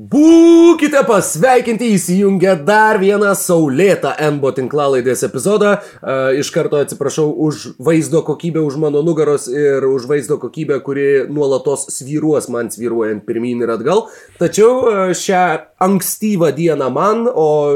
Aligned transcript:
Boo. 0.00 0.59
Būkite 0.70 1.00
pasveikinti 1.02 1.88
įsijungę 1.96 2.52
dar 2.62 3.00
vieną 3.02 3.32
saulėtą 3.34 4.12
NBO 4.36 4.52
tinklalaidės 4.54 5.24
epizodą. 5.26 5.72
Uh, 5.98 6.28
iš 6.38 6.52
karto 6.54 6.78
atsiprašau 6.78 7.24
už 7.42 7.64
vaizdo 7.82 8.20
kokybę 8.22 8.62
už 8.62 8.76
mano 8.78 9.02
nugaros 9.02 9.48
ir 9.50 9.82
už 9.88 10.06
vaizdo 10.06 10.38
kokybę, 10.38 10.78
kuri 10.86 11.24
nuolatos 11.26 11.88
svyruos 11.90 12.46
man 12.54 12.70
svyruojant 12.70 13.24
pirmyn 13.26 13.64
ir 13.66 13.72
atgal. 13.74 14.04
Tačiau 14.38 14.76
uh, 14.84 15.00
šią 15.10 15.42
ankstyvą 15.82 16.52
dieną 16.54 16.90
man, 16.94 17.26
o 17.26 17.74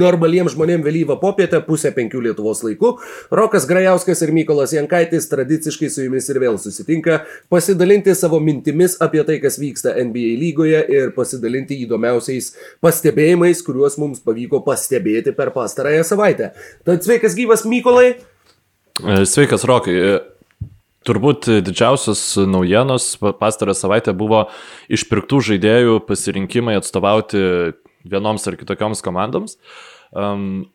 normaliems 0.00 0.54
žmonėms 0.54 0.86
vėlyvą 0.86 1.18
popietę, 1.20 1.60
pusę 1.68 1.92
penkių 1.92 2.22
Lietuvos 2.30 2.62
laikų, 2.64 2.94
Rokas 3.34 3.68
Grajauskas 3.68 4.24
ir 4.24 4.32
Mykolas 4.32 4.72
Jankaitis 4.72 5.28
tradiciškai 5.28 5.92
su 5.92 6.06
jumis 6.06 6.30
ir 6.32 6.40
vėl 6.40 6.56
susitinka 6.62 7.24
pasidalinti 7.52 8.14
savo 8.16 8.40
mintimis 8.40 8.96
apie 9.04 9.26
tai, 9.26 9.40
kas 9.42 9.58
vyksta 9.60 9.98
NBA 10.06 10.36
lygoje 10.40 10.84
ir 10.86 11.12
pasidalinti 11.18 11.66
pasidalinti 11.66 11.80
įdomiausiais 12.06 12.54
pastebėjimais, 12.84 13.62
kuriuos 13.64 13.98
mums 13.98 14.22
pavyko 14.24 14.62
pastebėti 14.64 15.34
per 15.36 15.52
pastarąją 15.54 16.04
savaitę. 16.04 16.52
Tad 16.84 17.04
sveikas 17.04 17.34
gyvas 17.36 17.64
Mykolai. 17.66 18.16
E, 19.02 19.26
sveikas 19.26 19.64
Rokai. 19.66 19.94
E, 19.94 20.20
turbūt 21.06 21.48
didžiausias 21.62 22.36
naujienos 22.46 23.16
pastarą 23.40 23.74
savaitę 23.74 24.14
buvo 24.16 24.48
išpirktų 24.90 25.42
žaidėjų 25.50 26.00
pasirinkimai 26.06 26.76
atstovauti 26.78 27.74
vienoms 28.06 28.46
ar 28.46 28.56
kitokioms 28.56 29.02
komandoms. 29.02 29.58
Um, 30.14 30.66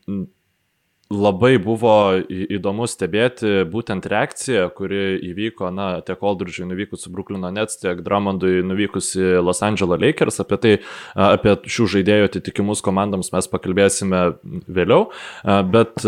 labai 1.11 1.57
buvo 1.61 1.93
įdomu 2.31 2.87
stebėti 2.89 3.65
būtent 3.69 4.07
reakciją, 4.09 4.69
kuri 4.75 5.19
įvyko, 5.31 5.69
na, 5.75 5.87
tiek 6.07 6.23
Oldridge'ui 6.23 6.69
nuvykus 6.69 7.07
į 7.07 7.13
Brooklyno 7.13 7.51
Nets, 7.53 7.79
tiek 7.81 7.99
Drummondui 8.05 8.63
nuvykus 8.65 9.11
į 9.19 9.43
Los 9.43 9.61
Angeles 9.65 10.01
Lakers. 10.01 10.39
Apie 10.43 10.59
tai, 10.63 10.73
apie 11.13 11.57
šių 11.67 11.89
žaidėjų 11.97 12.29
atitikimus 12.31 12.83
komandoms 12.85 13.33
mes 13.35 13.51
pakalbėsime 13.51 14.23
vėliau. 14.71 15.09
Bet 15.43 16.01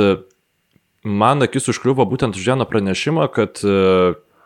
man 1.04 1.44
akis 1.46 1.68
užkliuvo 1.74 2.08
būtent 2.10 2.40
už 2.40 2.52
vieną 2.54 2.68
pranešimą, 2.70 3.28
kad 3.36 3.60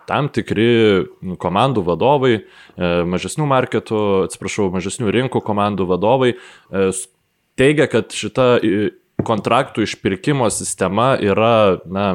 tam 0.08 0.30
tikri 0.31 1.06
komandų 1.38 1.84
vadovai, 1.86 2.38
mažesnių 2.80 3.46
marketų, 3.52 4.06
atsiprašau, 4.30 4.72
mažesnių 4.74 5.12
rinkų 5.22 5.44
komandų 5.44 5.86
vadovai 5.90 6.34
teigia, 7.58 7.90
kad 7.92 8.14
šita 8.14 8.56
kontraktų 9.26 9.86
išpirkimo 9.88 10.50
sistema 10.54 11.16
yra, 11.22 11.80
na, 11.90 12.08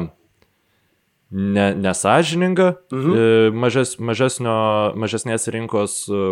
ne, 1.33 1.67
nesažininga 1.75 2.69
mhm. 2.93 3.17
E, 3.17 3.51
mažes, 3.51 3.97
mažesnio, 3.99 4.55
mažesnės 4.99 5.49
rinkos 5.53 6.03
e, 6.07 6.23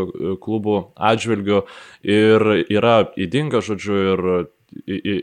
klubų 0.42 0.78
atžvilgių 0.96 1.64
ir 2.08 2.50
yra 2.70 2.98
įdinga, 3.20 3.64
žodžiu, 3.66 4.02
ir 4.14 4.50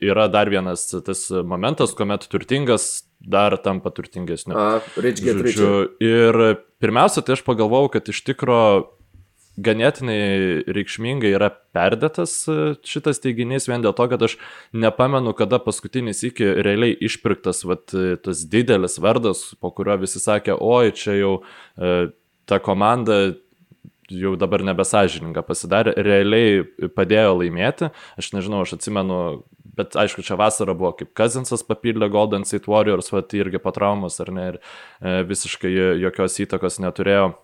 yra 0.04 0.26
dar 0.28 0.50
vienas 0.52 0.90
tas 1.06 1.22
momentas, 1.32 1.94
kuomet 1.96 2.26
turtingas 2.28 3.06
dar 3.18 3.56
tampa 3.56 3.90
turtingesniu. 3.90 4.52
A, 4.52 4.82
rich 5.00 5.22
get 5.24 5.40
rich. 5.40 5.56
Ir 6.04 6.58
pirmiausia, 6.82 7.24
tai 7.24 7.38
aš 7.38 7.42
pagalvojau, 7.46 7.88
kad 7.96 8.10
iš 8.12 8.20
tikrųjų 8.28 8.97
ganėtinai 9.58 10.18
reikšmingai 10.70 11.32
yra 11.34 11.50
perdėtas 11.74 12.34
e, 12.50 12.56
šitas 12.86 13.20
teiginys 13.22 13.68
vien 13.70 13.82
dėl 13.84 13.94
to, 13.96 14.06
kad 14.10 14.22
aš 14.24 14.36
nepamenu, 14.76 15.34
kada 15.38 15.60
paskutinis 15.62 16.22
iki 16.26 16.46
realiai 16.64 16.96
išpirktas 17.08 17.64
vat, 17.68 17.90
e, 17.94 18.16
tas 18.22 18.44
didelis 18.50 18.98
vardas, 19.02 19.48
po 19.60 19.72
kurio 19.74 19.98
visi 20.00 20.22
sakė, 20.22 20.54
oi, 20.54 20.94
čia 20.96 21.18
jau 21.18 21.34
e, 21.40 22.10
ta 22.48 22.60
komanda 22.62 23.18
jau 24.08 24.32
dabar 24.40 24.62
nebesažininga 24.64 25.42
pasidarė, 25.44 25.92
realiai 26.00 26.62
padėjo 26.96 27.34
laimėti. 27.42 27.90
Aš 28.20 28.30
nežinau, 28.32 28.62
aš 28.64 28.78
atsimenu, 28.78 29.18
bet 29.76 29.98
aišku, 30.00 30.24
čia 30.24 30.38
vasara 30.40 30.72
buvo, 30.78 30.94
kaip 30.96 31.10
Kazinsas 31.18 31.66
papildė 31.66 32.08
Golden 32.14 32.48
State 32.48 32.70
Warriors, 32.72 33.12
va, 33.12 33.20
tai 33.20 33.42
irgi 33.42 33.60
po 33.60 33.74
traumos, 33.76 34.16
ar 34.24 34.32
ne, 34.32 34.46
ir 34.54 35.20
visiškai 35.28 35.74
jokios 36.00 36.40
įtakos 36.46 36.80
neturėjo 36.80 37.34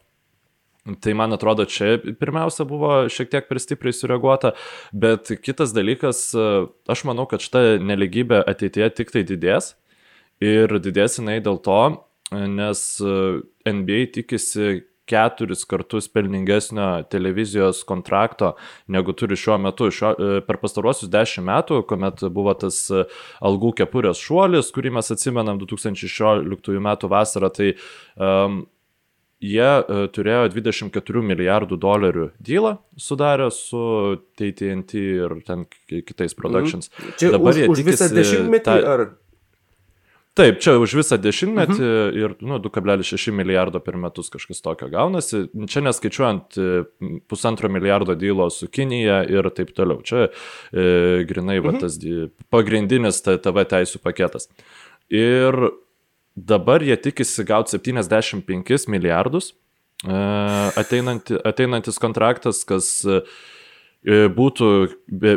Tai 0.84 1.14
man 1.16 1.32
atrodo, 1.32 1.64
čia 1.64 1.96
pirmiausia 2.20 2.66
buvo 2.68 2.90
šiek 3.08 3.30
tiek 3.32 3.46
per 3.48 3.56
stipriai 3.62 3.96
sureaguota, 3.96 4.50
bet 4.92 5.30
kitas 5.40 5.72
dalykas, 5.72 6.26
aš 6.92 7.04
manau, 7.08 7.24
kad 7.30 7.40
šita 7.40 7.78
neligybė 7.80 8.42
ateityje 8.44 8.90
tik 8.98 9.14
tai 9.14 9.22
didės 9.24 9.72
ir 10.44 10.76
didės 10.84 11.16
jinai 11.22 11.38
dėl 11.40 11.56
to, 11.64 11.78
nes 12.34 12.82
NBA 13.00 14.02
tikisi 14.12 14.84
keturis 15.08 15.64
kartus 15.68 16.08
pelningesnio 16.12 17.04
televizijos 17.12 17.82
kontrakto, 17.88 18.54
negu 18.88 19.12
turi 19.12 19.36
šiuo 19.36 19.58
metu. 19.60 19.90
Šio, 19.92 20.14
per 20.46 20.60
pastaruosius 20.62 21.12
dešimt 21.12 21.48
metų, 21.48 21.80
kuomet 21.88 22.24
buvo 22.32 22.54
tas 22.60 22.86
algų 23.44 23.74
kepurės 23.80 24.20
šuolis, 24.24 24.72
kurį 24.74 24.94
mes 24.98 25.12
atsimenam 25.12 25.60
2016 25.60 26.80
metų 26.88 27.12
vasarą, 27.12 27.52
tai 27.52 27.74
um, 28.16 28.62
jie 29.42 29.66
uh, 29.80 30.06
turėjo 30.14 30.46
24 30.52 31.24
milijardų 31.32 31.78
dolerių 31.80 32.28
dylą 32.38 32.76
sudarę 33.00 33.50
su 33.54 33.82
TTNT 34.38 35.04
ir 35.24 35.36
ten 35.46 35.66
kitais 35.90 36.36
productions. 36.38 36.90
Mhm. 36.90 37.18
Čia 37.20 37.34
Dabar 37.36 37.52
už, 37.52 37.68
už 37.74 37.84
visą 37.86 38.08
dešimtmetį 38.12 38.64
ta... 38.70 38.80
ar? 38.94 39.06
Taip, 40.34 40.56
čia 40.58 40.72
už 40.82 40.96
visą 40.98 41.14
dešimtmetį 41.22 41.76
mhm. 41.78 42.16
ir 42.18 42.32
nu, 42.42 42.56
2,6 42.58 43.30
milijardo 43.30 43.78
per 43.78 43.94
metus 44.02 44.32
kažkas 44.34 44.64
tokio 44.64 44.88
gaunasi. 44.90 45.44
Čia 45.70 45.84
neskaičiuojant 45.86 46.58
e, 46.58 46.70
pusantro 47.30 47.70
milijardo 47.70 48.16
dylo 48.18 48.48
su 48.50 48.66
Kinija 48.66 49.20
ir 49.30 49.46
taip 49.54 49.70
toliau. 49.76 50.02
Čia 50.02 50.24
e, 50.26 51.22
grinai 51.30 51.60
mhm. 51.60 51.68
va, 51.68 51.84
tas 51.84 52.00
pagrindinis 52.50 53.22
TV 53.22 53.66
teisų 53.76 54.02
paketas. 54.02 54.50
Ir 55.14 55.54
Dabar 56.34 56.82
jie 56.82 56.96
tikisi 56.98 57.44
gauti 57.46 57.78
75 57.78 58.88
milijardus 58.90 59.52
e, 60.02 60.14
ateinanti, 60.80 61.38
ateinantis 61.46 62.00
kontraktas, 62.02 62.64
kas 62.66 62.88
e, 63.06 63.20
būtų 64.34 64.70
be, 65.08 65.36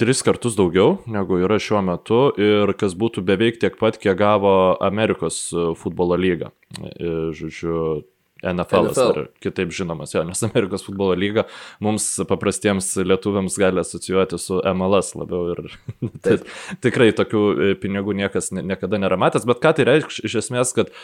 tris 0.00 0.22
kartus 0.24 0.56
daugiau 0.56 0.98
negu 1.10 1.40
yra 1.42 1.58
šiuo 1.60 1.82
metu 1.84 2.20
ir 2.40 2.72
kas 2.80 2.96
būtų 2.96 3.26
beveik 3.28 3.60
tiek 3.60 3.76
pat, 3.80 4.00
kiek 4.00 4.16
gavo 4.18 4.52
Amerikos 4.80 5.48
futbolo 5.80 6.16
lyga. 6.16 6.52
E, 6.80 7.30
žodžiu, 7.36 8.06
NFL, 8.42 8.90
NFL. 8.90 9.08
ar 9.10 9.26
kitaip 9.42 9.72
žinomas, 9.74 10.12
jo, 10.14 10.22
nes 10.26 10.42
Amerikos 10.46 10.84
futbolo 10.86 11.16
lyga 11.18 11.44
mums 11.82 12.06
paprastiems 12.28 12.92
lietuviams 13.02 13.58
gali 13.58 13.82
asocijuoti 13.82 14.38
su 14.38 14.60
MLS 14.74 15.16
labiau 15.18 15.54
ir 15.56 15.64
tai, 16.24 16.38
tikrai 16.84 17.10
tokių 17.18 17.42
e, 17.50 17.72
pinigų 17.82 18.14
niekas 18.20 18.52
niekada 18.54 19.00
nėra 19.02 19.18
matęs, 19.20 19.46
bet 19.48 19.62
ką 19.64 19.74
tai 19.78 19.88
reiškia 19.88 20.28
iš 20.28 20.38
esmės, 20.44 20.74
kad 20.76 20.94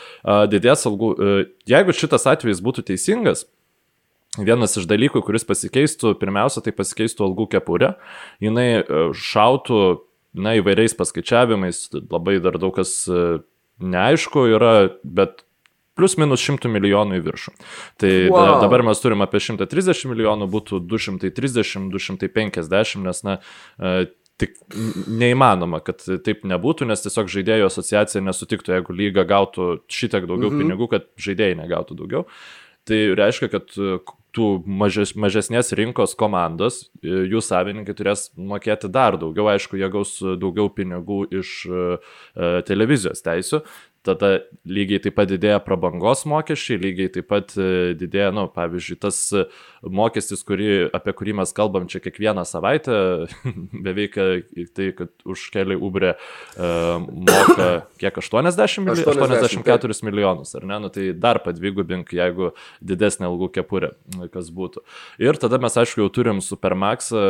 didės 0.51 0.87
algų, 0.87 1.11
e, 1.15 1.35
jeigu 1.69 1.95
šitas 1.95 2.27
atvejis 2.35 2.63
būtų 2.65 2.87
teisingas, 2.91 3.47
Vienas 4.35 4.73
iš 4.75 4.83
dalykų, 4.83 5.21
kuris 5.23 5.45
pasikeistų, 5.47 6.09
pirmiausia, 6.19 6.59
tai 6.59 6.73
pasikeistų 6.75 7.23
algų 7.23 7.45
kepurė. 7.53 7.93
Jinai 8.43 8.81
e, 8.81 9.03
šautų, 9.15 9.77
na, 10.35 10.57
įvairiais 10.59 10.91
paskaičiavimais, 10.99 11.85
labai 12.11 12.41
dar 12.43 12.57
daug 12.59 12.75
kas 12.75 13.05
neaišku 13.79 14.43
yra, 14.57 14.73
bet 15.03 15.45
Plius 15.95 16.17
minus 16.19 16.43
100 16.43 16.67
milijonų 16.71 17.21
į 17.21 17.23
viršų. 17.23 17.55
Tai 18.03 18.11
wow. 18.33 18.57
dabar 18.63 18.83
mes 18.83 18.99
turim 18.99 19.23
apie 19.23 19.39
130 19.39 20.11
milijonų, 20.11 20.49
būtų 20.51 20.81
230, 20.83 21.87
250, 21.93 23.05
nes, 23.05 23.21
na, 23.23 23.37
e, 23.79 23.93
tik 24.41 24.57
neįmanoma, 25.07 25.79
kad 25.85 26.03
taip 26.25 26.43
nebūtų, 26.47 26.89
nes 26.89 27.05
tiesiog 27.05 27.31
žaidėjų 27.31 27.69
asociacija 27.69 28.23
nesutiktų, 28.25 28.75
jeigu 28.75 28.97
lyga 28.97 29.23
gautų 29.27 29.69
šitiek 29.87 30.27
daugiau 30.27 30.51
mhm. 30.51 30.61
pinigų, 30.65 30.91
kad 30.91 31.09
žaidėjai 31.21 31.61
negautų 31.63 31.99
daugiau. 32.01 32.27
Tai 32.85 32.99
reiškia, 33.17 33.49
kad 33.49 33.71
tų 34.35 34.49
mažes, 34.67 35.15
mažesnės 35.17 35.71
rinkos 35.79 36.13
komandos, 36.19 36.89
e, 36.99 37.23
jų 37.31 37.39
savininkai 37.41 37.95
turės 37.95 38.27
mokėti 38.35 38.91
dar 38.91 39.15
daugiau, 39.21 39.47
aišku, 39.53 39.79
jie 39.79 39.87
gaus 39.93 40.17
daugiau 40.19 40.67
pinigų 40.75 41.23
iš 41.39 41.55
televizijos 42.67 43.23
teisų, 43.25 43.63
tada 44.05 44.29
lygiai 44.65 45.01
taip 45.03 45.15
pat 45.17 45.29
didėja 45.29 45.59
prabangos 45.63 46.23
mokesčiai, 46.29 46.77
lygiai 46.81 47.11
taip 47.13 47.27
pat 47.31 47.53
e, 47.57 47.93
didėja, 47.97 48.31
nu, 48.35 48.45
pavyzdžiui, 48.53 48.97
tas 49.01 49.19
e, 49.35 49.45
mokestis, 49.85 50.43
kurį, 50.47 50.69
apie 50.95 51.13
kurį 51.17 51.35
mes 51.41 51.53
kalbam 51.55 51.87
čia 51.91 52.01
kiekvieną 52.03 52.45
savaitę, 52.47 52.97
beveik 53.85 54.17
e, 54.21 54.65
tai, 54.75 54.91
kad 54.97 55.13
už 55.25 55.47
kelią 55.53 55.77
Uber 55.85 56.07
uh, 56.11 57.01
moka 57.01 57.69
kiek 58.01 58.17
80 58.21 58.85
milijonų, 58.85 59.39
84 59.39 59.97
milijonus, 60.07 60.55
ar 60.57 60.67
ne, 60.67 60.79
nu, 60.85 60.91
tai 60.93 61.09
dar 61.13 61.41
padvigubink, 61.45 62.13
jeigu 62.15 62.51
didesnė 62.85 63.29
algų 63.29 63.51
kepurė, 63.59 63.93
kas 64.33 64.51
būtų. 64.55 64.83
Ir 65.23 65.39
tada 65.41 65.59
mes, 65.61 65.77
aišku, 65.81 66.03
jau 66.03 66.11
turim 66.13 66.41
Supermaxą 66.43 67.25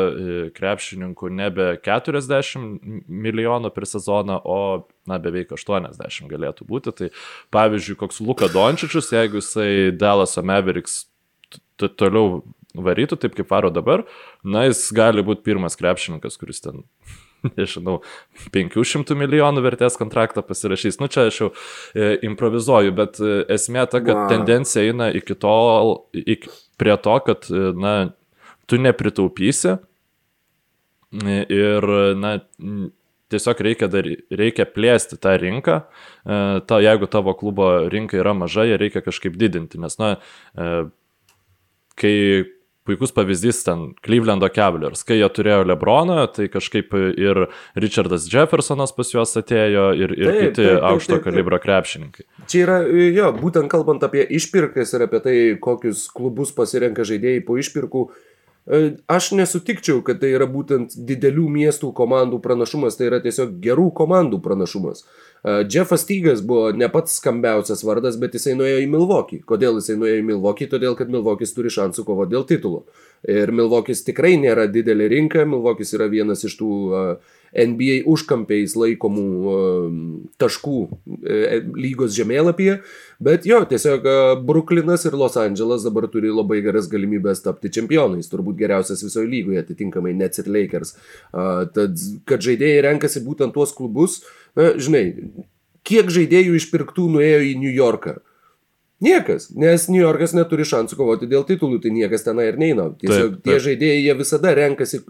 krepšininkų 0.56 1.32
nebe 1.34 1.72
40 1.86 3.06
milijonų 3.08 3.72
per 3.76 3.88
sezoną, 3.90 4.40
o 4.44 4.60
na, 5.10 5.20
beveik 5.22 5.54
80 5.56 6.30
galėtų 6.32 6.68
būti. 6.70 6.94
Tai 6.96 7.10
pavyzdžiui, 7.56 7.98
koks 8.02 8.22
Luka 8.26 8.50
Dončičius, 8.52 9.12
jeigu 9.16 9.42
jisai 9.42 9.92
Dallaso 9.96 10.44
Mavericks 10.46 11.04
toliau 11.78 12.42
varytų 12.76 13.20
taip, 13.20 13.36
kaip 13.38 13.52
varo 13.52 13.72
dabar, 13.72 14.04
na, 14.44 14.66
jis 14.68 14.88
gali 14.96 15.24
būti 15.26 15.46
pirmas 15.46 15.78
krepšininkas, 15.80 16.36
kuris 16.42 16.64
ten 16.64 16.84
nežinau, 17.60 18.00
500 18.56 19.16
milijonų 19.18 19.64
vertės 19.66 19.98
kontraktą 20.00 20.44
pasirašys. 20.46 21.00
Nu, 21.02 21.10
čia 21.12 21.28
aš 21.30 21.42
jau 21.44 21.50
e, 21.94 22.16
improvizuoju, 22.28 22.96
bet 22.98 23.20
e, 23.22 23.38
esmė 23.56 23.86
ta, 23.92 24.02
kad 24.02 24.16
wow. 24.18 24.30
tendencija 24.32 24.86
eina 24.90 25.12
iki 25.16 25.38
tol, 25.40 25.96
iki, 26.16 26.52
prie 26.82 26.96
to, 27.02 27.18
kad, 27.28 27.50
e, 27.52 27.72
na, 27.78 27.96
tu 28.70 28.80
nepritaupysi 28.82 29.76
e, 29.76 31.40
ir, 31.54 31.90
na, 32.20 32.38
tiesiog 33.36 33.64
reikia, 33.68 33.92
dar, 33.92 34.10
reikia 34.32 34.66
plėsti 34.66 35.20
tą 35.22 35.36
rinką. 35.42 35.80
E, 35.86 36.42
ta, 36.66 36.82
jeigu 36.84 37.12
tavo 37.12 37.36
klubo 37.38 37.70
rinka 37.92 38.18
yra 38.20 38.34
maža, 38.38 38.66
ją 38.72 38.82
reikia 38.82 39.06
kažkaip 39.06 39.38
didinti, 39.40 39.82
nes, 39.84 40.00
na, 40.02 40.16
e, 40.56 40.86
kai 42.00 42.16
puikus 42.86 43.12
pavyzdys 43.12 43.64
ten 43.66 43.94
Clevelando 44.06 44.48
Cavaliers, 44.54 45.02
kai 45.08 45.18
jie 45.18 45.28
turėjo 45.34 45.66
Lebroną, 45.66 46.20
tai 46.36 46.46
kažkaip 46.54 46.94
ir 47.18 47.48
Richardas 47.82 48.28
Jeffersonas 48.30 48.94
pas 48.96 49.10
juos 49.10 49.34
atėjo 49.42 49.88
ir, 49.98 50.14
ir 50.14 50.30
taip, 50.30 50.42
kiti 50.42 50.60
taip, 50.60 50.70
taip, 50.70 50.86
aukšto 50.92 51.18
taip, 51.18 51.26
kalibro 51.26 51.60
krepšininkai. 51.64 52.28
Čia 52.52 52.62
yra, 52.62 52.78
jo, 53.16 53.32
būtent 53.40 53.72
kalbant 53.74 54.06
apie 54.06 54.26
išpirkas 54.38 54.94
ir 54.94 55.08
apie 55.08 55.24
tai, 55.26 55.36
kokius 55.62 56.06
klubus 56.14 56.54
pasirenka 56.56 57.08
žaidėjai 57.10 57.42
po 57.48 57.58
išpirkų, 57.62 58.06
e, 58.06 58.35
Aš 58.66 59.30
nesutikčiau, 59.38 60.00
kad 60.02 60.18
tai 60.24 60.32
yra 60.34 60.48
būtent 60.50 60.96
didelių 60.98 61.46
miestų 61.54 61.92
komandų 61.94 62.40
pranašumas, 62.42 62.98
tai 62.98 63.12
yra 63.12 63.20
tiesiog 63.22 63.60
gerų 63.62 63.92
komandų 63.94 64.40
pranašumas. 64.42 65.04
Jeffas 65.70 66.08
Tygas 66.10 66.42
buvo 66.42 66.72
ne 66.74 66.88
pats 66.90 67.20
skambiausias 67.20 67.84
vardas, 67.86 68.18
bet 68.18 68.34
jisai 68.34 68.56
nuėjo 68.58 68.80
į 68.82 68.88
Milvokį. 68.90 69.44
Kodėl 69.46 69.78
jisai 69.78 70.00
nuėjo 70.02 70.24
į 70.24 70.26
Milvokį? 70.32 70.70
Todėl, 70.72 70.98
kad 70.98 71.14
Milvokis 71.14 71.54
turi 71.54 71.70
šansų 71.70 72.08
kovoti 72.08 72.34
dėl 72.34 72.48
titulo. 72.50 72.88
Ir 73.32 73.52
Milvokis 73.56 74.04
tikrai 74.06 74.36
nėra 74.38 74.68
didelė 74.70 75.10
rinka, 75.16 75.46
Milvokis 75.50 75.96
yra 75.98 76.06
vienas 76.12 76.46
iš 76.46 76.58
tų 76.60 76.70
NBA 77.56 78.02
užkampiais 78.12 78.74
laikomų 78.76 79.56
taškų 80.42 80.80
uh, 80.84 81.52
lygos 81.80 82.12
žemėlapyje. 82.18 82.82
Bet 83.24 83.48
jo, 83.48 83.62
tiesiog 83.70 84.06
Bruklinas 84.44 85.08
ir 85.08 85.16
Los 85.16 85.38
Angeles 85.40 85.86
dabar 85.88 86.10
turi 86.12 86.34
labai 86.36 86.60
geras 86.66 86.90
galimybės 86.92 87.46
tapti 87.46 87.72
čempionais, 87.72 88.28
turbūt 88.28 88.60
geriausias 88.60 89.06
visoje 89.06 89.32
lygoje, 89.32 89.62
atitinkamai 89.64 90.12
Nets 90.20 90.44
ir 90.44 90.52
Lakers. 90.52 90.98
Tad, 91.32 92.04
kad 92.28 92.44
žaidėjai 92.44 92.84
renkasi 92.90 93.24
būtent 93.24 93.56
tuos 93.56 93.72
klubus, 93.78 94.20
Na, 94.56 94.72
žinai, 94.80 95.04
kiek 95.86 96.10
žaidėjų 96.12 96.56
išpirktų 96.62 97.10
nuėjo 97.18 97.44
į 97.44 97.54
New 97.60 97.74
Yorką? 97.76 98.18
Niekas, 99.06 99.50
nes 99.54 99.86
New 99.92 100.00
Yorkas 100.02 100.34
neturi 100.34 100.66
šansų 100.66 100.98
kovoti 100.98 101.30
dėl 101.30 101.44
titulų, 101.46 101.78
tai 101.84 101.92
niekas 101.94 102.26
tenai 102.26 102.48
ir 102.50 102.58
neina. 102.62 102.88
Tiesiog 103.02 103.36
taip, 103.36 103.36
taip. 103.36 103.44
tie 103.46 103.58
žaidėjai, 103.68 104.00
jie 104.02 104.16
visada 104.18 104.54
renkasi, 104.58 105.02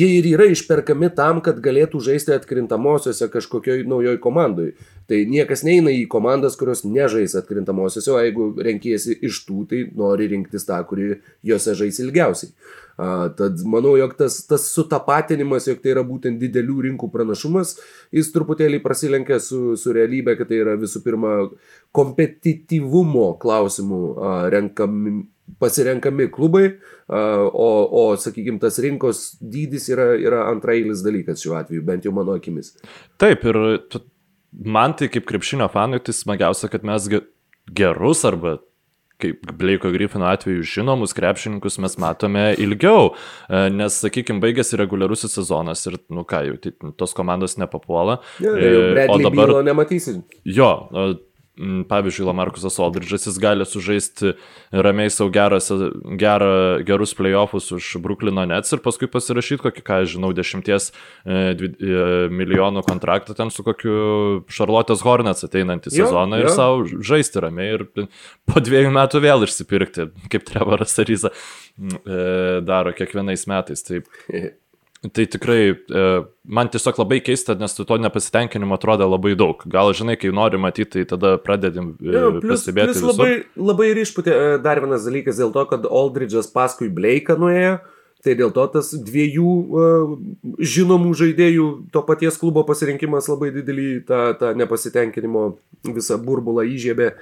jie 0.00 0.08
ir 0.18 0.28
yra 0.34 0.48
išperkami 0.52 1.08
tam, 1.16 1.40
kad 1.44 1.62
galėtų 1.64 2.02
žaisti 2.10 2.34
atkrintamosiose 2.36 3.30
kažkokioj 3.32 3.86
naujoj 3.88 4.18
komandai. 4.24 4.72
Tai 5.08 5.22
niekas 5.30 5.64
neina 5.64 5.94
į 5.94 6.04
komandas, 6.12 6.58
kurios 6.60 6.84
nežais 6.84 7.32
atkrintamosiose, 7.38 8.10
o 8.12 8.20
jeigu 8.20 8.50
renkiesi 8.60 9.16
iš 9.24 9.40
tų, 9.48 9.62
tai 9.70 9.86
nori 9.96 10.28
rinktis 10.28 10.68
tą, 10.68 10.82
kuri 10.90 11.14
juose 11.46 11.76
žais 11.78 12.02
ilgiausiai. 12.04 12.52
Tad 12.98 13.60
manau, 13.62 13.92
jog 13.94 14.16
tas, 14.18 14.40
tas 14.50 14.64
sutapatinimas, 14.74 15.68
jog 15.70 15.78
tai 15.84 15.92
yra 15.92 16.02
būtent 16.06 16.40
didelių 16.40 16.80
rinkų 16.88 17.08
pranašumas, 17.14 17.76
jis 18.10 18.32
truputėlį 18.34 18.80
prasilenkia 18.82 19.38
su, 19.42 19.76
su 19.78 19.94
realybė, 19.94 20.34
kad 20.40 20.50
tai 20.50 20.58
yra 20.64 20.74
visų 20.80 21.04
pirma 21.04 21.34
kompetityvumo 21.94 23.28
klausimų 23.38 24.00
renkami, 24.50 25.14
pasirenkami 25.62 26.26
klubai, 26.34 26.66
o, 27.06 27.70
o 27.86 28.04
sakykime, 28.18 28.58
tas 28.62 28.80
rinkos 28.82 29.24
dydis 29.38 29.86
yra, 29.94 30.10
yra 30.18 30.48
antrailis 30.50 31.06
dalykas 31.06 31.44
šiuo 31.44 31.54
atveju, 31.60 31.86
bent 31.86 32.08
jau 32.08 32.12
mano 32.18 32.34
akimis. 32.34 32.74
Taip, 33.22 33.46
ir 33.46 34.02
man 34.50 34.98
tai 34.98 35.06
kaip 35.12 35.30
krepšinio 35.30 35.70
fanui 35.70 36.02
tai 36.02 36.18
smagiausia, 36.18 36.66
kad 36.72 36.82
mes 36.82 37.06
gerus 37.78 38.26
arba 38.26 38.58
kaip 39.22 39.52
Bleiko 39.58 39.90
Griffino 39.94 40.28
atveju 40.30 40.62
žinomus 40.62 41.14
krepšininkus 41.16 41.78
mes 41.82 41.98
matome 41.98 42.44
ilgiau, 42.58 43.12
e, 43.48 43.64
nes, 43.74 44.00
sakykime, 44.04 44.42
baigėsi 44.44 44.78
reguliarusis 44.80 45.34
sezonas 45.38 45.84
ir, 45.90 45.98
nu 46.14 46.24
ką, 46.28 46.44
jau 46.48 46.92
tos 46.98 47.16
komandos 47.18 47.58
nepapuola. 47.60 48.20
Ja, 48.42 48.54
e, 48.54 49.08
o 49.10 49.18
dabar... 49.22 49.56
nematysim. 49.66 50.22
Jo, 50.46 50.70
pavyzdžiui, 51.88 52.26
Lamarkusas 52.28 52.78
Aldridžas, 52.82 53.26
jis 53.26 53.38
gali 53.42 53.66
sužaisti 53.66 54.34
ramiai 54.72 55.10
savo 55.10 55.30
geras, 55.34 55.70
gerą, 56.20 56.50
gerus 56.86 57.14
playoffus 57.18 57.70
už 57.74 57.90
Bruklino 58.04 58.44
Nets 58.48 58.72
ir 58.74 58.82
paskui 58.84 59.10
pasirašyti 59.10 59.64
kokį, 59.64 59.84
ką 59.86 59.98
žinau, 60.14 60.30
dešimties 60.36 60.90
e, 60.90 61.40
e, 61.54 62.04
milijonų 62.30 62.84
kontraktą 62.86 63.36
ten 63.38 63.52
su 63.54 63.66
kokiu 63.66 64.44
Charlotte's 64.52 65.02
Hornets 65.06 65.46
ateinantį 65.48 65.92
jo, 65.92 66.06
sezoną 66.06 66.42
ir 66.42 66.48
jo. 66.50 66.54
savo 66.54 66.86
žaisti 66.86 67.42
ramiai 67.44 67.74
ir 67.78 67.88
po 68.48 68.62
dviejų 68.62 68.94
metų 68.94 69.24
vėl 69.24 69.46
išsipirkti, 69.48 70.10
kaip 70.30 70.46
Trevoras 70.48 70.96
Aryza 71.02 71.34
e, 71.34 72.62
daro 72.66 72.94
kiekvienais 72.96 73.48
metais. 73.50 73.84
Taip. 73.88 74.08
Tai 74.98 75.26
tikrai, 75.30 75.60
e, 75.70 76.06
man 76.42 76.68
tiesiog 76.72 76.96
labai 76.98 77.20
keista, 77.22 77.54
nes 77.54 77.76
to 77.78 77.96
nepasitenkinimo 78.02 78.74
atrodo 78.74 79.06
labai 79.06 79.36
daug. 79.38 79.60
Gal 79.70 79.92
žinai, 79.94 80.16
kai 80.18 80.32
nori 80.34 80.58
matyti, 80.58 80.90
tai 80.96 81.04
tada 81.12 81.36
pradedim 81.38 81.92
e, 82.02 82.22
pastebėti. 82.42 82.96
Plus 82.98 83.04
labai, 83.12 83.28
labai 83.54 83.92
ryšputė 83.94 84.32
e, 84.34 84.56
dar 84.64 84.80
vienas 84.82 85.06
dalykas 85.06 85.38
dėl 85.38 85.52
to, 85.54 85.62
kad 85.70 85.86
Aldridge'as 85.86 86.50
paskui 86.50 86.90
Blake'ą 86.90 87.38
nuėjo. 87.38 87.76
Tai 88.26 88.34
dėl 88.34 88.50
to 88.50 88.64
tas 88.72 88.88
dviejų 88.90 89.50
žinomų 90.58 91.12
žaidėjų 91.20 91.66
to 91.94 92.00
paties 92.02 92.34
klubo 92.40 92.64
pasirinkimas 92.66 93.28
labai 93.30 93.52
didelį 93.54 93.86
tą, 94.08 94.18
tą 94.40 94.50
nepasitenkinimo 94.58 95.44
visą 95.86 96.18
burbulą 96.18 96.64
įžiebė. 96.66 97.12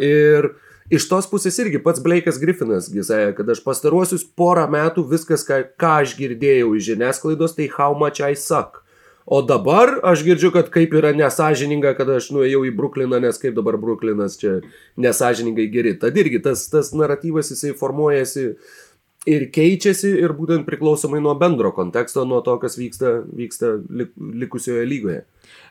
Ir 0.00 0.48
uh, 0.48 0.56
Iš 0.88 1.04
tos 1.10 1.26
pusės 1.28 1.58
irgi 1.60 1.82
pats 1.84 2.00
Blake'as 2.00 2.38
Griffinas 2.40 2.86
sakė, 2.88 3.34
kad 3.36 3.50
aš 3.52 3.58
pastaruosius 3.60 4.22
porą 4.24 4.64
metų 4.72 5.04
viskas, 5.10 5.44
ką, 5.44 5.60
ką 5.76 5.90
aš 6.04 6.14
girdėjau 6.16 6.70
iš 6.78 6.86
žiniasklaidos, 6.94 7.56
tai 7.58 7.68
how 7.74 7.92
much 7.92 8.22
I 8.24 8.32
suck. 8.32 8.80
O 9.28 9.42
dabar 9.44 9.98
aš 10.08 10.22
girdžiu, 10.24 10.48
kad 10.54 10.70
kaip 10.72 10.94
yra 10.96 11.10
nesažininga, 11.12 11.92
kad 11.98 12.08
aš 12.14 12.30
nuėjau 12.32 12.62
į 12.64 12.72
Brukliną, 12.78 13.18
nes 13.20 13.36
kaip 13.36 13.52
dabar 13.58 13.76
Bruklinas 13.76 14.38
čia 14.40 14.62
nesažiningai 14.96 15.66
geri. 15.68 15.92
Tad 16.00 16.16
irgi 16.16 16.40
tas, 16.40 16.64
tas 16.72 16.94
naratyvas 16.96 17.52
jisai 17.52 17.74
formuojasi 17.76 18.54
ir 19.28 19.46
keičiasi 19.54 20.14
ir 20.22 20.34
būtent 20.36 20.66
priklausomai 20.68 21.20
nuo 21.24 21.34
bendro 21.38 21.72
konteksto, 21.76 22.24
nuo 22.28 22.40
to, 22.46 22.56
kas 22.62 22.78
vyksta, 22.80 23.18
vyksta 23.26 23.74
likusioje 24.42 24.86
lygoje. 24.88 25.22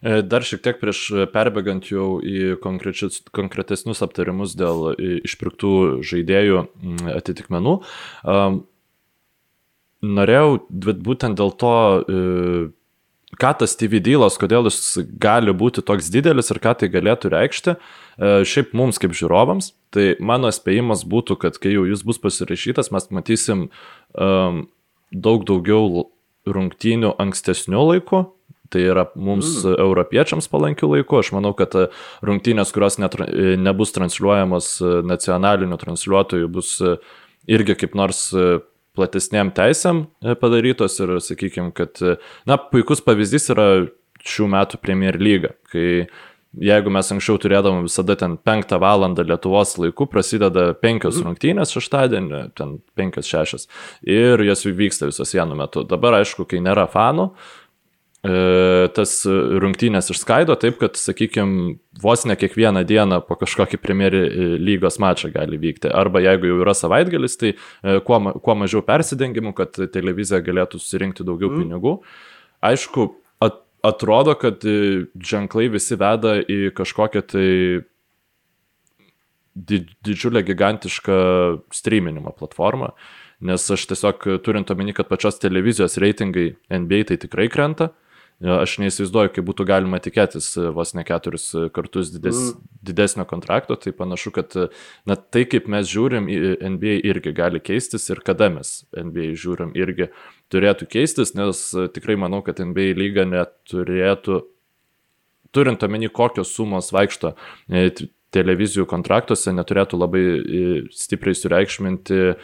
E, 0.01 0.21
dar 0.21 0.45
šiek 0.45 0.63
tiek 0.65 0.79
prieš 0.81 1.03
perbėgant 1.33 1.89
jau 1.91 2.17
į 2.21 2.57
konkretesnius 2.63 4.03
aptarimus 4.05 4.55
dėl 4.57 4.91
išpirktų 4.97 5.75
žaidėjų 6.07 6.65
atitikmenų, 7.17 7.77
norėjau 10.01 10.49
būtent 11.05 11.37
dėl 11.39 11.53
to, 11.57 11.75
e, 12.01 12.69
ką 13.35 13.51
tas 13.59 13.75
TV 13.75 13.99
dealas, 14.03 14.37
kodėl 14.39 14.69
jis 14.69 15.01
gali 15.19 15.51
būti 15.55 15.83
toks 15.85 16.07
didelis 16.13 16.51
ir 16.53 16.61
ką 16.63 16.77
tai 16.79 16.89
galėtų 16.93 17.31
reikšti, 17.33 17.75
e, 17.75 18.31
šiaip 18.47 18.71
mums 18.77 19.01
kaip 19.01 19.15
žiūrovams, 19.17 19.73
tai 19.91 20.13
mano 20.23 20.51
spėjimas 20.53 21.03
būtų, 21.07 21.35
kad 21.41 21.59
kai 21.59 21.75
jau 21.75 21.83
jis 21.89 22.05
bus 22.07 22.21
pasirašytas, 22.23 22.91
mes 22.95 23.11
matysim 23.11 23.67
um, 23.67 24.63
daug 25.11 25.43
daugiau 25.47 26.07
rungtynių 26.47 27.15
ankstesnių 27.19 27.85
laikų, 27.91 28.25
Tai 28.67 28.81
yra 28.83 29.05
mums 29.15 29.61
mm. 29.61 29.77
europiečiams 29.79 30.49
palankių 30.51 30.89
laikų. 30.91 31.21
Aš 31.21 31.29
manau, 31.31 31.53
kad 31.55 31.71
e, 31.79 31.85
rungtynės, 32.27 32.73
kurios 32.75 32.97
netra, 32.99 33.23
e, 33.31 33.53
nebus 33.55 33.93
transliuojamos 33.95 34.67
nacionaliniu 35.07 35.77
transliuotoju, 35.79 36.49
bus 36.51 36.73
irgi 37.47 37.77
kaip 37.79 37.95
nors 37.95 38.25
platesniam 38.97 39.51
teisėm 39.55 40.05
padarytos 40.41 40.97
ir 41.03 41.17
sakykime, 41.23 41.71
kad, 41.77 42.01
na, 42.49 42.57
puikus 42.57 43.03
pavyzdys 43.05 43.51
yra 43.53 43.67
šių 44.27 44.49
metų 44.51 44.81
Premier 44.81 45.19
lyga, 45.21 45.53
kai 45.71 46.07
jeigu 46.57 46.91
mes 46.91 47.11
anksčiau 47.13 47.37
turėdavom 47.41 47.85
visada 47.85 48.15
ten 48.17 48.35
penktą 48.41 48.79
valandą 48.81 49.25
Lietuvos 49.27 49.75
laiku, 49.77 50.07
prasideda 50.09 50.71
penkios 50.81 51.19
mm. 51.19 51.27
rungtynės 51.27 51.75
šeštadienį, 51.75 52.41
ten 52.57 52.79
penkios 52.97 53.29
šešios 53.29 53.69
ir 54.07 54.41
jos 54.47 54.65
vyksta 54.65 55.11
visos 55.11 55.35
vienu 55.37 55.57
metu. 55.59 55.85
Dabar, 55.87 56.19
aišku, 56.23 56.47
kai 56.49 56.63
nėra 56.63 56.87
fanų, 56.91 57.29
E, 57.31 57.66
tas 58.97 59.11
rungtynės 59.27 60.11
išskaido 60.11 60.55
taip, 60.59 60.77
kad, 60.81 60.97
sakykime, 60.99 61.75
vos 62.01 62.25
ne 62.29 62.35
kiekvieną 62.37 62.83
dieną 62.87 63.19
po 63.27 63.37
kažkokį 63.39 63.79
Premier 63.81 64.15
lygos 64.59 64.99
mačą 65.01 65.31
gali 65.33 65.59
vykti. 65.61 65.91
Arba 65.93 66.21
jeigu 66.25 66.49
jau 66.49 66.61
yra 66.63 66.73
savaitgalis, 66.77 67.37
tai 67.39 67.53
e, 67.53 67.99
kuo, 68.05 68.19
kuo 68.43 68.55
mažiau 68.57 68.83
persidengimų, 68.85 69.53
kad 69.57 69.77
televizija 69.93 70.41
galėtų 70.45 70.81
susirinkti 70.81 71.25
daugiau 71.27 71.51
mm. 71.51 71.61
pinigų. 71.61 71.93
Aišku, 72.67 73.07
at, 73.43 73.61
atrodo, 73.85 74.33
kad 74.39 74.65
e, 74.67 75.05
ženklai 75.17 75.69
visi 75.73 75.97
veda 75.99 76.37
į 76.41 76.73
kažkokią 76.77 77.23
tai 77.33 77.47
didžiulę 79.57 80.43
gigantišką 80.45 81.21
streaminimo 81.73 82.35
platformą. 82.37 82.91
nes 83.39 83.61
aš 83.69 83.85
tiesiog 83.89 84.23
turint 84.41 84.71
omeny, 84.73 84.93
kad 84.97 85.09
pačios 85.09 85.37
televizijos 85.39 85.97
reitingai 86.01 86.55
NBA 86.73 87.03
tai 87.11 87.17
tikrai 87.21 87.45
krenta, 87.53 87.91
aš 88.37 88.75
neįsivaizduoju, 88.83 89.31
kaip 89.33 89.45
būtų 89.47 89.65
galima 89.65 89.97
tikėtis 90.03 90.51
vos 90.75 90.93
ne 90.93 91.01
keturis 91.07 91.47
kartus 91.73 92.11
dides, 92.13 92.37
mm. 92.37 92.65
didesnio 92.85 93.25
kontrakto, 93.29 93.77
tai 93.81 93.93
panašu, 93.97 94.33
kad 94.35 94.53
na, 95.09 95.17
tai 95.17 95.47
kaip 95.49 95.69
mes 95.73 95.89
žiūrim 95.89 96.29
į 96.29 96.37
NBA 96.75 96.99
irgi 97.09 97.33
gali 97.37 97.61
keistis 97.63 98.05
ir 98.13 98.21
kada 98.25 98.51
mes 98.53 98.83
NBA 98.93 99.31
žiūrim 99.41 99.73
irgi 99.77 100.11
turėtų 100.53 100.85
keistis, 100.91 101.33
nes 101.37 101.63
tikrai 101.95 102.17
manau, 102.19 102.43
kad 102.45 102.61
NBA 102.61 102.93
lyga 102.99 103.25
neturėtų, 103.27 104.43
turint 105.55 105.83
omeny, 105.83 106.11
kokios 106.13 106.53
sumos 106.53 106.91
vaikšto 106.93 107.33
e, 107.69 107.89
televizijų 108.35 108.85
kontraktuose 108.89 109.53
neturėtų 109.55 109.99
labai 109.99 110.23
e, 110.23 110.63
stipriai 110.93 111.37
sureikšminti 111.37 112.21
e, 112.27 112.37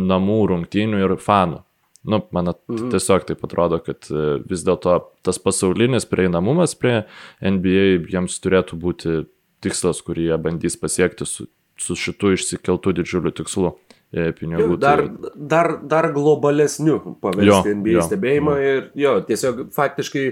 namų 0.00 0.40
rungtynių 0.54 1.04
ir 1.04 1.16
fanų. 1.22 1.65
Nu, 2.06 2.20
man 2.34 2.52
mhm. 2.52 2.90
tiesiog 2.94 3.26
taip 3.28 3.44
atrodo, 3.46 3.80
kad 3.82 4.08
e, 4.10 4.38
vis 4.46 4.62
dėlto 4.66 4.98
tas 5.26 5.40
pasaulinis 5.42 6.06
prieinamumas 6.08 6.76
prie 6.78 7.00
NBA 7.42 8.06
jiems 8.12 8.38
turėtų 8.44 8.78
būti 8.82 9.18
tikslas, 9.64 10.02
kurį 10.06 10.30
jie 10.30 10.40
bandys 10.42 10.78
pasiekti 10.78 11.26
su, 11.26 11.48
su 11.80 11.96
šitu 11.98 12.36
išsikeltų 12.36 12.98
didžiuliu 13.00 13.34
tikslu 13.34 13.74
pinigų. 14.12 14.76
Jo, 14.76 14.76
dar, 14.80 15.02
dar, 15.34 15.72
dar 15.82 16.10
globalesniu 16.14 17.00
paversti 17.22 17.74
NBA 17.74 17.98
jo, 17.98 18.04
stebėjimą 18.06 18.54
jo. 18.54 18.68
ir 18.70 18.86
jo, 19.02 19.16
tiesiog 19.26 19.66
faktiškai 19.74 20.26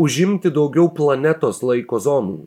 užimti 0.00 0.50
daugiau 0.54 0.88
planetos 0.94 1.60
laiko 1.62 2.00
zonų 2.02 2.38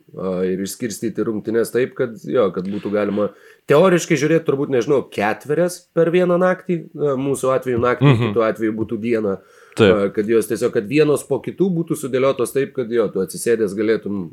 ir 0.50 0.64
išskirstyti 0.66 1.24
rungtynes 1.24 1.72
taip, 1.72 1.94
kad, 1.96 2.18
jo, 2.28 2.50
kad 2.52 2.68
būtų 2.68 2.92
galima 2.92 3.30
teoriškai 3.68 4.18
žiūrėti 4.20 4.46
turbūt, 4.46 4.72
nežinau, 4.72 5.02
ketverias 5.12 5.80
per 5.96 6.10
vieną 6.14 6.38
naktį, 6.40 6.78
a, 6.84 7.14
mūsų 7.20 7.54
atveju 7.54 7.80
naktį, 7.84 8.06
mm 8.06 8.14
-hmm. 8.14 8.30
kitų 8.32 8.44
atveju 8.48 8.76
būtų 8.80 9.00
diena, 9.02 9.38
taip. 9.78 9.90
a, 9.94 10.08
kad 10.14 10.28
jos 10.28 10.50
tiesiog, 10.50 10.72
kad 10.74 10.86
vienos 10.88 11.24
po 11.28 11.40
kitų 11.44 11.70
būtų 11.80 11.98
sudėliotos 12.02 12.54
taip, 12.54 12.72
kad 12.76 12.92
jo, 12.92 13.08
tu 13.08 13.24
atsisėdęs 13.24 13.76
galėtum 13.78 14.30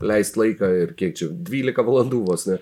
leisti 0.00 0.44
laiką 0.44 0.74
ir 0.82 0.92
kiek 0.98 1.16
čia, 1.16 1.30
12 1.30 1.84
valandų 1.84 2.24
vos, 2.26 2.46
ne? 2.46 2.58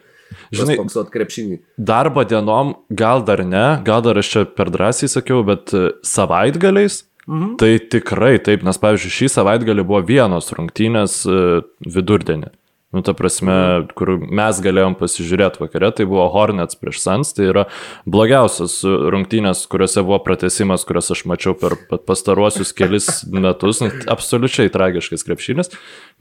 Žinai, 0.51 0.75
spoksot 0.75 1.11
krepšinį. 1.15 1.61
Darbo 1.79 2.25
dienom 2.27 2.75
gal 2.91 3.23
dar 3.23 3.45
ne, 3.47 3.79
gal 3.87 4.03
dar 4.03 4.19
aš 4.19 4.31
čia 4.33 4.45
per 4.45 4.73
drąsiai 4.75 5.09
sakiau, 5.09 5.45
bet 5.47 5.71
e, 5.71 5.93
savaitgaliais 6.03 7.05
Mhm. 7.27 7.57
Tai 7.59 7.73
tikrai 7.91 8.39
taip, 8.39 8.63
nes 8.63 8.79
pavyzdžiui, 8.79 9.15
šį 9.17 9.29
savaitgalį 9.35 9.85
buvo 9.87 9.99
vienos 10.07 10.53
rungtynės 10.55 11.25
e, 11.27 11.41
vidurdienį. 11.83 12.53
Nu, 12.97 13.03
ta 13.05 13.13
prasme, 13.13 13.85
kur 13.93 14.15
mes 14.17 14.57
galėjom 14.65 14.95
pasižiūrėti 14.97 15.61
vakare, 15.61 15.91
tai 15.93 16.07
buvo 16.09 16.25
Hornets 16.33 16.79
prieš 16.81 17.03
Sans, 17.03 17.33
tai 17.37 17.51
yra 17.51 17.67
blogiausias 18.09 18.79
rungtynės, 18.87 19.67
kuriuose 19.69 20.01
buvo 20.07 20.17
pratesimas, 20.25 20.87
kurias 20.89 21.13
aš 21.13 21.27
mačiau 21.29 21.53
per 21.61 21.77
pastaruosius 22.09 22.73
kelis 22.77 23.11
metus, 23.45 23.83
nu, 23.85 23.91
absoliučiai 24.09 24.73
tragiškas 24.73 25.27
krepšinis, 25.29 25.75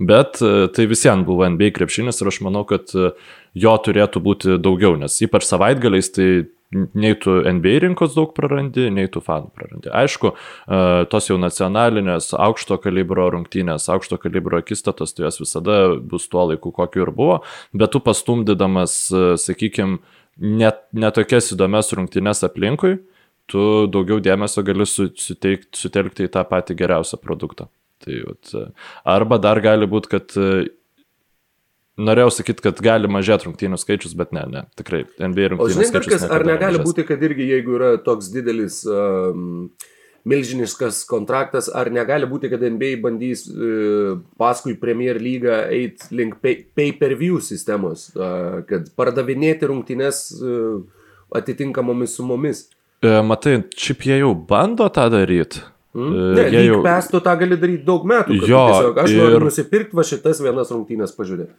bet 0.04 0.42
e, 0.44 0.68
tai 0.76 0.90
visiems 0.92 1.24
buvo 1.24 1.48
NBA 1.48 1.72
krepšinis 1.78 2.20
ir 2.20 2.34
aš 2.34 2.42
manau, 2.44 2.66
kad 2.68 2.92
e, 2.92 3.14
jo 3.56 3.78
turėtų 3.88 4.26
būti 4.28 4.60
daugiau, 4.60 4.98
nes 5.00 5.16
ypač 5.24 5.48
savaitgaliais 5.48 6.12
tai 6.12 6.30
nei 6.94 7.16
tu 7.20 7.34
NBA 7.44 7.80
rinkos 7.84 8.16
daug 8.18 8.34
prarandi, 8.36 8.90
nei 8.94 9.08
tu 9.12 9.22
fanų 9.24 9.52
prarandi. 9.56 9.92
Aišku, 9.96 10.32
e, 10.34 10.80
tos 11.12 11.30
jau 11.30 11.38
nacionalinės 11.42 12.32
aukšto 12.38 12.78
kalibro 12.84 13.28
rungtynės, 13.34 13.88
aukšto 13.94 14.20
kalibro 14.22 14.60
akistatos, 14.62 15.16
tai 15.16 15.28
jos 15.28 15.42
visada 15.44 15.80
bus 16.00 16.28
tuo 16.32 16.48
laiku, 16.52 16.74
kokiu 16.76 17.06
ir 17.06 17.14
buvo, 17.16 17.40
bet 17.74 17.96
tu 17.96 18.02
pastumdydamas, 18.04 18.98
e, 19.12 19.26
sakykime, 19.42 20.00
net, 20.42 20.84
netokias 20.94 21.54
įdomias 21.56 21.94
rungtynės 21.96 22.44
aplinkui, 22.48 22.98
tu 23.52 23.86
daugiau 23.92 24.20
dėmesio 24.24 24.66
gali 24.66 24.88
suteikti, 24.90 25.72
sutelkti 25.78 26.28
į 26.28 26.34
tą 26.34 26.44
patį 26.50 26.78
geriausią 26.82 27.22
produktą. 27.24 27.70
Tai, 28.04 28.18
e, 28.20 28.66
arba 29.18 29.40
dar 29.40 29.62
gali 29.64 29.88
būti, 29.90 30.12
kad 30.12 30.36
Norėjau 31.96 32.32
sakyti, 32.42 32.60
kad 32.66 32.80
gali 32.84 33.08
mažėti 33.08 33.48
rungtynių 33.48 33.78
skaičius, 33.80 34.16
bet 34.20 34.34
ne, 34.36 34.42
ne, 34.52 34.64
tikrai 34.76 35.06
NBA 35.16 35.54
rungtynių 35.54 35.76
skaičius. 35.78 35.92
O 35.96 36.04
žinai, 36.04 36.10
kas, 36.12 36.26
ar 36.28 36.44
negali 36.44 36.80
mažės. 36.82 36.90
būti, 36.90 37.06
kad 37.08 37.22
irgi 37.24 37.46
jeigu 37.54 37.78
yra 37.78 37.92
toks 38.04 38.28
didelis 38.34 38.82
um, 38.84 39.70
milžiniškas 40.28 41.06
kontraktas, 41.08 41.70
ar 41.72 41.88
negali 41.96 42.28
būti, 42.28 42.50
kad 42.52 42.66
NBA 42.68 42.98
bandys 43.06 43.46
uh, 43.48 44.18
paskui 44.42 44.76
Premier 44.82 45.22
lygą 45.24 45.62
eiti 45.72 46.12
link 46.20 46.42
pay-per-view 46.44 47.40
pay 47.40 47.48
sistemos, 47.48 48.10
uh, 48.18 48.60
kad 48.68 48.92
pardavinėti 49.00 49.72
rungtynės 49.72 50.26
uh, 50.42 50.82
atitinkamomis 51.40 52.18
sumomis? 52.20 52.66
E, 53.06 53.16
matai, 53.24 53.60
šiaip 53.78 54.04
jie 54.08 54.20
jau 54.20 54.34
bando 54.50 54.88
tą 54.94 55.08
daryti. 55.14 55.64
Mm. 55.96 56.16
Ne, 56.36 56.46
jie 56.52 56.62
jau 56.66 56.82
pestų 56.84 57.22
tą 57.24 57.34
gali 57.40 57.56
daryti 57.60 57.86
daug 57.88 58.04
metų. 58.08 58.36
Jo, 58.42 58.64
tiesiog, 58.68 58.98
aš 59.00 59.14
ir... 59.14 59.22
noriu 59.22 59.46
nusipirkti 59.46 59.96
va 59.96 60.04
šitas 60.08 60.42
vienas 60.44 60.74
rungtynės 60.74 61.16
pažiūrėti. 61.16 61.54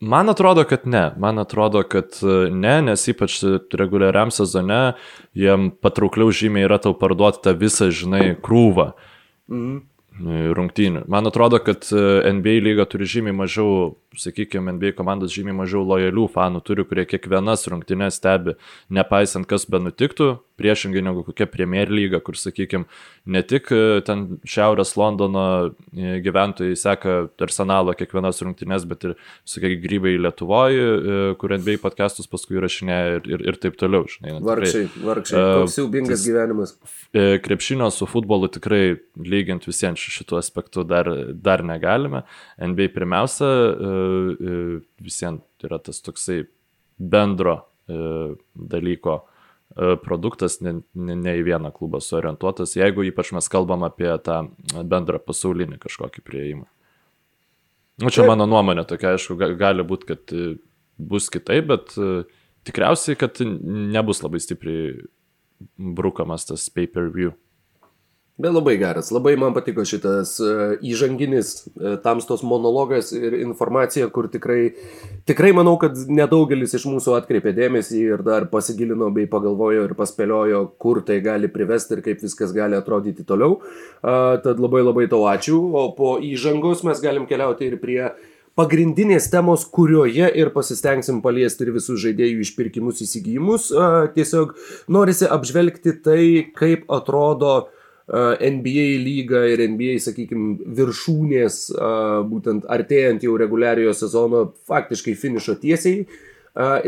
Man 0.00 0.28
atrodo, 0.28 0.64
kad 0.68 0.84
ne. 0.84 1.10
Man 1.16 1.38
atrodo, 1.40 1.80
kad 1.88 2.18
e, 2.22 2.38
ne, 2.52 2.74
nes 2.84 3.06
ypač 3.08 3.40
reguliariam 3.72 4.32
sezone 4.34 4.94
jiem 5.36 5.70
patraukliau 5.80 6.34
žymiai 6.34 6.68
yra 6.68 6.76
tau 6.82 6.92
parduoti 6.98 7.40
tą 7.46 7.56
visą, 7.56 7.88
žinai, 7.88 8.34
krūvą. 8.44 8.90
Mhm 9.52 9.84
rungtynių. 10.56 11.04
Man 11.12 11.28
atrodo, 11.28 11.58
kad 11.60 11.84
e, 11.92 12.32
NBA 12.32 12.60
lyga 12.64 12.86
turi 12.88 13.08
žymiai 13.08 13.36
mažiau 13.36 13.96
sakykime, 14.20 14.74
NBA 14.76 14.94
komandos 14.96 15.34
žymiai 15.34 15.56
mažiau 15.56 15.84
lojalių 15.86 16.26
fanų 16.32 16.62
turi, 16.66 16.84
kurie 16.88 17.06
kiekvienas 17.08 17.66
rungtynės 17.70 18.18
stebi, 18.20 18.56
nepaisant 18.92 19.48
kas 19.48 19.66
be 19.70 19.80
nutiktų, 19.82 20.36
priešingai 20.56 21.02
negu 21.04 21.22
kokia 21.26 21.46
Premier 21.50 21.90
lyga, 21.92 22.20
kur, 22.24 22.36
sakykime, 22.38 22.86
ne 23.28 23.42
tik 23.44 23.68
e, 23.74 24.00
ten 24.06 24.24
Šiaurės 24.48 24.94
Londono 24.96 25.44
e, 25.68 26.16
gyventojai 26.24 26.78
seka 26.80 27.16
arsenalo 27.44 27.92
kiekvienas 27.98 28.40
rungtynės, 28.44 28.86
bet 28.88 29.04
ir, 29.04 29.16
sakykim, 29.48 29.82
grybai 29.84 30.14
Lietuvoje, 30.16 30.86
kur 31.40 31.52
NBA 31.58 31.76
podcastus 31.82 32.30
paskui 32.30 32.60
rašinėja 32.62 33.18
ir, 33.18 33.28
ir, 33.34 33.44
ir 33.52 33.60
taip 33.60 33.76
toliau. 33.80 34.08
Žinai, 34.10 34.38
vargšiai, 34.46 34.88
vargšiai, 35.04 35.44
koks 35.60 35.76
siaubingas 35.76 36.24
gyvenimas. 36.24 36.74
Krepšinio 37.44 37.90
su 37.92 38.08
futbolu 38.08 38.48
tikrai 38.52 38.96
lygint 39.20 39.68
visiems 39.68 40.00
šitų 40.16 40.40
aspektų 40.40 40.86
dar, 40.88 41.10
dar 41.36 41.64
negalime. 41.66 42.24
NBA 42.56 42.88
pirmiausia 42.96 43.46
E, 43.46 43.88
visiems 45.02 45.66
yra 45.66 45.78
tas 45.82 46.02
toksai 46.04 46.44
bendro 46.96 47.56
e, 47.88 47.96
dalyko 48.54 49.16
e, 49.20 49.96
produktas, 50.02 50.60
ne, 50.64 50.78
ne, 50.94 51.16
ne 51.16 51.34
į 51.40 51.44
vieną 51.50 51.72
klubą 51.76 52.00
suorientuotas, 52.04 52.76
jeigu 52.78 53.04
ypač 53.10 53.32
mes 53.36 53.50
kalbam 53.52 53.84
apie 53.86 54.10
tą 54.24 54.42
bendrą 54.84 55.20
pasaulinį 55.22 55.80
kažkokį 55.82 56.24
prieimą. 56.24 56.66
Nu, 58.02 58.12
čia 58.12 58.26
mano 58.28 58.44
nuomonė 58.48 58.84
tokia, 58.88 59.14
aišku, 59.16 59.38
gali 59.56 59.84
būti, 59.88 60.08
kad 60.10 60.32
bus 61.00 61.30
kitaip, 61.32 61.70
bet 61.70 61.94
tikriausiai, 62.68 63.16
kad 63.16 63.40
nebus 63.40 64.20
labai 64.20 64.40
stipriai 64.44 65.06
brukamas 65.76 66.44
tas 66.44 66.68
pay-per-view. 66.72 67.32
Bet 68.36 68.52
labai 68.52 68.74
geras, 68.76 69.08
labai 69.16 69.30
man 69.40 69.54
patiko 69.56 69.80
šitas 69.88 70.34
uh, 70.44 70.74
įžanginis 70.84 71.52
uh, 71.56 71.94
tamstos 72.04 72.42
monologas 72.44 73.08
ir 73.16 73.32
informacija, 73.38 74.10
kur 74.12 74.26
tikrai, 74.28 74.74
tikrai 75.24 75.54
manau, 75.56 75.78
kad 75.80 75.96
nedaugelis 76.04 76.76
iš 76.76 76.84
mūsų 76.84 77.14
atkreipė 77.16 77.54
dėmesį 77.56 78.02
ir 78.02 78.24
dar 78.26 78.44
pasigilino 78.50 79.08
bei 79.14 79.24
pagalvojo 79.32 79.86
ir 79.86 79.94
paspėliojo, 79.96 80.60
kur 80.76 81.00
tai 81.06 81.22
gali 81.24 81.48
privesti 81.48 81.96
ir 81.96 82.02
kaip 82.04 82.20
viskas 82.26 82.52
gali 82.52 82.76
atrodyti 82.76 83.24
toliau. 83.24 83.62
Tad 84.04 84.60
labai 84.60 84.82
labai 84.84 85.06
tau 85.08 85.22
ačiū, 85.30 85.56
o 85.72 85.86
po 85.96 86.18
įžangos 86.20 86.84
mes 86.84 87.00
galim 87.00 87.24
keliauti 87.30 87.70
ir 87.70 87.78
prie 87.80 88.02
pagrindinės 88.56 89.30
temos, 89.32 89.64
kurioje 89.64 90.28
ir 90.36 90.50
pasistengsim 90.52 91.22
paliesti 91.24 91.64
ir 91.64 91.72
visus 91.78 92.02
žaidėjų 92.04 92.44
išpirkimus 92.44 93.00
įsigijimus. 93.04 93.70
Tiesiog 94.12 94.52
norisi 94.92 95.24
apžvelgti 95.24 95.96
tai, 96.04 96.20
kaip 96.56 96.84
atrodo 96.92 97.54
NBA 98.06 98.86
lygą 99.02 99.42
ir 99.50 99.64
NBA, 99.66 99.96
sakykime, 100.04 100.68
viršūnės, 100.78 101.56
būtent 102.30 102.68
artėjant 102.70 103.24
jau 103.26 103.34
reguliariojo 103.40 103.94
sezono, 103.98 104.44
faktiškai 104.70 105.16
finišo 105.18 105.56
tiesiai. 105.62 106.04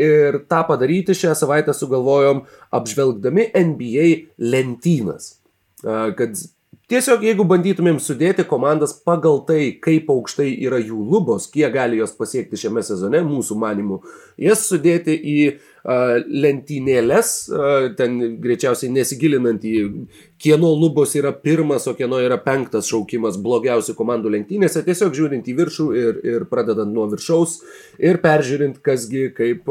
Ir 0.01 0.39
tą 0.49 0.63
padaryti 0.65 1.13
šią 1.13 1.35
savaitę 1.37 1.75
sugalvojom 1.77 2.45
apžvelgdami 2.73 3.51
NBA 3.53 4.07
lentynas. 4.39 5.35
Kad 5.83 6.39
tiesiog 6.89 7.21
jeigu 7.27 7.45
bandytumėm 7.45 7.99
sudėti 8.01 8.47
komandas 8.49 8.95
pagal 9.05 9.43
tai, 9.45 9.75
kaip 9.83 10.09
aukštai 10.09 10.47
yra 10.65 10.79
jų 10.81 11.03
lubos, 11.11 11.45
kiek 11.51 11.75
gali 11.75 11.99
jos 11.99 12.15
pasiekti 12.17 12.57
šiame 12.57 12.81
sezone, 12.85 13.21
mūsų 13.27 13.59
manimu, 13.61 13.99
jas 14.41 14.65
sudėti 14.71 15.13
į 15.13 15.37
lentynėlės, 15.85 17.31
ten 17.97 18.17
greičiausiai 18.43 18.91
nesigilinant 18.91 19.63
į 19.63 19.75
kieno 20.41 20.71
lubos 20.75 21.15
yra 21.15 21.31
pirmas, 21.31 21.87
o 21.87 21.95
kieno 21.95 22.19
yra 22.23 22.39
penktas 22.43 22.89
šaukimas 22.91 23.39
blogiausių 23.41 23.95
komandų 23.97 24.33
lenktynėse, 24.35 24.83
tiesiog 24.85 25.15
žiūrint 25.15 25.47
į 25.47 25.55
viršų 25.59 25.87
ir, 25.95 26.21
ir 26.35 26.47
pradedant 26.51 26.91
nuo 26.93 27.07
viršaus 27.11 27.59
ir 27.99 28.19
peržiūrint, 28.23 28.81
kasgi 28.83 29.29
kaip, 29.35 29.69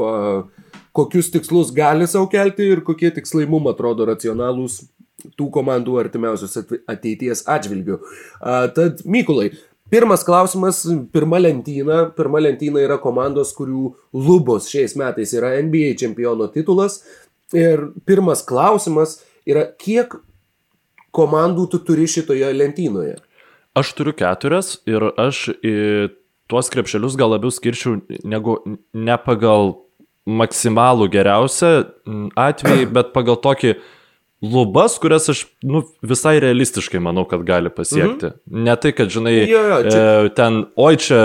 kokius 0.97 1.33
tikslus 1.35 1.73
gali 1.77 2.09
savo 2.09 2.31
kelti 2.33 2.71
ir 2.73 2.85
kokie 2.87 3.13
tikslai 3.15 3.47
mums 3.51 3.75
atrodo 3.75 4.09
racionalūs 4.09 4.83
tų 5.39 5.49
komandų 5.55 5.97
artimiausios 5.99 6.55
ateities 6.89 7.43
atžvilgių. 7.51 7.99
Tad, 8.77 9.03
Mykulai, 9.05 9.51
Pirmas 9.91 10.25
klausimas, 10.25 10.83
pirma 11.13 11.41
lentyna. 11.41 12.03
Pirma 12.17 12.43
lentyna 12.45 12.83
yra 12.85 12.99
komandos, 13.01 13.55
kurių 13.57 13.95
lubos 14.17 14.69
šiais 14.69 14.97
metais 15.01 15.33
yra 15.37 15.55
NBA 15.65 15.95
čempiono 16.01 16.51
titulas. 16.53 17.01
Ir 17.57 17.89
pirmas 18.09 18.43
klausimas 18.45 19.19
yra, 19.49 19.65
kiek 19.81 20.19
komandų 21.17 21.69
tu 21.73 21.81
turi 21.85 22.05
šitoje 22.11 22.51
lentynoje? 22.53 23.17
Aš 23.79 23.95
turiu 23.97 24.13
keturias 24.17 24.77
ir 24.89 25.09
aš 25.17 25.47
tuos 26.49 26.71
krepšelius 26.73 27.17
gal 27.17 27.33
labiau 27.33 27.53
skirčiau 27.53 28.01
negu 28.29 28.59
ne 28.93 29.17
pagal 29.25 29.77
maksimalų 30.29 31.09
geriausią 31.13 31.73
atvejį, 32.37 32.89
bet 32.93 33.15
pagal 33.15 33.39
tokį 33.41 33.79
lubas, 34.43 34.99
kurias 35.03 35.29
aš 35.29 35.47
nu, 35.67 35.83
visai 36.03 36.39
realistiškai 36.41 37.01
manau, 37.03 37.25
kad 37.29 37.43
gali 37.47 37.71
pasiekti. 37.75 38.31
Mhm. 38.31 38.63
Ne 38.67 38.77
tai, 38.77 38.93
kad, 38.95 39.11
žinai, 39.11 39.35
jo, 39.49 39.63
jo, 39.73 39.81
čia... 39.91 40.03
e, 40.03 40.31
ten, 40.37 40.61
oi 40.79 41.01
čia 41.01 41.23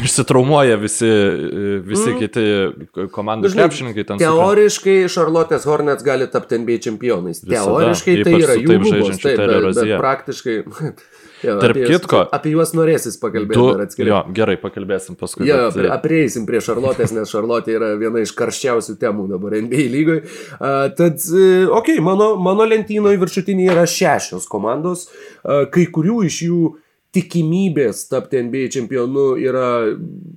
išsitraumuoja 0.00 0.78
visi, 0.80 1.06
e, 1.06 1.78
visi 1.86 2.10
mhm. 2.10 2.18
kiti 2.22 3.06
komandų 3.14 3.52
krepšininkai. 3.54 4.06
Teoriškai 4.22 4.98
Šarlotės 5.10 5.66
Hornets 5.70 6.06
gali 6.06 6.26
tapti 6.30 6.58
NBA 6.62 6.80
čempionais. 6.88 7.42
Visada. 7.44 7.78
Teoriškai 7.86 8.18
tai 8.26 8.36
yra 8.40 8.58
jų 8.58 8.78
lubos, 8.82 9.22
taip, 9.22 9.40
bet, 9.40 9.70
bet 9.78 9.94
praktiškai 10.02 10.58
Jo, 11.44 11.56
Tarp 11.62 11.76
apie, 11.76 11.86
kitko. 11.88 12.22
Apie 12.36 12.52
juos 12.52 12.74
norėsis 12.76 13.16
pakalbėti 13.20 13.56
tu, 13.56 13.66
dar 13.72 13.84
atskirai. 13.86 14.10
Jo, 14.10 14.20
gerai, 14.36 14.56
pakalbėsim 14.60 15.16
paskui. 15.20 15.46
Jo, 15.48 15.70
bet... 15.74 15.88
apreisim 15.94 16.44
prie 16.48 16.60
Šarlotės, 16.64 17.14
nes 17.16 17.32
Šarlotė 17.32 17.78
yra 17.78 17.94
viena 18.00 18.20
iš 18.24 18.34
karščiausių 18.38 18.98
temų 19.00 19.26
dabar 19.30 19.56
NBA 19.62 19.86
lygoje. 19.94 20.26
Uh, 20.58 20.90
tad, 20.98 21.16
uh, 21.32 21.70
okei, 21.78 21.96
okay, 21.96 22.04
mano, 22.04 22.34
mano 22.42 22.68
lentynoje 22.68 23.20
viršutinėje 23.22 23.74
yra 23.74 23.88
šešios 23.88 24.48
komandos, 24.50 25.08
uh, 25.08 25.64
kai 25.72 25.88
kurių 25.94 26.20
iš 26.28 26.42
jų 26.48 26.60
uh, 26.68 26.78
tikimybės 27.14 28.04
tapti 28.10 28.38
NBA 28.44 28.70
čempionu 28.70 29.32
yra 29.42 29.66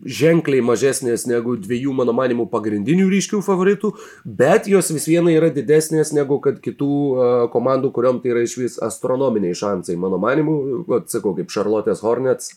ženkliai 0.10 0.64
mažesnės 0.66 1.28
negu 1.30 1.56
dviejų, 1.62 1.94
mano 1.96 2.16
manimų, 2.18 2.48
pagrindinių 2.50 3.06
ryškių 3.12 3.44
favoritų, 3.46 3.94
bet 4.26 4.68
jos 4.72 4.90
vis 4.96 5.06
viena 5.10 5.34
yra 5.36 5.52
didesnės 5.54 6.14
negu 6.18 6.40
kad 6.44 6.58
kitų 6.64 6.90
uh, 6.90 7.32
komandų, 7.54 7.94
kuriuom 7.94 8.22
tai 8.24 8.34
yra 8.34 8.46
iš 8.48 8.58
vis 8.58 8.78
astronominiai 8.82 9.58
šansai, 9.58 9.98
mano 10.02 10.18
manimų, 10.22 10.58
atsakau, 11.02 11.36
kaip 11.38 11.54
Charlotte's 11.54 12.02
Hornets. 12.06 12.56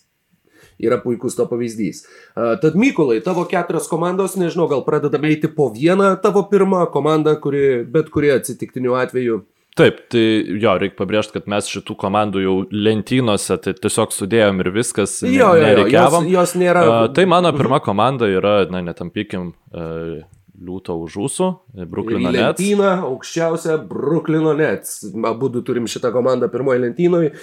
Yra 0.77 0.99
puikus 1.01 1.33
to 1.33 1.47
pavyzdys. 1.49 2.03
Uh, 2.37 2.53
tad 2.61 2.75
Mykolai, 2.77 3.23
tavo 3.25 3.47
keturios 3.49 3.87
komandos, 3.89 4.35
nežinau, 4.37 4.67
gal 4.69 4.83
pradedame 4.85 5.31
eiti 5.33 5.49
po 5.49 5.71
vieną 5.73 6.11
tavo 6.21 6.43
pirmą 6.51 6.83
komandą, 6.93 7.33
kuri 7.41 7.85
bet 7.89 8.11
kurie 8.13 8.35
atsitiktiniu 8.37 8.97
atveju 9.01 9.39
Taip, 9.77 9.99
tai 10.09 10.23
jo, 10.57 10.73
reikia 10.81 10.97
pabrėžti, 10.97 11.35
kad 11.37 11.51
mes 11.53 11.67
šitų 11.69 11.99
komandų 12.01 12.41
jau 12.41 12.55
lentynose 12.73 13.59
tai 13.61 13.75
tiesiog 13.77 14.15
sudėjom 14.17 14.63
ir 14.65 14.71
viskas. 14.73 15.19
Jo, 15.29 15.51
jo, 15.61 15.67
jo 15.83 15.85
jos, 15.93 16.17
jos 16.33 16.55
nėra. 16.57 16.85
Uh, 16.87 17.09
tai 17.13 17.27
mano 17.29 17.53
pirma 17.53 17.83
komanda 17.85 18.29
yra, 18.31 18.63
na, 18.73 18.81
netampykim, 18.87 19.51
uh, 19.77 20.25
liūto 20.57 20.97
už 21.05 21.19
ūsų, 21.27 21.49
Bruklino 21.93 22.33
Nets. 22.33 22.63
Lentyna 22.63 22.95
aukščiausia 23.05 23.77
Bruklino 23.91 24.55
Nets. 24.57 25.03
Abu 25.29 25.51
turim 25.61 25.89
šitą 25.91 26.13
komandą 26.15 26.49
pirmoje 26.53 26.81
lentynoje. 26.87 27.35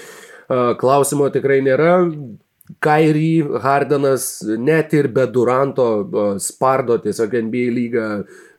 Klausimo 0.81 1.29
tikrai 1.33 1.61
nėra. 1.65 1.99
Kairi, 2.79 3.43
Hardenas, 3.59 4.41
net 4.57 4.93
ir 4.93 5.09
be 5.11 5.25
Duranto 5.27 5.87
spardo 6.39 6.95
tiesiog 7.03 7.33
NBA 7.49 7.71
lygą 7.75 8.05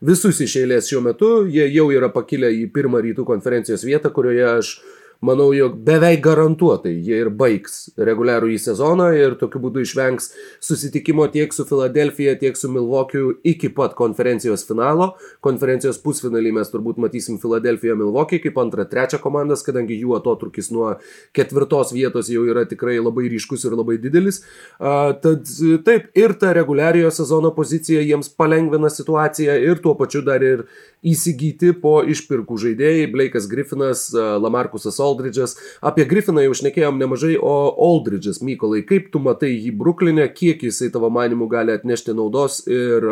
visus 0.04 0.42
iš 0.44 0.58
eilės 0.60 0.90
šiuo 0.90 1.00
metu. 1.06 1.30
Jie 1.48 1.70
jau 1.72 1.86
yra 1.88 2.10
pakilę 2.12 2.50
į 2.52 2.66
pirmą 2.74 3.00
rytų 3.06 3.24
konferencijos 3.24 3.86
vietą, 3.88 4.12
kurioje 4.12 4.44
aš 4.50 4.74
manau, 5.20 5.50
jog 5.54 5.76
beveik 5.86 6.22
garantuotai 6.24 6.94
jie 7.04 7.20
ir 7.22 7.30
baigs 7.30 7.90
reguliarų 7.96 8.52
į 8.54 8.58
sezoną 8.62 9.10
ir 9.18 9.36
tokiu 9.40 9.60
būdu 9.62 9.84
išvengs 9.84 10.30
susitikimo 10.64 11.26
tiek 11.32 11.52
su 11.54 11.66
Filadelfija, 11.68 12.36
tiek 12.40 12.58
su 12.58 12.70
Milvokiu 12.72 13.34
iki 13.46 13.70
pat 13.74 13.94
konferencijos 13.98 14.66
finalo. 14.68 15.12
Konferencijos 15.44 16.00
pusfinalį 16.04 16.54
mes 16.58 16.72
turbūt 16.72 17.00
matysim 17.02 17.38
Filadelfiją 17.42 17.96
Milvokį 18.00 18.40
kaip 18.46 18.58
antrą, 18.62 18.86
trečią 18.90 19.20
komandas, 19.22 19.64
kadangi 19.66 19.98
jų 20.00 20.16
atotrukis 20.18 20.72
nuo 20.74 20.94
ketvirtos 21.36 21.94
vietos 21.94 22.32
jau 22.32 22.46
yra 22.48 22.66
tikrai 22.68 22.98
labai 23.02 23.28
ryškus 23.32 23.68
ir 23.68 23.76
labai 23.78 23.98
didelis. 24.02 24.42
Uh, 24.78 25.12
tad 25.22 25.48
taip, 25.86 26.10
ir 26.18 26.36
ta 26.40 26.52
reguliariojo 26.56 27.12
sezono 27.14 27.52
pozicija 27.54 28.02
jiems 28.04 28.30
palengvina 28.38 28.90
situaciją 28.92 29.56
ir 29.62 29.80
tuo 29.84 29.94
pačiu 29.98 30.24
dar 30.26 30.42
ir 30.44 30.66
įsigyti 31.04 31.74
po 31.80 31.98
išpirkų 32.08 32.56
žaidėjai 32.62 33.08
Blake'as 33.12 33.48
Griffinas, 33.50 34.06
Lamarkusas 34.14 34.96
Aldridge'as. 35.04 35.56
Apie 35.84 36.06
Griffiną 36.10 36.44
jau 36.44 36.56
šnekėjom 36.60 36.98
nemažai, 37.00 37.34
o 37.38 37.54
Aldridge'as, 37.88 38.42
Mykolai, 38.44 38.82
kaip 38.88 39.10
tu 39.12 39.22
matai 39.22 39.52
jį 39.52 39.74
Bruklinė, 39.80 40.26
kiek 40.34 40.64
jisai 40.66 40.90
tavo 40.94 41.12
manimu 41.14 41.48
gali 41.52 41.76
atnešti 41.76 42.16
naudos 42.16 42.62
ir 42.66 43.08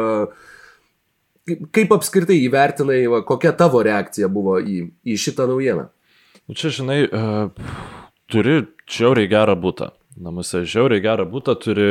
kaip 1.74 1.94
apskritai 1.94 2.38
įvertinai, 2.44 3.00
va, 3.10 3.22
kokia 3.26 3.54
tavo 3.58 3.82
reakcija 3.82 4.30
buvo 4.32 4.58
į, 4.62 4.84
į 5.02 5.18
šitą 5.18 5.48
naujieną? 5.50 5.88
Nu, 6.48 6.58
čia, 6.58 6.70
žinai, 6.74 7.00
uh, 7.06 7.50
turi 8.30 8.62
čiauriai 8.90 9.30
gerą 9.30 9.56
būtą. 9.58 9.92
Namuose 10.22 10.64
žiauriai 10.68 11.02
gerą 11.02 11.26
būtą 11.30 11.56
turi 11.60 11.88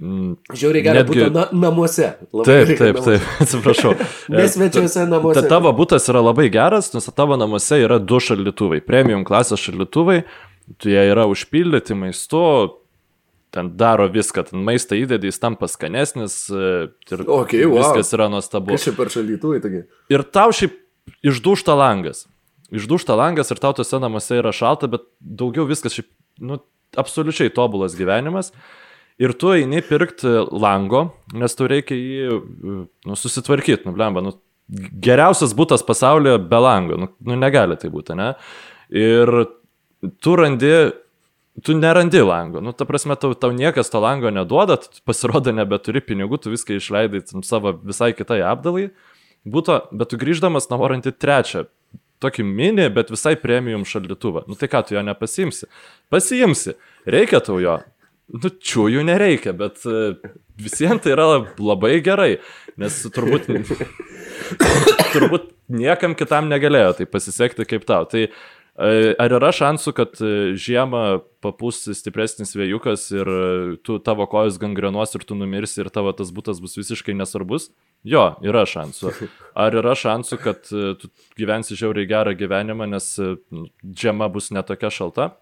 Žiauriai 0.00 0.80
gerai 0.84 1.00
Netgi... 1.02 1.12
būtų 1.12 1.32
na, 1.34 1.42
namuose. 1.52 2.06
Taip, 2.32 2.70
taip, 2.72 2.78
namuose. 2.80 3.16
taip, 3.18 3.32
atsiprašau. 3.44 3.90
Nesvečiuose 4.32 5.04
namuose. 5.10 5.42
Ta 5.42 5.50
tavo 5.58 5.72
būtas 5.76 6.08
yra 6.08 6.22
labai 6.24 6.48
geras, 6.52 6.88
nes 6.94 7.08
tavo 7.12 7.36
namuose 7.40 7.82
yra 7.84 7.98
du 8.00 8.20
šaldytuvai, 8.24 8.80
premium 8.86 9.26
klasės 9.28 9.60
šaldytuvai, 9.60 10.22
jie 10.86 11.04
yra 11.12 11.26
užpildyti 11.28 11.98
maistu, 12.00 12.40
ten 13.52 13.74
daro 13.76 14.08
viską, 14.08 14.46
ten 14.48 14.64
maistą 14.64 14.96
įdedi, 14.96 15.28
jis 15.28 15.42
tampa 15.42 15.68
skanesnis 15.68 16.40
e, 16.48 16.88
ir 17.12 17.24
okay, 17.26 17.66
wow. 17.68 17.82
viskas 17.82 18.16
yra 18.16 18.30
nuostabu. 18.32 18.72
Kas 18.78 18.88
čia 18.88 18.96
per 18.96 19.12
šaldytuvai 19.12 19.60
tokie? 19.60 19.84
Ir 20.14 20.24
tau 20.32 20.54
šiaip 20.56 20.80
išdušta 21.26 21.76
langas. 21.76 22.24
Išdušta 22.72 23.18
langas 23.18 23.52
ir 23.52 23.60
tau 23.60 23.76
tose 23.76 24.00
namuose 24.00 24.38
yra 24.40 24.54
šalta, 24.54 24.88
bet 24.88 25.04
daugiau 25.20 25.68
viskas 25.68 25.98
šiaip, 25.98 26.08
nu, 26.40 26.62
absoliučiai 26.96 27.52
tobulas 27.52 27.98
gyvenimas. 27.98 28.54
Uh, 28.54 28.78
ir 29.20 29.34
tu 29.36 29.52
eini 29.52 29.82
pirkti 29.84 30.30
lango, 30.50 31.10
nes 31.36 31.56
tu 31.56 31.68
reikia 31.68 31.98
jį 31.98 32.38
nu, 33.06 33.18
susitvarkyti, 33.18 33.84
nu, 33.88 33.94
blemba, 33.96 34.22
nu, 34.24 34.34
geriausias 35.04 35.52
būtas 35.56 35.84
pasaulyje 35.86 36.38
be 36.50 36.60
lango, 36.62 36.98
nu, 37.00 37.10
nu 37.26 37.36
negali 37.38 37.76
tai 37.80 37.90
būti, 37.92 38.16
ne? 38.18 38.32
Ir 38.96 39.30
tu 40.24 40.36
randi, 40.38 40.72
tu 41.66 41.76
nerandi 41.76 42.22
lango, 42.24 42.62
nu, 42.64 42.72
ta 42.72 42.86
prasme, 42.88 43.18
tau, 43.20 43.34
tau 43.36 43.52
niekas 43.54 43.92
to 43.92 44.00
lango 44.02 44.32
neduoda, 44.32 44.78
pasirodo, 45.06 45.52
nebeturi 45.54 46.02
pinigų, 46.04 46.40
tu 46.40 46.54
viską 46.54 46.78
išleidai 46.78 47.24
savo 47.46 47.74
visai 47.84 48.14
kitai 48.16 48.40
apdalai, 48.46 48.88
būtų, 49.44 49.82
bet 50.00 50.12
tu 50.12 50.20
grįždamas 50.20 50.70
namo 50.72 50.88
randi 50.88 51.12
trečią 51.12 51.66
tokį 52.20 52.44
mini, 52.44 52.88
bet 52.92 53.12
visai 53.12 53.34
premium 53.40 53.86
šaldytuvą. 53.88 54.44
Nu 54.48 54.56
tai 54.58 54.68
ką, 54.68 54.82
tu 54.86 54.96
jo 54.96 55.02
nepasimsi? 55.04 55.68
Pasiimsi. 56.12 56.76
Reikia 57.08 57.40
tau 57.44 57.56
jo. 57.62 57.78
Nu, 58.30 58.50
čiųjų 58.50 59.02
nereikia, 59.06 59.52
bet 59.56 59.82
e, 59.88 60.12
visiems 60.60 61.02
tai 61.02 61.14
yra 61.16 61.26
labai 61.58 61.96
gerai, 62.04 62.38
nes 62.78 63.00
turbūt, 63.10 63.48
turbūt 65.14 65.50
niekam 65.72 66.14
kitam 66.18 66.50
negalėjo 66.52 67.00
tai 67.00 67.08
pasisekti 67.10 67.66
kaip 67.66 67.88
tau. 67.88 68.06
Tai 68.10 68.22
e, 68.28 68.30
ar 69.18 69.34
yra 69.40 69.50
šansų, 69.56 69.94
kad 69.98 70.22
e, 70.22 70.52
žiemą 70.54 71.02
papūs 71.42 71.82
stipresnis 71.98 72.54
vėjukas 72.54 73.08
ir 73.16 73.32
tu 73.86 73.98
tavo 74.04 74.28
kojas 74.30 74.60
gangrenuos 74.62 75.16
ir 75.18 75.26
tu 75.26 75.38
numirsi 75.38 75.82
ir 75.82 75.90
tavo 75.90 76.14
tas 76.14 76.30
būtas 76.34 76.62
bus 76.62 76.78
visiškai 76.78 77.16
nesvarbus? 77.18 77.72
Jo, 78.06 78.36
yra 78.46 78.62
šansų. 78.68 79.10
Ar 79.58 79.74
yra 79.76 79.96
šansų, 79.98 80.38
kad 80.40 80.70
tu 80.70 81.10
gyvensi 81.36 81.76
žiauriai 81.76 82.08
gerą 82.08 82.38
gyvenimą, 82.38 82.86
nes 82.94 83.12
žiema 83.82 84.30
bus 84.32 84.52
netokia 84.54 84.92
šalta? 84.94 85.32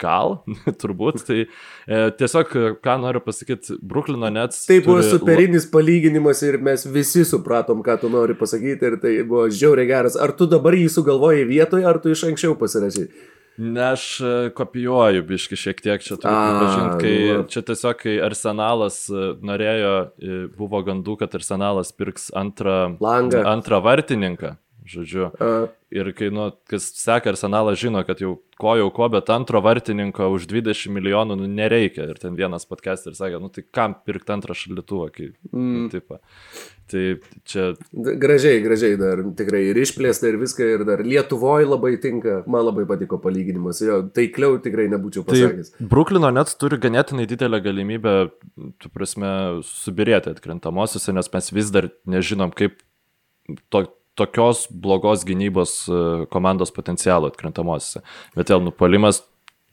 Gal, 0.00 0.38
turbūt. 0.82 1.22
Tai 1.28 1.38
e, 1.44 2.02
tiesiog, 2.18 2.54
ką 2.84 2.98
noriu 3.02 3.22
pasakyti, 3.24 3.78
Bruklino 3.82 4.30
Nets. 4.34 4.64
Tai 4.68 4.80
buvo 4.86 5.00
turi... 5.02 5.10
superinis 5.16 5.68
palyginimas 5.72 6.44
ir 6.46 6.60
mes 6.62 6.86
visi 6.88 7.24
supratom, 7.28 7.82
ką 7.86 7.98
tu 8.02 8.12
nori 8.12 8.36
pasakyti 8.38 8.92
ir 8.92 9.00
tai 9.02 9.16
buvo 9.22 9.48
žiauriai 9.50 9.90
geras. 9.90 10.18
Ar 10.20 10.34
tu 10.36 10.48
dabar 10.50 10.76
jį 10.78 10.88
sugalvojai 10.98 11.48
vietoje, 11.48 11.88
ar 11.88 12.00
tu 12.02 12.14
iš 12.14 12.26
anksčiau 12.30 12.56
pasirašai? 12.60 13.08
Ne, 13.58 13.82
aš 13.82 14.20
e, 14.20 14.50
kopijuoju 14.54 15.24
biški 15.26 15.56
šiek 15.58 15.80
tiek 15.82 16.02
čia 16.02 16.14
turiu 16.14 16.36
pripažinti, 16.46 16.98
kai 17.02 17.14
nu. 17.40 17.46
čia 17.50 17.62
tiesiog, 17.66 17.96
kai 17.98 18.12
Arsenalas 18.22 19.00
e, 19.10 19.22
norėjo, 19.50 19.94
e, 20.14 20.36
buvo 20.54 20.78
gandų, 20.86 21.16
kad 21.18 21.34
Arsenalas 21.34 21.90
pirks 21.90 22.28
antrą, 22.38 22.76
Langą. 23.02 23.42
antrą 23.50 23.80
vartininką, 23.82 24.52
žodžiu. 24.86 25.32
A, 25.42 25.50
Ir 25.88 26.10
kai, 26.12 26.26
nu, 26.28 26.50
kas 26.68 26.90
seka 27.00 27.30
Arsenalą, 27.32 27.72
žino, 27.78 28.02
kad 28.04 28.20
jau 28.20 28.34
ko 28.60 28.74
jau 28.76 28.88
ko, 28.92 29.06
bet 29.14 29.30
antro 29.32 29.62
vartininko 29.64 30.26
už 30.34 30.44
20 30.50 30.92
milijonų 30.92 31.38
nu, 31.40 31.46
nereikia. 31.48 32.04
Ir 32.12 32.18
ten 32.20 32.34
vienas 32.36 32.68
podcast 32.68 33.06
ir 33.08 33.14
sakė, 33.16 33.38
nu 33.40 33.48
tai 33.52 33.64
kam 33.64 33.94
pirkti 34.04 34.34
antrą 34.34 34.56
šalituvą, 34.58 35.06
kai... 35.14 35.30
Mm. 35.48 35.86
Taip. 35.94 36.12
Tai 36.88 37.04
čia 37.48 37.70
gražiai, 37.92 38.60
gražiai 38.64 38.98
dar 39.00 39.22
tikrai 39.36 39.62
ir 39.70 39.80
išplėsta 39.80 40.28
ir 40.28 40.38
viską, 40.40 40.68
ir 40.76 40.84
dar 40.88 41.02
Lietuvoje 41.04 41.68
labai 41.68 41.94
tinka, 42.00 42.42
man 42.48 42.66
labai 42.66 42.84
patiko 42.88 43.20
palyginimas, 43.24 43.80
jo, 43.84 44.00
taikliau 44.12 44.56
tikrai 44.64 44.88
nebūčiau 44.92 45.24
pasakęs. 45.28 45.74
Tai 45.76 45.88
Bruklino 45.88 46.32
net 46.32 46.52
turi 46.60 46.80
ganėtinai 46.80 47.28
didelę 47.28 47.60
galimybę, 47.64 48.16
tu 48.80 48.92
prasme, 48.92 49.32
subirėti 49.68 50.32
atkrintamosiose, 50.32 51.16
nes 51.16 51.32
mes 51.32 51.52
vis 51.56 51.72
dar 51.72 51.90
nežinom, 52.08 52.52
kaip 52.56 52.80
to, 53.72 53.84
tokios 54.18 54.66
blogos 54.70 55.24
gynybos 55.28 55.80
e, 55.86 56.04
komandos 56.32 56.74
potencialo 56.74 57.30
atkrintamosiose. 57.30 58.04
Bet 58.36 58.52
vėl 58.52 58.64
nupalimas. 58.66 59.22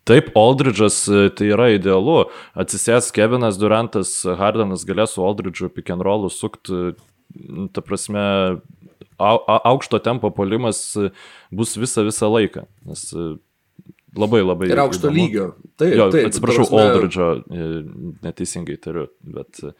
Taip, 0.05 0.29
Aldridge'as 0.37 0.99
e, 1.09 1.27
tai 1.33 1.49
yra 1.55 1.71
idealu. 1.73 2.27
Atsisės 2.61 3.09
Kevinas 3.15 3.57
Durantas, 3.57 4.19
Hardanas 4.37 4.85
galės 4.85 5.17
su 5.17 5.25
Aldridge'u 5.25 5.71
pick 5.73 5.89
and 5.93 6.05
roll'u 6.05 6.29
sukti, 6.29 6.93
ta 7.73 7.81
prasme, 7.81 8.21
au, 9.17 9.37
au, 9.37 9.59
aukšto 9.73 9.99
tempo 10.05 10.29
polimas 10.31 10.95
e, 10.95 11.09
bus 11.51 11.75
visą, 11.79 12.05
visą 12.05 12.29
laiką. 12.31 12.65
Nes 12.85 13.07
e, 13.13 13.33
labai 14.15 14.43
labai. 14.45 14.69
Ir 14.71 14.83
aukšto 14.85 15.09
įdomu. 15.09 15.17
lygio. 15.23 15.49
Taip, 15.79 15.97
Jo, 15.97 16.07
taip, 16.13 16.29
atsiprašau, 16.29 16.67
ta 16.67 16.71
prasme, 16.71 16.85
Aldridge'o 16.85 17.29
e, 17.33 17.69
neteisingai 18.27 18.77
tariu, 18.81 19.09
bet 19.25 19.63
e, 19.63 19.73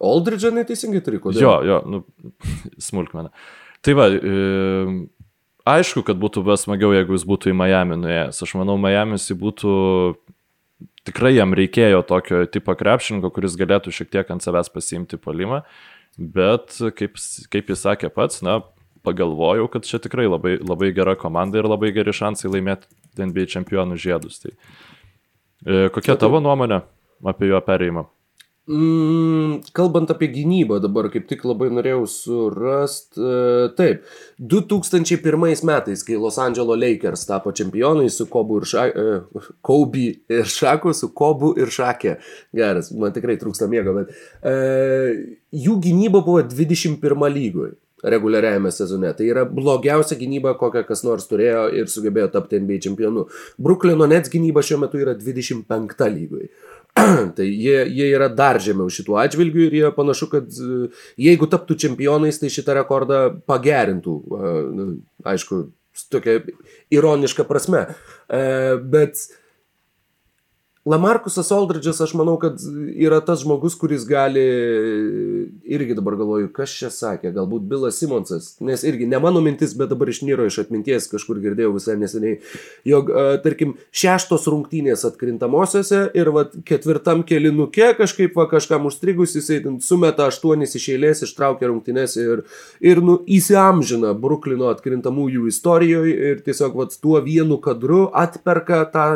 Aldridge'ą 0.00 0.52
neteisingai 0.56 1.02
turi, 1.04 1.20
kodėl? 1.22 1.42
jo, 1.44 1.54
jo, 1.68 1.78
nu, 1.90 2.02
smulkmena. 2.88 3.32
Tai 3.84 3.94
va, 3.96 4.08
e, 4.12 4.96
aišku, 5.68 6.02
kad 6.06 6.18
būtų 6.20 6.44
buvę 6.44 6.56
smagiau, 6.60 6.92
jeigu 6.96 7.16
jis 7.16 7.26
būtų 7.28 7.52
į 7.52 7.56
Miami 7.56 8.00
nuėjęs. 8.00 8.42
Aš 8.46 8.56
manau, 8.60 8.76
Miami's 8.80 9.28
jį 9.30 9.38
būtų, 9.40 9.72
tikrai 11.08 11.34
jam 11.36 11.56
reikėjo 11.56 12.02
tokio 12.08 12.42
tipo 12.52 12.76
krepšininko, 12.76 13.32
kuris 13.34 13.56
galėtų 13.60 13.94
šiek 13.94 14.12
tiek 14.12 14.32
ant 14.32 14.44
savęs 14.44 14.72
pasiimti 14.72 15.20
palimą, 15.20 15.62
bet 16.16 16.76
kaip, 16.96 17.16
kaip 17.52 17.72
jis 17.72 17.84
sakė 17.86 18.12
pats, 18.12 18.44
na, 18.44 18.60
pagalvojau, 19.06 19.68
kad 19.72 19.88
čia 19.88 20.00
tikrai 20.02 20.28
labai, 20.28 20.58
labai 20.60 20.92
gera 20.96 21.16
komanda 21.16 21.60
ir 21.60 21.68
labai 21.68 21.92
geri 21.96 22.12
šansai 22.12 22.52
laimėti 22.52 22.88
NBA 23.20 23.48
čempionų 23.52 23.96
žiedus. 24.00 24.42
Tai, 24.42 24.52
e, 25.64 25.88
kokia 25.94 26.18
tavo 26.20 26.42
nuomonė 26.44 26.82
apie 27.32 27.48
jo 27.48 27.60
perėjimą? 27.64 28.04
Mm, 28.70 29.64
kalbant 29.74 30.10
apie 30.14 30.28
gynybą, 30.30 30.76
dabar 30.78 31.08
kaip 31.10 31.24
tik 31.26 31.40
labai 31.42 31.72
norėjau 31.74 32.04
surasti. 32.06 33.18
Uh, 33.18 33.64
taip, 33.74 34.04
2001 34.38 35.64
metais, 35.66 36.04
kai 36.06 36.14
Los 36.20 36.38
Angeles 36.38 36.78
Lakers 36.78 37.26
tapo 37.26 37.50
čempionai 37.50 38.06
su 38.14 38.28
Kobu 38.30 38.60
ir, 38.60 38.68
ša, 38.70 38.86
uh, 38.94 39.50
Kobe 39.66 40.06
ir 40.30 40.46
Šaku, 40.46 40.94
su 40.94 41.10
Kobu 41.10 41.56
ir 41.58 41.74
Šakė. 41.74 42.20
Geras, 42.54 42.92
man 42.94 43.16
tikrai 43.16 43.40
trūksta 43.42 43.66
miego, 43.70 43.96
bet 43.98 44.14
uh, 44.14 45.18
jų 45.50 45.78
gynyba 45.88 46.22
buvo 46.22 46.46
21 46.46 47.26
lygoj 47.40 47.74
reguliariajame 48.02 48.70
sezone. 48.72 49.12
Tai 49.16 49.26
yra 49.26 49.44
blogiausia 49.44 50.16
gynyba, 50.20 50.54
kokią 50.60 50.84
kas 50.88 51.02
nors 51.04 51.26
turėjo 51.30 51.66
ir 51.76 51.90
sugebėjo 51.90 52.30
tapti 52.32 52.60
NBA 52.62 52.80
čempionu. 52.86 53.26
Bruklino 53.60 54.08
Nets 54.08 54.32
gynyba 54.32 54.62
šiuo 54.64 54.80
metu 54.84 55.00
yra 55.02 55.16
25 55.18 56.08
lygoj. 56.14 56.48
tai 57.36 57.46
jie, 57.46 57.84
jie 57.88 58.08
yra 58.10 58.28
dar 58.32 58.60
žemiau 58.62 58.90
šituo 58.92 59.18
atžvilgiu 59.22 59.66
ir 59.66 59.76
jie 59.78 59.90
panašu, 59.96 60.30
kad 60.32 60.48
e, 60.50 60.88
jeigu 61.20 61.48
taptų 61.50 61.76
čempionais, 61.84 62.40
tai 62.40 62.50
šitą 62.52 62.76
rekordą 62.80 63.20
pagerintų. 63.48 64.16
E, 64.20 64.54
nu, 64.76 64.88
Aišku, 65.30 65.62
tokia 66.12 66.40
ironiška 66.92 67.46
prasme. 67.48 67.86
E, 68.26 68.42
Bet 68.80 69.26
Lamarkusas 70.88 71.50
Aldridge'as, 71.52 71.98
aš 72.00 72.14
manau, 72.16 72.38
kad 72.40 72.56
yra 72.96 73.18
tas 73.20 73.42
žmogus, 73.42 73.74
kuris 73.76 74.06
gali, 74.08 74.40
irgi 75.68 75.92
dabar 75.98 76.14
galvoju, 76.16 76.46
kas 76.56 76.72
čia 76.72 76.88
sakė, 76.88 77.34
galbūt 77.36 77.66
Bilas 77.68 77.98
Simonsas, 78.00 78.54
nes 78.64 78.80
irgi 78.88 79.04
ne 79.10 79.18
mano 79.20 79.42
mintis, 79.44 79.74
bet 79.76 79.90
dabar 79.92 80.08
išnyro 80.08 80.46
iš 80.48 80.56
atminties, 80.62 81.10
kažkur 81.12 81.42
girdėjau 81.42 81.74
visai 81.74 81.98
neseniai, 82.00 82.38
jog, 82.88 83.12
tarkim, 83.44 83.74
šeštos 83.92 84.48
rungtynės 84.48 85.04
atkrintamosiose 85.04 85.98
ir 86.16 86.30
vat, 86.32 86.56
ketvirtam 86.64 87.26
kelinuke 87.28 87.90
kažkaip 87.98 88.38
va, 88.40 88.46
kažkam 88.48 88.88
užstrigus, 88.88 89.34
jisai 89.36 89.60
sumeta 89.84 90.30
aštuonis 90.32 90.78
iš 90.80 90.86
eilės, 90.94 91.20
ištraukia 91.28 91.68
rungtynės 91.68 92.16
ir, 92.22 92.46
ir 92.80 93.02
nu, 93.04 93.18
įsiamžina 93.28 94.14
Bruklino 94.16 94.72
atkrintamųjų 94.72 95.44
istorijoje 95.52 96.16
ir 96.32 96.40
tiesiog 96.48 96.80
vat, 96.80 96.96
tuo 97.04 97.20
vienu 97.28 97.60
kadru 97.60 98.06
atperka 98.16 98.80
tą 98.96 99.06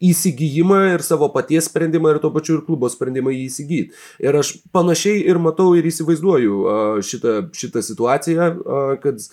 įsigijimą 0.00 0.80
ir 0.94 1.04
savo 1.04 1.28
paties 1.34 1.68
sprendimą 1.70 2.14
ir 2.14 2.20
tuo 2.22 2.32
pačiu 2.34 2.58
ir 2.58 2.64
klubo 2.66 2.88
sprendimą 2.92 3.32
jį 3.34 3.46
įsigyti. 3.50 3.96
Ir 4.24 4.40
aš 4.40 4.54
panašiai 4.74 5.22
ir 5.28 5.40
matau 5.42 5.72
ir 5.78 5.88
įsivaizduoju 5.90 6.60
šitą, 7.06 7.36
šitą 7.56 7.84
situaciją, 7.84 8.50
kad 9.02 9.24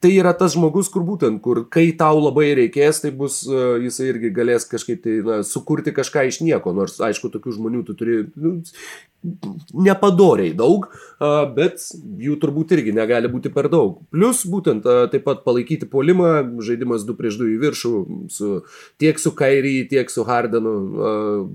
tai 0.00 0.14
yra 0.16 0.32
tas 0.36 0.54
žmogus, 0.56 0.88
kur 0.92 1.04
būtent, 1.06 1.42
kur 1.44 1.62
kai 1.72 1.90
tau 1.98 2.18
labai 2.20 2.50
reikės, 2.58 3.02
tai 3.04 3.12
bus, 3.16 3.42
a, 3.46 3.76
jisai 3.84 4.10
irgi 4.14 4.32
galės 4.36 4.66
kažkaip 4.70 5.04
tai 5.04 5.20
na, 5.26 5.40
sukurti 5.46 5.94
kažką 5.96 6.26
iš 6.30 6.40
nieko, 6.44 6.74
nors 6.76 6.98
aišku, 7.04 7.32
tokių 7.34 7.56
žmonių 7.58 7.84
tu 7.88 7.96
turi 7.98 8.22
nu, 8.40 8.58
nepadoriai 9.76 10.52
daug, 10.56 10.86
bet 11.56 11.82
jų 12.24 12.36
turbūt 12.40 12.72
irgi 12.76 12.94
negali 12.96 13.28
būti 13.28 13.52
per 13.52 13.68
daug. 13.72 13.98
Plus 14.12 14.46
būtent 14.48 14.86
taip 15.12 15.26
pat 15.26 15.42
palaikyti 15.44 15.88
polimą, 15.90 16.30
žaidimas 16.64 17.04
2 17.08 17.18
prieš 17.18 17.36
2 17.42 17.50
į 17.56 17.58
viršų, 17.64 17.92
su, 18.32 18.48
tiek 19.00 19.20
su 19.20 19.34
Kairį, 19.36 19.74
tiek 19.92 20.12
su 20.12 20.24
Hardenu 20.24 20.72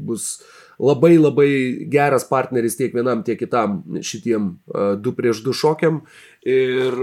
bus 0.05 0.35
labai 0.77 1.15
labai 1.17 1.49
geras 1.89 2.27
partneris 2.29 2.77
tiek 2.77 2.93
vienam, 2.93 3.23
tiek 3.25 3.39
kitam 3.39 3.81
šitiem 3.97 4.51
a, 4.69 4.93
2 5.01 5.15
prieš 5.17 5.41
2 5.47 5.57
šokiam. 5.63 6.03
Ir 6.45 7.01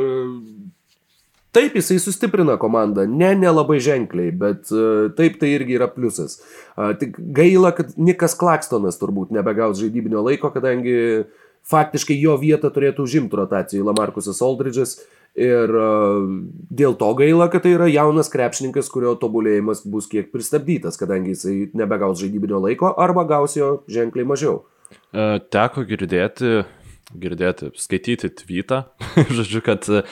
Taip, 1.53 1.75
jisai 1.77 1.99
sustiprina 2.01 2.57
komandą, 2.57 3.05
ne 3.05 3.35
nelabai 3.37 3.77
ženkliai, 3.85 4.33
bet 4.33 4.71
uh, 4.73 5.11
taip 5.19 5.37
tai 5.41 5.53
irgi 5.59 5.77
yra 5.77 5.91
pliusas. 5.93 6.39
Tik 7.01 7.19
gaila, 7.37 7.75
kad 7.77 7.93
Nikas 8.01 8.33
Klakstonas 8.41 8.97
turbūt 8.97 9.35
nebegaus 9.37 9.77
žaidybinio 9.83 10.23
laiko, 10.25 10.49
kadangi 10.55 10.95
faktiškai 11.69 12.17
jo 12.19 12.39
vietą 12.41 12.73
turėtų 12.73 13.05
užimti 13.07 13.39
rotacijai 13.39 13.85
Lamarkusas 13.87 14.41
Aldridge'as 14.43 14.97
ir 15.39 15.71
uh, 15.73 16.25
dėl 16.73 16.97
to 17.01 17.13
gaila, 17.17 17.49
kad 17.53 17.65
tai 17.65 17.75
yra 17.77 17.89
jaunas 17.89 18.29
krepšininkas, 18.33 18.91
kurio 18.93 19.15
tobulėjimas 19.21 19.85
bus 19.89 20.09
kiek 20.11 20.33
pristabdytas, 20.33 20.99
kadangi 21.01 21.33
jisai 21.33 21.57
nebegaus 21.79 22.21
žaidybinio 22.21 22.61
laiko 22.65 22.93
arba 23.01 23.25
gaus 23.29 23.57
jo 23.57 23.79
ženkliai 23.93 24.29
mažiau. 24.29 24.61
E, 24.93 25.41
Teko 25.53 25.87
girdėti, 25.89 26.63
girdėti, 27.19 27.71
skaityti 27.79 28.31
tweetą, 28.43 28.83
žodžiu, 29.37 29.63
kad 29.65 29.89
uh, 29.91 30.03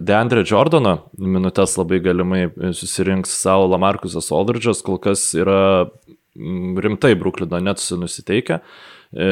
Deandre 0.00 0.44
Jordano 0.48 0.98
minutės 1.18 1.76
labai 1.80 2.02
galimai 2.04 2.46
susirinks 2.76 3.34
savo 3.42 3.68
Lamarkusas 3.72 4.30
Aldridge'as, 4.34 4.84
kol 4.86 5.00
kas 5.02 5.30
yra 5.38 5.62
rimtai 6.36 7.14
Bruklino 7.14 7.60
net 7.60 7.82
nusiteikę, 7.90 8.60
e, 9.12 9.28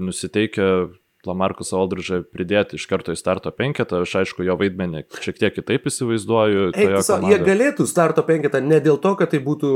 nusiteikę 0.00 0.62
Lamarkus 1.28 1.74
Aldridge'ą 1.76 2.22
pridėti 2.32 2.78
iš 2.78 2.86
karto 2.88 3.12
į 3.12 3.18
starto 3.20 3.52
penketą, 3.52 4.00
aš 4.06 4.14
aišku 4.22 4.44
jo 4.46 4.56
vaidmenį 4.56 5.04
šiek 5.20 5.36
tiek 5.36 5.54
kitaip 5.58 5.84
įsivaizduoju. 5.90 6.70
Toje 6.72 6.94
tiesiog, 6.96 7.26
jie 7.28 7.38
galėtų 7.44 7.84
starto 7.88 8.24
penketą 8.24 8.62
ne 8.64 8.78
dėl 8.80 8.96
to, 9.02 9.12
kad 9.20 9.34
tai 9.34 9.42
būtų 9.44 9.72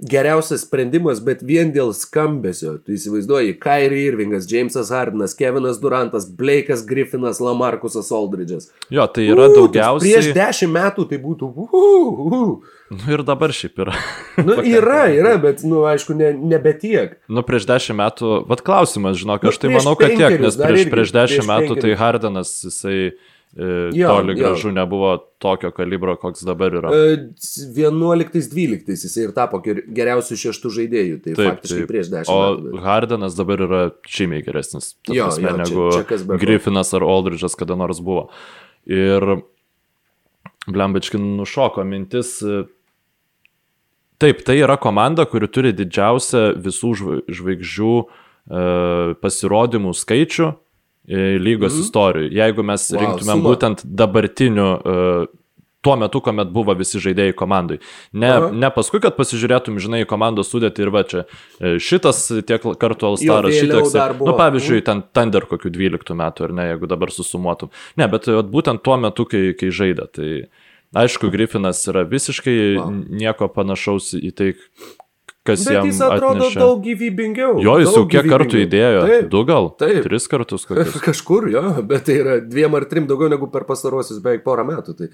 geriausias 0.00 0.64
sprendimas, 0.64 1.20
bet 1.24 1.42
vien 1.46 1.70
dėl 1.74 1.92
skambesio. 1.96 2.76
Tu 2.84 2.94
įsivaizduoji, 2.96 3.56
Kairi 3.60 4.04
Irvingas, 4.08 4.48
Jamesas 4.50 4.90
Hardinas, 4.94 5.34
Kevinas 5.36 5.80
Durantas, 5.82 6.26
Blake'as 6.26 6.84
Griffinas, 6.88 7.40
Lamarkusas 7.44 8.10
Aldridge'as. 8.14 8.70
Jo, 8.92 9.06
tai 9.12 9.26
yra 9.28 9.48
U, 9.48 9.52
tai 9.52 9.58
daugiausiai. 9.60 10.14
Prieš 10.16 10.30
dešimt 10.36 10.74
metų 10.76 11.06
tai 11.10 11.20
būtų. 11.22 11.50
Uh, 11.50 12.22
uh. 12.30 12.78
Nu, 12.90 13.00
ir 13.14 13.24
dabar 13.26 13.54
šiaip 13.54 13.82
yra. 13.84 13.96
Nu, 14.50 14.56
yra, 14.64 15.02
yra, 15.12 15.34
bet, 15.42 15.60
nu, 15.68 15.82
aišku, 15.86 16.16
ne, 16.16 16.30
nebe 16.32 16.72
tiek. 16.80 17.18
Nu, 17.30 17.44
prieš 17.46 17.68
dešimt 17.68 18.00
metų, 18.00 18.32
vad 18.48 18.64
klausimas, 18.66 19.18
žinok, 19.20 19.44
Nu, 19.44 19.52
aš 19.52 19.60
tai 19.60 19.74
manau, 19.74 19.92
kad 19.98 20.14
tiek, 20.16 20.38
nes 20.40 20.56
prieš, 20.58 20.88
prieš 20.90 21.12
dešimt 21.14 21.48
metų 21.50 21.74
tai 21.74 21.76
penkerius. 21.76 22.00
Hardenas, 22.00 22.54
jisai 22.64 22.96
e, 23.10 23.12
Jo, 23.56 24.08
toli 24.14 24.36
jo. 24.36 24.38
gražu 24.38 24.70
nebuvo 24.70 25.16
tokio 25.42 25.72
kalibro, 25.74 26.12
koks 26.16 26.44
dabar 26.46 26.70
yra. 26.78 26.90
E, 26.94 27.16
11-12 27.74 28.86
jisai 28.94 29.24
ir 29.26 29.32
tapo 29.34 29.58
ger- 29.64 29.82
geriausių 29.90 30.36
šeštų 30.38 30.70
žaidėjų. 30.76 31.16
Tai 31.24 31.34
taip, 31.34 31.48
faktiškai 31.48 31.80
taip. 31.82 31.88
prieš 31.90 32.10
dešimt 32.12 32.30
O 32.30 32.38
metų. 32.54 32.72
bet- 32.76 32.84
Hardenas 32.84 33.34
dabar 33.34 33.58
yra 33.66 33.80
žymiai 34.06 34.44
geresnis, 34.46 34.94
Jo, 35.10 35.26
prasme, 35.26 35.42
jo, 35.42 35.48
čia- 35.50 35.58
negu 35.64 35.90
čia 35.96 36.04
ko. 36.06 36.38
Griffinas 36.38 36.94
ar 36.94 37.00
Aldridge'as 37.02 37.56
kada 37.58 37.74
nors 37.74 37.98
buvo. 38.00 38.28
Ir 38.86 39.42
Blembačkin 40.68 41.36
nušoko 41.38 41.82
mintis. 41.84 42.38
Taip, 44.20 44.42
tai 44.44 44.58
yra 44.60 44.76
komanda, 44.76 45.24
kuri 45.24 45.48
turi 45.48 45.72
didžiausią 45.72 46.54
visų 46.60 46.90
žvaigždžių 47.26 47.92
e, 48.50 49.14
pasirodymų 49.22 49.94
skaičių 49.96 50.48
e, 50.50 50.56
lygos 51.10 51.74
mm. 51.74 51.84
istorijų. 51.84 52.30
Jeigu 52.38 52.64
mes 52.66 52.86
wow, 52.92 53.02
rinktumėm 53.02 53.36
suma. 53.36 53.46
būtent 53.48 53.84
dabartiniu 53.84 54.68
e, 54.70 54.96
tuo 55.80 55.96
metu, 55.96 56.20
kuomet 56.24 56.50
buvo 56.52 56.74
visi 56.76 57.00
žaidėjai 57.00 57.34
komandai. 57.36 57.78
Ne, 58.12 58.30
Aha. 58.30 58.50
ne 58.52 58.70
paskui, 58.74 59.00
kad 59.02 59.16
pasižiūrėtum, 59.16 59.80
žinai, 59.80 60.02
komandos 60.08 60.52
sudėti 60.52 60.84
ir 60.84 60.92
va 60.92 61.04
čia 61.08 61.24
šitas 61.80 62.26
tiek 62.48 62.64
kartų 62.80 63.12
Alstaras, 63.14 63.56
šitas. 63.56 63.96
Nu, 64.20 64.34
pavyzdžiui, 64.38 64.82
ten 64.86 65.02
Thunder 65.16 65.48
kokių 65.48 65.72
12 65.76 66.16
metų, 66.20 66.48
ar 66.48 66.56
ne, 66.56 66.68
jeigu 66.74 66.90
dabar 66.90 67.12
susumuotum. 67.14 67.72
Ne, 68.00 68.10
bet 68.12 68.28
būtent 68.52 68.84
tuo 68.84 68.98
metu, 69.00 69.26
kai, 69.30 69.50
kai 69.56 69.72
žaidė. 69.74 70.08
Tai 70.12 70.30
aišku, 71.00 71.32
Griffinas 71.32 71.80
yra 71.88 72.04
visiškai 72.08 72.58
wow. 72.76 72.92
nieko 73.22 73.48
panašaus 73.54 74.12
į 74.20 74.34
tai, 74.36 74.52
kas 75.46 75.64
Bet 75.64 75.74
jam 75.74 75.88
jis 75.88 76.00
atrodo 76.04 76.46
atnešė. 76.46 76.60
daug 76.60 76.80
gyvybingiau. 76.84 77.58
Jo, 77.64 77.76
jis 77.80 77.94
jau 77.96 78.04
kiek 78.10 78.28
kartų 78.28 78.62
įdėjo? 78.66 79.04
Taip, 79.08 79.28
du 79.32 79.42
gal? 79.48 79.70
Taip. 79.80 80.00
Tris 80.06 80.28
kartus 80.30 80.66
kokius. 80.68 80.98
Kažkur, 81.08 81.48
jo, 81.52 81.64
bet 81.88 82.06
tai 82.08 82.18
yra 82.20 82.38
dviem 82.44 82.76
ar 82.76 82.86
trim 82.90 83.08
daugiau 83.10 83.32
negu 83.32 83.48
per 83.52 83.64
pastarosius 83.68 84.20
beveik 84.24 84.44
porą 84.46 84.66
metų. 84.68 84.96
Tai... 84.98 85.10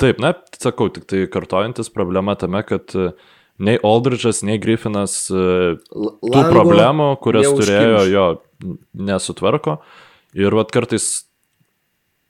Taip, 0.00 0.22
na, 0.22 0.34
sakau, 0.60 0.88
tik 0.94 1.08
tai 1.10 1.24
kartojantis 1.30 1.90
problema 1.92 2.36
tame, 2.38 2.62
kad 2.66 2.94
e, 2.94 3.10
nei 3.58 3.80
Aldridge'as, 3.82 4.44
nei 4.46 4.60
Griffinas 4.62 5.18
e, 5.34 5.44
Lango 5.90 6.30
tų 6.30 6.46
problemų, 6.54 7.10
kurias 7.24 7.50
turėjo, 7.50 8.02
jo 8.12 8.26
nesutvarko. 8.94 9.80
Ir 10.38 10.54
vat 10.54 10.70
kartais 10.74 11.24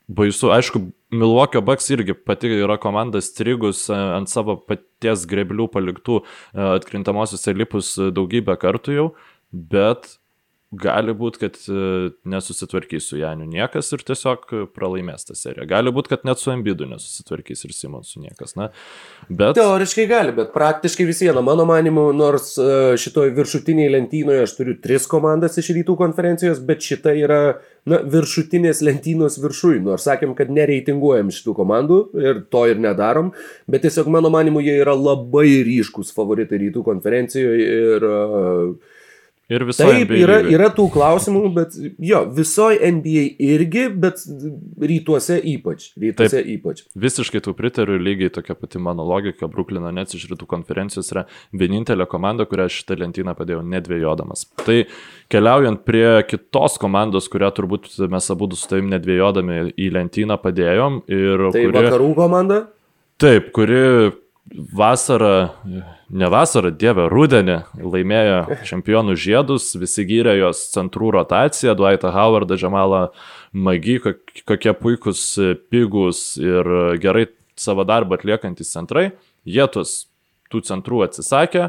baisu, 0.08 0.50
aišku, 0.52 0.86
Milwaukee 1.14 1.62
Bucks 1.64 1.88
irgi 1.94 2.16
pati 2.18 2.50
yra 2.58 2.76
komanda 2.82 3.22
strigus 3.24 3.86
e, 3.88 3.96
ant 4.18 4.30
savo 4.32 4.58
paties 4.68 5.24
greblių 5.30 5.68
paliktų 5.72 6.20
atkrintamosiose 6.74 7.54
lipus 7.56 7.94
daugybę 8.16 8.58
kartų 8.60 8.98
jau, 8.98 9.08
bet 9.52 10.16
gali 10.80 11.14
būti, 11.16 11.40
kad 11.42 11.58
e, 11.68 12.10
nesusitvarkys 12.30 13.08
su 13.10 13.18
Janiu 13.20 13.46
niekas 13.48 13.90
ir 13.94 14.04
tiesiog 14.06 14.46
pralaimės 14.74 15.26
tą 15.28 15.36
seriją. 15.38 15.66
Gali 15.70 15.92
būti, 15.94 16.12
kad 16.14 16.24
net 16.28 16.40
su 16.40 16.52
Embidu 16.52 16.88
nesusitvarkys 16.90 17.64
ir 17.66 17.74
Simonsu 17.76 18.22
niekas. 18.22 18.54
Na, 18.58 18.70
bet... 19.28 19.54
Teoriškai 19.58 20.06
gali, 20.10 20.34
bet 20.36 20.52
praktiškai 20.54 21.06
vis 21.08 21.22
viena, 21.24 21.42
mano 21.44 21.66
manimu, 21.68 22.08
nors 22.16 22.54
e, 22.58 22.68
šitoj 23.00 23.32
viršutiniai 23.36 23.92
lentynoje 23.94 24.46
aš 24.46 24.56
turiu 24.58 24.76
tris 24.84 25.08
komandas 25.10 25.58
iš 25.60 25.72
rytų 25.78 25.96
konferencijos, 26.00 26.62
bet 26.64 26.84
šita 26.84 27.14
yra 27.18 27.40
na, 27.90 28.00
viršutinės 28.14 28.82
lentynos 28.86 29.38
viršui. 29.42 29.78
Nors 29.84 30.06
sakėm, 30.08 30.34
kad 30.38 30.52
nereitinguojam 30.54 31.32
šitų 31.34 31.56
komandų 31.60 32.00
ir 32.22 32.42
to 32.52 32.64
ir 32.70 32.82
nedarom, 32.82 33.32
bet 33.70 33.86
tiesiog 33.86 34.10
mano 34.12 34.32
manimu 34.34 34.64
jie 34.64 34.78
yra 34.82 34.96
labai 34.96 35.62
ryškus 35.66 36.12
favoritai 36.16 36.60
rytų 36.66 36.84
konferencijoje 36.86 37.70
ir 37.94 38.08
uh, 38.08 38.93
Ir 39.52 39.60
visoje 39.68 39.98
NBA. 40.00 40.08
Taip, 40.08 40.20
yra, 40.24 40.36
yra 40.48 40.68
tų 40.72 40.86
klausimų, 40.94 41.40
bet 41.52 41.74
jo, 42.00 42.22
visoje 42.32 42.78
NBA 42.96 43.24
irgi, 43.44 43.82
bet 44.00 44.22
rytuose 44.80 45.36
ypač. 45.52 45.90
Rytuose 46.00 46.38
Taip, 46.38 46.48
ypač. 46.54 46.80
Visiškai 46.96 47.42
tų 47.44 47.52
pritariu, 47.58 47.98
lygiai 48.00 48.32
tokia 48.32 48.56
pati 48.56 48.80
mano 48.80 49.04
logika. 49.04 49.50
Bruklino 49.52 49.92
Nets 49.92 50.16
iš 50.16 50.24
rytų 50.32 50.48
konferencijos 50.48 51.12
yra 51.12 51.26
vienintelė 51.52 52.08
komanda, 52.08 52.48
kurią 52.48 52.70
šitą 52.72 52.96
lentyną 53.02 53.36
padėjau 53.36 53.60
nedvėjodamas. 53.74 54.46
Tai 54.64 54.80
keliaujant 55.32 55.84
prie 55.84 56.08
kitos 56.30 56.80
komandos, 56.80 57.28
kurią 57.28 57.52
turbūt 57.58 57.92
mes 58.08 58.32
abu 58.32 58.48
su 58.56 58.70
tavim 58.70 58.88
nedvėjodami 58.96 59.74
į 59.76 59.92
lentyną 59.98 60.40
padėjom. 60.40 61.02
Tai 61.04 61.52
kuri, 61.52 61.76
vakarų 61.76 62.12
komanda? 62.16 62.62
Taip, 63.20 63.52
kuri 63.54 63.84
vasarą, 64.54 65.48
ne 66.10 66.28
vasarą, 66.30 66.70
dievę, 66.78 67.08
rudenį 67.10 67.56
laimėjo 67.80 68.58
čempionų 68.68 69.16
žiedus, 69.18 69.72
visi 69.80 70.04
gyrė 70.06 70.36
jos 70.38 70.68
centrų 70.74 71.10
rotaciją, 71.18 71.74
Dwightą 71.78 72.12
Howardą, 72.14 72.58
Džamalą 72.60 73.08
Magi, 73.52 73.98
kokie 74.46 74.74
puikūs, 74.78 75.24
pigus 75.70 76.36
ir 76.38 76.70
gerai 77.02 77.26
savo 77.58 77.86
darbą 77.86 78.18
atliekantis 78.18 78.72
centrai. 78.74 79.10
Jie 79.44 79.66
tus, 79.72 80.06
tų 80.52 80.62
centrų 80.66 81.02
atsisakė, 81.08 81.68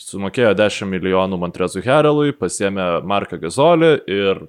sumokėjo 0.00 0.54
10 0.56 0.88
milijonų 0.94 1.38
Montrezui 1.42 1.84
Herelui, 1.84 2.32
pasiemė 2.36 3.02
Marką 3.06 3.40
Gazolį 3.42 3.92
ir, 4.10 4.46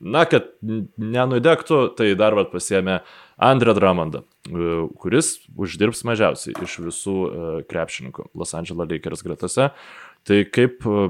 na, 0.00 0.24
kad 0.28 0.52
nenudegtų, 0.62 1.82
tai 1.98 2.14
dar 2.18 2.38
vad 2.38 2.52
pasiemė 2.54 3.00
Andrė 3.36 3.74
Dramondą. 3.76 4.22
E, 4.48 4.74
kuris 5.00 5.36
uždirbs 5.58 6.02
mažiausiai 6.08 6.56
iš 6.64 6.78
visų 6.86 7.16
e, 7.16 7.46
krepšininkų 7.68 8.30
Los 8.38 8.54
Angeles 8.56 8.90
Lakers 8.92 9.24
gretose. 9.26 9.70
Tai 10.26 10.42
kaip, 10.52 10.86
e, 10.86 11.08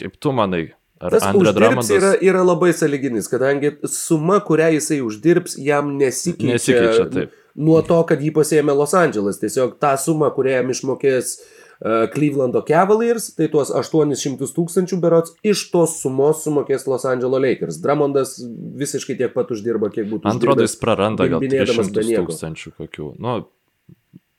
kaip 0.00 0.20
tu 0.20 0.36
manai, 0.36 0.68
Ar 1.00 1.14
Tas 1.14 1.24
Andrė 1.30 1.54
Dramondas 1.56 1.88
yra, 1.96 2.10
yra 2.20 2.42
labai 2.44 2.74
saliginis, 2.76 3.24
kadangi 3.32 3.70
suma, 3.88 4.36
kurią 4.44 4.66
jisai 4.74 4.98
uždirbs, 5.00 5.54
jam 5.56 5.94
nesikeičia, 5.96 6.58
nesikeičia 6.58 7.06
taip. 7.14 7.38
nuo 7.56 7.78
to, 7.86 8.02
kad 8.04 8.20
jį 8.20 8.34
pasėmė 8.36 8.74
Los 8.76 8.92
Angeles. 8.92 9.40
Tiesiog 9.40 9.78
tą 9.80 9.94
sumą, 9.96 10.28
kurią 10.36 10.58
jam 10.58 10.74
išmokės 10.74 11.32
uh, 11.38 11.59
Clevelando 11.80 12.60
Cavaliers, 12.68 13.30
tai 13.32 13.46
tuos 13.48 13.70
800 13.72 14.50
tūkstančių 14.52 14.98
berots 15.00 15.32
iš 15.46 15.62
tos 15.72 15.94
sumos 16.02 16.42
sumokės 16.44 16.84
Los 16.90 17.06
Angeles 17.08 17.40
Lakers. 17.40 17.78
Dramondas 17.80 18.34
visiškai 18.82 19.16
tiek 19.16 19.32
pat 19.32 19.54
uždirba, 19.54 19.88
kiek 19.94 20.10
būtų. 20.10 20.28
Man 20.28 20.42
atrodo, 20.42 20.66
jis 20.66 20.76
praranda 20.80 21.24
gal 21.32 21.40
300 21.40 22.04
tūkstančių 22.18 22.74
kokių. 22.76 23.08
Nu, 23.24 23.38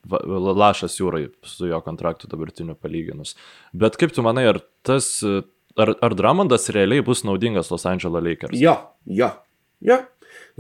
lašas 0.10 1.00
jūrai 1.00 1.32
su 1.42 1.66
jo 1.70 1.82
kontraktu 1.82 2.30
dabartiniu 2.30 2.76
palyginus. 2.78 3.34
Bet 3.74 3.98
kaip 3.98 4.14
tu 4.14 4.22
manai, 4.26 4.46
ar 4.54 4.62
tas, 4.86 5.10
ar, 5.26 5.96
ar 5.98 6.18
Dramondas 6.18 6.70
realiai 6.70 7.02
bus 7.02 7.24
naudingas 7.26 7.72
Los 7.74 7.86
Angeles 7.90 8.22
Lakers? 8.22 8.60
Jo, 8.60 8.78
jo, 9.06 9.32
jo. 9.82 9.98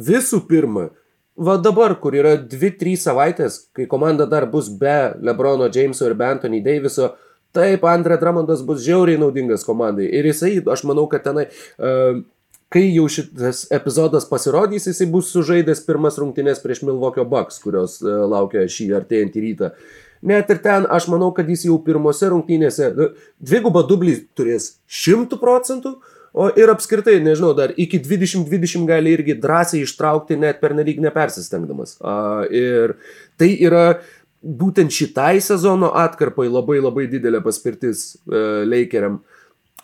Visų 0.01 0.41
pirma, 0.49 0.89
va 1.35 1.57
dabar, 1.57 1.95
kur 2.01 2.15
yra 2.17 2.35
2-3 2.37 2.97
savaitės, 2.99 3.57
kai 3.75 3.87
komanda 3.89 4.27
dar 4.29 4.47
bus 4.51 4.69
be 4.69 5.13
Lebrono 5.23 5.69
Jameso 5.71 6.09
ir 6.09 6.15
be 6.17 6.27
Anthony 6.27 6.61
Daviso, 6.63 7.13
taip, 7.55 7.85
Andre 7.87 8.17
Dramondas 8.19 8.63
bus 8.65 8.83
žiauriai 8.85 9.19
naudingas 9.19 9.65
komandai. 9.67 10.09
Ir 10.11 10.27
jisai, 10.31 10.57
aš 10.71 10.85
manau, 10.87 11.07
kad 11.11 11.23
tenai, 11.25 11.47
uh, 11.79 12.21
kai 12.71 12.85
jau 12.89 13.07
šitas 13.11 13.65
epizodas 13.73 14.27
pasirodys, 14.29 14.87
jisai 14.91 15.09
bus 15.11 15.33
sužaidęs 15.33 15.83
pirmas 15.87 16.19
rungtynės 16.21 16.63
prieš 16.63 16.85
Milvokio 16.87 17.25
Bucks, 17.27 17.59
kurios 17.63 17.99
uh, 18.05 18.23
laukia 18.31 18.67
šį 18.71 18.91
artėjantį 19.01 19.45
rytą. 19.47 19.73
Net 20.21 20.51
ir 20.53 20.59
ten 20.61 20.85
aš 20.85 21.07
manau, 21.09 21.31
kad 21.33 21.47
jis 21.49 21.65
jau 21.65 21.79
pirmose 21.81 22.29
rungtynėse 22.29 22.91
dvigubą 23.41 23.81
dublį 23.89 24.19
turės 24.37 24.75
šimtų 24.85 25.39
procentų, 25.41 25.95
O 26.33 26.47
ir 26.55 26.71
apskritai, 26.71 27.17
nežinau, 27.23 27.51
dar 27.57 27.73
iki 27.75 27.99
2020 27.99 28.87
gali 28.87 29.11
irgi 29.17 29.35
drąsiai 29.35 29.83
ištraukti 29.83 30.37
net 30.39 30.61
per 30.61 30.71
nereik 30.77 31.01
nepersistengdamas. 31.03 31.97
A, 31.99 32.45
ir 32.47 32.95
tai 33.39 33.51
yra 33.59 33.99
būtent 34.41 34.93
šitai 34.95 35.41
sezono 35.43 35.91
atkarpai 36.01 36.47
labai 36.49 36.79
labai 36.81 37.05
didelė 37.11 37.43
paspirtis 37.43 38.13
e, 38.15 38.63
Lakeriam. 38.65 39.19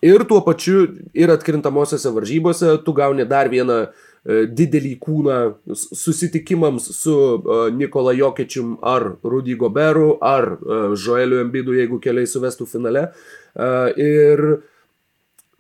Ir 0.02 0.24
tuo 0.30 0.40
pačiu 0.46 0.86
ir 1.18 1.32
atkrintamosiose 1.34 2.14
varžybose 2.14 2.76
tu 2.86 2.94
gauni 2.94 3.26
dar 3.26 3.50
vieną 3.50 3.78
e, 3.84 4.46
didelį 4.48 4.94
kūną 5.04 5.38
susitikimams 5.74 6.90
su 6.96 7.18
e, 7.18 7.60
Nikola 7.78 8.16
Jokičium 8.18 8.78
ar 8.82 9.18
Rudy 9.24 9.58
Goberu 9.60 10.16
ar 10.22 10.56
e, 10.56 10.80
Joeliu 10.96 11.44
Embidu, 11.44 11.76
jeigu 11.78 12.00
keliai 12.02 12.30
suvestų 12.30 12.70
finale. 12.70 13.10
E, 13.54 13.70
ir 14.00 14.46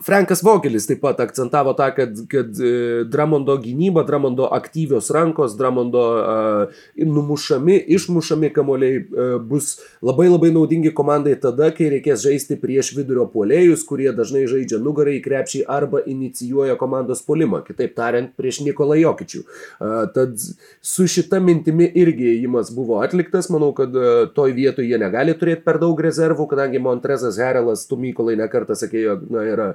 Frankas 0.05 0.43
Vogelis 0.45 0.85
taip 0.85 0.99
pat 1.01 1.17
akcentavo 1.23 1.71
tą, 1.73 1.87
kad, 1.97 2.19
kad 2.29 2.59
e, 2.61 3.03
Dramondo 3.09 3.55
gynyba, 3.57 4.03
Dramondo 4.05 4.45
aktyvios 4.53 5.07
rankos, 5.09 5.55
Dramondo 5.57 6.03
uh, 6.21 6.75
numušami, 7.01 7.79
išmušami 7.97 8.51
kamoliai 8.53 8.99
uh, 9.01 9.31
bus 9.41 9.79
labai 10.05 10.27
labai 10.29 10.51
naudingi 10.53 10.91
komandai 10.93 11.33
tada, 11.41 11.71
kai 11.73 11.87
reikės 11.95 12.21
žaisti 12.27 12.59
prieš 12.61 12.91
vidurio 12.93 13.25
puolėjus, 13.33 13.87
kurie 13.89 14.11
dažnai 14.13 14.43
žaidžia 14.51 14.77
nugarai 14.85 15.15
į 15.17 15.23
krepšį 15.25 15.63
arba 15.65 16.03
inicijuoja 16.05 16.77
komandos 16.77 17.25
polimą, 17.25 17.63
kitaip 17.65 17.97
tariant, 17.97 18.29
prieš 18.37 18.61
Nikolą 18.67 18.99
Jokičių. 19.01 19.41
Uh, 19.41 19.97
tad 20.13 20.37
su 20.37 21.09
šita 21.09 21.41
mintimi 21.41 21.89
irgi 21.89 22.35
įimas 22.35 22.69
buvo 22.69 23.01
atliktas, 23.01 23.49
manau, 23.49 23.71
kad 23.73 23.97
uh, 23.97 24.29
toj 24.29 24.53
vietoje 24.61 24.93
jie 24.93 25.01
negali 25.01 25.33
turėti 25.33 25.65
per 25.65 25.81
daug 25.81 26.05
rezervų, 26.05 26.45
kadangi 26.53 26.85
Montrezas 26.85 27.41
Herelas, 27.41 27.89
tu 27.89 27.97
Mykolai 27.97 28.37
nekartą 28.37 28.77
sakėjo, 28.77 29.19
na, 29.33 29.49
yra 29.57 29.71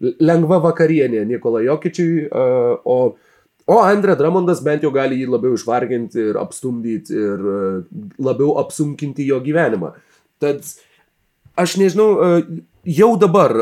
lengva 0.00 0.58
vakarienė 0.64 1.24
Nikola 1.28 1.62
Jokičiui, 1.64 2.26
o, 2.30 2.98
o 3.66 3.78
Andre 3.80 4.16
Dramondas 4.18 4.60
bent 4.64 4.84
jau 4.84 4.92
gali 4.94 5.22
jį 5.22 5.30
labiau 5.32 5.56
išvarginti 5.56 6.28
ir 6.30 6.40
apstumdyti 6.40 7.16
ir 7.16 7.48
labiau 8.20 8.58
apsunkinti 8.62 9.26
jo 9.28 9.40
gyvenimą. 9.44 9.94
Tad 10.42 10.66
aš 11.56 11.78
nežinau, 11.80 12.10
jau 12.84 13.10
dabar 13.20 13.56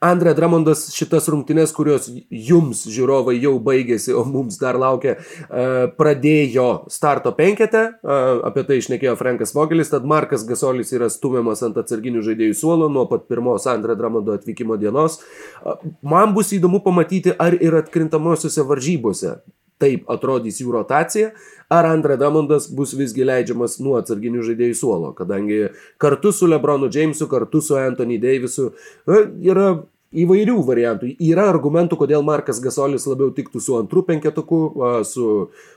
Andre 0.00 0.34
Dramondas 0.34 0.84
šitas 0.94 1.26
rungtynes, 1.26 1.72
kurios 1.74 2.04
jums 2.30 2.84
žiūrovai 2.86 3.34
jau 3.42 3.56
baigėsi, 3.62 4.12
o 4.14 4.22
mums 4.22 4.60
dar 4.60 4.78
laukia, 4.78 5.16
e, 5.18 5.64
pradėjo 5.98 6.68
starto 6.94 7.32
penketę, 7.34 7.82
e, 7.98 8.18
apie 8.46 8.62
tai 8.68 8.78
išnekėjo 8.78 9.16
Frankas 9.18 9.56
Vogelis, 9.56 9.90
tad 9.90 10.06
Markas 10.06 10.46
Gasolis 10.46 10.94
yra 10.94 11.10
stumiamas 11.10 11.64
ant 11.66 11.82
atsarginių 11.82 12.22
žaidėjų 12.22 12.54
suolo 12.60 12.86
nuo 12.86 13.08
pat 13.10 13.26
pirmos 13.26 13.66
Andre 13.66 13.98
Dramondo 13.98 14.38
atvykimo 14.38 14.78
dienos. 14.78 15.18
E, 15.66 15.74
man 16.06 16.30
bus 16.36 16.54
įdomu 16.54 16.78
pamatyti, 16.86 17.34
ar 17.34 17.58
ir 17.58 17.74
atkrintamosiose 17.82 18.62
varžybose 18.70 19.40
taip 19.78 20.08
atrodys 20.10 20.62
jų 20.62 20.72
rotacija, 20.74 21.34
ar 21.70 21.86
Andre 21.90 22.16
Damondas 22.20 22.70
bus 22.74 22.94
visgi 22.98 23.26
leidžiamas 23.28 23.78
nuo 23.84 23.98
atsarginių 24.00 24.46
žaidėjų 24.46 24.78
suolo, 24.78 25.12
kadangi 25.14 25.68
kartu 26.00 26.32
su 26.32 26.48
Lebronu 26.50 26.90
Jamesu, 26.90 27.28
kartu 27.30 27.62
su 27.62 27.78
Anthony 27.78 28.18
Davisu 28.22 28.72
yra 29.06 29.76
įvairių 30.08 30.56
variantų. 30.64 31.10
Yra 31.20 31.50
argumentų, 31.52 31.98
kodėl 32.00 32.22
Markas 32.24 32.62
Gasolis 32.64 33.04
labiau 33.04 33.28
tiktų 33.36 33.60
su 33.60 33.74
antru 33.76 34.00
penketuku, 34.08 34.60
su 35.04 35.26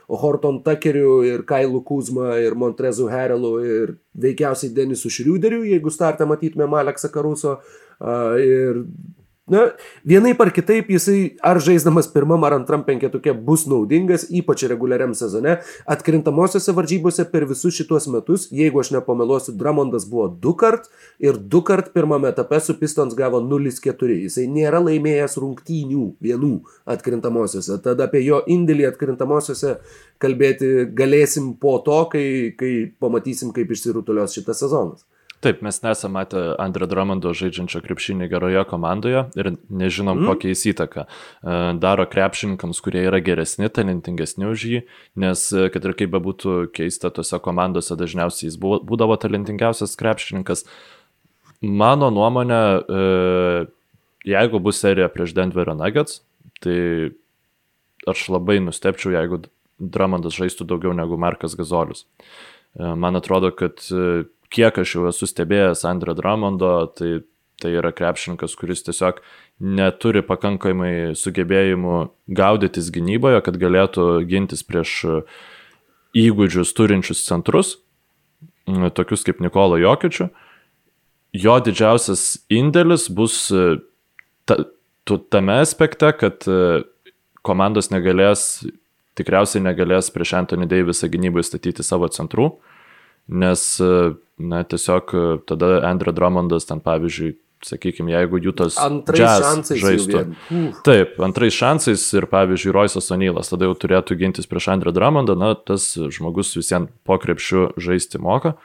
Horton 0.08 0.62
Tuckeriu 0.64 1.18
ir 1.28 1.44
Kailu 1.44 1.82
Kuzma 1.84 2.38
ir 2.40 2.56
Montrezu 2.56 3.10
Herelu 3.12 3.52
ir 3.60 3.92
veikiausiai 4.24 4.72
Denisu 4.72 5.12
Šriuderiu, 5.12 5.60
jeigu 5.68 5.92
startą 5.92 6.24
matytume 6.30 6.64
Aleksą 6.80 7.12
Karuso. 7.12 7.58
Ir 8.40 8.86
Na, 9.50 9.64
vienaip 10.06 10.38
ar 10.38 10.52
kitaip 10.54 10.86
jisai 10.94 11.34
ar 11.42 11.58
žaisdamas 11.58 12.06
pirmam 12.12 12.44
ar 12.46 12.54
antram 12.54 12.84
penketuke 12.86 13.32
bus 13.34 13.64
naudingas, 13.66 14.28
ypač 14.30 14.62
reguliariam 14.70 15.16
sezone. 15.18 15.56
Atkrintamosiose 15.90 16.70
varžybose 16.76 17.24
per 17.32 17.48
visus 17.50 17.74
šituos 17.74 18.06
metus, 18.14 18.44
jeigu 18.54 18.78
aš 18.78 18.92
nepameluosiu, 18.94 19.56
Dramondas 19.58 20.06
buvo 20.06 20.28
du 20.44 20.54
kart 20.54 20.86
ir 21.18 21.40
du 21.54 21.58
kart 21.66 21.90
pirmame 21.90 22.30
etape 22.30 22.60
su 22.62 22.76
Pistons 22.78 23.18
gavo 23.18 23.42
0-4. 23.42 24.20
Jisai 24.28 24.46
nėra 24.46 24.78
laimėjęs 24.86 25.34
rungtynių 25.42 26.04
vienų 26.22 26.52
atkrintamosiose. 26.94 27.80
Tada 27.82 28.06
apie 28.06 28.22
jo 28.22 28.44
indėlį 28.46 28.92
atkrintamosiose 28.92 29.80
kalbėti 30.22 30.86
galėsim 30.94 31.56
po 31.58 31.80
to, 31.82 31.98
kai, 32.14 32.28
kai 32.54 32.76
pamatysim, 33.02 33.50
kaip 33.50 33.74
išsirutulios 33.74 34.38
šitas 34.38 34.62
sezonas. 34.62 35.02
Taip, 35.42 35.58
mes 35.66 35.80
nesame 35.82 36.20
matę 36.20 36.40
Andrė 36.62 36.86
Dramondo 36.86 37.32
žaidžiančio 37.34 37.80
krepšinį 37.82 38.28
geroje 38.30 38.60
komandoje 38.70 39.24
ir 39.34 39.48
nežinom, 39.74 40.20
mm. 40.20 40.28
kokią 40.30 40.50
jis 40.52 40.60
įtaką 40.70 41.02
e, 41.02 41.54
daro 41.82 42.04
krepšininkams, 42.06 42.78
kurie 42.84 43.00
yra 43.08 43.18
geresni, 43.26 43.66
talentingesni 43.66 44.46
už 44.46 44.64
jį, 44.70 44.82
nes 45.18 45.40
e, 45.50 45.64
kad 45.74 45.88
ir 45.88 45.96
kaip 45.98 46.12
bebūtų 46.12 46.54
keista, 46.76 47.10
tose 47.10 47.40
komandose 47.42 47.96
dažniausiai 47.98 48.52
jis 48.52 48.58
būdavo 48.62 49.16
talentingiausias 49.18 49.98
krepšininkas. 49.98 50.62
Mano 51.62 52.12
nuomonė, 52.14 52.60
e, 52.78 53.64
jeigu 54.30 54.60
bus 54.62 54.78
serija 54.84 55.08
prieš 55.10 55.34
Denverio 55.34 55.74
Nuggets, 55.74 56.20
tai 56.62 56.76
aš 58.06 58.28
labai 58.30 58.60
nustepčiau, 58.62 59.10
jeigu 59.16 59.40
Dramondas 59.82 60.38
žaistų 60.38 60.68
daugiau 60.70 60.94
negu 60.94 61.18
Markas 61.18 61.58
Gazolius. 61.58 62.04
Man 62.78 63.18
atrodo, 63.18 63.50
kad 63.50 63.82
kiek 64.52 64.78
aš 64.82 64.96
jau 64.96 65.06
esu 65.10 65.28
stebėjęs 65.28 65.84
Andrė 65.88 66.14
Dramondo, 66.18 66.72
tai, 66.96 67.22
tai 67.62 67.72
yra 67.78 67.92
krepšininkas, 67.94 68.56
kuris 68.58 68.84
tiesiog 68.86 69.22
neturi 69.62 70.22
pakankamai 70.26 71.14
sugebėjimų 71.18 71.98
gaudytis 72.36 72.90
gynyboje, 72.94 73.42
kad 73.46 73.58
galėtų 73.60 74.06
gintis 74.28 74.64
prieš 74.66 74.98
įgūdžius 76.18 76.74
turinčius 76.76 77.24
centrus, 77.24 77.76
tokius 78.96 79.24
kaip 79.26 79.40
Nikolo 79.44 79.80
Jokičių. 79.80 80.28
Jo 81.32 81.56
didžiausias 81.64 82.42
indėlis 82.52 83.06
bus 83.08 83.46
ta, 84.44 84.58
tame 85.32 85.56
aspekte, 85.62 86.12
kad 86.20 86.44
komandos 87.46 87.88
negalės, 87.92 88.66
tikriausiai 89.18 89.64
negalės 89.64 90.12
prieš 90.12 90.36
Anthony 90.42 90.68
Davisą 90.68 91.08
gynybai 91.12 91.44
statyti 91.46 91.84
savo 91.86 92.10
centrų, 92.12 92.50
nes 93.32 93.64
na, 94.42 94.64
tiesiog 94.64 95.14
e, 95.14 95.38
tada 95.46 95.80
Andrew 95.88 96.12
Drummondas 96.12 96.66
ten, 96.66 96.80
pavyzdžiui, 96.80 97.36
sakykime, 97.62 98.10
jeigu 98.10 98.40
Jutas 98.42 98.74
žaistų. 99.78 100.24
Taip, 100.86 101.14
antrais 101.22 101.54
šansais 101.54 102.02
ir, 102.18 102.26
pavyzdžiui, 102.30 102.74
Roisas 102.74 103.10
Onylas 103.14 103.52
tada 103.52 103.68
jau 103.68 103.76
turėtų 103.78 104.18
gintis 104.18 104.50
prieš 104.50 104.72
Andrew 104.74 104.94
Drummondą, 104.94 105.36
na, 105.38 105.54
tas 105.54 105.92
žmogus 105.94 106.50
visiems 106.58 106.90
po 107.06 107.20
krepšių 107.22 107.72
žaisti 107.78 108.22
moka. 108.22 108.56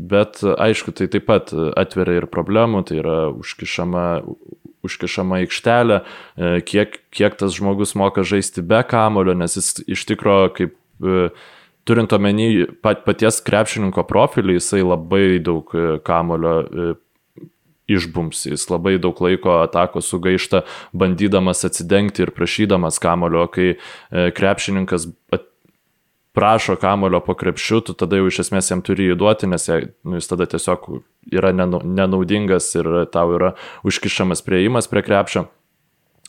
Bet 0.00 0.40
aišku, 0.44 0.92
tai 0.96 1.08
taip 1.12 1.26
pat 1.28 1.50
atveria 1.52 2.20
ir 2.20 2.26
problemų, 2.30 2.84
tai 2.88 3.00
yra 3.00 3.16
užkišama, 3.32 4.04
užkišama 4.86 5.40
aikštelė, 5.42 6.02
e, 6.36 6.52
kiek, 6.64 7.00
kiek 7.12 7.36
tas 7.40 7.56
žmogus 7.56 7.96
moka 7.98 8.24
žaisti 8.24 8.64
be 8.64 8.82
kamulio, 8.88 9.34
nes 9.36 9.56
jis 9.56 9.80
iš 9.88 10.04
tikrųjų 10.12 10.52
kaip 10.56 10.76
e, 10.76 11.24
turint 11.90 12.12
omeny 12.14 12.66
pat, 12.84 13.02
paties 13.06 13.40
krepšininko 13.42 14.04
profilį, 14.06 14.60
jisai 14.60 14.84
labai 14.86 15.40
daug 15.42 15.72
e, 15.74 15.86
kamulio 16.06 16.54
e, 16.62 16.90
išbums, 17.90 18.44
jis 18.46 18.68
labai 18.70 18.94
daug 19.02 19.18
laiko 19.24 19.56
atako 19.64 20.02
sugaišta, 20.04 20.62
bandydamas 20.94 21.64
atsidengti 21.66 22.22
ir 22.22 22.30
prašydamas 22.36 23.02
kamulio, 23.02 23.48
kai 23.50 23.72
e, 23.74 23.78
krepšininkas 24.36 25.08
prašo 26.32 26.76
kamulio 26.78 27.18
po 27.26 27.34
krepšiu, 27.34 27.80
tu 27.82 27.96
tada 27.98 28.20
jau 28.20 28.30
iš 28.30 28.44
esmės 28.44 28.70
jam 28.70 28.84
turi 28.86 29.10
įduoti, 29.10 29.50
nes 29.50 29.66
nu, 29.66 30.20
jis 30.20 30.30
tada 30.30 30.46
tiesiog 30.46 30.86
yra 31.34 31.50
nenaudingas 31.56 32.70
ir 32.78 32.90
tau 33.10 33.34
yra 33.34 33.56
užkišamas 33.82 34.46
prieimas 34.46 34.86
prie 34.90 35.02
krepšio. 35.02 35.48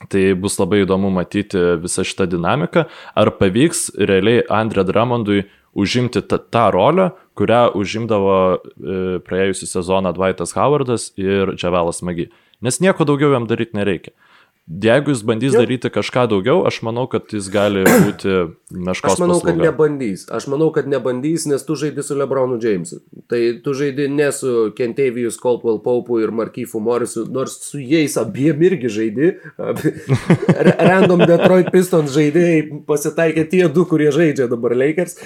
Tai 0.09 0.23
bus 0.41 0.57
labai 0.57 0.81
įdomu 0.85 1.11
matyti 1.13 1.59
visą 1.81 2.05
šitą 2.07 2.25
dinamiką, 2.31 2.87
ar 3.15 3.31
pavyks 3.37 3.91
realiai 3.99 4.45
Andrė 4.49 4.85
Dramondui 4.87 5.43
užimti 5.77 6.23
tą, 6.25 6.39
tą 6.51 6.71
rolę, 6.73 7.11
kurią 7.37 7.61
užimdavo 7.77 8.37
e, 8.55 9.19
praėjusią 9.27 9.69
sezoną 9.69 10.11
Dwightas 10.17 10.55
Howardas 10.57 11.11
ir 11.19 11.53
Džavelas 11.55 12.01
Magi. 12.01 12.29
Nes 12.61 12.81
nieko 12.83 13.05
daugiau 13.07 13.31
jam 13.35 13.47
daryti 13.49 13.77
nereikia. 13.77 14.13
Jeigu 14.71 15.11
jis 15.11 15.21
bandys 15.27 15.51
Jau. 15.51 15.61
daryti 15.65 15.89
kažką 15.91 16.29
daugiau, 16.31 16.61
aš 16.67 16.79
manau, 16.85 17.03
kad 17.11 17.27
jis 17.33 17.49
gali 17.51 17.83
būti 18.05 18.35
meškos. 18.71 19.17
Aš 19.17 19.19
manau, 19.19 19.39
paslauga. 19.41 19.51
kad 19.51 19.65
nebandys. 19.65 20.23
Aš 20.31 20.47
manau, 20.51 20.69
kad 20.71 20.87
nebandys, 20.87 21.45
nes 21.49 21.65
tu 21.67 21.75
žaidži 21.75 22.05
su 22.07 22.15
Lebronu 22.15 22.55
Jamesu. 22.61 23.01
Tai 23.31 23.39
tu 23.65 23.73
žaidži 23.75 24.07
ne 24.13 24.29
su 24.31 24.71
Kentavijus 24.77 25.39
Coldwell 25.41 25.81
Paupu 25.83 26.21
ir 26.23 26.31
Markyfu 26.31 26.79
Morrisu, 26.79 27.25
nors 27.27 27.57
su 27.65 27.81
jais 27.83 28.15
abiem 28.21 28.63
irgi 28.63 28.91
žaidži. 28.95 29.31
Random 30.91 31.25
Detroit 31.27 31.71
Pistons 31.73 32.13
žaidėjai 32.15 32.83
pasitaikė 32.87 33.45
tie 33.51 33.65
du, 33.67 33.83
kurie 33.89 34.11
žaidžia 34.15 34.47
dabar 34.51 34.77
Lakers. 34.77 35.17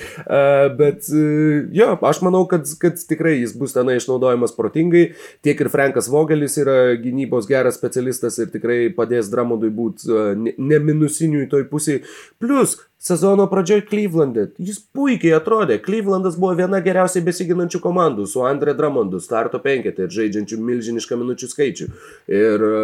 Bet 0.80 1.12
jo, 1.12 1.92
aš 2.02 2.24
manau, 2.26 2.46
kad, 2.50 2.66
kad 2.82 2.98
tikrai 2.98 3.38
jis 3.44 3.54
bus 3.60 3.78
tenai 3.78 4.00
išnaudojamas 4.00 4.58
protingai. 4.58 5.06
Tiek 5.46 5.62
ir 5.62 5.70
Frankas 5.74 6.10
Vogelis 6.10 6.58
yra 6.62 6.96
gynybos 6.98 7.50
geras 7.50 7.78
specialistas 7.78 8.40
ir 8.42 8.50
tikrai 8.54 8.80
padės 8.96 9.30
Dramondui 9.36 9.72
būti 9.76 10.10
e, 10.10 10.26
ne 10.58 10.82
minusinių 10.90 11.46
į 11.46 11.52
toj 11.52 11.68
pusėje. 11.70 12.04
Plus, 12.42 12.78
sezono 13.06 13.46
pradžioje 13.52 13.86
Cleveland'e. 13.90 14.48
Jis 14.66 14.80
puikiai 14.96 15.36
atrodė. 15.38 15.78
Cleveland'as 15.84 16.40
buvo 16.42 16.56
viena 16.58 16.82
geriausiai 16.86 17.24
besiginančių 17.26 17.82
komandų 17.84 18.26
su 18.32 18.42
Andre 18.48 18.74
Dramondu, 18.78 19.22
starto 19.22 19.62
penketė 19.62 20.08
ir 20.08 20.16
žaidžiančių 20.16 20.62
milžinišką 20.72 21.20
minučių 21.22 21.52
skaičių. 21.52 21.90
Ir 22.34 22.66
e, 22.70 22.78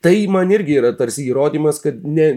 Tai 0.00 0.14
man 0.32 0.48
irgi 0.48 0.78
yra 0.80 0.94
tarsi 0.96 1.26
įrodymas, 1.28 1.76
kad 1.84 1.98
ne, 2.08 2.30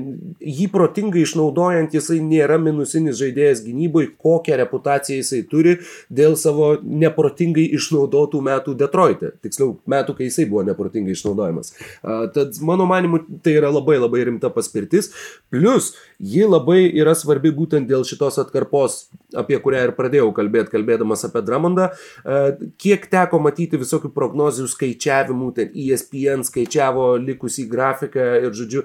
jį 0.44 0.66
protingai 0.74 1.22
išnaudojant 1.24 1.94
jisai 1.96 2.18
nėra 2.20 2.58
minusinis 2.60 3.16
žaidėjas 3.22 3.62
gynyboje, 3.64 4.10
kokią 4.20 4.58
reputaciją 4.60 5.22
jisai 5.22 5.40
turi 5.48 5.78
dėl 6.12 6.36
savo 6.40 6.74
neprotingai 6.84 7.64
išnaudotų 7.78 8.42
metų 8.44 8.76
Detroite. 8.82 9.32
Tiksliau, 9.46 9.78
metų, 9.88 10.16
kai 10.18 10.28
jisai 10.28 10.44
buvo 10.50 10.66
neprotingai 10.68 11.16
išnaudojamas. 11.16 11.72
Uh, 12.02 12.26
tad 12.36 12.60
mano 12.68 12.84
manimu, 12.90 13.22
tai 13.48 13.56
yra 13.62 13.72
labai 13.72 13.96
labai 13.96 14.26
rimta 14.28 14.52
paspirtis. 14.52 15.14
Plus, 15.54 15.94
ji 16.20 16.44
labai 16.44 16.82
yra 16.90 17.16
svarbi 17.16 17.54
būtent 17.56 17.88
dėl 17.88 18.04
šitos 18.04 18.42
atkarpos, 18.44 19.06
apie 19.40 19.62
kurią 19.64 19.86
ir 19.88 19.96
pradėjau 19.96 20.34
kalbėti, 20.36 20.74
kalbėdamas 20.76 21.24
apie 21.30 21.46
Dramondą. 21.48 21.88
Uh, 22.28 22.68
kiek 22.76 23.08
teko 23.08 23.40
matyti 23.48 23.80
visokių 23.80 24.12
prognozių 24.12 24.68
skaičiavimų, 24.76 25.50
ten 25.56 25.72
ESPN 25.72 26.44
skaičiavo 26.52 27.14
likus 27.24 27.53
į 27.62 27.68
grafiką 27.72 28.26
ir 28.44 28.56
žodžiu, 28.58 28.84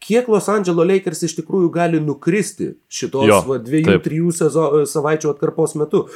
kiek 0.00 0.28
Los 0.28 0.48
Angeles 0.48 0.88
Lakers 0.88 1.22
iš 1.26 1.36
tikrųjų 1.38 1.70
gali 1.74 2.00
nukristi 2.02 2.72
šitos 2.90 3.28
jo, 3.28 3.40
va, 3.46 3.58
dviejų, 3.62 3.90
taip. 3.92 4.04
trijų 4.06 4.32
sezo, 4.34 4.66
savaičių 4.88 5.34
atkarpos 5.34 5.76
metu. 5.78 6.06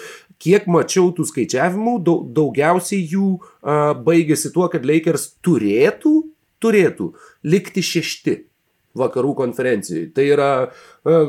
Kiek 0.43 0.67
mačiau 0.71 1.11
tų 1.15 1.27
skaičiavimų, 1.29 1.99
daug, 2.07 2.25
daugiausiai 2.37 3.05
jų 3.13 3.29
a, 3.37 3.93
baigėsi 4.07 4.53
tuo, 4.55 4.71
kad 4.73 4.87
Lakers 4.89 5.35
turėtų, 5.45 6.15
turėtų 6.65 7.11
likti 7.45 7.85
šešti 7.85 8.39
vakarų 8.99 9.35
konferencijai. 9.43 10.09
Tai 10.17 10.27
yra 10.33 10.51
a, 10.65 11.21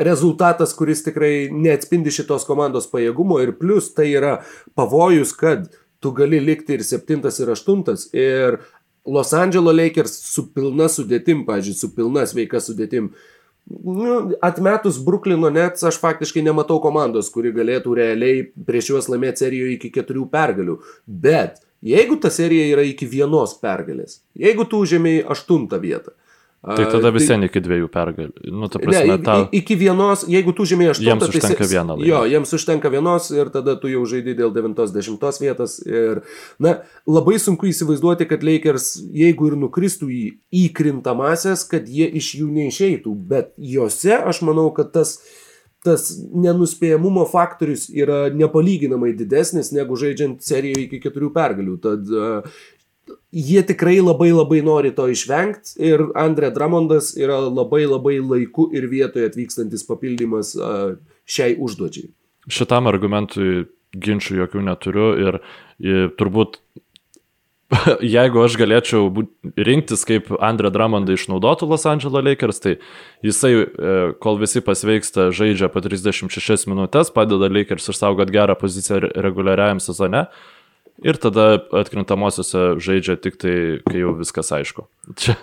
rezultatas, 0.00 0.74
kuris 0.74 1.04
tikrai 1.06 1.50
neatspindi 1.52 2.12
šitos 2.14 2.48
komandos 2.48 2.90
pajėgumo 2.90 3.38
ir 3.44 3.54
plus 3.60 3.92
tai 3.94 4.10
yra 4.16 4.40
pavojus, 4.78 5.36
kad 5.38 5.70
tu 6.00 6.12
gali 6.16 6.40
likti 6.40 6.78
ir 6.78 6.84
septintas, 6.86 7.38
ir 7.42 7.52
aštuntas. 7.52 8.08
Ir 8.16 8.58
Los 9.06 9.32
Angeles 9.34 9.76
Lakers 9.76 10.14
su 10.34 10.46
pilna 10.54 10.88
sudėtim, 10.92 11.44
pažiūrėjau, 11.46 11.78
su 11.78 11.92
pilna 11.96 12.26
sveika 12.28 12.60
sudėtim. 12.60 13.10
Nu, 13.70 14.32
atmetus 14.44 14.98
Bruklino 15.04 15.50
Nets, 15.52 15.84
aš 15.86 16.00
faktiškai 16.02 16.42
nematau 16.42 16.80
komandos, 16.82 17.30
kuri 17.32 17.52
galėtų 17.54 17.94
realiai 17.96 18.44
prieš 18.66 18.92
juos 18.92 19.10
laimėti 19.12 19.44
serijoje 19.44 19.76
iki 19.76 19.92
keturių 19.94 20.26
pergalių. 20.32 20.78
Bet 21.06 21.60
jeigu 21.86 22.18
ta 22.20 22.32
serija 22.34 22.66
yra 22.74 22.84
iki 22.88 23.08
vienos 23.08 23.54
pergalės, 23.62 24.20
jeigu 24.36 24.66
tu 24.68 24.82
užėmėjai 24.84 25.28
aštuntą 25.32 25.80
vietą, 25.80 26.16
Tai 26.60 26.84
tada 26.92 27.08
visiems 27.08 27.46
iki 27.48 27.60
dviejų 27.64 27.86
pergalių. 27.88 28.50
Nu, 28.52 28.68
ta 28.68 28.80
prasme, 28.82 29.14
ne, 29.14 29.16
ta... 29.24 29.36
iki 29.56 29.78
vienos, 29.80 30.26
jeigu 30.28 30.52
tu 30.52 30.66
žemėjai 30.68 30.92
aštuntą, 30.92 31.08
jiems 31.08 31.30
užtenka 31.30 31.62
tai, 31.62 31.68
vieną. 31.70 31.96
Jo, 32.04 32.18
jiems 32.28 32.52
užtenka 32.58 32.90
vienos 32.92 33.30
ir 33.32 33.48
tada 33.54 33.78
tu 33.80 33.88
jau 33.88 34.02
žaidži 34.10 34.36
dėl 34.36 34.52
devintos, 34.52 34.92
dešimtos 34.92 35.40
vietos. 35.40 35.78
Ir, 35.88 36.20
na, 36.60 36.74
labai 37.08 37.38
sunku 37.40 37.70
įsivaizduoti, 37.70 38.28
kad 38.28 38.44
Lakers, 38.44 38.92
jeigu 39.08 39.48
ir 39.48 39.56
nukristų 39.62 40.10
į 40.12 40.22
įkrintamasias, 40.66 41.64
kad 41.70 41.88
jie 41.88 42.10
iš 42.20 42.34
jų 42.42 42.50
neišeitų. 42.58 43.14
Bet 43.32 43.54
juose 43.56 44.20
aš 44.20 44.44
manau, 44.44 44.68
kad 44.76 44.92
tas 44.92 45.16
tas 45.80 46.10
nenuspėjamumo 46.36 47.22
faktorius 47.24 47.86
yra 47.88 48.26
nepalyginamai 48.36 49.14
didesnis 49.16 49.70
negu 49.72 49.96
žaidžiant 49.96 50.42
serijoje 50.44 50.82
iki 50.90 51.00
keturių 51.06 51.30
pergalių. 51.32 51.76
Tad 51.80 52.10
jie 53.32 53.62
tikrai 53.66 53.98
labai 54.00 54.30
labai 54.32 54.60
nori 54.66 54.92
to 54.96 55.08
išvengti 55.12 55.76
ir 55.90 56.06
Andrė 56.18 56.52
Dramondas 56.54 57.12
yra 57.18 57.40
labai 57.46 57.84
labai 57.86 58.18
laiku 58.20 58.68
ir 58.74 58.88
vietoje 58.90 59.30
atvykstantis 59.30 59.86
papildymas 59.88 60.54
šiai 61.30 61.56
užduočiai. 61.58 62.10
Šitam 62.50 62.88
argumentui 62.90 63.66
ginčių 63.90 64.44
jokių 64.44 64.62
neturiu 64.66 65.10
ir, 65.18 65.40
ir 65.82 66.12
turbūt 66.18 66.60
jeigu 68.16 68.42
aš 68.42 68.56
galėčiau 68.58 69.08
rinktis, 69.54 70.02
kaip 70.08 70.30
Andrė 70.42 70.72
Dramondą 70.74 71.14
išnaudotų 71.14 71.68
Los 71.70 71.86
Angeles 71.86 72.26
Lakers, 72.26 72.62
tai 72.62 72.76
jisai, 73.26 73.52
e, 73.62 73.98
kol 74.22 74.40
visi 74.40 74.62
pasveiksta, 74.64 75.28
žaidžia 75.34 75.70
po 75.70 75.82
36 75.84 76.66
minutės, 76.70 77.12
padeda 77.14 77.50
Lakers 77.50 77.90
išsaugoti 77.92 78.34
gerą 78.34 78.58
poziciją 78.58 79.12
reguliariajam 79.14 79.82
sezone. 79.82 80.26
Ir 81.00 81.16
tada 81.16 81.54
atkrintamosiose 81.80 82.74
žaidžia 82.82 83.16
tik 83.20 83.38
tai, 83.40 83.54
kai 83.86 84.02
jau 84.02 84.12
viskas 84.18 84.50
aišku. 84.52 84.84
Čia, 85.16 85.34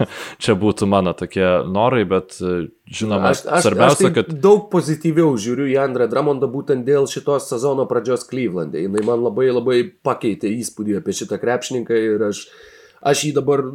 čia 0.44 0.54
būtų 0.60 0.86
mano 0.90 1.16
tokie 1.18 1.46
norai, 1.66 2.04
bet 2.08 2.38
žinoma, 2.38 3.32
aš, 3.34 3.42
aš, 3.46 3.66
svarbiausia, 3.66 3.96
aš 3.96 4.04
tai 4.04 4.12
kad... 4.20 4.30
Daug 4.44 4.68
pozityviau 4.74 5.34
žiūriu 5.42 5.66
į 5.72 5.80
Andrę 5.82 6.06
Dramondą 6.12 6.50
būtent 6.52 6.86
dėl 6.88 7.10
šitos 7.10 7.50
sezono 7.50 7.88
pradžios 7.90 8.28
Klyvlandė. 8.30 8.86
Jis 8.86 9.08
man 9.08 9.26
labai 9.26 9.50
labai 9.50 9.80
pakeitė 10.06 10.52
įspūdį 10.60 11.00
apie 11.02 11.18
šitą 11.18 11.42
krepšininką 11.42 12.04
ir 12.06 12.28
aš, 12.30 12.46
aš 13.02 13.26
jį 13.26 13.34
dabar 13.40 13.66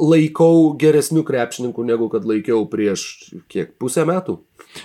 laikau 0.00 0.72
geresnių 0.80 1.22
krepšininkų 1.26 1.84
negu 1.86 2.08
kad 2.12 2.24
laikiau 2.26 2.64
prieš 2.70 3.04
kiek 3.52 3.76
pusę 3.80 4.06
metų. 4.08 4.40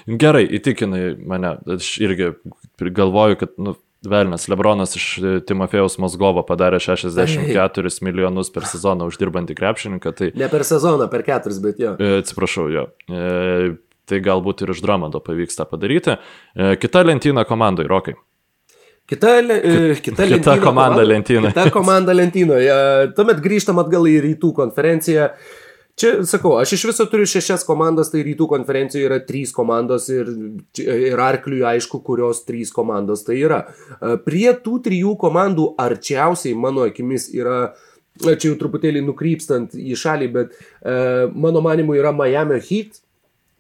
Gerai, 0.07 0.43
įtikinai 0.59 1.15
mane. 1.27 1.55
Aš 1.77 1.95
irgi 2.03 2.33
galvoju, 2.79 3.39
kad 3.41 3.55
nu, 3.61 3.75
Velnas, 4.01 4.47
Lebronas 4.49 4.95
iš 4.97 5.05
Timofėjaus 5.45 5.99
Mozgovo 6.01 6.41
padarė 6.45 6.79
64 6.81 7.91
milijonus 8.01 8.49
per 8.53 8.65
sezoną 8.65 9.05
uždirbantį 9.11 9.55
krepšininką. 9.59 10.13
Tai... 10.17 10.31
Ne 10.41 10.49
per 10.49 10.65
sezoną, 10.65 11.05
per 11.11 11.21
keturis, 11.27 11.59
bet 11.61 11.81
jo. 11.81 11.93
E, 12.01 12.17
atsiprašau, 12.23 12.65
jo. 12.73 12.87
E, 13.05 13.75
tai 14.09 14.21
galbūt 14.25 14.65
ir 14.65 14.73
iš 14.73 14.81
Dramando 14.81 15.21
pavyks 15.21 15.59
tą 15.59 15.67
padaryti. 15.69 16.17
E, 16.17 16.73
kita 16.81 17.05
lentyna 17.05 17.45
komandai, 17.45 17.85
Rokai. 17.91 18.17
Kita, 19.11 19.35
le, 19.43 19.59
kita, 19.99 20.23
kita 20.23 20.27
lentyna, 20.29 20.57
komanda 20.63 21.05
lentynoje. 21.05 21.53
Kita 21.53 21.69
komanda 21.73 22.13
lentynoje. 22.15 22.75
Tuomet 23.17 23.41
grįžtam 23.43 23.81
atgal 23.83 24.07
į 24.09 24.17
rytų 24.23 24.53
konferenciją. 24.55 25.29
Čia, 25.99 26.11
sakau, 26.27 26.55
aš 26.59 26.75
iš 26.77 26.85
viso 26.89 27.05
turiu 27.09 27.27
šešias 27.27 27.65
komandas, 27.67 28.11
tai 28.13 28.23
rytų 28.25 28.47
konferencijoje 28.49 29.09
yra 29.09 29.19
trys 29.27 29.51
komandos 29.55 30.07
ir, 30.13 30.29
ir 30.79 31.19
arkliui 31.21 31.65
aišku, 31.67 31.99
kurios 32.05 32.43
trys 32.47 32.71
komandos 32.73 33.25
tai 33.27 33.41
yra. 33.41 33.61
E, 33.67 34.15
prie 34.25 34.47
tų 34.63 34.79
trijų 34.87 35.17
komandų 35.21 35.67
arčiausiai, 35.81 36.55
mano 36.57 36.85
akimis, 36.87 37.27
yra, 37.35 37.73
čia 38.23 38.51
jau 38.51 38.57
truputėlį 38.61 39.03
nukrypstant 39.09 39.75
į 39.75 39.97
šalį, 39.99 40.31
bet 40.37 40.55
e, 40.55 40.97
mano 41.35 41.63
manimu 41.65 41.97
yra 41.99 42.15
Miami 42.15 42.61
Heat, 42.69 43.01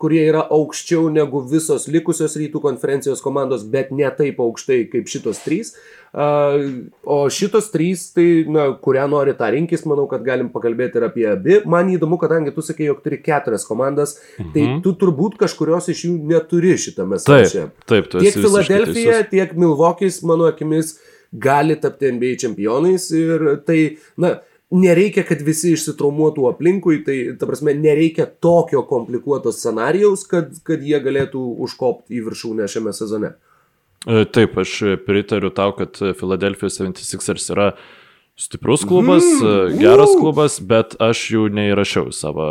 kurie 0.01 0.23
yra 0.25 0.43
aukščiau 0.51 1.09
negu 1.13 1.43
visos 1.47 1.87
likusios 1.91 2.35
rytų 2.39 2.61
konferencijos 2.63 3.21
komandos, 3.23 3.63
bet 3.63 3.91
ne 3.95 4.09
taip 4.17 4.41
aukštai 4.41 4.83
kaip 4.91 5.09
šitos 5.11 5.43
trys. 5.45 5.75
O 6.11 7.17
šitos 7.31 7.69
trys, 7.71 8.09
tai, 8.15 8.25
na, 8.51 8.65
kurią 8.83 9.05
nori 9.11 9.35
tą 9.37 9.47
rinkis, 9.53 9.85
manau, 9.87 10.09
kad 10.11 10.25
galim 10.25 10.49
pakalbėti 10.51 10.99
ir 10.99 11.05
apie 11.07 11.27
abi. 11.29 11.59
Man 11.71 11.93
įdomu, 11.93 12.19
kadangi 12.19 12.51
tu 12.55 12.65
sakai, 12.65 12.89
jog 12.89 12.99
turi 13.05 13.21
keturias 13.23 13.63
komandas, 13.67 14.17
tai 14.37 14.43
mhm. 14.43 14.81
tai 14.81 14.83
tu 14.83 14.95
turbūt 15.05 15.39
kažkurios 15.39 15.87
iš 15.93 16.03
jų 16.09 16.17
neturi 16.33 16.75
šitame 16.81 17.21
sąraše. 17.21 17.69
Taip, 17.85 17.87
taip, 17.93 18.11
tu 18.11 18.25
tiek 18.25 18.35
Filadelfija, 18.35 19.23
tiek 19.31 19.55
Milvokis, 19.55 20.19
mano 20.27 20.49
akimis, 20.51 20.97
gali 21.31 21.77
tapti 21.79 22.11
NBA 22.11 22.35
čempionais 22.43 23.07
ir 23.15 23.47
tai, 23.67 23.79
na, 24.19 24.35
nereikia, 24.71 25.23
kad 25.27 25.41
visi 25.43 25.73
išsitraumuotų 25.75 26.47
aplinkui, 26.51 27.01
tai, 27.05 27.17
ta 27.39 27.47
prasme, 27.49 27.75
nereikia 27.77 28.27
tokio 28.43 28.85
komplikuoto 28.87 29.51
scenarijaus, 29.55 30.23
kad, 30.29 30.53
kad 30.67 30.83
jie 30.85 30.99
galėtų 31.03 31.41
užkopti 31.65 32.19
į 32.19 32.25
viršūnę 32.29 32.67
šiame 32.71 32.93
sezone. 32.95 33.33
E, 34.07 34.23
taip, 34.25 34.55
aš 34.61 34.77
pritariu 35.05 35.51
tau, 35.53 35.75
kad 35.77 35.99
Philadelphia 36.17 36.71
76ers 36.71 37.51
yra 37.53 37.73
stiprus 38.39 38.85
klubas, 38.87 39.27
mm, 39.27 39.75
geras 39.77 40.15
klubas, 40.17 40.55
bet 40.63 40.95
aš 41.03 41.25
jų 41.35 41.43
neįrašiau 41.53 42.07
į 42.09 42.15
savo, 42.15 42.47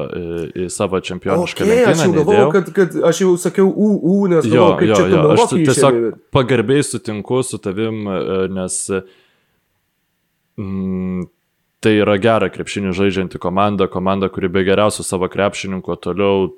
į 0.55 0.69
savo 0.71 1.01
čempionišką 1.03 1.65
okay, 1.65 1.73
lentyną. 1.73 1.97
Aš 1.97 2.05
jau 2.05 2.13
galvojau, 2.19 2.53
kad, 2.55 2.71
kad 2.77 3.01
aš 3.11 3.25
jau 3.25 3.33
sakiau 3.41 3.73
UU, 3.73 4.21
nes 4.31 4.47
jo, 4.47 4.53
galvojau, 4.53 4.77
kad 4.79 4.93
jo, 4.93 5.01
čia 5.01 5.09
jo, 5.17 5.27
aš 5.33 5.57
tiesiog 5.57 5.99
pagarbiai 6.37 6.87
sutinku 6.87 7.43
su 7.49 7.59
tavim, 7.65 8.05
nes 8.55 8.79
mm, 10.61 11.27
tai 11.85 11.97
yra 12.01 12.17
gera 12.21 12.51
krepšinį 12.53 12.93
žaidžianti 12.97 13.41
komanda, 13.41 13.89
komanda, 13.91 14.29
kuri 14.33 14.51
be 14.53 14.65
geriausių 14.69 15.05
savo 15.07 15.29
krepšininkų 15.33 15.97
toliau, 16.05 16.51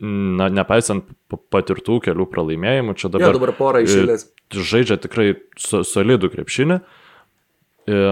na, 0.00 0.50
nepaisant 0.52 1.08
patirtų 1.52 1.98
kelių 2.04 2.28
pralaimėjimų, 2.32 2.96
čia 3.00 3.10
dabar, 3.12 3.32
ja, 3.32 3.38
dabar 3.38 3.54
porą 3.56 3.82
išėlės. 3.86 4.28
Žaidžia 4.52 5.00
tikrai 5.02 5.30
so, 5.60 5.82
solidų 5.86 6.30
krepšinį. 6.34 6.80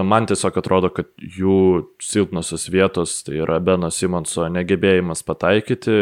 Man 0.07 0.23
tiesiog 0.29 0.55
atrodo, 0.61 0.87
kad 0.95 1.09
jų 1.19 1.57
silpnosios 1.99 2.69
vietos, 2.71 3.17
tai 3.27 3.41
yra 3.43 3.59
Beno 3.59 3.89
Simonso 3.91 4.47
negebėjimas 4.47 5.21
pataikyti 5.27 5.97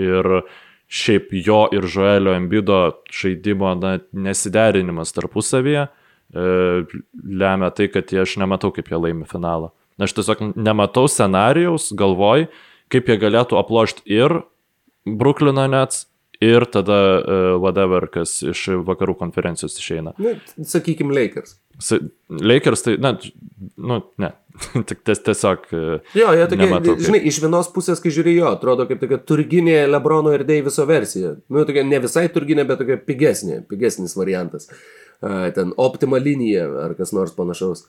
ir 0.00 0.28
šiaip 0.86 1.28
jo 1.44 1.66
ir 1.76 1.84
Joelio 1.92 2.32
Embido 2.38 2.80
žaidimo 3.12 3.74
na, 3.76 3.98
nesiderinimas 4.16 5.12
tarpusavyje 5.12 5.86
E, 5.86 6.04
lemia 6.34 7.70
tai, 7.70 7.88
kad 7.92 8.10
aš 8.22 8.36
nematau, 8.42 8.72
kaip 8.74 8.90
jie 8.90 8.98
laimi 8.98 9.28
finalą. 9.30 9.70
Aš 10.02 10.16
tiesiog 10.18 10.42
nematau 10.58 11.06
scenarijaus, 11.08 11.88
galvoj, 11.96 12.48
kaip 12.92 13.08
jie 13.08 13.16
galėtų 13.22 13.60
aplošti 13.60 14.04
ir 14.12 14.42
Brooklyno 15.06 15.68
Nets, 15.70 16.04
ir 16.40 16.64
tada 16.64 16.98
uh, 17.16 17.60
whatever, 17.62 18.08
kas 18.12 18.40
iš 18.44 18.66
vakarų 18.86 19.16
konferencijos 19.20 19.78
išeina. 19.80 20.12
Na, 20.20 20.34
sakykime, 20.68 21.14
Lakers. 21.14 21.56
Lakers 22.28 22.84
tai, 22.84 22.96
na, 23.00 23.14
nu, 23.76 24.00
ne, 24.20 24.32
tik 24.88 25.00
ties, 25.06 25.22
tiesiog. 25.24 25.64
E, 25.70 25.98
jo, 26.16 26.34
jie 26.36 26.44
tokie, 26.50 26.60
nematau, 26.64 26.96
žinai, 27.00 27.22
kaip... 27.22 27.30
iš 27.32 27.40
vienos 27.44 27.72
pusės, 27.72 28.00
kai 28.02 28.12
žiūrėjau, 28.16 28.50
atrodo 28.50 28.88
kaip 28.88 29.00
tokia 29.02 29.20
turginė 29.28 29.82
Lebrono 29.88 30.34
ir 30.36 30.46
Deiviso 30.48 30.86
versija. 30.88 31.36
Nu, 31.52 31.64
tokia 31.68 31.84
ne 31.88 32.00
visai 32.04 32.26
turginė, 32.32 32.66
bet 32.68 32.80
tokia 32.82 33.00
pigesnė, 33.00 33.62
pigesnis 33.70 34.16
variantas. 34.18 34.68
Uh, 34.68 35.05
ten 35.20 35.72
optima 35.76 36.20
linija 36.22 36.66
ar 36.86 36.94
kas 36.98 37.14
nors 37.16 37.34
panašaus. 37.36 37.86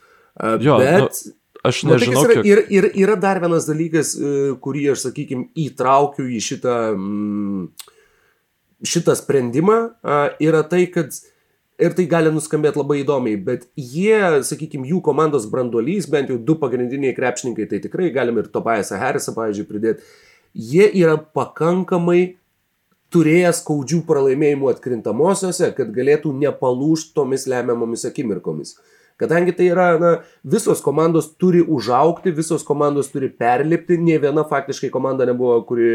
Jo, 0.61 0.79
Bet... 0.83 1.25
Nu... 1.25 1.35
Aš 1.65 1.83
nežinau. 1.83 2.21
Nu, 2.21 2.27
tai 2.27 2.35
yra, 2.35 2.41
kiek... 2.43 2.69
ir, 2.69 2.85
ir 2.85 2.85
yra 3.01 3.15
dar 3.19 3.39
vienas 3.41 3.65
dalykas, 3.67 4.13
e, 4.13 4.33
kurį 4.61 4.83
aš, 4.93 5.07
sakykime, 5.07 5.49
įtraukiu 5.57 6.27
į 6.29 6.37
šitą, 6.43 6.75
mm, 6.93 7.89
šitą 8.85 9.15
sprendimą, 9.17 9.79
yra 10.43 10.61
tai, 10.69 10.85
kad 10.93 11.17
ir 11.81 11.93
tai 11.97 12.07
gali 12.09 12.31
nuskambėti 12.33 12.79
labai 12.81 13.01
įdomiai, 13.03 13.39
bet 13.49 13.67
jie, 13.77 14.21
sakykime, 14.45 14.87
jų 14.89 15.01
komandos 15.05 15.47
branduolys, 15.49 16.09
bent 16.09 16.31
jau 16.31 16.39
du 16.41 16.57
pagrindiniai 16.61 17.15
krepšininkai, 17.17 17.67
tai 17.69 17.81
tikrai 17.83 18.09
galim 18.15 18.39
ir 18.41 18.49
Tobiasą 18.53 19.01
Harrisą, 19.01 19.33
pavyzdžiui, 19.37 19.67
pridėti, 19.69 20.05
jie 20.57 20.87
yra 21.01 21.17
pakankamai 21.17 22.36
turėjęs 23.13 23.61
skaudžių 23.63 24.01
pralaimėjimų 24.07 24.69
atkrintamosiose, 24.73 25.71
kad 25.77 25.91
galėtų 25.95 26.33
nepalūšti 26.41 27.15
tomis 27.15 27.47
lemiamomis 27.49 28.05
akimirkomis. 28.09 28.75
Kadangi 29.17 29.55
tai 29.57 29.71
yra, 29.71 29.87
na, 29.97 30.09
visos 30.45 30.83
komandos 30.85 31.31
turi 31.41 31.63
užaukti, 31.63 32.35
visos 32.37 32.61
komandos 32.65 33.09
turi 33.09 33.31
perlipti, 33.33 33.97
ne 33.97 34.19
viena 34.21 34.43
faktiškai 34.45 34.91
komanda 34.93 35.25
nebuvo, 35.25 35.55
kuri 35.65 35.89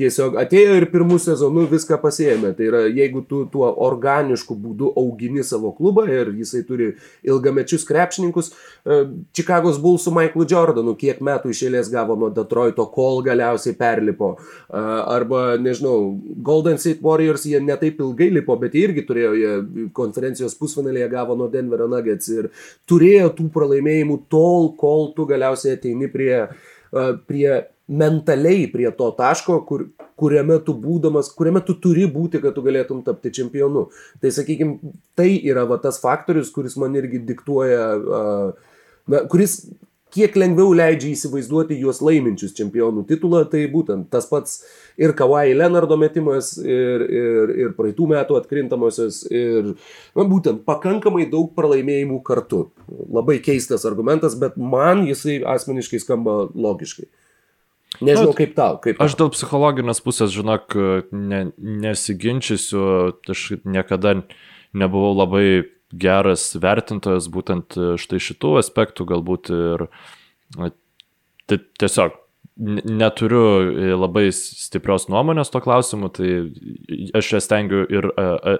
tiesiog 0.00 0.38
atėjo 0.40 0.76
ir 0.78 0.86
pirmų 0.92 1.18
sezonų 1.22 1.66
viską 1.70 1.98
pasiėmė. 2.02 2.52
Tai 2.56 2.66
yra, 2.66 2.82
jeigu 2.88 3.22
tu 3.28 3.42
tuo 3.52 3.68
organišku 3.86 4.56
būdu 4.58 4.92
augini 4.98 5.44
savo 5.46 5.72
klubą 5.76 6.06
ir 6.10 6.32
jisai 6.38 6.62
turi 6.68 6.92
ilgamečius 7.26 7.84
krepšininkus, 7.88 8.52
Čikagos 9.36 9.78
e, 9.78 9.82
Bulls 9.84 10.06
su 10.06 10.12
Michaelu 10.14 10.46
Jordanu 10.48 10.94
kiek 10.98 11.20
metų 11.24 11.52
išėlės 11.52 11.90
gavo 11.92 12.16
nuo 12.18 12.30
Detroito, 12.34 12.86
kol 12.92 13.20
galiausiai 13.26 13.76
perlipo. 13.78 14.32
E, 14.36 14.80
arba, 14.80 15.42
nežinau, 15.60 16.14
Golden 16.46 16.80
State 16.80 17.04
Warriors 17.04 17.44
jie 17.48 17.60
netaip 17.64 18.00
ilgai 18.00 18.30
lipo, 18.38 18.56
bet 18.60 18.76
jie 18.76 18.86
irgi 18.88 19.04
turėjo, 19.08 19.34
jie 19.36 19.88
konferencijos 19.96 20.56
pusfinalėje 20.60 21.10
gavo 21.12 21.36
nuo 21.38 21.50
Denverio 21.52 21.90
Nuggets 21.90 22.30
ir 22.32 22.50
turėjo 22.88 23.34
tų 23.36 23.50
pralaimėjimų 23.54 24.22
tol, 24.32 24.72
kol 24.80 25.10
tu 25.16 25.28
galiausiai 25.28 25.76
ateini 25.76 26.08
prie, 26.12 26.32
e, 26.46 27.06
prie 27.28 27.60
mentaliai 27.90 28.68
prie 28.70 28.90
to 28.96 29.10
taško, 29.18 29.58
kur, 29.66 29.88
kuriame 30.20 30.60
tu 30.64 30.74
būdamas, 30.78 31.32
kuriame 31.34 31.62
tu 31.66 31.74
turi 31.82 32.06
būti, 32.10 32.40
kad 32.42 32.54
tu 32.54 32.64
galėtum 32.64 33.02
tapti 33.06 33.32
čempionu. 33.40 33.88
Tai 34.22 34.32
sakykime, 34.36 34.94
tai 35.18 35.32
yra 35.40 35.66
va, 35.68 35.80
tas 35.82 36.00
faktorius, 36.02 36.52
kuris 36.54 36.78
man 36.80 36.94
irgi 36.98 37.22
diktuoja, 37.32 37.86
na, 39.10 39.24
kuris 39.30 39.62
kiek 40.14 40.34
lengviau 40.38 40.72
leidžia 40.74 41.12
įsivaizduoti 41.14 41.78
juos 41.78 42.00
laiminčius 42.02 42.54
čempionų 42.58 43.04
titulą, 43.08 43.44
tai 43.50 43.62
būtent 43.70 44.08
tas 44.10 44.26
pats 44.30 44.60
ir 45.00 45.14
Kawhi 45.18 45.54
Leonardo 45.54 45.98
metimas, 46.00 46.52
ir, 46.58 47.04
ir, 47.06 47.54
ir 47.64 47.72
praeitų 47.78 48.08
metų 48.10 48.38
atkrintamosios, 48.40 49.22
ir 49.30 49.72
na, 49.72 50.26
būtent 50.26 50.64
pakankamai 50.66 51.28
daug 51.30 51.52
pralaimėjimų 51.58 52.20
kartu. 52.26 52.66
Labai 53.10 53.38
keistas 53.44 53.86
argumentas, 53.88 54.36
bet 54.38 54.58
man 54.58 55.06
jisai 55.08 55.40
asmeniškai 55.54 56.02
skamba 56.02 56.42
logiškai. 56.54 57.06
Nežinau, 58.00 58.32
kaip 58.36 58.54
tau. 58.56 58.78
Kaip 58.82 58.96
tau. 58.96 59.06
Aš 59.06 59.16
dėl 59.20 59.32
psichologinės 59.34 60.00
pusės, 60.04 60.32
žinok, 60.34 60.76
ne, 61.12 61.42
nesiginčysiu, 61.58 62.82
aš 63.28 63.44
niekada 63.64 64.22
nebuvau 64.72 65.12
labai 65.18 65.44
geras 65.90 66.52
vertintojas 66.62 67.26
būtent 67.32 67.76
štai 68.00 68.22
šitų 68.22 68.56
aspektų, 68.62 69.06
galbūt 69.10 69.50
ir 69.54 69.86
tiesiog 71.50 72.18
neturiu 72.60 73.96
labai 73.96 74.28
stiprios 74.36 75.08
nuomonės 75.10 75.52
to 75.52 75.62
klausimu, 75.64 76.10
tai 76.12 76.50
aš 77.16 77.32
ją 77.34 77.40
stengiu 77.42 77.84
ir 77.88 78.10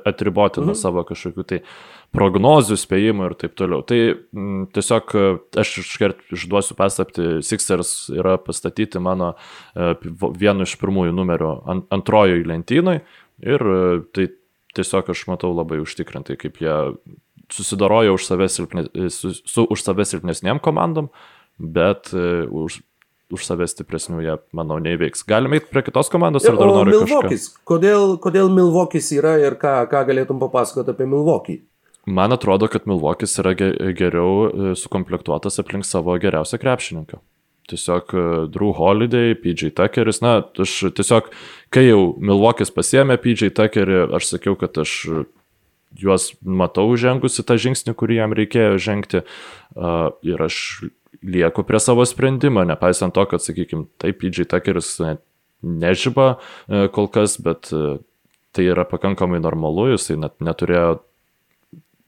atriboti 0.08 0.62
nuo 0.62 0.72
mhm. 0.72 0.80
savo 0.80 1.04
kažkokių 1.08 1.46
tai 1.46 1.60
prognozių, 2.16 2.76
spėjimų 2.80 3.28
ir 3.28 3.36
taip 3.38 3.54
toliau. 3.58 3.84
Tai 3.86 3.98
m, 4.34 4.66
tiesiog 4.74 5.14
aš 5.62 5.72
iškart 5.84 6.34
išduosiu 6.34 6.76
paslapti, 6.78 7.28
Sixers 7.46 8.10
yra 8.14 8.36
pastatyti 8.42 9.02
mano 9.02 9.34
e, 9.74 9.94
vienu 10.40 10.66
iš 10.66 10.76
pirmųjų 10.80 11.14
numerių 11.16 11.54
ant, 11.70 11.88
antrojoje 11.94 12.46
lentynoje 12.50 13.04
ir 13.46 13.66
e, 13.74 13.80
tai 14.16 14.28
tiesiog 14.76 15.14
aš 15.14 15.26
matau 15.30 15.52
labai 15.54 15.80
užtikrintai, 15.84 16.38
kaip 16.40 16.60
jie 16.62 16.76
susidaroja 17.50 18.14
už 18.14 18.26
save 18.26 18.46
silpne, 18.50 18.86
su, 19.10 19.34
su 19.34 19.66
už 19.66 19.82
save 19.82 20.06
silpnesniem 20.06 20.62
komandom, 20.62 21.10
bet 21.58 22.12
už 22.14 22.78
už 23.30 23.46
save 23.46 23.66
stipresnių 23.70 24.22
jie, 24.24 24.36
manau, 24.56 24.80
neįveiks. 24.82 25.22
Galime 25.28 25.60
eiti 25.60 25.70
prie 25.70 25.84
kitos 25.86 26.10
komandos 26.10 26.42
ir 26.46 26.56
dar 26.58 26.66
noriu 26.66 26.98
Milvokis. 26.98 27.50
Kažką. 27.52 27.66
Kodėl, 27.70 28.14
kodėl 28.22 28.50
Milvokis 28.50 29.10
yra 29.14 29.36
ir 29.38 29.54
ką, 29.60 29.76
ką 29.90 30.02
galėtum 30.08 30.40
papasakoti 30.42 30.90
apie 30.90 31.06
Milvokį? 31.06 31.60
Man 32.10 32.32
atrodo, 32.32 32.68
kad 32.70 32.86
Milvokis 32.90 33.36
yra 33.38 33.52
geriau 33.54 34.48
e, 34.48 34.70
sukomplektuotas 34.78 35.60
aplink 35.62 35.86
savo 35.86 36.16
geriausią 36.20 36.58
krepšininką. 36.62 37.20
Tiesiog 37.70 38.14
e, 38.14 38.22
Drew 38.50 38.72
Holiday, 38.74 39.36
PJ 39.38 39.70
Tuckeris, 39.78 40.18
na, 40.24 40.40
aš 40.42 40.90
tiesiog, 40.96 41.30
kai 41.70 41.86
jau 41.86 42.14
Milvokis 42.18 42.72
pasiemė 42.74 43.20
PJ 43.22 43.52
Tuckerį, 43.58 44.00
aš 44.18 44.32
sakiau, 44.34 44.56
kad 44.58 44.80
aš 44.82 44.96
juos 46.00 46.30
matau 46.42 46.88
žengusi 46.98 47.44
tą 47.46 47.58
žingsnį, 47.60 47.94
kurį 47.98 48.20
jam 48.20 48.34
reikėjo 48.38 48.78
žengti. 48.78 49.24
Ir 50.22 50.44
aš 50.46 50.58
lieku 51.26 51.64
prie 51.66 51.80
savo 51.82 52.06
sprendimo, 52.06 52.62
nepaisant 52.66 53.14
to, 53.14 53.24
kad, 53.30 53.42
sakykime, 53.42 53.88
taip, 54.02 54.20
PJ 54.22 54.46
Tuckeris 54.50 54.94
nežyba 55.60 56.32
e, 56.34 56.86
kol 56.94 57.10
kas, 57.12 57.38
bet 57.42 57.70
tai 58.50 58.66
yra 58.66 58.86
pakankamai 58.88 59.38
normalu, 59.42 59.92
jisai 59.92 60.18
net 60.18 60.34
neturėjo, 60.42 60.98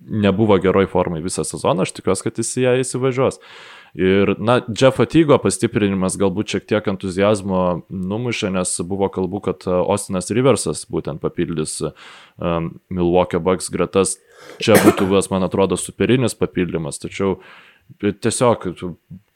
nebuvo 0.07 0.59
geroj 0.63 0.89
formai 0.93 1.23
visą 1.25 1.45
sezoną, 1.47 1.87
aš 1.87 1.95
tikiuosi, 1.99 2.27
kad 2.27 2.41
jis 2.41 2.53
į 2.59 2.67
ją 2.67 2.75
įsivažiuos. 2.83 3.41
Ir, 3.93 4.33
na, 4.41 4.63
Jeffo 4.73 5.05
Tygo 5.05 5.37
pastiprinimas 5.43 6.17
galbūt 6.21 6.55
šiek 6.55 6.69
tiek 6.71 6.87
entuzijazmo 6.95 7.83
numušė, 7.93 8.49
nes 8.55 8.73
buvo 8.89 9.11
kalbų, 9.13 9.43
kad 9.51 9.67
Ostinas 9.69 10.33
Riversas 10.33 10.87
būtent 10.89 11.21
papildys 11.21 11.83
um, 11.85 12.71
Milwaukee 12.89 13.43
Bucks 13.43 13.69
gretas. 13.75 14.17
Čia 14.65 14.79
būtų, 14.81 15.11
man 15.31 15.45
atrodo, 15.45 15.77
superinis 15.77 16.35
papildymas, 16.35 17.03
tačiau 17.05 17.37
uh, 17.37 17.53
Tiesiog, 18.01 18.65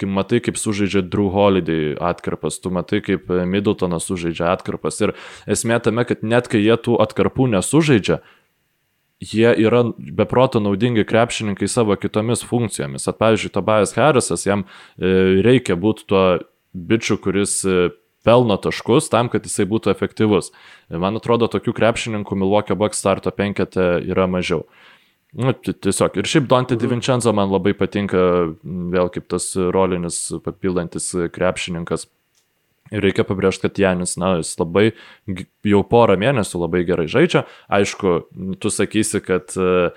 kai 0.01 0.09
matai, 0.09 0.39
kaip 0.43 0.57
sužaidžia 0.59 1.03
Drew 1.05 1.29
Holiday 1.31 1.93
atkarpas, 2.03 2.57
tu 2.63 2.73
matai, 2.73 3.03
kaip 3.05 3.29
Middletonas 3.29 4.09
sužaidžia 4.09 4.49
atkarpas. 4.55 4.99
Ir 5.05 5.13
esmė 5.51 5.79
tame, 5.85 6.07
kad 6.09 6.25
net 6.25 6.49
kai 6.51 6.63
jie 6.63 6.75
tų 6.81 6.97
atkarpų 7.05 7.51
nesužaidžia, 7.53 8.23
jie 9.21 9.53
yra 9.65 9.83
beproto 9.97 10.61
naudingi 10.61 11.05
krepšininkai 11.09 11.69
savo 11.69 11.97
kitomis 11.97 12.45
funkcijomis. 12.45 13.09
At, 13.09 13.19
pavyzdžiui, 13.19 13.53
Tobias 13.55 13.95
Harrisas, 13.97 14.47
jam 14.47 14.67
e, 14.67 15.41
reikia 15.45 15.77
būti 15.81 16.05
tuo 16.11 16.25
bičiu, 16.77 17.17
kuris 17.23 17.63
e, 17.65 17.89
pelno 18.27 18.59
taškus 18.61 19.09
tam, 19.13 19.31
kad 19.33 19.47
jisai 19.47 19.69
būtų 19.71 19.93
efektyvus. 19.95 20.51
Man 20.91 21.17
atrodo, 21.17 21.49
tokių 21.49 21.73
krepšininkų 21.77 22.39
Milwaukee 22.43 22.77
Bucks 22.77 23.01
starto 23.01 23.33
penkete 23.33 23.97
yra 24.05 24.27
mažiau. 24.31 24.67
Nu, 25.37 25.53
tiesiog. 25.53 26.17
Ir 26.17 26.29
šiaip 26.29 26.47
Dante 26.49 26.77
mhm. 26.77 26.83
Divincenzo 26.83 27.33
man 27.37 27.53
labai 27.53 27.75
patinka, 27.77 28.19
vėl 28.65 29.11
kaip 29.13 29.29
tas 29.33 29.53
rolinis 29.57 30.21
papildantis 30.45 31.11
krepšininkas. 31.33 32.09
Ir 32.95 33.03
reikia 33.03 33.25
pabrėžti, 33.27 33.67
kad 33.67 33.81
Janis, 33.81 34.15
na, 34.21 34.37
jis 34.41 34.53
labai 34.61 34.91
jau 35.67 35.83
porą 35.89 36.19
mėnesių 36.21 36.63
labai 36.63 36.85
gerai 36.87 37.09
žaidžia. 37.11 37.47
Aišku, 37.73 38.17
tu 38.63 38.73
sakysi, 38.73 39.23
kad 39.25 39.57
uh, 39.59 39.91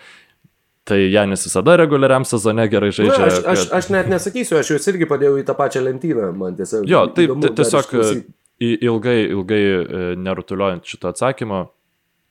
tai 0.90 1.00
Janis 1.12 1.46
visada 1.46 1.78
reguliariam 1.80 2.26
sezone 2.26 2.66
gerai 2.72 2.92
žaidžia. 2.96 3.22
Na, 3.22 3.30
aš, 3.30 3.42
aš, 3.54 3.66
aš 3.78 3.90
net 3.94 4.10
nesakysiu, 4.12 4.58
aš 4.60 4.74
juos 4.74 4.90
irgi 4.92 5.10
padėjau 5.10 5.38
į 5.42 5.48
tą 5.48 5.56
pačią 5.58 5.84
lentyną, 5.86 6.32
man 6.38 6.58
tiesiog. 6.58 6.88
Jo, 6.90 7.06
taip, 7.14 7.36
tiesiog 7.60 7.94
ilgai, 8.60 9.20
ilgai 9.30 9.62
e, 9.66 10.08
nerutuliuojant 10.20 10.90
šito 10.90 11.12
atsakymo, 11.14 11.68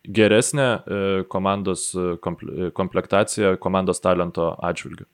geresnė 0.09 0.67
e, 0.69 0.99
komandos 1.33 1.91
e, 1.95 2.17
e, 2.17 2.71
komplektacija 2.77 3.57
komandos 3.63 4.03
talento 4.05 4.51
atžvilgiu. 4.65 5.07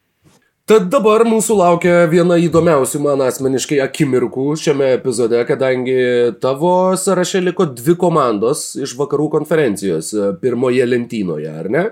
Tad 0.65 0.87
dabar 0.89 1.27
mūsų 1.29 1.59
laukia 1.59 2.07
viena 2.09 2.39
įdomiausių 2.41 3.03
man 3.05 3.21
asmeniškai 3.27 3.83
akimirkų 3.85 4.55
šiame 4.57 4.95
epizode, 4.95 5.43
kadangi 5.45 5.97
tavo 6.41 6.95
sąraše 6.97 7.43
liko 7.45 7.67
dvi 7.69 7.99
komandos 8.01 8.71
iš 8.81 8.95
vakarų 8.97 9.29
konferencijos 9.35 10.15
pirmoje 10.41 10.87
lentynoje, 10.89 11.53
ar 11.53 11.69
ne? 11.69 11.85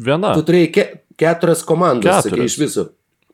Viena. 0.00 0.32
Tu 0.32 0.46
turėjai 0.48 0.70
ke 0.72 0.86
keturias 1.20 1.60
komandas, 1.68 2.24
sakai, 2.24 2.48
iš 2.48 2.56
viso. 2.62 2.86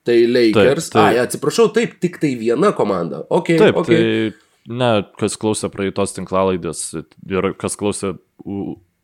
Tai 0.02 0.18
Lakers. 0.26 0.90
Taip, 0.90 0.96
taip. 0.96 1.02
Ai, 1.04 1.22
atsiprašau, 1.22 1.70
taip, 1.76 1.94
tik 2.02 2.18
tai 2.18 2.34
viena 2.40 2.74
komanda. 2.76 3.22
Okay, 3.30 3.62
taip, 3.62 3.78
okay. 3.78 3.96
tai 4.34 4.74
ne, 4.82 4.92
kas 5.22 5.38
klausė 5.40 5.70
praeitos 5.70 6.18
tinklalaidės 6.18 6.82
ir 6.98 7.52
kas 7.60 7.78
klausė 7.78 8.16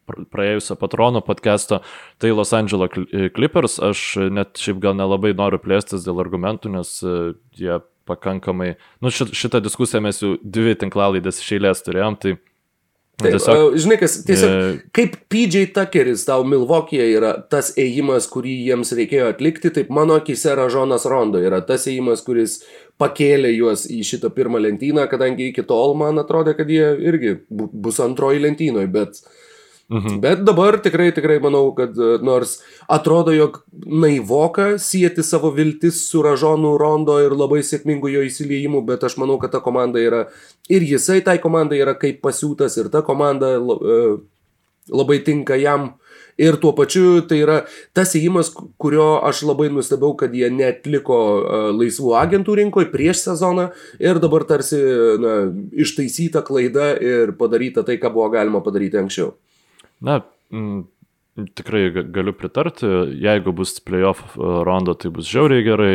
praėjusio 0.07 0.77
patrono 0.79 1.23
podcast'o, 1.25 1.81
tai 2.23 2.33
Los 2.35 2.53
Angeles 2.57 2.95
Clippers, 3.35 3.79
aš 3.83 4.07
net 4.33 4.61
šiaip 4.61 4.81
gal 4.83 4.97
nelabai 4.99 5.35
noriu 5.37 5.61
plėstis 5.63 6.07
dėl 6.07 6.23
argumentų, 6.23 6.73
nes 6.79 6.99
e, 7.03 7.17
jie 7.59 7.81
pakankamai, 8.07 8.77
nu 9.03 9.11
šitą 9.11 9.61
diskusiją 9.65 10.03
mes 10.05 10.23
jau 10.23 10.37
dvi 10.43 10.77
tinklalaidės 10.79 11.43
išėlės 11.43 11.83
turėjom, 11.87 12.21
tai 12.23 12.39
Taip, 13.17 13.33
tiesiog, 13.33 13.79
žinai, 13.81 13.97
kas, 13.97 14.15
tiesiog, 14.29 14.51
e... 14.53 14.73
kaip 14.93 15.15
PJ 15.33 15.71
Tuckeris 15.73 16.27
tau 16.29 16.43
Milvokėje 16.45 17.07
yra 17.17 17.31
tas 17.49 17.71
ėjimas, 17.81 18.27
kurį 18.29 18.53
jiems 18.67 18.93
reikėjo 18.99 19.31
atlikti, 19.33 19.71
taip 19.73 19.89
mano 19.89 20.19
akise 20.21 20.53
Ražonas 20.59 21.07
Rondo 21.09 21.41
yra 21.41 21.63
tas 21.65 21.89
ėjimas, 21.89 22.21
kuris 22.27 22.59
pakėlė 23.01 23.55
juos 23.55 23.87
į 23.89 24.03
šitą 24.05 24.29
pirmą 24.37 24.61
lentyną, 24.67 25.07
kadangi 25.09 25.49
iki 25.49 25.65
tol 25.65 25.97
man 25.97 26.21
atrodė, 26.21 26.53
kad 26.61 26.69
jie 26.69 26.93
irgi 27.09 27.33
bus 27.49 28.03
antroji 28.05 28.45
lentynoje, 28.45 28.93
bet 28.93 29.17
uh, 29.23 29.46
Mhm. 29.89 30.21
Bet 30.21 30.43
dabar 30.43 30.81
tikrai, 30.83 31.13
tikrai 31.15 31.39
manau, 31.39 31.71
kad 31.77 31.95
e, 31.95 32.17
nors 32.27 32.57
atrodo, 32.91 33.31
jog 33.31 33.61
naivoka 33.87 34.81
sieti 34.83 35.23
savo 35.23 35.53
viltis 35.55 36.01
su 36.11 36.23
Ražonu 36.27 36.73
Rondo 36.79 37.21
ir 37.23 37.37
labai 37.39 37.61
sėkmingu 37.63 38.11
jo 38.11 38.25
įsiliejimu, 38.27 38.83
bet 38.87 39.07
aš 39.07 39.15
manau, 39.23 39.39
kad 39.39 39.55
ta 39.55 39.61
komanda 39.63 40.03
yra 40.03 40.25
ir 40.69 40.83
jisai 40.83 41.21
tai 41.23 41.39
komandai 41.39 41.79
yra 41.85 41.95
kaip 42.01 42.19
pasiūtas 42.25 42.81
ir 42.83 42.91
ta 42.91 43.05
komanda 43.07 43.55
e, 43.55 44.01
labai 44.91 45.21
tinka 45.23 45.55
jam 45.61 45.93
Ir 46.37 46.59
tuo 46.61 46.75
pačiu 46.77 47.23
tai 47.25 47.39
yra 47.41 47.63
tas 47.97 48.11
įėjimas, 48.13 48.51
kurio 48.77 49.23
aš 49.25 49.41
labai 49.49 49.71
nustebau, 49.73 50.13
kad 50.21 50.35
jie 50.37 50.51
netliko 50.53 51.17
uh, 51.17 51.69
laisvų 51.73 52.13
agentų 52.21 52.59
rinkoje 52.61 52.91
prieš 52.93 53.23
sezoną 53.25 53.71
ir 54.05 54.21
dabar 54.21 54.45
tarsi 54.45 54.77
na, 55.23 55.37
ištaisyta 55.73 56.45
klaida 56.45 56.91
ir 57.01 57.33
padaryta 57.41 57.87
tai, 57.89 57.97
ką 58.03 58.13
buvo 58.13 58.29
galima 58.37 58.61
padaryti 58.61 59.01
anksčiau. 59.01 59.33
Na, 60.05 60.21
m, 60.53 60.85
tikrai 61.57 61.89
galiu 62.13 62.35
pritarti, 62.37 62.89
jeigu 63.23 63.53
bus 63.57 63.77
playoff 63.81 64.37
e, 64.37 64.51
rondo, 64.67 64.95
tai 64.95 65.13
bus 65.15 65.29
žiauriai 65.31 65.65
gerai. 65.67 65.95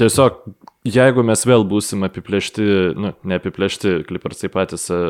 Tiesiog 0.00 0.44
jeigu 0.88 1.24
mes 1.26 1.42
vėl 1.46 1.64
būsim 1.68 2.04
apiplėšti, 2.06 2.66
nu, 2.96 3.12
neapiplėšti, 3.28 4.00
kliparsai 4.08 4.50
patys 4.52 4.88
e, 4.94 5.00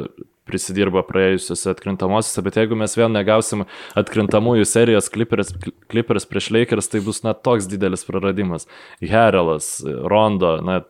prisidirba 0.49 1.03
praėjusiuose 1.07 1.71
atkrintamosiuose, 1.75 2.43
bet 2.47 2.59
jeigu 2.59 2.79
mes 2.79 2.95
vėl 2.99 3.11
negausim 3.13 3.65
atkrintamųjų 3.99 4.67
serijos 4.69 5.11
Clippers, 5.13 5.53
Clippers 5.93 6.27
prieš 6.29 6.51
Lakers, 6.55 6.91
tai 6.91 7.03
bus 7.05 7.23
na 7.27 7.35
toks 7.37 7.69
didelis 7.71 8.07
praradimas. 8.09 8.67
Herelas, 9.01 9.73
Rondo, 9.85 10.57
na 10.65 10.81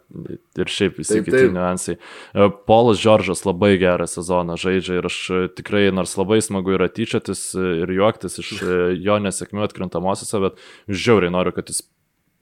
ir 0.58 0.72
šiaip 0.72 1.00
visi 1.00 1.18
taip, 1.18 1.28
kiti 1.28 1.36
taip. 1.36 1.54
niuansai. 1.56 1.96
E, 1.98 2.50
Polas 2.70 3.02
Džordžas 3.02 3.44
labai 3.48 3.74
gerą 3.82 4.08
sezoną 4.10 4.58
žaidžia 4.60 5.00
ir 5.00 5.10
aš 5.10 5.20
tikrai, 5.58 5.88
nors 5.94 6.16
labai 6.20 6.40
smagu 6.44 6.76
yra 6.78 6.90
tyčiotis 6.92 7.50
ir 7.58 7.96
juoktis 7.98 8.40
iš 8.42 8.52
jo 9.00 9.22
nesėkmių 9.26 9.66
atkrintamosiuose, 9.66 10.44
bet 10.46 10.62
žiauriai 10.88 11.34
noriu, 11.34 11.54
kad 11.56 11.72
jis 11.72 11.82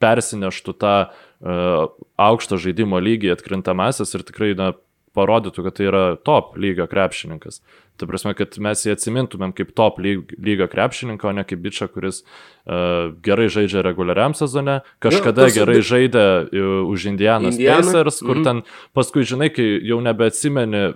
persineštų 0.02 0.74
tą 0.78 0.94
uh, 1.08 1.88
aukštą 2.22 2.58
žaidimo 2.62 3.00
lygį 3.02 3.32
atkrintamasis 3.34 4.14
ir 4.14 4.24
tikrai 4.26 4.52
na, 4.58 4.72
parodytų, 5.16 5.64
kad 5.66 5.76
tai 5.78 5.88
yra 5.90 6.02
top 6.24 6.56
lygio 6.60 6.88
krepšininkas. 6.90 7.60
Tai 7.98 8.06
prasme, 8.06 8.34
kad 8.38 8.54
mes 8.62 8.84
jį 8.86 8.94
atsimintumėm 8.94 9.52
kaip 9.58 9.72
top 9.78 9.98
lygio 10.02 10.68
krepšininką, 10.70 11.30
o 11.30 11.34
ne 11.34 11.44
kaip 11.48 11.62
bičią, 11.64 11.88
kuris 11.90 12.22
uh, 12.22 13.10
gerai 13.24 13.48
žaidžia 13.50 13.82
reguliariam 13.86 14.36
sezone, 14.38 14.80
kažkada 15.02 15.48
jo, 15.48 15.56
gerai 15.58 15.80
žaidė 15.82 16.24
uh, 16.46 16.70
už 16.86 17.08
Indianas 17.10 17.58
Indiana. 17.58 17.82
Pacers, 17.82 18.22
kur 18.22 18.36
mm 18.36 18.40
-hmm. 18.40 18.44
ten 18.44 18.62
paskui, 18.94 19.26
žinai, 19.26 19.50
kai 19.50 19.66
jau 19.82 20.00
nebeatsimeni 20.04 20.86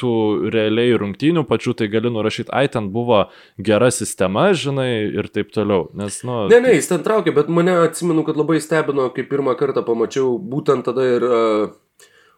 tų 0.00 0.50
realiai 0.50 0.96
rungtynių 0.98 1.44
pačių, 1.46 1.74
tai 1.78 1.88
gali 1.92 2.10
nurašyti, 2.10 2.50
ai, 2.50 2.66
ten 2.68 2.90
buvo 2.94 3.28
gera 3.62 3.90
sistema, 3.94 4.48
žinai, 4.52 5.06
ir 5.14 5.28
taip 5.34 5.52
toliau. 5.54 5.88
Nes, 5.94 6.20
nu... 6.26 6.48
Ne, 6.50 6.60
ne, 6.64 6.74
jis 6.74 6.90
ten 6.90 7.04
traukė, 7.06 7.34
bet 7.36 7.48
mane 7.48 7.76
atsimenu, 7.84 8.24
kad 8.26 8.36
labai 8.40 8.60
stebino, 8.64 9.06
kai 9.14 9.26
pirmą 9.30 9.54
kartą 9.60 9.84
pamačiau 9.86 10.34
būtent 10.38 10.86
tada 10.88 11.06
ir 11.16 11.22
uh, 11.28 11.72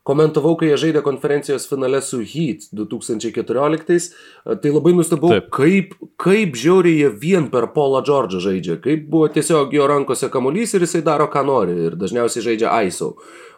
komentavau, 0.07 0.55
kai 0.59 0.71
jie 0.71 0.79
žaidė 0.85 1.03
konferencijos 1.05 1.67
finale 1.67 1.99
su 2.05 2.21
Heat 2.23 2.69
2014, 2.77 4.15
tai 4.63 4.73
labai 4.73 4.95
nustebau, 4.95 5.33
Taip. 5.35 5.49
kaip, 5.55 5.97
kaip 6.23 6.55
žiauriai 6.59 7.01
jie 7.01 7.11
vien 7.25 7.49
per 7.51 7.69
Paulą 7.75 8.05
Džordžą 8.07 8.43
žaidžia, 8.45 8.79
kaip 8.85 9.09
buvo 9.11 9.29
tiesiog 9.35 9.75
jo 9.75 9.89
rankose 9.91 10.31
kamuolys 10.33 10.77
ir 10.77 10.87
jisai 10.87 11.03
daro, 11.07 11.27
ką 11.33 11.43
nori 11.49 11.77
ir 11.89 11.99
dažniausiai 11.99 12.47
žaidžia 12.51 12.73
ISO. 12.87 13.17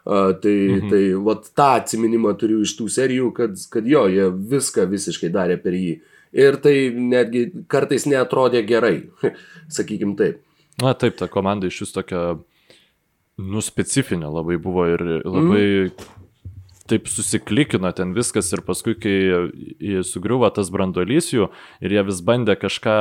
Uh, 0.08 0.32
tai, 0.40 0.56
mhm. 0.78 0.88
tai 0.88 1.02
vat 1.26 1.50
tą 1.58 1.70
atsiminimą 1.82 2.32
turiu 2.40 2.62
iš 2.64 2.78
tų 2.78 2.86
serijų, 2.94 3.32
kad, 3.36 3.58
kad 3.68 3.88
jo, 3.88 4.06
jie 4.08 4.30
viską 4.54 4.86
visiškai 4.88 5.28
darė 5.34 5.58
per 5.60 5.76
jį. 5.76 5.98
Ir 6.38 6.56
tai 6.64 6.74
netgi 6.92 7.48
kartais 7.68 8.06
netrodė 8.08 8.62
gerai, 8.68 9.10
sakykim 9.76 10.16
taip. 10.16 10.40
Na 10.80 10.94
taip, 10.96 11.18
ta 11.18 11.28
komanda 11.28 11.68
iš 11.68 11.82
vis 11.82 11.92
tokia, 11.92 12.22
nu, 13.42 13.60
specifinė 13.64 14.30
labai 14.32 14.56
buvo 14.62 14.86
ir 14.88 15.04
labai 15.26 15.66
mm 15.66 16.16
taip 16.88 17.08
susiklikino 17.10 17.90
ten 17.96 18.14
viskas 18.16 18.50
ir 18.54 18.62
paskui, 18.66 18.94
kai 18.98 20.02
sugriuvo 20.06 20.48
tas 20.54 20.70
brandolys 20.74 21.30
jų 21.34 21.48
ir 21.84 21.94
jie 21.96 22.04
vis 22.08 22.22
bandė 22.24 22.56
kažką, 22.58 22.96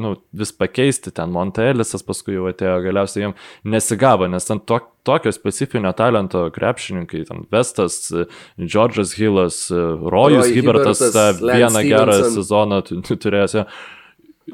nu, 0.00 0.14
vis 0.34 0.52
pakeisti, 0.54 1.12
ten 1.14 1.32
Montelisas 1.34 2.04
paskui 2.06 2.36
jau 2.36 2.48
atėjo, 2.50 2.80
galiausiai 2.84 3.26
jiems 3.26 3.48
nesigavo, 3.76 4.28
nes 4.30 4.48
ten 4.48 4.62
to, 4.66 4.80
tokio 5.04 5.32
specifinio 5.34 5.92
talento 5.96 6.46
krepšininkai, 6.54 7.24
ten 7.28 7.44
Vestas, 7.52 8.08
Džordžas 8.60 9.14
Hillas, 9.18 9.66
Rojus 9.70 10.46
Roy 10.46 10.56
Hibertas, 10.56 11.02
tą 11.14 11.28
vieną 11.42 11.84
gerą 11.88 12.18
sezoną 12.36 12.80
turėjęs. 12.86 13.60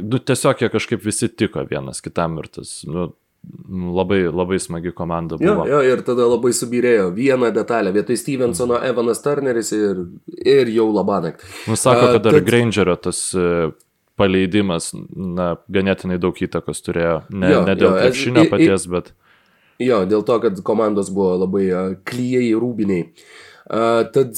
Nu, 0.00 0.20
tiesiog 0.22 0.60
jie 0.62 0.70
kažkaip 0.70 1.02
visi 1.02 1.26
tiko 1.28 1.64
vienas 1.66 2.02
kitam 2.04 2.38
ir 2.38 2.46
tas, 2.54 2.80
nu, 2.86 3.10
Labai, 3.70 4.24
labai 4.28 4.58
smagi 4.60 4.92
komanda 4.92 5.36
buvo. 5.40 5.64
Jo, 5.64 5.78
jo, 5.78 5.80
ir 5.92 6.02
tada 6.04 6.26
labai 6.28 6.50
subirėjo 6.54 7.08
vieną 7.16 7.48
detalę. 7.56 7.92
Vietoj 7.94 8.18
Stevensono 8.20 8.80
Evanas 8.84 9.22
Turneris 9.24 9.72
ir, 9.76 10.02
ir 10.44 10.70
jau 10.74 10.90
Labanak. 10.92 11.40
Nusako, 11.70 11.76
sako, 11.78 12.12
kad 12.12 12.26
dar 12.26 12.36
tad... 12.36 12.46
Grangerio 12.46 12.96
tas 13.00 13.22
e, 13.32 13.70
paleidimas, 14.20 14.90
na, 15.16 15.54
ganėtinai 15.72 16.20
daug 16.20 16.36
įtakos 16.36 16.84
turėjo. 16.84 17.20
Ne, 17.32 17.54
jo, 17.54 17.62
ne 17.68 17.76
dėl 17.80 17.96
krepšinio 17.96 18.46
paties, 18.52 18.88
bet... 18.92 19.14
Jo, 19.80 20.02
dėl 20.04 20.26
to, 20.28 20.36
kad 20.42 20.60
komandos 20.66 21.08
buvo 21.14 21.38
labai 21.46 21.70
klyjei 22.04 22.50
rūbiniai. 22.52 23.06
Uh, 23.08 23.49
tad, 23.70 24.34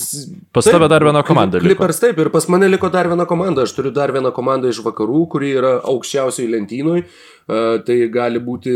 pas 0.53 0.66
tave 0.68 0.89
dar 0.93 1.05
viena 1.05 1.22
komanda. 1.24 1.61
Clippers 1.62 2.01
taip, 2.03 2.18
ir 2.20 2.28
pas 2.35 2.45
mane 2.53 2.68
liko 2.68 2.91
dar 2.93 3.09
viena 3.09 3.24
komanda. 3.28 3.64
Aš 3.64 3.72
turiu 3.78 3.93
dar 3.95 4.12
vieną 4.12 4.33
komandą 4.37 4.68
iš 4.68 4.83
vakarų, 4.85 5.24
kuri 5.33 5.55
yra 5.57 5.78
aukščiausiai 5.80 6.51
lentynoj. 6.53 7.05
Uh, 7.49 7.78
tai 7.87 7.97
gali 8.12 8.43
būti 8.45 8.74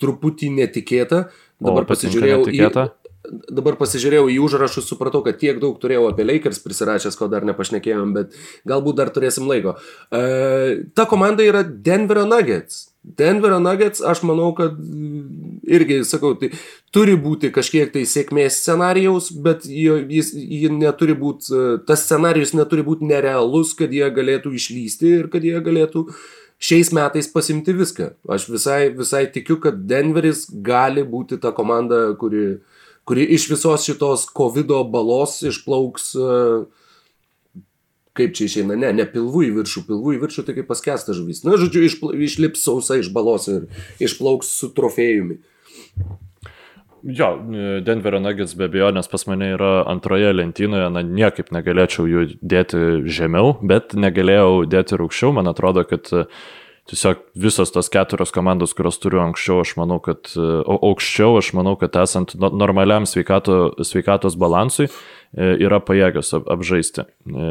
truputį 0.00 0.52
netikėta. 0.60 1.24
Dabar 1.60 1.84
o, 1.84 1.90
pasižiūrėjau 1.90 2.44
netikėta? 2.44 2.86
į... 2.86 2.96
Dabar 3.52 3.76
pasižiūrėjau 3.78 4.30
į 4.32 4.38
užrašus, 4.42 4.86
supratau, 4.88 5.20
kad 5.26 5.36
tiek 5.38 5.58
daug 5.62 5.74
turėjau 5.78 6.06
apie 6.08 6.24
Lakers 6.24 6.62
prisirašęs, 6.64 7.18
ko 7.18 7.28
dar 7.30 7.44
nepašnekėjom, 7.46 8.14
bet 8.16 8.38
galbūt 8.66 8.96
dar 9.02 9.10
turėsim 9.14 9.50
laiko. 9.50 9.74
Uh, 10.08 10.86
ta 10.96 11.04
komanda 11.10 11.44
yra 11.46 11.66
Denverio 11.66 12.24
Nuggets. 12.30 12.89
Denverio 13.00 13.58
Nuggets, 13.62 14.02
aš 14.04 14.20
manau, 14.28 14.50
kad 14.56 14.74
irgi, 15.64 16.02
sakau, 16.04 16.34
tai 16.36 16.50
turi 16.92 17.14
būti 17.16 17.48
kažkiek 17.54 17.92
tai 17.94 18.02
sėkmės 18.08 18.58
scenarijaus, 18.60 19.30
bet 19.32 19.64
jis, 19.64 20.34
jis 20.34 20.74
neturi 20.74 21.16
būti, 21.16 21.56
tas 21.88 22.04
scenarijus 22.04 22.52
neturi 22.58 22.84
būti 22.84 23.08
nerealus, 23.08 23.72
kad 23.78 23.94
jie 23.94 24.04
galėtų 24.12 24.52
išlysti 24.58 25.14
ir 25.22 25.30
kad 25.32 25.46
jie 25.48 25.56
galėtų 25.64 26.04
uh, 26.04 26.20
šiais 26.60 26.92
metais 26.92 27.28
pasimti 27.32 27.74
viską. 27.76 28.12
Aš 28.28 28.48
visai, 28.52 28.90
visai 28.96 29.24
tikiu, 29.32 29.58
kad 29.62 29.80
Denveris 29.88 30.44
gali 30.50 31.04
būti 31.08 31.40
ta 31.40 31.54
komanda, 31.56 32.10
kuri, 32.20 32.60
kuri 33.08 33.26
iš 33.36 33.48
visos 33.52 33.86
šitos 33.88 34.28
COVID 34.36 34.74
balos 34.92 35.40
išplauks, 35.48 36.12
e, 36.14 36.36
kaip 38.16 38.34
čia 38.36 38.48
išeina, 38.48 38.76
ne, 38.78 38.90
ne 38.96 39.06
pilvų 39.08 39.44
į 39.48 39.52
viršų, 39.60 39.84
pilvų 39.88 40.16
į 40.16 40.22
viršų 40.24 40.46
tai 40.46 40.56
kaip 40.58 40.68
paskesta 40.70 41.14
žuvis. 41.16 41.44
Na, 41.46 41.56
žodžiu, 41.60 41.84
išpla, 41.86 42.16
išlips 42.26 42.64
sausai 42.66 43.00
iš 43.04 43.12
balos 43.14 43.46
ir 43.50 43.68
išplauks 44.02 44.50
su 44.60 44.70
trofėjumi. 44.74 45.40
Jo, 47.00 47.30
Denverio 47.80 48.20
Nuggets 48.20 48.52
be 48.58 48.66
abejo, 48.68 48.90
nes 48.92 49.08
pas 49.08 49.22
mane 49.30 49.54
yra 49.54 49.70
antroje 49.88 50.34
lentynoje, 50.36 50.90
na 50.92 51.00
niekaip 51.00 51.48
negalėčiau 51.54 52.04
jų 52.10 52.24
dėti 52.44 52.80
žemiau, 53.08 53.54
bet 53.64 53.94
negalėjau 53.96 54.66
dėti 54.68 54.98
ir 54.98 55.06
aukščiau, 55.06 55.32
man 55.38 55.48
atrodo, 55.48 55.86
kad 55.88 56.10
tiesiog 56.90 57.22
visos 57.40 57.72
tos 57.72 57.88
keturios 57.92 58.34
komandos, 58.34 58.74
kurios 58.76 59.00
turiu 59.00 59.22
anksčiau, 59.22 59.62
aš 59.64 59.72
manau, 59.80 59.96
kad 60.04 60.28
aukščiau, 60.34 61.38
aš 61.40 61.54
manau, 61.56 61.72
kad 61.80 61.96
esant 62.02 62.34
normaliam 62.36 63.08
sveikato, 63.08 63.62
sveikatos 63.86 64.36
balansui, 64.36 64.90
E, 64.90 65.19
yra 65.30 65.78
pajėgios 65.78 66.32
apžaisti 66.40 67.04
e, 67.06 67.50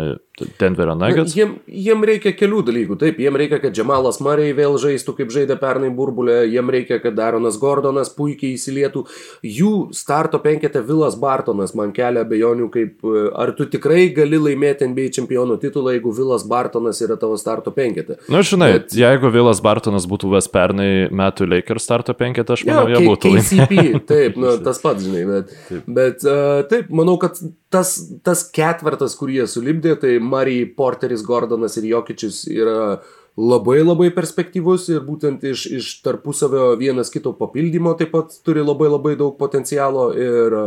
Denverio 0.59 0.95
Nuggets. 0.99 1.35
Jiem, 1.35 1.53
jiem 1.67 2.03
reikia 2.07 2.33
kelių 2.35 2.59
dalykų. 2.67 2.97
Taip, 2.99 3.19
jiem 3.23 3.37
reikia, 3.39 3.59
kad 3.63 3.75
Džemalas 3.75 4.19
Mariai 4.23 4.51
vėl 4.55 4.75
žaistų, 4.81 5.15
kaip 5.15 5.31
žaidė 5.31 5.55
pernai 5.59 5.91
burbulė, 5.95 6.41
jiem 6.51 6.71
reikia, 6.75 6.99
kad 7.03 7.15
Daronas 7.15 7.55
Gordonas 7.59 8.11
puikiai 8.15 8.57
įsilietų. 8.57 9.05
Jų 9.47 9.73
starto 9.95 10.41
penkete 10.43 10.81
Vilas 10.83 11.15
Bartonas 11.19 11.71
man 11.77 11.93
kelia 11.95 12.25
abejonių, 12.25 12.67
kaip 12.73 13.07
e, 13.07 13.23
ar 13.31 13.53
tu 13.55 13.67
tikrai 13.71 14.09
gali 14.15 14.41
laimėti 14.49 14.89
NBA 14.91 15.07
čempionų 15.15 15.59
titulą, 15.63 15.95
jeigu 15.95 16.13
Vilas 16.19 16.43
Bartonas 16.51 16.99
yra 17.05 17.15
tavo 17.21 17.39
starto 17.39 17.71
penkete. 17.75 18.19
Na, 18.27 18.41
nu, 18.41 18.43
žinai, 18.43 18.73
Bet... 18.75 18.97
jeigu 18.99 19.31
Vilas 19.31 19.63
Bartonas 19.63 20.07
būtų 20.09 20.33
ves 20.35 20.51
pernai 20.51 20.91
metų 21.15 21.47
Lakers 21.47 21.87
starto 21.87 22.15
penkete, 22.17 22.59
aš 22.59 22.67
manau, 22.67 22.89
ja, 22.91 22.99
jie 22.99 23.07
būtų. 23.07 23.33
KCP, 23.39 24.03
taip, 24.11 24.35
nu, 24.39 24.57
tas 24.67 24.83
pats, 24.83 25.07
žinai, 25.07 25.23
bet, 25.31 25.57
taip. 25.71 25.89
bet 25.99 26.27
uh, 26.27 26.59
taip, 26.67 26.91
manau, 26.91 27.15
kad 27.21 27.39
tas, 27.73 27.95
tas 28.25 28.43
ketvertas, 28.53 29.15
kurį 29.19 29.41
jie 29.41 29.47
sulibdė, 29.49 29.95
tai 30.01 30.17
Murray, 30.23 30.65
Porteris, 30.77 31.23
Gordonas 31.25 31.77
ir 31.79 31.89
Jokičius 31.91 32.43
yra 32.49 32.99
labai 33.39 33.79
labai 33.85 34.09
perspektyvus 34.11 34.89
ir 34.91 35.03
būtent 35.05 35.43
iš, 35.47 35.65
iš 35.79 35.91
tarpusavio 36.03 36.73
vienas 36.79 37.11
kito 37.13 37.31
papildymo 37.37 37.93
taip 37.99 38.11
pat 38.15 38.33
turi 38.43 38.65
labai 38.65 38.89
labai 38.89 39.13
daug 39.19 39.37
potencialo 39.39 40.09
ir 40.17 40.57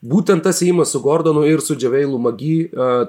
būtent 0.00 0.42
tas 0.42 0.62
įimas 0.64 0.90
su 0.94 1.02
Gordonu 1.04 1.44
ir 1.46 1.62
su 1.62 1.76
Džiaveilu 1.78 2.18
Magi 2.24 2.54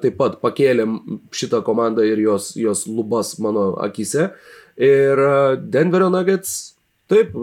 taip 0.04 0.20
pat 0.20 0.38
pakėlė 0.44 0.86
šitą 1.34 1.64
komandą 1.66 2.06
ir 2.06 2.22
jos, 2.22 2.52
jos 2.60 2.86
lubas 2.88 3.38
mano 3.40 3.72
akise. 3.82 4.34
Ir 4.82 5.20
Denverio 5.72 6.12
Nuggets 6.12 6.76
Taip, 7.12 7.36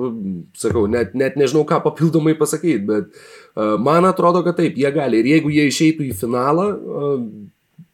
sakau, 0.57 0.87
net, 0.89 1.13
net 1.19 1.37
nežinau, 1.37 1.67
ką 1.69 1.83
papildomai 1.85 2.33
pasakyti, 2.39 2.81
bet 2.89 3.11
uh, 3.13 3.77
man 3.77 4.09
atrodo, 4.09 4.41
kad 4.47 4.57
taip, 4.57 4.79
jie 4.81 4.91
gali. 4.95 5.21
Ir 5.21 5.35
jeigu 5.35 5.53
jie 5.53 5.69
išeitų 5.69 6.09
į 6.09 6.17
finalą, 6.17 6.71
uh, 6.73 7.23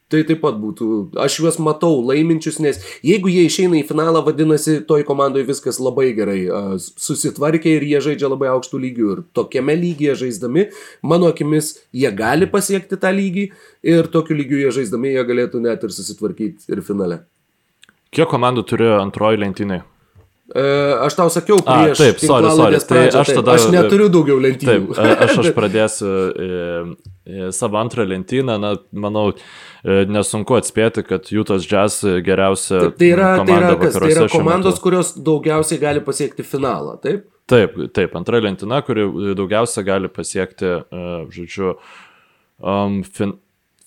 Tai 0.05 0.19
taip 0.21 0.37
pat 0.43 0.57
būtų, 0.61 0.87
aš 1.17 1.39
juos 1.39 1.55
matau 1.65 1.95
laiminčius, 2.05 2.59
nes 2.61 2.77
jeigu 3.03 3.31
jie 3.33 3.47
išeina 3.47 3.79
į 3.79 3.87
finalą, 3.89 4.21
vadinasi, 4.27 4.75
toj 4.85 5.01
komandoje 5.07 5.47
viskas 5.47 5.79
labai 5.81 6.11
gerai 6.13 6.43
uh, 6.45 6.75
susitvarkė 6.77 7.73
ir 7.79 7.85
jie 7.89 8.01
žaidžia 8.05 8.29
labai 8.29 8.51
aukštų 8.51 8.81
lygių. 8.83 9.07
Ir 9.15 9.23
tokiame 9.33 9.73
lygyje 9.81 10.13
žaisdami, 10.21 10.67
mano 11.01 11.31
akimis, 11.33 11.71
jie 11.89 12.13
gali 12.13 12.45
pasiekti 12.51 13.01
tą 13.01 13.09
lygį 13.17 13.47
ir 13.95 14.11
tokiu 14.13 14.37
lygiu 14.37 14.61
jie 14.61 14.75
žaisdami, 14.77 15.15
jie 15.17 15.25
galėtų 15.25 15.63
net 15.65 15.89
ir 15.89 15.97
susitvarkyti 15.97 16.69
ir 16.69 16.85
finale. 16.85 17.23
Kiek 18.13 18.29
komandų 18.29 18.61
turėjo 18.69 19.01
antroji 19.01 19.41
lentynai? 19.41 19.81
E, 20.53 20.63
aš 21.01 21.15
tau 21.17 21.29
sakiau 21.33 21.57
prieš. 21.57 21.95
A, 21.97 22.03
taip, 22.03 22.19
sorry, 22.21 22.49
sorry. 22.53 22.77
Tai 22.85 23.03
aš 23.21 23.31
tada- 23.33 23.53
Aš 23.57 23.63
neturiu 23.73 24.09
daugiau 24.13 24.37
lentynų. 24.37 24.93
Taip, 24.93 25.21
aš, 25.25 25.37
aš 25.41 25.49
pradėsiu 25.57 26.09
e, 26.11 26.49
e, 27.25 27.47
savo 27.55 27.79
antrą 27.81 28.05
lentyną, 28.05 28.59
na, 28.61 28.75
manau, 28.93 29.31
e, 29.33 30.03
nesunku 30.05 30.53
atspėti, 30.59 31.01
kad 31.07 31.25
Jūtos 31.33 31.65
Jazz 31.65 32.03
geriausia. 32.21 32.83
Taip, 32.91 32.97
tai 33.01 33.09
yra, 33.15 33.31
tai 33.41 33.57
yra, 33.57 33.71
kas, 33.81 33.97
tai 33.97 34.11
yra 34.13 34.27
komandos, 34.29 34.77
kurios 34.83 35.15
daugiausiai 35.17 35.81
gali 35.81 36.03
pasiekti 36.05 36.45
finalą, 36.45 36.99
taip? 37.01 37.25
Taip, 37.49 37.73
taip, 37.93 38.13
antra 38.17 38.37
lentyna, 38.41 38.83
kuri 38.85 39.07
daugiausia 39.37 39.81
gali 39.85 40.09
pasiekti, 40.13 40.75
e, 40.85 41.01
žodžiu, 41.33 41.73
um, 42.61 43.01
fin, 43.03 43.33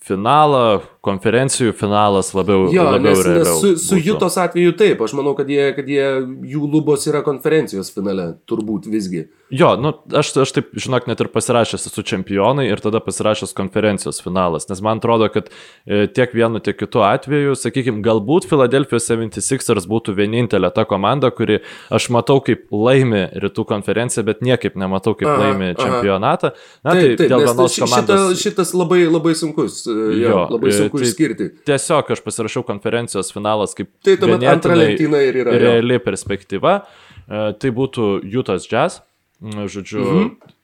finalą, 0.09 0.81
konferencijų 1.05 1.75
finalas 1.79 2.33
labiau. 2.37 2.69
Jo, 2.75 2.89
labiau 2.97 3.17
nes, 3.17 3.29
nes 3.39 3.51
su, 3.51 3.75
su 3.77 3.97
būtų. 3.97 4.05
Jutos 4.09 4.39
atveju 4.41 4.75
taip, 4.81 5.03
aš 5.05 5.15
manau, 5.19 5.35
kad, 5.39 5.51
jie, 5.53 5.71
kad 5.77 5.89
jie, 5.89 6.07
jų 6.55 6.71
lubos 6.73 7.07
yra 7.11 7.23
konferencijos 7.27 7.93
finale, 7.95 8.33
turbūt 8.49 8.89
visgi. 8.91 9.27
Jo, 9.51 9.71
nu, 9.81 9.95
aš, 10.13 10.35
aš 10.43 10.51
taip, 10.53 10.67
žinok, 10.77 11.07
net 11.09 11.23
ir 11.25 11.29
pasirašęs 11.33 11.87
esu 11.89 12.03
čempionai 12.05 12.67
ir 12.69 12.83
tada 12.85 13.01
pasirašęs 13.01 13.55
konferencijos 13.57 14.19
finalas, 14.21 14.67
nes 14.69 14.83
man 14.85 15.01
atrodo, 15.01 15.25
kad 15.33 15.47
e, 15.89 16.03
tiek 16.13 16.35
vienu, 16.37 16.61
tiek 16.61 16.77
kitu 16.77 17.01
atveju, 17.01 17.55
sakykime, 17.57 18.03
galbūt 18.05 18.45
Philadelphia 18.51 19.01
76ers 19.01 19.87
būtų 19.89 20.13
vienintelė 20.19 20.69
ta 20.77 20.85
komanda, 20.85 21.31
kuri 21.33 21.63
aš 21.89 22.11
matau 22.13 22.43
kaip 22.45 22.67
laimi 22.77 23.23
rytų 23.41 23.65
konferenciją, 23.73 24.27
bet 24.29 24.45
niekaip 24.45 24.77
nematau 24.77 25.17
kaip 25.17 25.31
Aha, 25.33 25.41
laimi 25.47 25.71
aha. 25.73 25.81
čempionatą. 25.81 26.53
Na, 26.85 26.93
taip, 26.93 27.17
tai 27.17 27.17
taip, 27.17 27.33
dėl 27.33 27.41
nes 27.47 27.49
vienos 27.55 27.81
komandos. 27.81 28.23
šita, 28.29 28.39
šitas 28.45 28.75
labai, 28.77 29.01
labai 29.09 29.33
sunkus, 29.39 29.81
e, 29.89 29.97
jo, 30.21 30.29
Jo, 30.29 30.45
labai 30.59 30.75
e, 30.75 30.77
sunku 30.83 31.01
tai- 31.01 31.09
išskirti. 31.09 31.49
Tiesiog 31.73 32.13
aš 32.19 32.21
pasirašiau 32.29 32.67
konferencijos 32.69 33.33
finalas 33.33 33.73
kaip 33.73 33.89
Tai 34.05 34.21
antra 34.53 34.77
lentyna 34.77 35.25
ir 35.25 35.41
yra. 35.47 35.57
jo. 35.57 35.59
reali 35.65 35.99
perspektyva. 36.05 36.83
E, 37.29 37.53
Tai 37.59 37.71
būtų 37.77 38.21
Jutas 38.29 38.69
Jazz. 38.69 39.01
Žodžiu, 39.43 40.03
mhm. 40.03 40.55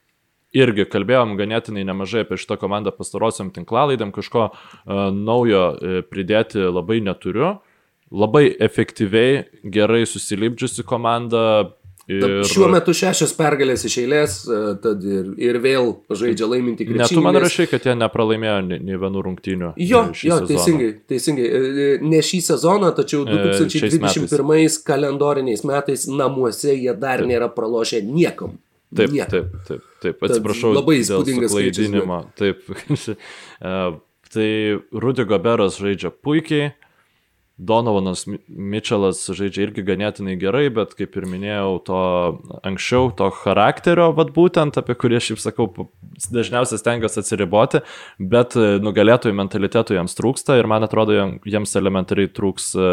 irgi 0.57 0.87
kalbėjom 0.91 1.37
ganėtinai 1.39 1.85
nemažai 1.87 2.25
apie 2.25 2.39
šitą 2.41 2.59
komandą 2.59 2.95
pastarosiam 2.95 3.53
tinklalaidėm, 3.55 4.11
kažko 4.15 4.49
uh, 4.51 4.57
naujo 5.15 5.65
uh, 5.71 6.03
pridėti 6.11 6.67
labai 6.67 7.01
neturiu. 7.05 7.59
Labai 8.15 8.47
efektyviai, 8.63 9.47
gerai 9.75 10.05
susilipdžiusi 10.07 10.85
komanda. 10.87 11.75
Ir... 12.11 12.25
Šiuo 12.45 12.67
metu 12.69 12.93
šešios 12.93 13.33
pergalės 13.39 13.87
iš 13.89 13.95
eilės, 14.03 14.35
e, 14.45 14.59
tad 14.83 15.05
ir, 15.09 15.31
ir 15.41 15.57
vėl 15.65 15.95
žaidžia 16.13 16.49
laiminti 16.51 16.85
Net 16.85 16.93
krepšinį. 16.99 17.17
tu 17.17 17.23
man 17.25 17.39
rašai, 17.41 17.65
kad 17.71 17.87
jie 17.89 17.95
nepralaimėjo 17.97 18.59
nei 18.69 18.99
vienų 19.01 19.23
rungtynių. 19.25 19.71
Jo, 19.81 20.03
e, 20.11 20.19
šį 20.19 20.29
jo, 20.29 20.37
sezoną. 20.43 20.49
teisingai, 20.51 20.91
teisingai. 21.09 21.47
E, 21.49 21.87
Ne 22.05 22.21
šį 22.21 22.43
sezoną, 22.45 22.91
tačiau 22.99 23.25
E, 23.25 23.39
šiais 23.73 23.97
2021 23.97 24.83
kalendoriniais 24.85 25.65
metais 25.65 26.05
namuose 26.11 26.77
jie 26.77 26.93
dar 27.01 27.25
nėra 27.25 27.49
pralošę 27.55 28.03
niekam. 28.05 28.59
Taip, 28.95 29.11
Niekam. 29.11 29.31
taip, 29.31 29.55
taip, 29.67 29.87
taip, 30.05 30.21
atsiprašau. 30.23 30.71
labai 30.77 31.01
dėl 31.01 31.25
įspūdingas 31.25 31.51
suklaidinimo. 31.51 32.19
Taip. 32.39 32.61
Tai 34.35 34.51
Rudy 34.91 35.25
Goberas 35.31 35.77
žaidžia 35.79 36.11
puikiai, 36.11 36.73
Donovanas 37.57 38.25
Mi- 38.27 38.41
Mitčelas 38.49 39.21
žaidžia 39.31 39.69
irgi 39.69 39.85
ganėtinai 39.87 40.35
gerai, 40.41 40.65
bet 40.75 40.97
kaip 40.99 41.15
ir 41.21 41.27
minėjau, 41.31 41.77
to 41.87 41.99
anksčiau, 42.67 43.13
to 43.15 43.29
charakterio, 43.45 44.09
vad 44.17 44.33
būtent, 44.35 44.75
apie 44.81 44.97
kurį 44.99 45.21
aš 45.21 45.29
jau 45.31 45.37
sakau, 45.45 45.69
dažniausiai 46.35 46.81
stengiuosi 46.83 47.23
atsiriboti, 47.23 47.85
bet 48.19 48.59
nugalėtojų 48.59 49.39
mentalitetų 49.39 50.01
jiems 50.01 50.19
trūksta 50.19 50.59
ir 50.59 50.67
man 50.71 50.83
atrodo, 50.89 51.15
jiem- 51.15 51.39
jiems 51.47 51.77
elementariai 51.79 52.33
trūks 52.35 52.73
e, 52.75 52.91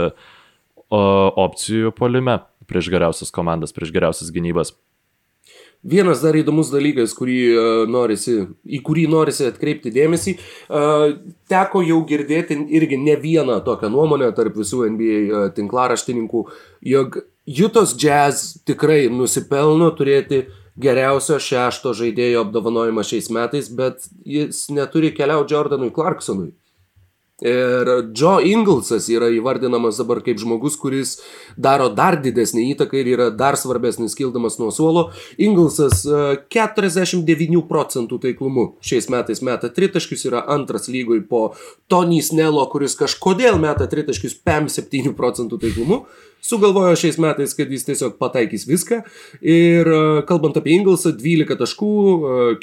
opcijų 0.91 1.93
polime 1.97 2.39
prieš 2.69 2.91
geriausias 2.93 3.33
komandas, 3.33 3.73
prieš 3.73 3.91
geriausias 3.95 4.29
gynybas. 4.31 4.75
Vienas 5.81 6.19
dar 6.21 6.35
įdomus 6.37 6.69
dalykas, 6.69 7.15
kurį, 7.17 7.37
e, 7.57 7.61
norisi, 7.89 8.35
į 8.69 8.81
kurį 8.85 9.07
norisi 9.09 9.47
atkreipti 9.49 9.89
dėmesį, 9.89 10.35
e, 10.37 10.81
teko 11.49 11.81
jau 11.81 11.97
girdėti 12.05 12.59
irgi 12.69 12.99
ne 13.01 13.15
vieną 13.17 13.57
tokią 13.65 13.89
nuomonę 13.89 14.29
tarp 14.37 14.59
visų 14.61 14.85
NBA 14.93 15.17
e, 15.17 15.43
tinklaraštininkų, 15.57 16.45
jog 16.85 17.17
Jutos 17.49 17.95
Jazz 17.97 18.61
tikrai 18.69 19.09
nusipelno 19.09 19.89
turėti 19.97 20.45
geriausio 20.77 21.39
šešto 21.41 21.95
žaidėjo 21.97 22.45
apdovanojimą 22.45 23.01
šiais 23.01 23.31
metais, 23.33 23.69
bet 23.73 24.05
jis 24.23 24.67
neturi 24.69 25.09
keliauti 25.17 25.55
Jordanui 25.55 25.89
Clarksonui. 25.95 26.51
Ir 27.41 27.89
Joe 28.13 28.45
Inglesas 28.45 29.07
yra 29.09 29.31
įvardinamas 29.33 29.97
dabar 29.97 30.19
kaip 30.21 30.37
žmogus, 30.37 30.75
kuris 30.77 31.15
daro 31.57 31.87
dar 31.89 32.19
didesnį 32.21 32.67
įtaką 32.75 32.99
ir 33.01 33.09
yra 33.15 33.29
dar 33.33 33.57
svarbesnis 33.57 34.13
kildamas 34.17 34.59
nuo 34.61 34.69
suolo. 34.69 35.07
Inglesas 35.41 36.03
e, 36.05 36.37
49 36.53 37.63
procentų 37.69 38.21
taiklumu 38.27 38.67
šiais 38.85 39.09
metais 39.09 39.41
meta 39.41 39.71
tritaškius, 39.73 40.27
yra 40.29 40.43
antras 40.53 40.85
lygoj 40.91 41.23
po 41.31 41.43
Tony 41.89 42.21
Snello, 42.21 42.67
kuris 42.69 42.93
kažkodėl 42.99 43.57
meta 43.61 43.89
tritaškius 43.89 44.37
57 44.45 45.17
procentų 45.17 45.63
taiklumu. 45.65 46.03
Sugalvojo 46.41 46.95
šiais 46.97 47.19
metais, 47.21 47.53
kad 47.57 47.71
jis 47.71 47.85
tiesiog 47.85 48.17
pataikys 48.21 48.65
viską. 48.69 49.01
Ir 49.41 49.87
e, 49.87 50.01
kalbant 50.29 50.57
apie 50.57 50.73
Inglesą, 50.75 51.13
12 51.17 51.57
taškų, 51.61 51.91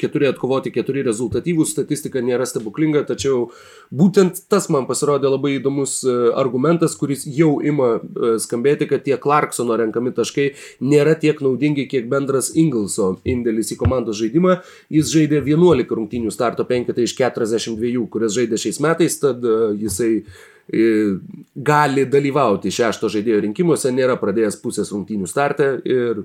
4 0.01 0.31
atkovoti, 0.33 0.73
4 0.75 1.05
rezultatyvų, 1.07 1.67
statistika 1.67 2.23
nėra 2.23 2.47
stebuklinga, 2.49 3.05
tačiau 3.07 3.47
būtent 3.95 4.43
tas 4.51 4.67
man 4.73 4.87
pasirodė 4.89 5.31
labai 5.31 5.55
įdomus 5.57 5.99
e, 6.03 6.17
argumentas, 6.37 6.97
kuris 6.99 7.23
jau 7.23 7.57
ima 7.63 7.95
e, 7.97 8.35
skambėti, 8.43 8.89
kad 8.89 9.05
tie 9.07 9.17
Clarksono 9.21 9.77
renkami 9.79 10.13
taškai 10.15 10.49
nėra 10.83 11.15
tiek 11.19 11.39
naudingi, 11.43 11.87
kiek 11.89 12.11
bendras 12.11 12.51
Ingleso 12.59 13.15
indėlis 13.23 13.73
į 13.73 13.79
komandos 13.79 14.19
žaidimą. 14.19 14.59
Jis 14.93 15.11
žaidė 15.15 15.41
11 15.45 15.95
rungtynių 15.99 16.35
starto 16.35 16.67
penketą 16.67 17.05
iš 17.05 17.15
42, 17.17 18.05
kurias 18.11 18.35
žaidė 18.35 18.59
šiais 18.59 18.83
metais, 18.83 19.19
tad 19.23 19.45
e, 19.45 19.57
jisai 19.85 20.11
e, 20.19 20.25
gali 20.69 22.05
dalyvauti 22.05 22.71
šešto 22.73 23.09
žaidėjo 23.09 23.41
rinkimuose, 23.47 23.93
nėra 23.95 24.19
pradėjęs 24.21 24.59
pusės 24.61 24.91
rungtynių 24.93 25.29
startę 25.29 25.71
ir, 25.87 26.21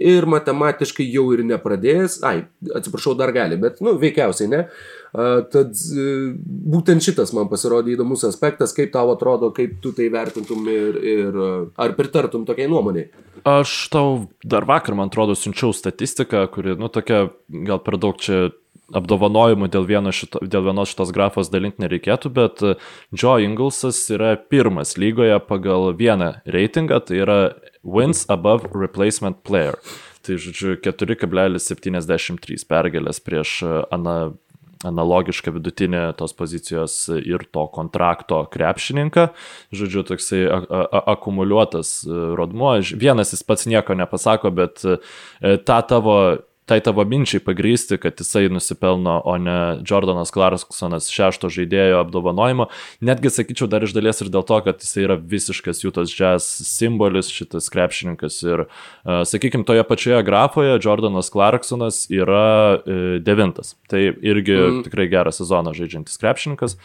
ir 0.00 0.26
matematiškai 0.30 1.04
jau 1.12 1.26
ir 1.34 1.42
nepradėjęs, 1.48 2.20
ai, 2.26 2.46
atsiprašau, 2.76 3.12
dar 3.18 3.34
gali, 3.36 3.58
bet, 3.60 3.82
nu, 3.84 3.96
veikiausiai 4.00 4.48
ne. 4.50 4.62
Tad 5.10 5.74
e, 5.74 6.04
būtent 6.72 7.02
šitas 7.04 7.34
man 7.36 7.50
pasirodė 7.50 7.96
įdomus 7.96 8.22
aspektas, 8.28 8.72
kaip 8.76 8.92
tau 8.94 9.10
atrodo, 9.12 9.50
kaip 9.56 9.80
tu 9.82 9.92
tai 9.96 10.06
vertintum 10.12 10.68
ir, 10.70 11.00
ir 11.02 11.34
e, 11.34 11.50
ar 11.82 11.96
pritartum 11.98 12.46
tokiai 12.48 12.70
nuomonė. 12.70 13.08
Aš 13.50 13.74
tau 13.92 14.28
dar 14.44 14.68
vakar, 14.68 14.94
man 14.96 15.10
atrodo, 15.10 15.34
siunčiau 15.36 15.74
statistiką, 15.74 16.46
kuri, 16.54 16.76
nu, 16.78 16.88
tokia 16.92 17.26
gal 17.66 17.82
per 17.82 17.98
daug 18.00 18.20
čia 18.22 18.48
apdovanojimų 18.96 19.68
dėl, 19.70 19.86
šito, 20.14 20.42
dėl 20.42 20.66
vienos 20.68 20.92
šitos 20.92 21.12
grafos 21.14 21.50
dalinti 21.52 21.82
nereikėtų, 21.84 22.32
bet 22.34 22.62
e, 22.64 22.74
Joe 23.14 23.40
Inglesas 23.44 24.02
yra 24.12 24.34
pirmas 24.36 24.96
lygoje 25.00 25.38
pagal 25.46 25.92
vieną 25.96 26.40
reitingą, 26.46 27.00
tai 27.06 27.22
yra 27.22 27.40
wins 27.82 28.26
above 28.30 28.70
replacement 28.74 29.42
player. 29.46 29.78
Tai 30.26 30.36
žodžiu 30.36 30.76
4,73 30.84 32.66
pergalės 32.68 33.22
prieš 33.24 33.56
e, 33.64 33.72
ana, 33.94 34.32
analogišką 34.84 35.54
vidutinę 35.56 36.02
tos 36.16 36.34
pozicijos 36.36 36.98
ir 37.20 37.46
to 37.52 37.66
kontrakto 37.72 38.42
krepšininką. 38.52 39.30
Žodžiu, 39.76 40.04
toksai 40.12 40.44
akumuliuotas 41.14 42.00
e, 42.04 42.20
rodmuo. 42.36 42.76
Vienas 42.92 43.34
jis 43.36 43.46
pats 43.46 43.68
nieko 43.70 43.96
nepasako, 43.96 44.52
bet 44.52 44.84
tą 45.40 45.80
tavo 45.88 46.20
tai 46.70 46.78
tavo 46.84 47.02
minčiai 47.04 47.42
pagrysti, 47.42 47.98
kad 47.98 48.20
jisai 48.20 48.48
nusipelno, 48.52 49.16
o 49.26 49.34
ne 49.42 49.58
Jordanas 49.82 50.30
Clarksonas 50.30 51.08
šešto 51.10 51.50
žaidėjo 51.50 51.98
apdovanojimo. 52.04 52.68
Netgi 53.02 53.32
sakyčiau 53.34 53.66
dar 53.70 53.82
iš 53.82 53.94
dalies 53.96 54.22
ir 54.22 54.30
dėl 54.30 54.46
to, 54.46 54.60
kad 54.66 54.84
jisai 54.84 55.06
yra 55.08 55.16
visiškas 55.18 55.82
Jutas 55.82 56.14
Jazz 56.14 56.46
simbolis, 56.68 57.32
šitas 57.34 57.66
krepšininkas. 57.74 58.38
Ir, 58.46 58.66
uh, 58.68 59.22
sakykime, 59.26 59.66
toje 59.66 59.82
pačioje 59.88 60.22
grafoje 60.26 60.78
Jordanas 60.78 61.32
Clarksonas 61.34 62.04
yra 62.14 62.46
uh, 62.78 63.16
devintas. 63.26 63.74
Tai 63.90 64.04
irgi 64.06 64.54
mm. 64.54 64.84
tikrai 64.86 65.10
gerą 65.10 65.34
sezoną 65.34 65.74
žaidžiantis 65.74 66.22
krepšininkas. 66.22 66.78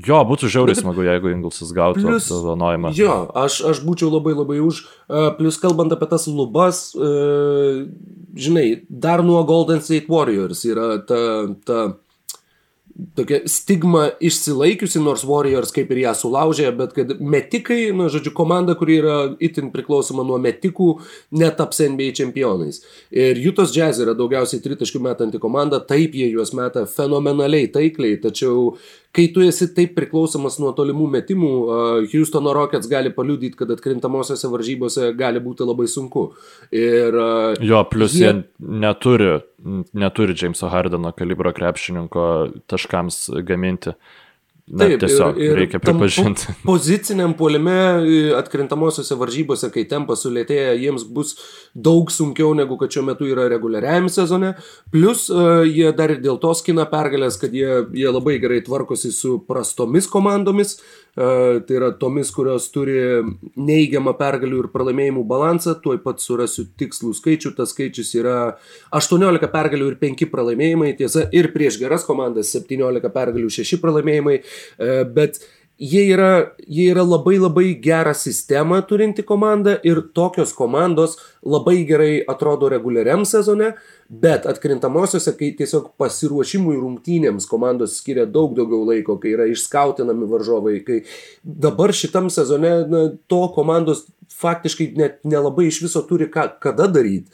Jo, 0.00 0.22
būtų 0.24 0.48
žiauriai 0.48 0.78
smagu, 0.78 1.02
jeigu 1.04 1.28
Inglesas 1.34 1.68
gautų 1.76 2.00
Plius- 2.00 2.30
apdovanojimą. 2.32 2.94
Jo, 2.96 3.28
aš, 3.36 3.58
aš 3.68 3.82
būčiau 3.84 4.08
labai 4.08 4.32
labai 4.32 4.56
už. 4.64 4.86
Uh, 5.04 5.28
plus 5.36 5.58
kalbant 5.60 5.92
apie 5.92 6.08
tas 6.08 6.24
lubas, 6.32 6.94
uh, 6.96 7.84
žinai, 8.32 8.86
dar 8.88 9.20
nuo 9.22 9.42
Golden 9.44 9.82
State 9.84 10.08
Warriors 10.08 10.64
yra 10.64 10.96
ta, 11.04 11.20
ta 11.68 11.80
tokia 13.16 13.42
stigma 13.50 14.08
išsilaikiusi, 14.22 15.00
nors 15.02 15.24
Warriors 15.28 15.72
kaip 15.74 15.90
ir 15.92 16.02
ją 16.04 16.14
sulaužė, 16.18 16.70
bet 16.78 16.94
kad 16.96 17.12
metikai, 17.20 17.80
na, 17.96 18.08
žodžiu, 18.12 18.34
komanda, 18.36 18.76
kuri 18.78 18.98
yra 19.02 19.18
itin 19.42 19.72
priklausoma 19.74 20.24
nuo 20.26 20.38
metikų, 20.42 20.88
netaps 21.38 21.82
NBA 21.92 22.12
čempionais. 22.18 22.82
Ir 23.14 23.40
Jutos 23.42 23.74
Jazz 23.76 24.02
yra 24.04 24.16
daugiausiai 24.18 24.62
tritaškių 24.64 25.02
metanti 25.08 25.42
komanda, 25.42 25.82
taip 25.84 26.16
jie 26.18 26.30
juos 26.32 26.54
meta 26.56 26.86
fenomenaliai 26.90 27.70
taikliai, 27.72 28.20
tačiau 28.22 28.72
kai 29.12 29.26
tu 29.32 29.44
esi 29.44 29.68
taip 29.76 29.92
priklausomas 29.96 30.56
nuo 30.62 30.72
tolimų 30.76 31.08
metimų, 31.16 31.52
Houstono 32.12 32.54
Rockets 32.56 32.88
gali 32.90 33.12
paliudyti, 33.12 33.58
kad 33.58 33.70
atkrintamosiose 33.74 34.48
varžybose 34.52 35.10
gali 35.18 35.42
būti 35.44 35.66
labai 35.68 35.88
sunku. 35.90 36.30
Ir, 36.72 37.18
jo, 37.60 37.82
plus 37.92 38.16
jie, 38.16 38.30
jie 38.30 38.78
neturi, 38.82 39.34
neturi 39.92 40.36
Jameso 40.38 40.68
Hardeno 40.72 41.12
kalibro 41.16 41.52
krepšininko 41.52 42.26
taškams 42.66 43.28
gaminti. 43.46 43.96
Na, 44.72 44.86
Taip, 44.86 45.00
tiesiog 45.02 45.40
ir, 45.42 45.50
ir 45.50 45.58
reikia 45.58 45.80
pripažinti. 45.82 46.46
Po, 46.62 46.68
poziciniam 46.70 47.32
puolime 47.36 47.74
atkrintamosiose 48.38 49.16
varžybose, 49.18 49.72
kai 49.74 49.82
tempas 49.90 50.22
sulėtėja, 50.22 50.76
jiems 50.78 51.02
bus 51.10 51.34
daug 51.74 52.12
sunkiau 52.14 52.54
negu 52.54 52.78
kad 52.80 52.94
šiuo 52.94 53.02
metu 53.08 53.26
yra 53.26 53.48
reguliariajame 53.50 54.12
sezone. 54.14 54.52
Plus 54.94 55.26
uh, 55.34 55.64
jie 55.66 55.90
dar 55.98 56.14
ir 56.14 56.22
dėl 56.22 56.38
to 56.40 56.54
skina 56.56 56.86
pergalės, 56.88 57.40
kad 57.42 57.52
jie, 57.58 57.82
jie 57.90 58.06
labai 58.06 58.38
gerai 58.40 58.62
tvarkosi 58.62 59.10
su 59.12 59.40
prastomis 59.50 60.06
komandomis. 60.14 60.78
Uh, 60.78 61.01
tai 61.16 61.76
yra 61.76 61.90
tomis, 62.00 62.30
kurios 62.32 62.70
turi 62.72 62.96
neįgiamą 63.60 64.14
pergalių 64.16 64.62
ir 64.62 64.68
pralaimėjimų 64.72 65.24
balansą, 65.28 65.74
tuoj 65.84 66.00
pat 66.04 66.22
surasiu 66.24 66.64
tikslų 66.80 67.12
skaičių, 67.18 67.52
tas 67.58 67.74
skaičius 67.74 68.14
yra 68.16 68.36
18 68.96 69.50
pergalių 69.52 69.90
ir 69.92 69.98
5 70.00 70.28
pralaimėjimai, 70.32 70.94
tiesa, 70.96 71.26
ir 71.36 71.50
prieš 71.52 71.76
geras 71.82 72.06
komandas 72.08 72.54
17 72.56 73.12
pergalių, 73.12 73.52
6 73.52 73.82
pralaimėjimai, 73.82 74.38
bet 75.12 75.42
jie 75.82 76.04
yra, 76.14 76.54
jie 76.62 76.88
yra 76.92 77.02
labai 77.02 77.38
labai 77.42 77.72
gerą 77.82 78.14
sistemą 78.14 78.82
turinti 78.86 79.24
komanda 79.26 79.78
ir 79.82 80.00
tokios 80.14 80.54
komandos 80.54 81.18
labai 81.42 81.82
gerai 81.88 82.12
atrodo 82.30 82.70
reguliariam 82.70 83.26
sezone, 83.26 83.72
Bet 84.12 84.44
atkrintamosiose, 84.44 85.32
kai 85.38 85.54
tiesiog 85.56 85.86
pasiruošimui 85.96 86.74
rungtynėms 86.76 87.46
komandos 87.48 87.94
skiria 87.96 88.26
daug 88.28 88.52
daugiau 88.58 88.82
laiko, 88.84 89.14
kai 89.22 89.30
yra 89.32 89.46
išskautinami 89.48 90.28
varžovai, 90.28 90.74
kai 90.84 90.98
dabar 91.40 91.94
šitam 91.96 92.28
sezone 92.28 92.72
na, 92.92 93.00
to 93.32 93.40
komandos 93.56 94.04
faktiškai 94.40 94.86
net 94.98 95.18
nelabai 95.28 95.66
iš 95.68 95.82
viso 95.84 96.02
turi 96.08 96.28
ką, 96.32 96.46
kada 96.62 96.88
daryti, 96.90 97.30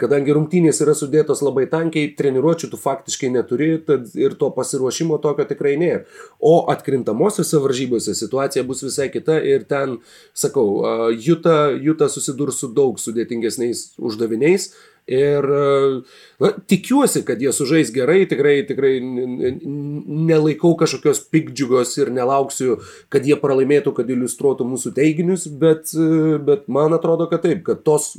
kadangi 0.00 0.34
rungtynės 0.36 0.82
yra 0.84 0.94
sudėtos 0.98 1.42
labai 1.44 1.66
tankiai, 1.72 2.12
treniruočių 2.18 2.72
tu 2.72 2.80
faktiškai 2.80 3.32
neturi 3.32 3.70
ir 4.20 4.36
to 4.40 4.50
pasiruošimo 4.56 5.18
tokio 5.22 5.46
tikrai 5.48 5.74
nėra. 5.80 6.04
O 6.38 6.54
atkrintamosiose 6.72 7.60
varžybose 7.62 8.16
situacija 8.18 8.64
bus 8.68 8.84
visai 8.84 9.08
kita 9.12 9.38
ir 9.40 9.66
ten, 9.70 9.98
sakau, 10.34 10.68
Juta, 11.16 11.72
Juta 11.80 12.10
susidurs 12.12 12.60
su 12.62 12.72
daug 12.74 13.00
sudėtingesniais 13.00 13.92
uždaviniais 14.02 14.72
Ir 15.10 15.46
na, 16.38 16.52
tikiuosi, 16.70 17.24
kad 17.26 17.40
jie 17.42 17.50
sužais 17.52 17.90
gerai, 17.94 18.20
tikrai, 18.30 18.60
tikrai 18.68 18.92
nelaikau 19.02 20.76
kažkokios 20.78 21.24
pikdžiugos 21.32 21.96
ir 21.98 22.12
nelauksiu, 22.14 22.78
kad 23.10 23.26
jie 23.26 23.34
pralaimėtų, 23.40 23.96
kad 23.96 24.12
iliustruotų 24.14 24.68
mūsų 24.70 24.94
teiginius, 24.94 25.48
bet, 25.50 25.90
bet 26.46 26.70
man 26.70 26.94
atrodo, 26.94 27.26
kad 27.30 27.42
taip, 27.48 27.64
kad 27.66 27.82
tos 27.86 28.14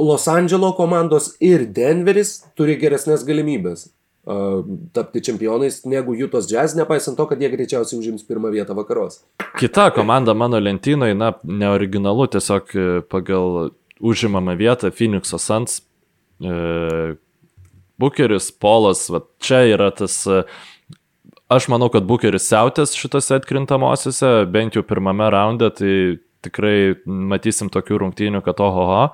Los 0.00 0.26
Andželo 0.32 0.72
komandos 0.76 1.34
ir 1.44 1.66
Denveris 1.76 2.38
turi 2.56 2.78
geresnės 2.80 3.22
galimybės 3.28 3.90
uh, 4.24 4.62
tapti 4.96 5.20
čempionais 5.20 5.82
negu 5.84 6.14
Jutos 6.16 6.48
Jazz, 6.50 6.74
nepaisant 6.78 7.18
to, 7.18 7.26
kad 7.28 7.40
jie 7.40 7.50
greičiausiai 7.52 7.98
užims 8.00 8.24
pirmą 8.26 8.52
vietą 8.54 8.74
vakaros. 8.78 9.20
Kita 9.60 9.90
komanda 9.94 10.34
mano 10.34 10.60
lentynoje, 10.60 11.14
na, 11.14 11.34
neoriginalu, 11.44 12.30
tiesiog 12.32 12.74
e, 12.74 12.86
pagal 13.10 13.70
užimamą 14.00 14.56
vietą 14.56 14.90
Phoenix'o 14.90 15.38
Suns. 15.38 15.80
E, 16.40 17.16
Bukeris, 18.00 18.48
Polas, 18.52 19.08
va, 19.12 19.20
čia 19.44 19.60
yra 19.74 19.90
tas, 19.92 20.22
e, 20.26 20.42
aš 21.52 21.68
manau, 21.68 21.90
kad 21.92 22.06
Bukeris 22.08 22.48
siautės 22.48 22.96
šitose 22.96 23.36
atkrintamosiose, 23.36 24.46
bent 24.48 24.78
jau 24.78 24.84
pirmame 24.86 25.28
raunde, 25.32 25.68
tai 25.76 25.94
tikrai 26.40 26.96
matysim 27.04 27.68
tokių 27.72 28.00
rungtynių, 28.04 28.40
kad 28.46 28.62
ohoho. 28.64 29.10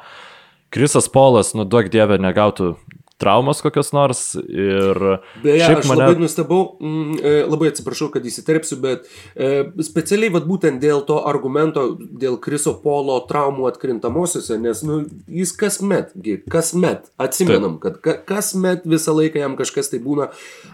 Krisas 0.70 1.10
Polas, 1.10 1.52
nu 1.58 1.66
duok 1.66 1.90
dievę, 1.90 2.18
negautų 2.22 2.76
traumas 3.16 3.62
kokios 3.64 3.92
nors. 3.96 4.22
Ir 4.48 5.00
Beje, 5.42 5.64
aš 5.64 5.88
mane... 5.88 6.02
labai 6.02 6.20
nustebau, 6.20 6.60
mm, 6.80 7.18
e, 7.22 7.34
labai 7.48 7.70
atsiprašau, 7.72 8.10
kad 8.14 8.26
įsiterpsiu, 8.28 8.78
bet 8.82 9.06
e, 9.34 9.66
specialiai 9.86 10.32
vat, 10.34 10.48
būtent 10.48 10.82
dėl 10.82 11.02
to 11.08 11.18
argumento, 11.28 11.86
dėl 11.96 12.38
Kriso 12.42 12.76
Polo 12.82 13.18
traumų 13.30 13.70
atkrintamosiose, 13.70 14.58
nes 14.62 14.82
nu, 14.86 15.02
jis 15.28 15.54
kasmet, 15.56 16.12
kasmet, 16.52 17.10
atsimenam, 17.22 17.78
Taip. 17.82 18.02
kad 18.04 18.26
kasmet 18.28 18.86
visą 18.88 19.16
laiką 19.16 19.42
jam 19.44 19.56
kažkas 19.58 19.92
tai 19.92 20.02
būna, 20.04 20.30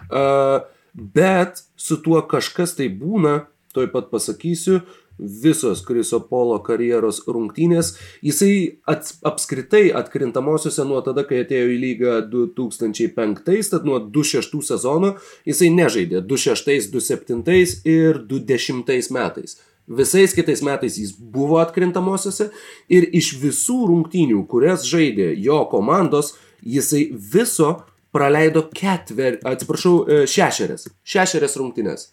uh, 0.09 0.67
bet 0.93 1.63
su 1.79 1.99
tuo 2.03 2.21
kažkas 2.27 2.75
tai 2.79 2.91
būna, 2.91 3.43
toj 3.73 3.87
pat 3.89 4.11
pasakysiu, 4.11 4.81
uh, 4.81 4.99
visos 5.17 5.83
Kriso 5.85 6.19
Polo 6.29 6.57
karjeros 6.65 7.21
rungtynės. 7.27 7.93
Jisai 8.25 8.79
ats, 8.89 9.17
apskritai 9.25 9.91
atkrintamosiose 9.95 10.85
nuo 10.87 11.01
tada, 11.05 11.25
kai 11.27 11.43
atėjo 11.43 11.69
į 11.73 11.77
lygą 11.83 12.15
2005, 12.31 13.69
tad 13.73 13.85
nuo 13.87 13.99
2006 14.03 14.73
sezono 14.73 15.15
jisai 15.47 15.69
nežaidė 15.73 16.23
2006, 16.25 16.89
2007 16.95 17.85
ir 17.89 18.23
2010 18.29 19.13
metais. 19.13 19.59
Visais 19.87 20.31
kitais 20.31 20.61
metais 20.63 20.95
jis 20.95 21.11
buvo 21.11 21.57
atkrintamosiose 21.59 22.47
ir 22.87 23.09
iš 23.11 23.33
visų 23.41 23.81
rungtynių, 23.89 24.45
kurias 24.47 24.85
žaidė 24.87 25.33
jo 25.43 25.59
komandos, 25.71 26.37
jisai 26.63 27.09
viso 27.11 27.81
praleido 28.15 28.63
ketver, 28.71 29.41
atsiprašau, 29.43 29.95
e, 30.07 30.23
šešerias. 30.29 30.87
Šešerias 31.03 31.57
rungtynės. 31.59 32.11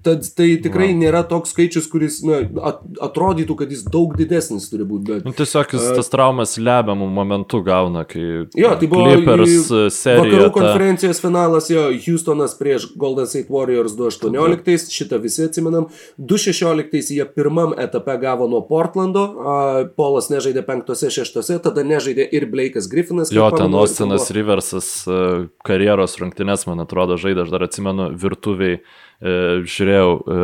Tad 0.00 0.24
tai 0.32 0.54
tikrai 0.56 0.88
wow. 0.88 0.98
nėra 1.02 1.20
toks 1.28 1.50
skaičius, 1.52 1.84
kuris 1.92 2.22
na, 2.24 2.38
at, 2.64 2.78
atrodytų, 3.04 3.54
kad 3.60 3.72
jis 3.74 3.82
daug 3.84 4.14
didesnis 4.16 4.70
turi 4.70 4.86
būti. 4.88 5.04
Bet, 5.10 5.26
nu, 5.28 5.34
tiesiog 5.36 5.74
jis 5.76 5.84
uh, 5.84 5.98
tas 5.98 6.08
traumas 6.10 6.56
lemiamų 6.56 7.10
momentų 7.12 7.60
gauna, 7.66 8.06
kai... 8.08 8.22
Jo, 8.56 8.70
tai 8.80 8.88
buvo 8.88 9.10
Clippers 9.10 9.68
serija. 9.92 10.22
Vakarų 10.24 10.46
ta... 10.46 10.54
konferencijos 10.56 11.20
finalas, 11.20 11.68
jo, 11.70 11.84
Houstonas 12.06 12.56
prieš 12.56 12.88
Golden 12.96 13.28
State 13.28 13.52
Warriors 13.52 13.92
2018, 13.98 14.96
šitą 14.96 15.20
visi 15.22 15.44
atsimenam. 15.44 15.90
2016 16.16 17.12
jie 17.18 17.28
pirmam 17.36 17.76
etape 17.76 18.16
gavo 18.24 18.48
nuo 18.48 18.64
Portlando, 18.64 19.28
uh, 19.28 19.78
Polas 20.00 20.32
nežaidė 20.32 20.64
penktose, 20.72 21.12
šeštose, 21.12 21.60
tada 21.68 21.84
nežaidė 21.84 22.26
ir 22.32 22.48
Blake'as 22.50 22.88
Griffinas. 22.90 23.30
Jo, 23.36 23.52
ten 23.52 23.76
Austinas. 23.76 24.32
Riversas 24.32 24.90
uh, 25.04 25.46
karjeros 25.68 26.16
rungtynės, 26.24 26.64
man 26.72 26.80
atrodo, 26.88 27.20
žaidė, 27.20 27.44
aš 27.44 27.52
dar 27.52 27.68
atsimenu, 27.68 28.10
virtuviai 28.16 28.80
žiūrėjau 29.22 30.14
e, 30.18 30.36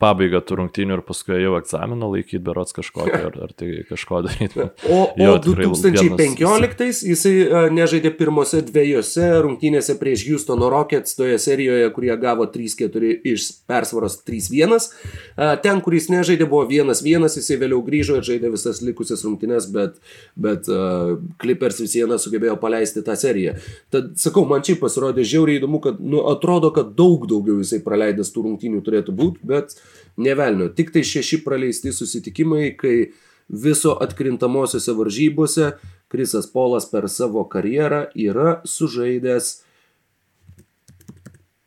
pabaigą 0.00 0.40
tų 0.46 0.56
rungtynių 0.62 0.96
ir 0.96 1.02
paskui 1.04 1.36
jau 1.42 1.58
egzaminą 1.58 2.08
laikyti, 2.14 2.40
berots 2.42 2.72
kažkokį, 2.72 3.18
ar, 3.28 3.36
ar 3.44 3.52
tai 3.52 3.82
kažko 3.88 4.22
daryti. 4.24 4.64
O, 4.88 5.00
jo, 5.20 5.34
o 5.34 5.40
2015 5.44 6.40
vienas... 6.40 7.02
jisai 7.04 7.34
e, 7.42 7.64
nežaidė 7.76 8.14
pirmose 8.16 8.62
dviejose 8.64 9.28
rungtynėse 9.44 9.98
prieš 10.00 10.24
Houstono 10.30 10.70
Rockets, 10.72 11.18
toje 11.18 11.36
serijoje, 11.42 11.90
kurie 11.92 12.14
gavo 12.22 12.46
3-4 12.48 13.12
iš 13.34 13.50
persvaros 13.68 14.18
3-1. 14.24 14.88
Ten, 15.62 15.84
kur 15.84 15.96
jis 15.96 16.08
nežaidė, 16.12 16.48
buvo 16.48 16.64
1-1, 16.70 17.28
jisai 17.36 17.60
vėliau 17.60 17.82
grįžo 17.84 18.18
ir 18.20 18.26
žaidė 18.26 18.54
visas 18.54 18.80
likusias 18.84 19.24
rungtynės, 19.26 19.68
bet, 19.74 20.00
bet 20.40 20.70
uh, 20.72 21.18
Clippers 21.42 21.82
vis 21.82 21.96
viena 21.98 22.16
sugebėjo 22.20 22.56
paleisti 22.62 23.04
tą 23.04 23.16
seriją. 23.18 23.58
Tad 23.92 24.14
sakau, 24.22 24.46
man 24.48 24.64
čia 24.64 24.78
pasirodė 24.80 25.26
žiauriai 25.28 25.60
įdomu, 25.60 25.82
kad 25.84 26.00
nu, 26.00 26.24
atrodo, 26.32 26.72
kad 26.74 26.94
daug 26.98 27.28
daugiau 27.30 27.60
jisai 27.60 27.81
praleidęs 27.84 28.32
tų 28.34 28.46
rungtynių 28.46 28.82
turėtų 28.86 29.14
būti, 29.18 29.42
bet 29.46 29.76
nevelnio. 30.20 30.70
Tik 30.74 30.94
tai 30.94 31.04
šeši 31.06 31.42
praleisti 31.46 31.92
susitikimai, 31.94 32.72
kai 32.78 32.96
viso 33.52 33.96
atkrintamosiose 34.00 34.94
varžybose 34.96 35.74
Krisas 36.12 36.48
Polas 36.52 36.88
per 36.90 37.08
savo 37.08 37.44
karjerą 37.48 38.06
yra 38.14 38.60
sužaidęs 38.68 39.52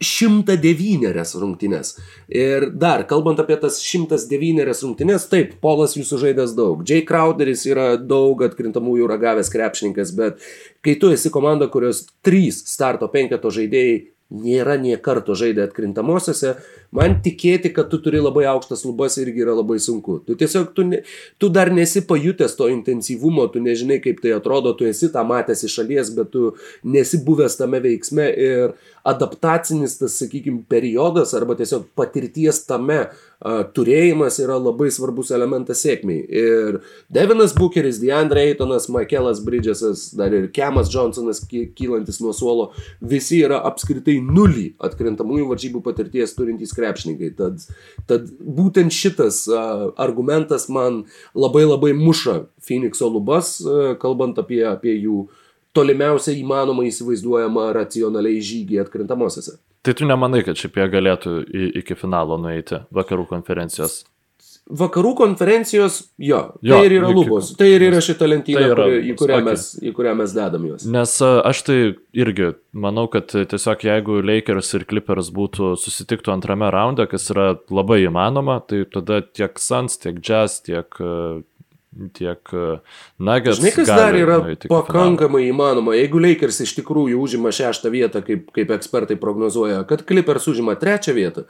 109 0.05 1.36
rungtynės. 1.39 1.95
Ir 2.30 2.68
dar, 2.76 3.05
kalbant 3.07 3.39
apie 3.39 3.55
tas 3.61 3.80
109 3.82 4.84
rungtynės, 4.84 5.28
taip, 5.32 5.55
Polas 5.63 5.95
jūsų 5.97 6.20
žaidęs 6.26 6.55
daug. 6.57 6.84
Jay 6.88 7.05
Crowderis 7.07 7.66
yra 7.70 7.95
daug 7.97 8.43
atkrintamųjų 8.45 9.07
ragavęs 9.09 9.49
krepšininkas, 9.53 10.11
bet 10.18 10.43
kai 10.86 10.97
tu 10.99 11.13
esi 11.16 11.32
komanda, 11.34 11.70
kurios 11.72 12.05
trys 12.26 12.61
starto 12.70 13.09
penketo 13.11 13.49
žaidėjai 13.55 14.03
nėra 14.36 14.75
nie 14.81 14.97
karto 15.01 15.36
žaidę 15.38 15.63
atkrintamosiose, 15.69 16.55
man 16.95 17.17
tikėti, 17.25 17.71
kad 17.75 17.89
tu 17.91 17.99
turi 18.03 18.21
labai 18.21 18.45
aukštas 18.51 18.86
lubas 18.88 19.17
irgi 19.21 19.45
yra 19.45 19.55
labai 19.57 19.77
sunku. 19.81 20.19
Tu 20.27 20.38
tiesiog, 20.39 20.71
tu, 20.77 20.86
ne, 20.89 21.01
tu 21.41 21.49
dar 21.53 21.71
nesi 21.73 22.03
pajutęs 22.05 22.57
to 22.59 22.69
intensyvumo, 22.73 23.47
tu 23.53 23.63
nežinai, 23.63 24.01
kaip 24.03 24.21
tai 24.23 24.36
atrodo, 24.38 24.75
tu 24.77 24.88
esi 24.89 25.09
tą 25.13 25.25
matęs 25.27 25.65
iš 25.65 25.79
šalies, 25.79 26.11
bet 26.17 26.33
tu 26.36 26.51
nesi 26.83 27.21
buvęs 27.25 27.57
tame 27.61 27.81
veiksme 27.83 28.27
ir 28.49 28.75
adaptacinis 29.05 29.99
tas, 29.99 30.17
sakykime, 30.19 30.63
periodas 30.69 31.36
arba 31.38 31.55
tiesiog 31.57 31.86
patirties 31.97 32.63
tame 32.65 33.03
uh, 33.05 33.61
turėjimas 33.75 34.39
yra 34.41 34.57
labai 34.57 34.88
svarbus 34.93 35.29
elementas 35.36 35.83
sėkmiai. 35.86 36.23
Ir 36.25 36.79
Devinas 37.13 37.53
Bucheris, 37.57 37.99
Deandre 38.01 38.47
Eitonas, 38.49 38.88
Michaelas 38.89 39.43
Bridgesas, 39.45 40.07
dar 40.17 40.33
ir 40.33 40.49
Kemas 40.55 40.89
Johnsonas 40.93 41.43
kylantis 41.45 42.21
nuo 42.23 42.33
suolo, 42.33 42.71
visi 43.01 43.43
yra 43.45 43.61
apskritai 43.69 44.17
nulį 44.23 44.71
atkrintamųjų 44.89 45.49
varžybų 45.51 45.83
patirties 45.86 46.33
turintys 46.38 46.73
krepšininkai. 46.76 47.32
Tad, 47.39 47.63
tad 48.09 48.30
būtent 48.39 48.93
šitas 48.93 49.43
uh, 49.51 49.89
argumentas 50.01 50.67
man 50.69 51.03
labai 51.36 51.65
labai 51.65 51.93
muša 51.97 52.43
Phoenixo 52.65 53.09
lubas, 53.11 53.57
uh, 53.63 53.93
kalbant 54.01 54.39
apie, 54.41 54.61
apie 54.69 54.95
jų 54.97 55.26
tolimiausią 55.76 56.36
įmanomą 56.39 56.88
įsivaizduojamą 56.88 57.69
racionaliai 57.76 58.43
žygį 58.43 58.84
atkrintamosiose. 58.86 59.57
Tai 59.86 59.93
tu 59.93 60.07
nemanai, 60.07 60.41
kad 60.45 60.57
šiaip 60.57 60.80
jie 60.80 60.86
galėtų 60.89 61.32
iki 61.84 61.97
finalo 61.99 62.39
nueiti 62.41 62.80
vakarų 62.95 63.28
konferencijos? 63.30 63.99
Vakarų 64.66 65.11
konferencijos, 65.20 65.99
jo, 66.18 66.39
jo 66.66 66.74
tai 66.74 66.88
ir 66.88 66.95
yra 66.97 67.09
lubos, 67.13 67.51
tai 67.53 67.68
ir 67.76 67.84
yra 67.86 67.99
šita 68.01 68.26
lentyna, 68.26 68.63
tai 68.63 68.70
yra, 68.72 68.86
kuri, 68.88 69.01
į, 69.11 69.16
kurią 69.20 69.36
okay. 69.36 69.45
mes, 69.45 69.66
į 69.78 69.91
kurią 69.93 70.13
mes 70.18 70.32
dedam 70.34 70.63
juos. 70.66 70.86
Nes 70.89 71.11
aš 71.22 71.61
tai 71.68 71.76
irgi 72.18 72.47
manau, 72.74 73.03
kad 73.13 73.30
tiesiog 73.30 73.86
jeigu 73.86 74.16
Lakers 74.26 74.74
ir 74.80 74.88
Clippers 74.89 75.30
būtų 75.36 75.76
susitiktų 75.78 76.34
antrame 76.34 76.72
raunde, 76.74 77.05
kas 77.11 77.30
yra 77.30 77.51
labai 77.70 77.99
įmanoma, 78.07 78.57
tai 78.66 78.88
tada 78.89 79.22
tiek 79.22 79.61
Suns, 79.61 79.99
tiek 80.01 80.18
Jazz, 80.18 80.63
tiek 80.66 80.97
tiek 82.18 82.55
Nuggets. 83.22 83.61
Žinai, 83.61 83.74
kas 83.76 83.91
dar 83.93 84.18
yra 84.18 84.39
pakankamai 84.66 85.45
įmanoma, 85.49 85.93
jeigu 85.95 86.20
Lakers 86.26 86.63
iš 86.66 86.74
tikrųjų 86.80 87.22
užima 87.22 87.53
šeštą 87.55 87.93
vietą, 87.93 88.24
kaip, 88.26 88.49
kaip 88.55 88.74
ekspertai 88.76 89.20
prognozuoja, 89.22 89.84
kad 89.88 90.03
Clippers 90.09 90.49
užima 90.51 90.76
trečią 90.80 91.16
vietą. 91.16 91.45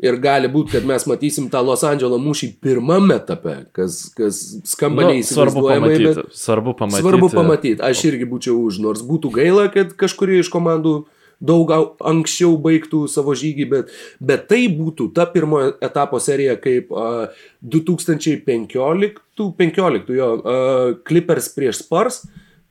Ir 0.00 0.16
gali 0.22 0.48
būti, 0.48 0.72
kad 0.72 0.86
mes 0.88 1.04
matysim 1.04 1.50
tą 1.52 1.60
Los 1.60 1.82
Andželo 1.84 2.16
mūšį 2.22 2.46
pirmame 2.64 3.18
etape, 3.20 3.58
kas, 3.76 4.06
kas 4.16 4.38
skamba 4.70 5.04
nu, 5.04 5.12
neįsivaizduojamai. 5.12 5.90
Svarbu 5.98 6.08
pamatyti. 6.08 6.38
Svarbu 6.40 6.76
pamatyti. 6.78 7.04
Svarbu 7.04 7.28
pamatyti. 7.34 7.82
Aš 7.84 8.06
irgi 8.08 8.28
būčiau 8.30 8.56
už, 8.64 8.80
nors 8.82 9.04
būtų 9.04 9.34
gaila, 9.36 9.66
kad 9.74 9.92
kažkuri 10.00 10.40
iš 10.40 10.48
komandų 10.54 10.94
uh, 11.02 11.10
daug 11.42 11.72
anksčiau 11.98 12.54
baigtų 12.62 13.04
savo 13.10 13.34
žygį, 13.38 13.66
bet, 13.70 13.90
bet 14.22 14.46
tai 14.50 14.62
būtų 14.72 15.10
ta 15.16 15.26
pirmojo 15.30 15.74
etapo 15.82 16.20
serija 16.22 16.54
kaip 16.60 16.92
uh, 16.94 17.26
2015 17.62 19.18
15, 19.58 20.12
jo, 20.14 20.28
uh, 20.38 20.94
Clippers 21.08 21.50
prieš 21.56 21.82
Spars 21.82 22.22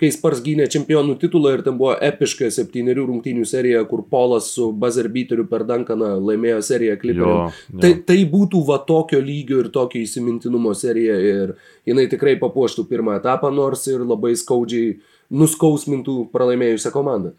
kai 0.02 0.10
Spars 0.14 0.42
gynė 0.42 0.66
čempionų 0.72 1.16
titulą 1.22 1.54
ir 1.56 1.62
ten 1.66 1.78
buvo 1.78 1.94
epiška 2.02 2.50
septyniarių 2.54 3.06
rungtynių 3.12 3.46
serija, 3.46 3.84
kur 3.90 4.02
Polas 4.10 4.50
su 4.56 4.72
buzzer 4.74 5.12
beateriu 5.14 5.46
per 5.50 5.66
Dankaną 5.70 6.16
laimėjo 6.18 6.64
seriją 6.66 6.98
Clipperiam. 7.02 7.54
Tai, 7.84 7.94
tai 8.08 8.18
būtų 8.32 8.64
va 8.68 8.80
tokio 8.88 9.22
lygio 9.22 9.62
ir 9.62 9.70
tokio 9.74 10.02
įsimintinumo 10.02 10.74
serija 10.78 11.20
ir 11.22 11.54
jinai 11.88 12.08
tikrai 12.10 12.36
papuoštų 12.42 12.88
pirmą 12.90 13.20
etapą, 13.22 13.54
nors 13.54 13.86
ir 13.92 14.02
labai 14.02 14.34
skaudžiai 14.40 14.98
nuskausmintų 15.32 16.18
pralaimėjusią 16.34 16.92
komandą. 16.94 17.36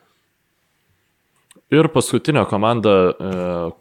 Ir 1.73 1.89
paskutinė 1.89 2.45
komanda 2.51 2.93
e, 2.93 3.29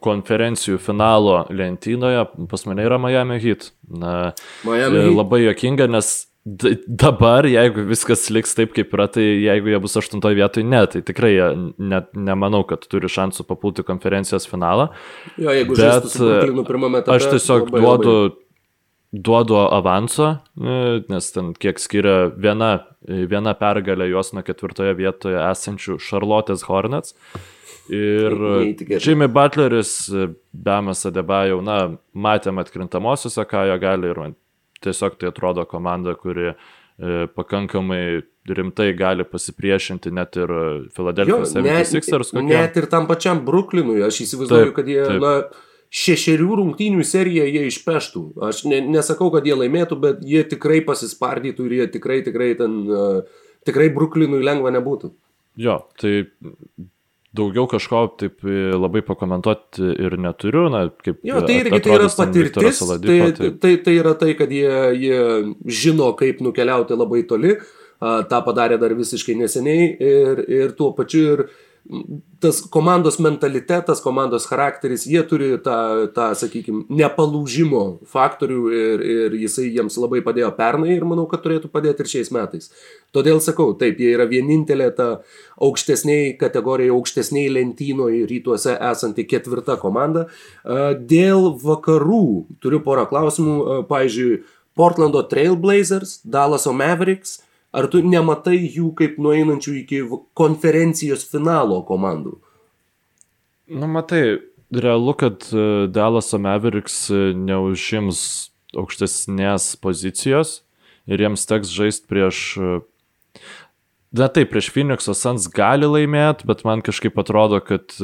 konferencijų 0.04 0.78
finalo 0.80 1.42
lentynoje 1.52 2.24
pas 2.48 2.64
mane 2.64 2.86
yra 2.88 2.96
Miami 3.00 3.36
Heat. 3.42 3.68
Na, 3.84 4.32
Miami 4.64 4.96
e, 4.96 5.02
Heat. 5.04 5.16
Labai 5.18 5.42
jokinga, 5.44 5.90
nes 5.92 6.14
dabar, 6.44 7.46
jeigu 7.46 7.84
viskas 7.86 8.24
liks 8.34 8.56
taip, 8.58 8.72
kaip 8.74 8.90
yra, 8.96 9.06
tai 9.14 9.22
jeigu 9.22 9.70
jie 9.70 9.78
bus 9.82 9.94
aštuntoje 10.00 10.38
vietoje, 10.40 10.66
ne, 10.66 10.80
tai 10.90 11.02
tikrai 11.06 11.32
net 11.78 12.10
nemanau, 12.18 12.64
kad 12.66 12.82
turi 12.90 13.10
šansų 13.10 13.46
papulti 13.46 13.84
konferencijos 13.86 14.48
finalą. 14.50 14.88
Jo, 15.36 15.54
jeigu 15.54 15.78
bet 15.78 16.16
etape, 16.98 17.14
aš 17.14 17.28
tiesiog 17.36 17.70
labai, 17.70 17.84
duodu, 17.84 18.16
labai. 18.16 19.22
duodu 19.30 19.60
avanso, 19.68 20.32
e, 20.58 20.98
nes 21.14 21.30
ten 21.36 21.54
kiek 21.54 21.78
skiria 21.78 22.18
viena, 22.34 22.74
viena 23.06 23.54
pergalė 23.58 24.10
juos 24.10 24.34
nuo 24.34 24.42
ketvirtoje 24.46 24.98
vietoje 24.98 25.38
esančių 25.46 26.00
Charlotte's 26.02 26.66
Hornets. 26.66 27.14
Ir 27.92 28.34
Jimmy 29.02 29.26
Butleris, 29.30 30.06
Bemas 30.54 31.02
Adebayo, 31.06 31.58
na, 31.66 31.98
matėm 32.14 32.62
atkrintamosiose, 32.62 33.42
ką 33.46 33.66
jie 33.70 33.78
gali 33.82 34.10
ir 34.10 34.20
man 34.22 34.38
tiesiog 34.82 35.18
tai 35.20 35.30
atrodo 35.32 35.64
komanda, 35.68 36.14
kuri 36.18 36.52
e, 36.52 36.54
pakankamai 37.34 38.04
rimtai 38.48 38.92
gali 38.98 39.24
pasipriešinti 39.28 40.10
net 40.14 40.38
ir 40.40 40.54
Filadelfijos 40.96 41.54
76ers. 41.54 42.32
Kokie. 42.34 42.48
Net 42.50 42.78
ir 42.80 42.88
tam 42.90 43.06
pačiam 43.10 43.44
Brooklynui, 43.46 44.00
aš 44.06 44.24
įsivaizduoju, 44.26 44.70
taip, 44.70 44.78
kad 44.80 44.90
jie, 44.90 45.02
taip. 45.06 45.22
na, 45.22 45.68
šešerių 45.92 46.56
rungtynių 46.62 47.04
seriją 47.04 47.44
jie 47.46 47.66
išpeštų. 47.68 48.22
Aš 48.48 48.64
ne, 48.70 48.80
nesakau, 48.94 49.28
kad 49.34 49.46
jie 49.46 49.56
laimėtų, 49.60 49.98
bet 50.00 50.22
jie 50.24 50.40
tikrai 50.48 50.80
pasispardytų 50.86 51.68
ir 51.68 51.76
jie 51.80 51.88
tikrai, 51.98 52.22
tikrai 52.24 52.54
ten, 52.58 52.78
uh, 52.88 53.42
tikrai 53.68 53.90
Brooklynui 53.92 54.40
lengva 54.44 54.72
nebūtų. 54.72 55.12
Jo, 55.60 55.82
tai 56.00 56.22
daugiau 57.36 57.66
kažko 57.70 58.02
taip 58.20 58.44
e, 58.44 58.72
labai 58.76 59.02
pakomentuoti 59.06 59.92
ir 60.04 60.16
neturiu. 60.20 60.66
Na, 60.72 60.86
kaip, 61.04 61.20
jo, 61.26 61.42
tai 61.46 61.60
irgi 61.62 61.80
tai 61.84 61.94
yra 61.96 62.08
patirtis. 62.16 62.82
Tai, 62.82 63.20
tai, 63.38 63.52
tai, 63.62 63.76
tai 63.84 63.94
yra 63.98 64.16
tai, 64.18 64.34
kad 64.38 64.52
jie, 64.52 64.72
jie 65.00 65.22
žino, 65.82 66.12
kaip 66.18 66.42
nukeliauti 66.44 66.98
labai 66.98 67.24
toli. 67.28 67.56
Ta 68.02 68.40
padarė 68.42 68.80
dar 68.82 68.90
visiškai 68.98 69.36
neseniai 69.38 69.82
ir, 70.02 70.40
ir 70.50 70.72
tuo 70.74 70.88
pačiu 70.96 71.20
ir 71.36 71.42
tas 72.40 72.60
komandos 72.70 73.18
mentalitetas, 73.18 74.00
komandos 74.00 74.46
charakteris, 74.46 75.04
jie 75.06 75.22
turi 75.26 75.50
tą, 75.62 76.06
tą 76.14 76.28
sakykime, 76.38 76.84
nepalūžimo 76.90 77.82
faktorių 78.08 78.60
ir, 78.78 79.04
ir 79.14 79.36
jisai 79.42 79.66
jiems 79.74 79.98
labai 80.00 80.22
padėjo 80.24 80.52
pernai 80.56 80.94
ir 80.94 81.04
manau, 81.08 81.26
kad 81.30 81.42
turėtų 81.44 81.70
padėti 81.74 82.04
ir 82.04 82.10
šiais 82.14 82.32
metais. 82.34 82.70
Todėl 83.14 83.42
sakau, 83.44 83.72
taip, 83.78 84.00
jie 84.00 84.14
yra 84.14 84.28
vienintelė 84.30 84.88
ta 84.96 85.08
aukštesniai 85.62 86.32
kategorijai, 86.40 86.94
aukštesniai 86.94 87.52
lentynoje 87.52 88.24
rytuose 88.30 88.78
esanti 88.92 89.26
ketvirta 89.28 89.76
komanda. 89.82 90.28
Dėl 90.64 91.52
vakarų 91.62 92.24
turiu 92.62 92.82
porą 92.86 93.06
klausimų, 93.10 93.84
pavyzdžiui, 93.90 94.42
Portlando 94.72 95.20
Trailblazers, 95.28 96.22
Dallaso 96.24 96.72
Mavericks, 96.72 97.42
Ar 97.72 97.88
tu 97.88 98.02
nematai 98.04 98.58
jų 98.60 98.90
kaip 98.98 99.16
nueinančių 99.22 99.74
iki 99.80 100.02
konferencijos 100.36 101.24
finalo 101.28 101.80
komandų? 101.88 102.36
Nu, 103.72 103.88
matai, 103.88 104.42
realu, 104.72 105.14
kad 105.16 105.46
e, 105.48 105.86
Dallaso 105.88 106.40
Mavericks 106.42 107.06
e, 107.08 107.32
neužims 107.36 108.50
aukštesnės 108.76 109.72
pozicijos 109.80 110.60
ir 111.08 111.24
jiems 111.24 111.48
teks 111.48 111.72
žaisti 111.72 112.08
prieš... 112.12 112.42
E, 112.60 112.78
na 114.20 114.28
taip, 114.28 114.52
prieš 114.52 114.68
Phoenix'o 114.74 115.16
Suns 115.16 115.48
gali 115.48 115.88
laimėti, 115.88 116.44
bet 116.48 116.66
man 116.68 116.84
kažkaip 116.84 117.16
atrodo, 117.20 117.62
kad 117.64 117.96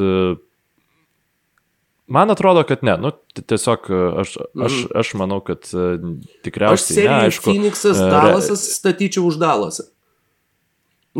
Man 2.09 2.31
atrodo, 2.33 2.63
kad 2.65 2.81
ne. 2.83 2.95
Nu, 2.97 3.11
tiesiog 3.37 3.89
e, 3.89 3.99
aš, 4.21 4.35
aš, 4.37 4.77
mhm. 4.79 4.87
aš 5.01 5.11
manau, 5.21 5.37
kad 5.45 5.67
uh, 5.77 5.99
tikriausiai. 6.45 6.95
Aš 6.97 7.05
ne, 7.05 7.19
aišku, 7.29 7.45
Phoenixas, 7.51 7.99
uh, 8.01 8.09
Dallasas 8.09 8.63
statyčiau 8.73 9.27
už 9.29 9.37
Dallasą. 9.41 9.85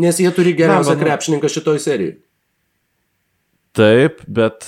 Nes 0.00 0.18
jie 0.22 0.30
turi 0.34 0.54
geriausią 0.58 0.96
ne, 0.96 1.04
krepšininką 1.04 1.50
šitoj 1.50 1.78
serijai. 1.82 2.18
Taip, 3.76 4.24
bet 4.26 4.66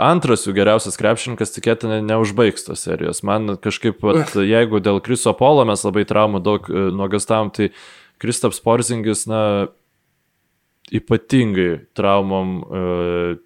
antras 0.00 0.46
jų 0.46 0.54
geriausias 0.56 0.96
krepšininkas 0.96 1.52
tikėtina 1.52 1.98
neužbaigs 2.00 2.64
tos 2.64 2.86
serijos. 2.86 3.20
Man 3.26 3.58
kažkaip, 3.60 4.00
vat, 4.00 4.32
jeigu 4.40 4.80
dėl 4.80 5.02
Kriso 5.04 5.34
Polo 5.36 5.66
mes 5.68 5.84
labai 5.84 6.06
traumų 6.08 6.40
daug 6.44 6.70
nuogastavom, 6.96 7.50
tai 7.52 7.68
Kristaps 8.22 8.62
Porzingis, 8.64 9.26
na, 9.28 9.42
ypatingai 10.88 11.82
traumom 11.96 12.56
uh, 12.64 13.36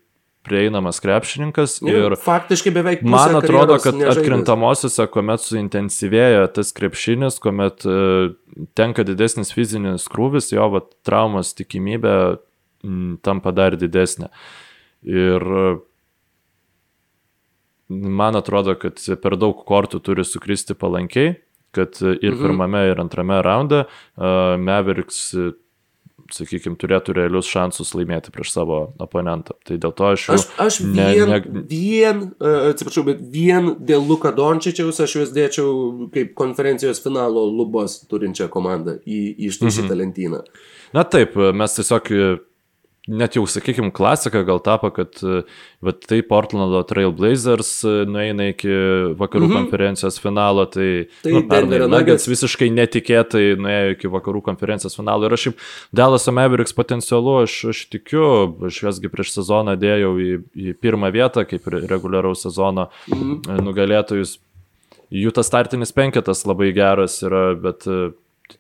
prieinamas 0.47 0.99
krepšininkas. 1.03 1.77
Ir 1.87 2.17
faktiškai 2.19 2.73
beveik 2.75 3.05
man 3.07 3.37
atrodo, 3.39 3.79
kad 3.83 3.95
nežaidės. 3.95 4.19
atkrintamosiose, 4.19 5.07
kuomet 5.13 5.45
suintensyvėja 5.45 6.49
tas 6.57 6.73
krepšinis, 6.77 7.39
kuomet 7.43 7.87
uh, 7.89 8.35
tenka 8.79 9.07
didesnis 9.07 9.55
fizinis 9.55 10.09
krūvis, 10.11 10.51
jo 10.55 10.67
vat, 10.75 10.91
traumos 11.07 11.55
tikimybė 11.59 12.17
m, 12.83 13.17
tampa 13.23 13.55
dar 13.55 13.79
didesnė. 13.79 14.33
Ir 15.07 15.47
uh, 15.47 15.81
man 17.93 18.39
atrodo, 18.39 18.75
kad 18.81 19.01
per 19.23 19.39
daug 19.39 19.63
kortų 19.69 20.03
turi 20.03 20.27
sukristi 20.27 20.75
palankiai, 20.79 21.37
kad 21.73 21.97
ir 22.03 22.35
mhm. 22.35 22.41
pirmame, 22.43 22.87
ir 22.91 22.99
antrame 23.01 23.39
raunde 23.45 23.85
uh, 23.87 24.59
Mavericks 24.61 25.31
sakykime, 26.33 26.77
turėtų 26.81 27.17
realius 27.17 27.49
šansus 27.51 27.95
laimėti 27.97 28.33
prieš 28.35 28.53
savo 28.55 28.79
oponentą. 29.03 29.57
Tai 29.67 29.79
dėl 29.83 29.95
to 29.97 30.13
aš. 30.13 30.29
Aš, 30.37 30.47
aš 30.63 30.79
vien, 30.85 31.31
ne, 31.31 31.41
ne... 31.41 31.65
vien 31.71 32.23
uh, 32.29 32.71
atsiprašau, 32.71 33.07
bet 33.09 33.25
vien 33.33 33.73
dėl 33.83 34.07
Luka 34.07 34.35
Dončičiaus 34.37 35.03
aš 35.03 35.17
juos 35.19 35.35
dėčiau 35.35 36.09
kaip 36.15 36.35
konferencijos 36.39 37.03
finalo 37.05 37.45
lubos 37.49 38.01
turinčią 38.11 38.49
komandą 38.53 38.99
į 39.03 39.21
ištaisytą 39.49 39.91
mhm. 39.91 40.01
lentyną. 40.05 40.43
Na 40.93 41.07
taip, 41.09 41.39
mes 41.57 41.79
tiesiog 41.79 42.11
net 43.11 43.35
jau, 43.35 43.43
sakykime, 43.51 43.91
klasika 43.95 44.45
gal 44.47 44.61
tapo, 44.63 44.91
kad 44.95 45.19
va, 45.83 45.93
tai 45.93 46.21
Portlando 46.27 46.85
Trailblazers 46.87 47.71
e, 47.83 47.95
nueina 48.07 48.47
iki 48.53 48.71
vakarų 49.19 49.49
mm 49.49 49.51
-hmm. 49.51 49.59
konferencijos 49.59 50.21
finalo, 50.23 50.67
tai, 50.71 51.09
tai 51.25 51.33
nu, 51.35 51.43
pernai 51.51 51.81
Nuggets 51.89 52.29
visiškai 52.31 52.71
netikėtai 52.71 53.57
nuėjo 53.59 53.97
iki 53.97 54.13
vakarų 54.13 54.45
konferencijos 54.47 54.97
finalo. 54.97 55.27
Ir 55.27 55.35
aš 55.35 55.49
šiaip 55.49 55.59
Dallas 55.93 56.29
Mavericks 56.31 56.73
potencialu, 56.73 57.43
aš, 57.43 57.65
aš 57.75 57.85
tikiu, 57.91 58.55
aš 58.71 58.83
juosgi 58.83 59.11
prieš 59.11 59.35
sezoną 59.35 59.75
dėjau 59.77 60.15
į, 60.23 60.33
į 60.55 60.79
pirmą 60.79 61.11
vietą, 61.11 61.45
kaip 61.45 61.67
reguliaraus 61.67 62.43
sezono 62.47 62.89
mm 63.09 63.19
-hmm. 63.19 63.63
nugalėtojus. 63.63 64.39
Jų 65.11 65.31
tas 65.33 65.47
startinis 65.47 65.93
penketas 65.93 66.47
labai 66.47 66.73
geras 66.73 67.23
yra, 67.23 67.55
bet 67.55 67.87
e, 67.87 68.13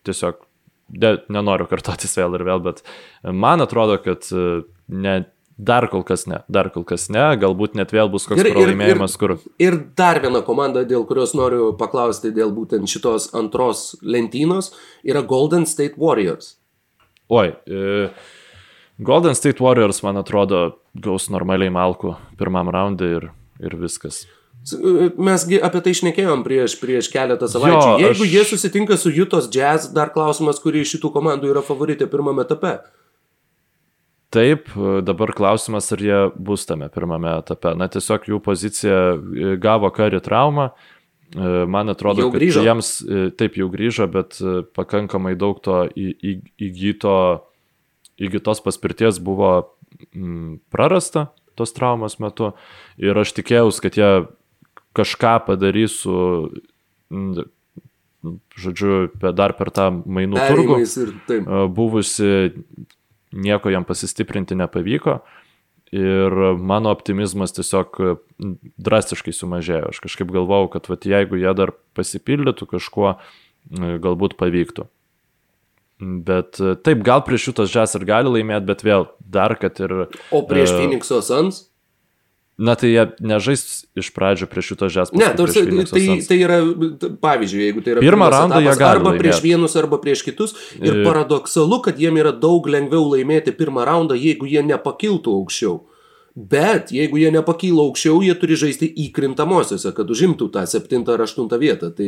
tiesiog 0.03 0.43
de, 0.89 1.16
nenoriu 1.33 1.68
kartotis 1.70 2.16
vėl 2.18 2.39
ir 2.39 2.47
vėl, 2.49 2.62
bet 2.64 2.83
man 3.22 3.64
atrodo, 3.64 3.99
kad 4.03 4.26
e, 4.33 4.62
ne, 4.89 5.16
dar 5.57 5.87
kol 5.93 6.05
kas 6.07 6.26
ne, 6.26 6.43
dar 6.53 6.70
kol 6.74 6.85
kas 6.89 7.09
ne, 7.12 7.24
galbūt 7.41 7.76
net 7.78 7.93
vėl 7.95 8.11
bus 8.12 8.26
koks 8.28 8.41
ir, 8.43 8.51
pralaimėjimas, 8.55 9.16
ir, 9.16 9.16
ir, 9.16 9.20
kur. 9.20 9.55
Ir 9.62 9.78
dar 9.99 10.20
viena 10.24 10.43
komanda, 10.47 10.85
dėl 10.89 11.07
kurios 11.09 11.37
noriu 11.39 11.72
paklausti 11.78 12.33
dėl 12.35 12.53
būtent 12.57 12.91
šitos 12.91 13.30
antros 13.39 13.93
lentynos, 14.03 14.72
yra 15.07 15.24
Golden 15.26 15.68
State 15.68 16.01
Warriors. 16.01 16.57
Oi, 17.33 17.53
e, 17.66 18.09
Golden 19.03 19.39
State 19.39 19.62
Warriors, 19.64 20.03
man 20.05 20.20
atrodo, 20.20 20.64
gaus 20.93 21.30
normaliai 21.33 21.72
malku 21.72 22.16
pirmam 22.39 22.68
raundui 22.72 23.16
ir, 23.16 23.30
ir 23.62 23.76
viskas. 23.80 24.24
Mesgi 25.18 25.58
apie 25.58 25.80
tai 25.82 25.92
išnekėjom 25.96 26.42
prieš, 26.46 26.76
prieš 26.78 27.08
keletą 27.10 27.48
savaičių. 27.50 27.78
Jo, 27.82 27.94
Jeigu 28.04 28.26
aš... 28.26 28.32
jie 28.34 28.42
susitinka 28.46 28.98
su 29.00 29.10
Jutos 29.10 29.48
Jazz, 29.50 29.88
dar 29.94 30.12
klausimas, 30.14 30.60
kuri 30.62 30.84
iš 30.84 30.96
šitų 30.96 31.10
komandų 31.16 31.50
yra 31.50 31.64
favoritė 31.66 32.06
pirmame 32.10 32.44
etape. 32.46 32.76
Taip, 34.32 34.70
dabar 35.04 35.34
klausimas, 35.36 35.90
ar 35.92 36.00
jie 36.00 36.18
bus 36.40 36.64
tame 36.64 36.86
pirmame 36.94 37.34
etape. 37.42 37.74
Na, 37.76 37.90
tiesiog 37.92 38.30
jų 38.30 38.38
pozicija 38.44 39.00
e, 39.12 39.54
gavo 39.60 39.90
kari 39.92 40.22
traumą. 40.24 40.70
E, 40.70 41.50
man 41.68 41.92
atrodo, 41.92 42.30
kad 42.32 42.40
jiems 42.40 42.94
e, 43.02 43.26
taip 43.36 43.58
jau 43.60 43.68
grįžo, 43.72 44.06
bet 44.14 44.38
pakankamai 44.78 45.34
daug 45.36 45.60
to 45.60 45.82
įgyto, 45.92 47.16
įgytos 48.22 48.64
paspirties 48.64 49.20
buvo 49.20 49.52
prarasta 50.72 51.28
tos 51.58 51.74
traumos 51.76 52.16
metu. 52.22 52.54
Ir 52.96 53.18
aš 53.20 53.34
tikėjausi, 53.36 53.84
kad 53.84 54.00
jie 54.00 54.10
kažką 54.97 55.36
padarys 55.47 55.99
su, 56.03 56.16
žodžiu, 58.57 59.11
dar 59.34 59.55
per 59.59 59.72
tą 59.74 59.90
mainų 60.05 60.40
turgų. 60.49 60.80
Buvusi, 61.74 62.32
nieko 63.32 63.72
jam 63.72 63.86
pasistiprinti 63.88 64.59
nepavyko. 64.59 65.20
Ir 65.93 66.32
mano 66.57 66.88
optimizmas 66.95 67.53
tiesiog 67.53 67.99
drastiškai 68.80 69.34
sumažėjo. 69.36 69.90
Aš 69.93 70.01
kažkaip 70.07 70.30
galvau, 70.32 70.64
kad 70.72 70.88
vat, 70.88 71.05
jeigu 71.05 71.36
jie 71.36 71.53
dar 71.57 71.74
pasipildytų 71.97 72.70
kažkuo, 72.70 73.18
galbūt 73.76 74.38
pavyktų. 74.40 74.86
Bet 76.01 76.57
taip, 76.59 77.03
gal 77.07 77.20
prieš 77.26 77.51
šitas 77.51 77.70
žes 77.70 77.93
ir 77.99 78.07
gali 78.09 78.32
laimėti, 78.32 78.66
bet 78.66 78.80
vėl 78.82 79.05
dar, 79.20 79.55
kad 79.61 79.76
ir... 79.84 80.09
O 80.34 80.40
prieš 80.49 80.72
uh, 80.72 80.80
Phoenix'o 80.80 81.20
Suns? 81.22 81.66
Na 82.61 82.74
tai 82.76 82.90
jie 82.92 83.05
nežais 83.24 83.62
iš 83.96 84.11
pradžio 84.12 84.46
prieš 84.46 84.74
šito 84.74 84.88
žes. 84.92 85.12
Ne, 85.16 85.30
tarsi, 85.36 85.62
tai, 85.88 86.03
tai 86.28 86.36
yra, 86.36 86.59
pavyzdžiui, 87.22 87.62
jeigu 87.64 87.84
tai 87.84 87.94
yra 87.94 88.03
pirmą 88.05 88.28
raundą 88.34 88.61
jie 88.61 88.74
gali. 88.76 88.98
Arba 88.98 89.09
laimėti. 89.09 89.22
prieš 89.24 89.40
vienus, 89.44 89.76
arba 89.80 89.98
prieš 90.03 90.24
kitus. 90.26 90.53
Ir 90.76 91.00
paradoksalu, 91.07 91.80
kad 91.86 92.03
jiem 92.03 92.20
yra 92.20 92.34
daug 92.36 92.68
lengviau 92.68 93.09
laimėti 93.14 93.57
pirmą 93.57 93.86
raundą, 93.88 94.18
jeigu 94.20 94.50
jie 94.50 94.61
nepakiltų 94.68 95.32
aukščiau. 95.40 95.80
Bet 96.35 96.89
jeigu 96.95 97.18
jie 97.20 97.28
nepakyla 97.35 97.83
aukščiau, 97.85 98.22
jie 98.24 98.33
turi 98.41 98.57
žaisti 98.57 98.87
įkrintamosiose, 99.05 99.91
kad 99.93 100.09
užimtų 100.09 100.47
tą 100.55 100.62
septintą 100.68 101.12
ar 101.12 101.24
aštuntą 101.26 101.59
vietą. 101.61 101.91
Tai 101.93 102.07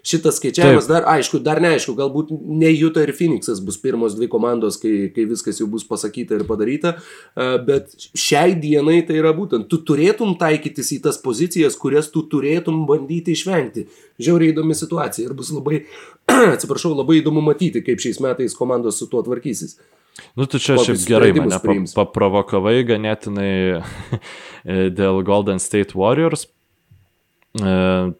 šitas 0.00 0.38
skaičiavimas 0.40 0.86
Taip. 0.86 0.92
dar, 0.94 1.08
aišku, 1.12 1.42
dar 1.44 1.60
neaišku, 1.60 1.92
galbūt 1.98 2.32
ne 2.32 2.70
Juta 2.72 3.04
ir 3.04 3.12
Phoenixas 3.16 3.60
bus 3.64 3.76
pirmos 3.82 4.16
dvi 4.16 4.30
komandos, 4.32 4.78
kai, 4.80 5.10
kai 5.12 5.26
viskas 5.28 5.60
jau 5.60 5.68
bus 5.68 5.84
pasakyta 5.84 6.38
ir 6.38 6.46
padaryta, 6.48 6.94
bet 7.66 7.92
šiai 8.16 8.56
dienai 8.62 9.02
tai 9.04 9.18
yra 9.20 9.34
būtent, 9.36 9.68
tu 9.68 9.82
turėtum 9.84 10.38
taikytis 10.40 10.94
į 10.96 11.02
tas 11.04 11.20
pozicijas, 11.20 11.76
kurias 11.76 12.08
tu 12.14 12.24
turėtum 12.32 12.86
bandyti 12.88 13.36
išvengti. 13.36 13.90
Žiauriai 14.16 14.54
įdomi 14.54 14.78
situacija 14.78 15.28
ir 15.28 15.36
bus 15.36 15.52
labai, 15.52 15.82
atsiprašau, 16.56 16.94
labai 16.96 17.20
įdomu 17.20 17.44
matyti, 17.44 17.84
kaip 17.84 18.00
šiais 18.00 18.24
metais 18.24 18.56
komandos 18.56 19.02
su 19.02 19.10
tuo 19.12 19.20
tvarkysis. 19.26 19.76
Nu, 20.36 20.46
tu 20.48 20.60
čia 20.62 20.78
šiaip 20.80 21.02
gerai 21.08 21.32
mane 21.36 21.60
paprovokavai 21.92 22.80
ganėtinai 22.88 23.82
dėl 24.98 25.22
Golden 25.26 25.60
State 25.62 25.96
Warriors. 25.98 26.48
E, 27.56 28.12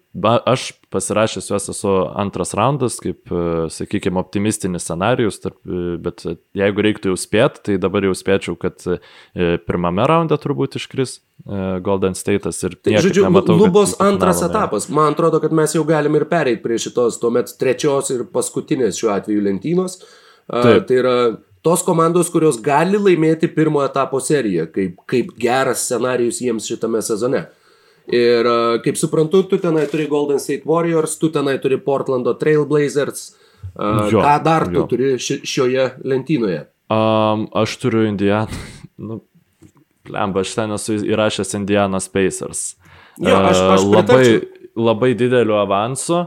aš 0.47 0.70
pasirašęs 0.90 1.51
juos 1.51 1.68
esu 1.68 1.92
antras 2.16 2.55
raundas, 2.57 2.97
kaip, 3.03 3.28
e, 3.28 3.68
sakykime, 3.72 4.16
optimistinis 4.20 4.86
scenarius, 4.86 5.40
tarp, 5.42 5.59
e, 5.66 5.97
bet 6.03 6.24
jeigu 6.57 6.84
reiktų 6.86 7.12
jau 7.12 7.18
spėti, 7.20 7.62
tai 7.68 7.76
dabar 7.82 8.07
jau 8.07 8.14
spėčiau, 8.16 8.57
kad 8.61 8.80
pirmame 9.68 10.07
raunde 10.09 10.38
turbūt 10.40 10.78
iškris 10.80 11.18
Golden 11.84 12.16
State'as 12.16 12.62
ir 12.64 12.78
tai, 12.80 12.97
žodžiu, 13.05 13.26
nematau. 13.26 13.59
Lubos 13.61 13.97
antras 14.03 14.40
etapas. 14.47 14.88
Man 14.88 15.12
atrodo, 15.12 15.42
kad 15.44 15.53
mes 15.57 15.76
jau 15.76 15.84
galim 15.88 16.16
ir 16.16 16.24
pereiti 16.30 16.64
prie 16.64 16.80
šitos 16.80 17.20
tuomet 17.20 17.53
trečios 17.61 18.09
ir 18.14 18.24
paskutinės 18.32 18.97
šiuo 19.01 19.12
atveju 19.18 19.44
lentynos. 19.44 20.01
Taip. 20.47 20.86
Tai 20.86 20.97
yra 20.97 21.16
tos 21.67 21.83
komandos, 21.83 22.31
kurios 22.31 22.61
gali 22.62 22.99
laimėti 23.01 23.49
pirmo 23.51 23.81
etapo 23.83 24.21
seriją, 24.23 24.69
kaip, 24.71 25.01
kaip 25.11 25.33
geras 25.43 25.83
scenarius 25.89 26.39
jiems 26.45 26.69
šitame 26.71 27.01
sezone. 27.03 27.49
Ir 28.07 28.47
kaip 28.85 28.99
suprantu, 29.01 29.43
tu 29.51 29.59
tenai 29.59 29.89
turi 29.91 30.07
Golden 30.07 30.39
State 30.39 30.62
Warriors, 30.69 31.17
tu 31.19 31.33
tenai 31.35 31.57
turi 31.59 31.81
Portlando 31.83 32.37
Trailblazers. 32.39 33.33
Jo, 33.75 34.23
ką 34.23 34.37
dar 34.45 34.69
tu 34.71 34.79
jo. 34.79 34.85
turi 34.93 35.09
ši, 35.19 35.41
šioje 35.43 35.89
lentynoje? 36.07 36.62
Um, 36.87 37.49
aš 37.51 37.75
turiu 37.83 38.07
Indianą. 38.12 38.62
Nu, 38.97 39.19
lemba, 40.09 40.41
aš 40.41 40.55
ten 40.57 40.71
esu 40.73 40.95
įrašęs 41.05 41.51
Indianas 41.59 42.07
Pacers. 42.09 42.62
Jo, 43.21 43.35
aš, 43.51 43.59
aš 43.75 43.83
labai, 43.85 44.23
labai 44.73 45.11
dideliu 45.19 45.59
avansu 45.61 46.23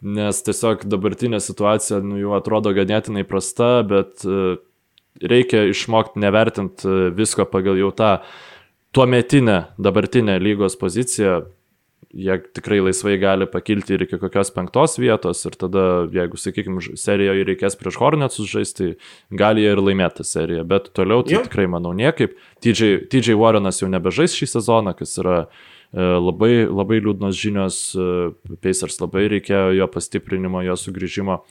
nes 0.00 0.42
tiesiog 0.46 0.86
dabartinė 0.88 1.40
situacija 1.44 2.00
nu, 2.04 2.18
jau 2.20 2.34
atrodo 2.38 2.72
ganėtinai 2.76 3.24
prasta, 3.28 3.80
bet 3.86 4.24
e, 4.24 4.56
reikia 5.20 5.66
išmokti 5.70 6.22
nevertinti 6.22 6.88
e, 6.88 6.98
visko 7.16 7.46
pagal 7.50 7.78
jau 7.80 7.90
tą 7.96 8.18
tuometinę 8.96 9.62
dabartinę 9.78 10.38
lygos 10.40 10.78
poziciją. 10.80 11.42
Jie 12.10 12.34
tikrai 12.56 12.80
laisvai 12.82 13.20
gali 13.22 13.46
pakilti 13.46 13.94
ir 13.94 14.02
iki 14.02 14.18
kokios 14.18 14.48
penktos 14.50 14.96
vietos 14.98 15.44
ir 15.46 15.54
tada, 15.54 15.82
jeigu, 16.10 16.40
sakykime, 16.42 16.82
serijoje 16.98 17.44
reikės 17.46 17.76
prieš 17.78 18.00
Hornetsus 18.00 18.48
žaisti, 18.50 18.96
gali 19.30 19.62
jie 19.62 19.76
ir 19.76 19.82
laimėti 19.84 20.26
seriją, 20.26 20.64
bet 20.66 20.88
toliau 20.96 21.22
tai 21.22 21.36
jo. 21.36 21.44
tikrai 21.46 21.68
manau 21.70 21.92
niekaip. 21.94 22.34
TJ, 22.64 23.04
TJ 23.12 23.36
Warrenas 23.38 23.78
jau 23.78 23.86
nebežais 23.92 24.34
šį 24.34 24.48
sezoną, 24.56 24.96
kas 24.98 25.14
yra 25.22 25.36
uh, 25.44 25.69
labai, 25.92 26.68
labai 26.68 27.00
liūdnos 27.02 27.34
žinios, 27.34 27.80
e, 27.98 28.30
Pacers 28.62 29.00
labai 29.02 29.26
reikėjo 29.32 29.74
jo 29.80 29.90
pastiprinimo, 29.90 30.62
jo 30.66 30.78
sugrįžimo. 30.78 31.42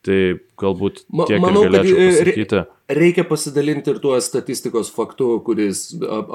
Tai 0.00 0.16
galbūt 0.56 1.02
tiek 1.28 1.42
Manau, 1.42 1.66
galėčiau 1.66 1.96
e, 1.98 2.04
pasakyti. 2.08 2.60
Reikia 2.96 3.24
pasidalinti 3.28 3.92
ir 3.92 3.98
tuo 4.00 4.14
statistikos 4.24 4.88
faktu, 4.94 5.26
kuris, 5.44 5.82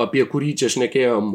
apie 0.04 0.22
kurį 0.30 0.52
čia 0.62 0.70
šnekėjom 0.70 1.32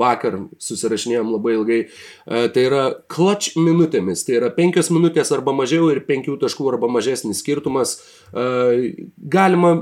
vakar, 0.00 0.40
susirašinėjom 0.58 1.30
labai 1.36 1.54
ilgai. 1.54 1.78
Tai 2.26 2.64
yra 2.66 2.82
clutch 3.08 3.54
minutėmis. 3.56 4.26
Tai 4.26 4.40
yra 4.40 4.50
penkios 4.52 4.90
minutės 4.90 5.30
arba 5.32 5.54
mažiau 5.56 5.86
ir 5.94 6.02
penkių 6.08 6.34
taškų 6.42 6.66
arba 6.74 6.90
mažesnis 6.98 7.44
skirtumas. 7.44 7.94
Galima 9.38 9.72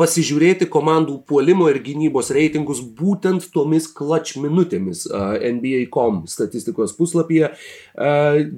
pasižiūrėti 0.00 0.66
komandų 0.72 1.18
puolimo 1.28 1.68
ir 1.70 1.78
gynybos 1.84 2.30
reitingus 2.34 2.80
būtent 2.96 3.44
tomis 3.54 3.88
clutch 3.92 4.38
minutėmis 4.40 5.04
NBA.com 5.12 6.22
statistikos 6.30 6.94
puslapyje. 6.96 7.52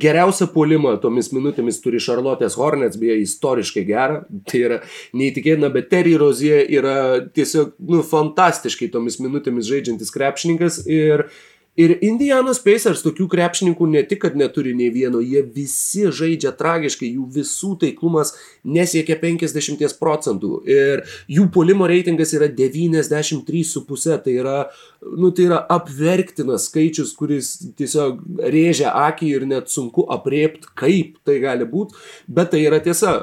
Geriausią 0.05 0.49
puolimą 0.55 0.97
tomis 1.03 1.33
minutėmis 1.35 1.81
turi 1.83 2.03
Charlotte's 2.03 2.59
Hornets, 2.61 3.01
beje, 3.01 3.19
istoriškai 3.25 3.87
gerą, 3.89 4.23
tai 4.49 4.63
yra 4.69 4.81
neįtikėtina, 5.17 5.73
bet 5.75 5.91
Terry 5.91 6.15
Rozie 6.21 6.63
yra 6.79 6.97
tiesiog 7.35 7.75
nu, 7.91 8.05
fantastiškai 8.07 8.93
tomis 8.95 9.19
minutėmis 9.23 9.69
žaidžiantis 9.71 10.15
krepšininkas 10.15 10.85
ir 10.87 11.29
Ir 11.75 11.97
Indianos 12.07 12.61
Pacers 12.63 13.03
tokių 13.03 13.27
krepšininkų 13.33 13.89
ne 13.91 14.05
tik, 14.07 14.21
kad 14.23 14.37
neturi 14.39 14.77
nei 14.79 14.93
vieno, 14.95 15.19
jie 15.19 15.43
visi 15.43 16.07
žaidžia 16.15 16.53
tragiškai, 16.55 17.09
jų 17.17 17.27
visų 17.35 17.73
taiklumas 17.83 18.31
nesiekia 18.63 19.17
50 19.19 19.99
procentų 19.99 20.53
ir 20.71 21.03
jų 21.27 21.49
polimo 21.55 21.89
reitingas 21.91 22.37
yra 22.39 22.47
93,5, 22.47 24.07
tai 24.23 24.37
yra, 24.39 24.57
nu, 25.03 25.33
tai 25.35 25.49
yra 25.49 25.65
apverktinas 25.75 26.69
skaičius, 26.71 27.11
kuris 27.19 27.57
tiesiog 27.75 28.23
rėžia 28.55 28.95
akį 29.09 29.35
ir 29.35 29.51
net 29.51 29.73
sunku 29.75 30.07
apriepti, 30.15 30.71
kaip 30.79 31.19
tai 31.27 31.41
gali 31.43 31.67
būti, 31.67 31.99
bet 32.31 32.55
tai 32.55 32.63
yra 32.69 32.79
tiesa. 32.85 33.17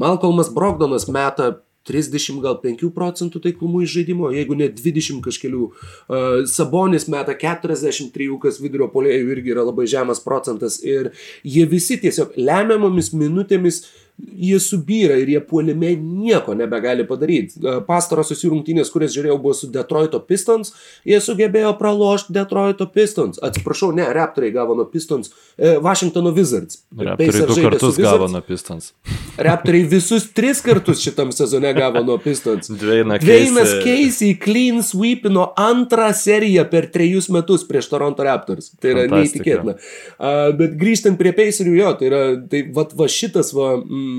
Malcolmas 0.00 0.48
Brogdonas 0.56 1.04
meta 1.12 1.58
30 1.88 2.42
gal 2.44 2.58
5 2.62 2.90
procentų 2.96 3.40
taiklumų 3.46 3.84
iš 3.86 3.94
žaidimo, 3.98 4.28
jeigu 4.34 4.58
ne 4.58 4.68
20 4.68 5.22
kažkelių. 5.24 5.70
Uh, 5.70 6.42
Sabonis 6.50 7.08
meta 7.12 7.36
43, 7.38 8.28
kas 8.42 8.60
vidurio 8.60 8.90
polėjų 8.92 9.32
irgi 9.36 9.54
yra 9.54 9.64
labai 9.68 9.88
žemas 9.90 10.20
procentas 10.24 10.80
ir 10.84 11.12
jie 11.44 11.64
visi 11.70 11.96
tiesiog 12.02 12.36
lemiamomis 12.36 13.14
minutėmis 13.16 13.82
uh, 13.84 14.09
jie 14.40 14.60
subyra 14.60 15.16
ir 15.20 15.28
jie 15.28 15.40
puolime 15.40 15.94
nieko 15.96 16.54
nebegali 16.54 17.06
padaryti. 17.08 17.60
Pastarosios 17.86 18.42
jų 18.44 18.52
rungtynės, 18.54 18.90
kurias 18.92 19.14
žiūrėjau, 19.14 19.38
buvo 19.42 19.54
su 19.56 19.70
Detroito 19.72 20.20
Pistons, 20.24 20.72
jie 21.06 21.20
sugebėjo 21.22 21.72
pralošti 21.80 22.34
Detroito 22.36 22.86
Pistons. 22.90 23.40
Atsiprašau, 23.42 23.92
ne, 23.96 24.06
Raptoriai 24.14 24.54
gavo 24.54 24.76
nuo 24.78 24.86
Pistons, 24.90 25.32
e, 25.56 25.76
Washingtono 25.82 26.32
Wizards. 26.36 26.82
Raptoriai 26.96 27.48
du 27.50 27.58
kartus 27.64 28.00
gavo 28.00 28.28
nuo 28.30 28.42
Pistons. 28.46 28.92
Raptoriai 29.48 29.88
visus 29.90 30.28
tris 30.36 30.62
kartus 30.64 31.02
šitam 31.04 31.32
sezone 31.34 31.72
gavo 31.76 32.04
nuo 32.06 32.18
Pistons. 32.22 32.70
Dveinas 32.80 33.74
Keisy 33.84 34.34
clean 34.40 34.82
sweepino 34.86 35.50
antrą 35.58 36.10
seriją 36.16 36.66
per 36.70 36.90
trejus 36.92 37.30
metus 37.32 37.66
prieš 37.68 37.90
Toronto 37.92 38.24
Raptors. 38.26 38.72
Tai 38.80 38.94
yra 38.94 39.06
Fantastika. 39.06 39.20
neįtikėtina. 39.20 39.76
Uh, 40.20 40.50
bet 40.58 40.76
grįžtant 40.80 41.18
prie 41.20 41.32
Pacerių, 41.36 41.74
jo, 41.78 41.92
tai 42.00 42.10
yra, 42.10 42.22
tai 42.50 42.64
va, 42.74 42.86
va 42.96 43.10
šitas 43.10 43.54
va... 43.56 43.72
Mm, 43.80 44.09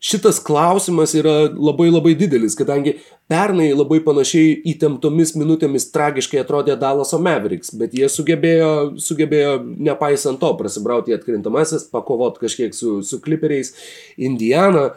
šitas 0.00 0.38
klausimas 0.40 1.12
yra 1.14 1.50
labai 1.52 1.90
labai 1.90 2.14
didelis, 2.16 2.56
kadangi 2.56 2.96
pernai 3.30 3.68
labai 3.76 4.00
panašiai 4.04 4.54
įtemptomis 4.72 5.34
minutėmis 5.36 5.90
tragiškai 5.92 6.40
atrodė 6.40 6.78
Dallaso 6.80 7.20
Mavericks, 7.20 7.74
bet 7.76 7.92
jie 7.96 8.08
sugebėjo, 8.08 8.70
sugebėjo 9.00 9.58
nepaisant 9.90 10.40
to 10.40 10.54
prasibrauti 10.56 11.14
atkrintamasis, 11.14 11.84
pakovot 11.92 12.40
kažkiek 12.40 12.74
su, 12.76 12.98
su 13.04 13.20
kliperiais. 13.20 13.74
Indiana, 14.16 14.88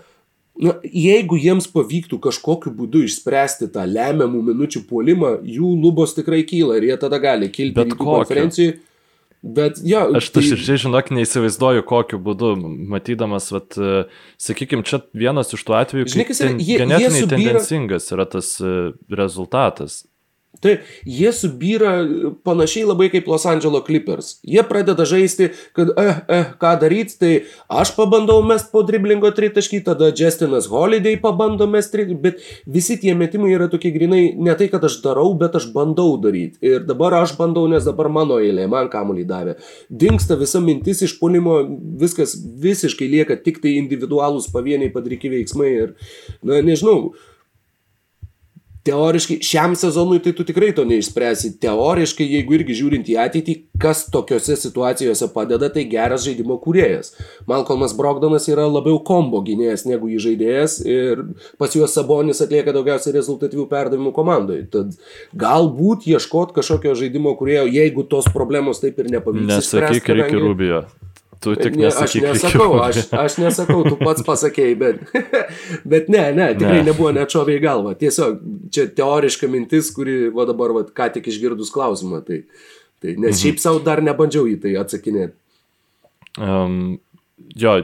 na, 0.56 0.78
jeigu 0.88 1.36
jiems 1.42 1.68
pavyktų 1.76 2.22
kažkokiu 2.24 2.72
būdu 2.80 3.04
išspręsti 3.10 3.74
tą 3.76 3.84
lemiamų 3.90 4.46
minučių 4.54 4.86
puolimą, 4.88 5.36
jų 5.44 5.76
lubos 5.84 6.16
tikrai 6.16 6.46
kyla 6.48 6.80
ir 6.80 6.94
jie 6.94 7.00
tada 7.04 7.20
gali 7.20 7.52
kilti 7.52 7.90
į 7.92 8.00
konferenciją. 8.00 8.80
Bet 9.44 9.82
jo. 9.84 10.06
Aš 10.16 10.30
tai 10.32 10.46
širdžiai 10.48 10.80
žinok, 10.86 11.10
neįsivaizduoju, 11.18 11.84
kokiu 11.88 12.20
būdu, 12.24 12.54
matydamas, 12.94 13.50
vat, 13.52 13.76
e, 13.76 14.06
sakykime, 14.40 14.86
čia 14.88 15.02
vienas 15.12 15.52
iš 15.52 15.66
tų 15.68 15.76
atvejų, 15.82 16.08
kai 16.16 16.26
ten, 16.32 16.62
jie, 16.64 16.78
ganėtinai 16.80 17.02
jie 17.04 17.26
subira... 17.26 17.42
tendencingas 17.42 18.08
yra 18.16 18.26
tas 18.32 18.54
e, 18.64 18.94
rezultatas. 19.12 20.06
Tai 20.62 20.78
jie 21.06 21.32
subyra 21.34 21.92
panašiai 22.46 22.86
labai 22.86 23.10
kaip 23.10 23.26
Los 23.28 23.46
Angeles 23.50 23.84
Clippers. 23.88 24.36
Jie 24.46 24.62
pradeda 24.68 25.06
žaisti, 25.06 25.50
kad, 25.74 25.90
eh, 25.98 26.20
eh, 26.30 26.46
ką 26.62 26.74
daryti, 26.80 27.18
tai 27.20 27.32
aš 27.70 27.96
pabandau 27.96 28.44
mest 28.46 28.72
po 28.72 28.84
driblingo 28.84 29.32
tritaškį, 29.34 29.84
tada 29.84 30.12
Justinas 30.14 30.68
Holiday 30.70 31.18
pabando 31.20 31.68
mest 31.68 31.92
tritaškį, 31.92 32.22
bet 32.22 32.40
visi 32.68 33.00
tie 33.02 33.16
metimai 33.16 33.52
yra 33.58 33.68
tokie 33.68 33.92
grinai, 33.92 34.38
ne 34.38 34.54
tai, 34.54 34.70
kad 34.70 34.84
aš 34.84 35.02
darau, 35.02 35.34
bet 35.34 35.56
aš 35.56 35.66
bandau 35.74 36.22
daryti. 36.22 36.62
Ir 36.62 36.86
dabar 36.86 37.18
aš 37.24 37.36
bandau, 37.36 37.68
nes 37.68 37.84
dabar 37.84 38.10
mano 38.10 38.38
eilė, 38.38 38.70
man 38.70 38.90
kamuolį 38.90 39.26
davė. 39.26 39.58
Dinksta 39.90 40.38
visa 40.38 40.62
mintis 40.62 41.02
iš 41.02 41.18
polimo, 41.20 41.66
viskas 42.00 42.38
visiškai 42.38 43.10
lieka 43.10 43.42
tik 43.44 43.60
tai 43.60 43.76
individualūs 43.82 44.52
pavieniai 44.54 44.94
padaryti 44.94 45.34
veiksmai 45.34 45.74
ir, 45.74 45.96
na, 46.44 46.62
nežinau, 46.62 47.14
teoriškai 48.84 49.38
šiam 49.44 49.76
sezonui 49.80 50.20
tai 50.24 50.34
tu 50.36 50.44
tikrai 50.48 50.74
to 50.76 50.84
neišspręsi. 50.88 51.54
Teoriškai, 51.64 52.26
jeigu 52.38 52.58
irgi 52.58 52.76
žiūrint 52.82 53.10
į 53.14 53.16
ateitį, 53.24 53.56
kas 53.80 54.06
tokiuose 54.12 54.58
situacijose 54.60 55.30
padeda, 55.36 55.70
tai 55.74 55.86
geras 55.92 56.26
žaidimo 56.28 56.58
kūrėjas. 56.64 57.14
Malcolmas 57.50 57.96
Brogdonas 57.98 58.50
yra 58.52 58.68
labiau 58.68 59.00
kombo 59.08 59.40
gynėjas 59.46 59.86
negu 59.88 60.12
įžaidėjas 60.18 60.82
ir 60.84 61.24
pas 61.62 61.76
juos 61.76 61.96
Sabonis 61.96 62.44
atlieka 62.44 62.76
daugiausiai 62.76 63.16
rezultatyvių 63.16 63.70
perdavimų 63.72 64.12
komandoje. 64.16 64.68
Tad 64.74 64.98
galbūt 65.40 66.10
ieškot 66.12 66.52
kažkokio 66.58 66.98
žaidimo 67.00 67.38
kūrėjo, 67.40 67.70
jeigu 67.72 68.08
tos 68.12 68.28
problemos 68.36 68.84
taip 68.84 69.00
ir 69.00 69.12
nepavyks. 69.16 69.50
Nesakyk, 69.56 69.90
reikia 69.96 70.08
kadangi... 70.12 70.44
Rubio. 70.44 70.86
Tu 71.44 71.56
tik 71.60 71.76
ne, 71.76 71.90
aš 71.92 72.16
nesakau, 72.24 72.70
aš, 72.80 73.02
aš 73.20 73.38
nesakau, 73.42 73.82
tu 73.84 73.98
pats 74.00 74.24
pasakėjai, 74.26 74.76
bet, 74.80 75.02
bet 75.94 76.12
ne, 76.14 76.24
ne, 76.36 76.50
tikrai 76.56 76.80
ne. 76.80 76.88
nebuvo 76.92 77.12
net 77.16 77.34
šovė 77.34 77.58
į 77.58 77.64
galvą. 77.66 77.96
Tiesiog 78.00 78.40
čia 78.74 78.88
teoriška 78.96 79.50
mintis, 79.52 79.92
kuri, 79.96 80.30
va 80.34 80.48
dabar, 80.50 80.76
va, 80.78 80.86
ką 80.88 81.10
tik 81.18 81.28
išgirdus 81.34 81.74
klausimą. 81.76 82.24
Tai, 82.28 82.40
tai, 83.04 83.16
nes 83.18 83.34
mhm. 83.34 83.40
šiaip 83.42 83.64
savo 83.64 83.84
dar 83.84 84.04
nebandžiau 84.06 84.48
į 84.52 84.60
tai 84.64 84.78
atsakinėti. 84.80 85.36
Um, 86.40 86.98
jo, 87.60 87.76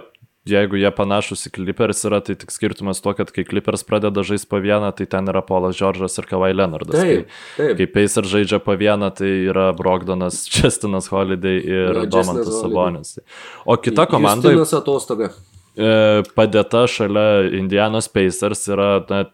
jeigu 0.49 0.80
jie 0.80 0.89
panašus 0.95 1.47
į 1.47 1.51
Clippers 1.55 2.01
yra, 2.09 2.19
tai 2.26 2.35
tik 2.39 2.51
skirtumas 2.53 3.01
to, 3.03 3.13
kad 3.17 3.31
kai 3.35 3.45
Clippers 3.47 3.85
pradeda 3.88 4.23
žaisti 4.26 4.49
po 4.51 4.59
vieną, 4.63 4.91
tai 4.97 5.07
ten 5.09 5.30
yra 5.31 5.43
Polas 5.45 5.77
Džordžas 5.77 6.19
ir 6.21 6.27
Kawhi 6.30 6.55
Leonardas. 6.57 6.97
Taip, 6.97 7.31
taip. 7.55 7.76
Kai, 7.77 7.77
kai 7.80 7.89
Pacers 7.95 8.31
žaidžia 8.34 8.61
po 8.63 8.76
vieną, 8.80 9.11
tai 9.15 9.31
yra 9.51 9.69
Brogdonas, 9.77 10.43
Chestinas 10.53 11.11
Holiday 11.13 11.61
ir 11.61 12.03
ja, 12.03 12.05
Domantas 12.09 12.61
Sabonis. 12.61 13.17
O 13.65 13.77
kita 13.77 14.09
komanda... 14.09 14.51
Justinas 14.51 14.76
atostoga. 14.81 15.34
E, 15.80 15.91
padėta 16.35 16.85
šalia 16.89 17.49
Indianos 17.59 18.09
Pacers 18.11 18.65
yra 18.73 18.91
na, 19.11 19.26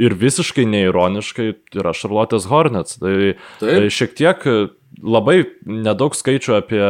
ir 0.00 0.16
visiškai 0.18 0.66
neironiškai 0.68 1.50
yra 1.78 1.94
Charlotte's 1.94 2.48
Hornets. 2.50 2.98
Tai 3.00 3.14
Taip. 3.60 3.92
šiek 3.94 4.16
tiek 4.18 4.48
labai 5.02 5.44
nedaug 5.66 6.14
skaičių 6.16 6.58
apie 6.58 6.82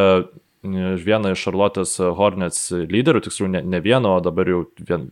vieną 1.05 1.35
iš 1.35 1.45
Charlotte's 1.47 1.99
Hornets 2.19 2.69
lyderių, 2.73 3.23
tiksliau 3.27 3.51
ne, 3.53 3.63
ne 3.63 3.81
vieną, 3.85 4.17
o 4.19 4.21
dabar 4.25 4.49
jau 4.49 4.65
vien, 4.89 5.09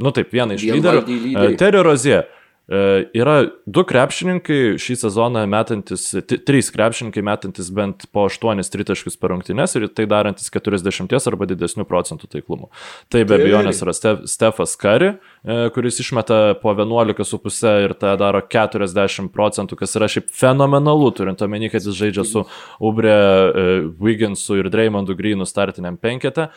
nu 0.00 0.12
taip, 0.16 0.32
vieną 0.32 0.56
iš 0.56 0.66
lyderių, 0.70 1.02
lyderių. 1.06 1.56
Terry 1.60 1.82
Rozie. 1.86 2.22
E, 2.70 2.80
yra 3.18 3.48
du 3.66 3.82
krepšininkai 3.82 4.76
šį 4.78 4.94
sezoną 5.00 5.40
metantis, 5.50 6.04
trys 6.46 6.68
krepšininkai 6.70 7.22
metantis 7.26 7.66
bent 7.74 8.04
po 8.14 8.28
8 8.28 8.62
tritaškius 8.70 9.16
per 9.18 9.32
rungtynes 9.32 9.74
ir 9.74 9.88
tai 9.90 10.04
darantis 10.10 10.52
40 10.54 11.26
arba 11.32 11.48
didesnių 11.50 11.82
procentų 11.90 12.28
taiklumu. 12.30 12.68
Tai 13.10 13.24
be 13.26 13.40
abejonės 13.40 13.82
yra 13.82 13.94
Stefas 14.30 14.76
Kari, 14.78 15.16
e, 15.42 15.56
kuris 15.74 15.98
išmeta 16.04 16.38
po 16.62 16.70
11,5 16.78 17.72
ir 17.88 17.96
tai 17.98 18.12
daro 18.20 18.44
40 18.46 19.32
procentų, 19.34 19.80
kas 19.80 19.98
yra 19.98 20.06
šiaip 20.12 20.30
fenomenalu, 20.30 21.10
turint 21.18 21.42
omeny, 21.42 21.72
kad 21.74 21.82
jis 21.82 21.98
žaidžia 21.98 22.26
su 22.28 22.44
Ubre, 22.78 23.10
e, 23.10 23.66
Wigginsu 23.98 24.60
ir 24.60 24.70
Dreymondu 24.70 25.18
Greenu 25.18 25.48
startiniam 25.48 25.98
penketę. 25.98 26.52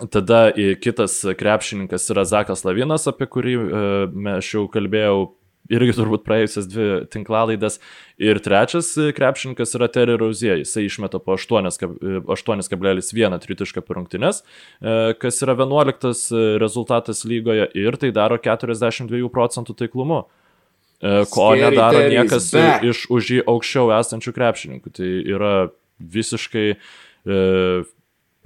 Tada 0.00 0.52
kitas 0.80 1.20
krepšininkas 1.38 2.08
yra 2.10 2.24
Zakas 2.24 2.64
Lavinas, 2.64 3.04
apie 3.10 3.26
kurį 3.28 3.54
e, 3.60 3.64
aš 4.38 4.54
jau 4.54 4.62
kalbėjau 4.72 5.18
irgi 5.70 5.94
turbūt 5.96 6.24
praėjusias 6.26 6.66
dvi 6.70 6.86
tinklalaidės. 7.12 7.78
Ir 8.22 8.40
trečias 8.42 8.90
krepšininkas 9.16 9.74
yra 9.78 9.88
Terry 9.92 10.16
Rozie, 10.18 10.56
jisai 10.62 10.86
išmeta 10.88 11.20
po 11.22 11.36
8,1 11.36 13.38
tritišką 13.44 13.84
per 13.84 14.00
rungtynes, 14.00 14.42
e, 14.42 15.14
kas 15.20 15.42
yra 15.44 15.54
11 15.60 16.58
rezultatas 16.62 17.24
lygoje 17.28 17.68
ir 17.78 17.98
tai 18.00 18.10
daro 18.16 18.40
42 18.42 19.30
procentų 19.32 19.76
taiklumu. 19.84 20.24
E, 21.02 21.24
ko 21.30 21.52
nedaro 21.58 22.02
niekas 22.08 22.50
iš 22.88 23.06
už 23.12 23.32
jį 23.36 23.40
aukščiau 23.50 23.92
esančių 24.00 24.34
krepšininkų. 24.34 24.88
Tai 24.98 25.10
yra 25.36 25.54
visiškai 26.00 26.68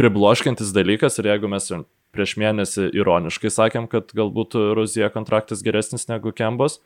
pribloškiantis 0.01 0.73
dalykas 0.77 1.19
ir 1.21 1.31
jeigu 1.33 1.51
mes 1.51 1.71
prieš 2.17 2.37
mėnesį 2.41 2.91
ironiškai 2.97 3.53
sakėm, 3.53 3.89
kad 3.93 4.13
galbūt 4.17 4.57
Rozija 4.77 5.11
kontraktas 5.13 5.65
geresnis 5.65 6.09
negu 6.09 6.33
Kembos, 6.37 6.79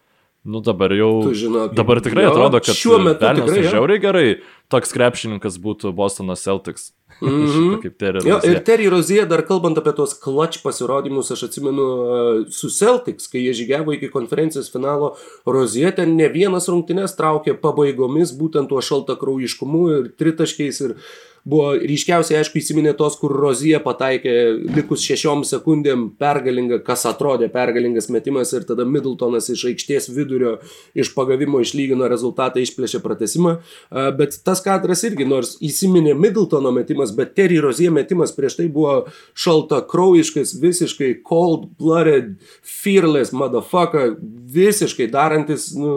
nu 0.45 0.63
dabar 0.65 0.95
jau... 0.97 1.13
Žinok, 1.37 1.75
dabar 1.79 2.01
tikrai 2.03 2.27
jo, 2.27 2.33
atrodo, 2.35 2.63
kad 2.65 2.79
šiuo 2.79 2.99
metu 3.05 3.31
tikrai 3.39 3.67
žiauriai 3.67 4.03
gerai 4.03 4.27
toks 4.73 4.95
krepšininkas 4.97 5.61
būtų 5.63 5.95
Bostono 5.97 6.39
Celtics. 6.39 6.91
Mm 7.21 7.47
-hmm. 7.47 7.83
kaip 7.83 7.97
Terry 7.99 8.19
Rozija. 8.19 8.35
Jo, 8.35 8.51
ir 8.51 8.65
Terry 8.65 8.89
Rozija, 8.89 9.25
dar 9.25 9.47
kalbant 9.47 9.79
apie 9.79 9.93
tos 9.93 10.15
clutch 10.25 10.63
pasirodymus, 10.63 11.31
aš 11.31 11.43
atsimenu 11.43 11.83
uh, 11.83 12.47
su 12.49 12.71
Celtics, 12.71 13.29
kai 13.29 13.45
jie 13.45 13.53
žygiavo 13.53 13.93
iki 13.93 14.11
konferencijos 14.11 14.73
finalo, 14.73 15.17
Rozija 15.47 15.91
ten 15.95 16.17
ne 16.17 16.29
vienas 16.29 16.69
rungtynes 16.69 17.17
traukė 17.17 17.55
pabaigomis, 17.61 18.33
būtent 18.33 18.69
tuo 18.69 18.81
šaltakraujiškumu 18.81 19.91
ir 19.91 20.13
tritaškiais 20.19 20.81
ir 20.81 20.95
buvo 21.45 21.73
ryškiausiai, 21.79 22.41
aišku, 22.41 22.59
įsiminė 22.61 22.93
tos, 22.99 23.17
kur 23.21 23.33
Rozija 23.33 23.81
pataikė 23.85 24.35
likus 24.77 25.05
šešiom 25.07 25.45
sekundėm 25.49 26.09
pergalingą, 26.21 26.81
kas 26.85 27.07
atrodė 27.09 27.49
pergalingas 27.53 28.11
metimas 28.13 28.53
ir 28.57 28.67
tada 28.69 28.85
Middletonas 28.89 29.49
iš 29.53 29.65
aikštės 29.73 30.11
vidurio 30.13 30.59
iš 30.95 31.15
pagavimo 31.17 31.63
išlygino 31.65 32.09
rezultatą, 32.13 32.61
išplėšė 32.61 33.01
pratesimą. 33.05 33.57
Bet 34.19 34.37
tas 34.45 34.61
kadras 34.65 35.05
irgi, 35.09 35.29
nors 35.29 35.57
įsiminė 35.65 36.15
Middletono 36.19 36.75
metimas, 36.77 37.10
bet 37.17 37.35
Terry 37.39 37.61
Rozija 37.63 37.93
metimas 37.95 38.35
prieš 38.37 38.59
tai 38.61 38.69
buvo 38.73 38.95
šalta 39.39 39.81
kraujiškas, 39.91 40.55
visiškai 40.63 41.13
cold-blooded, 41.27 42.35
fearless 42.65 43.35
motherfucker, 43.37 44.17
visiškai 44.55 45.11
darantis 45.13 45.71
nu, 45.77 45.95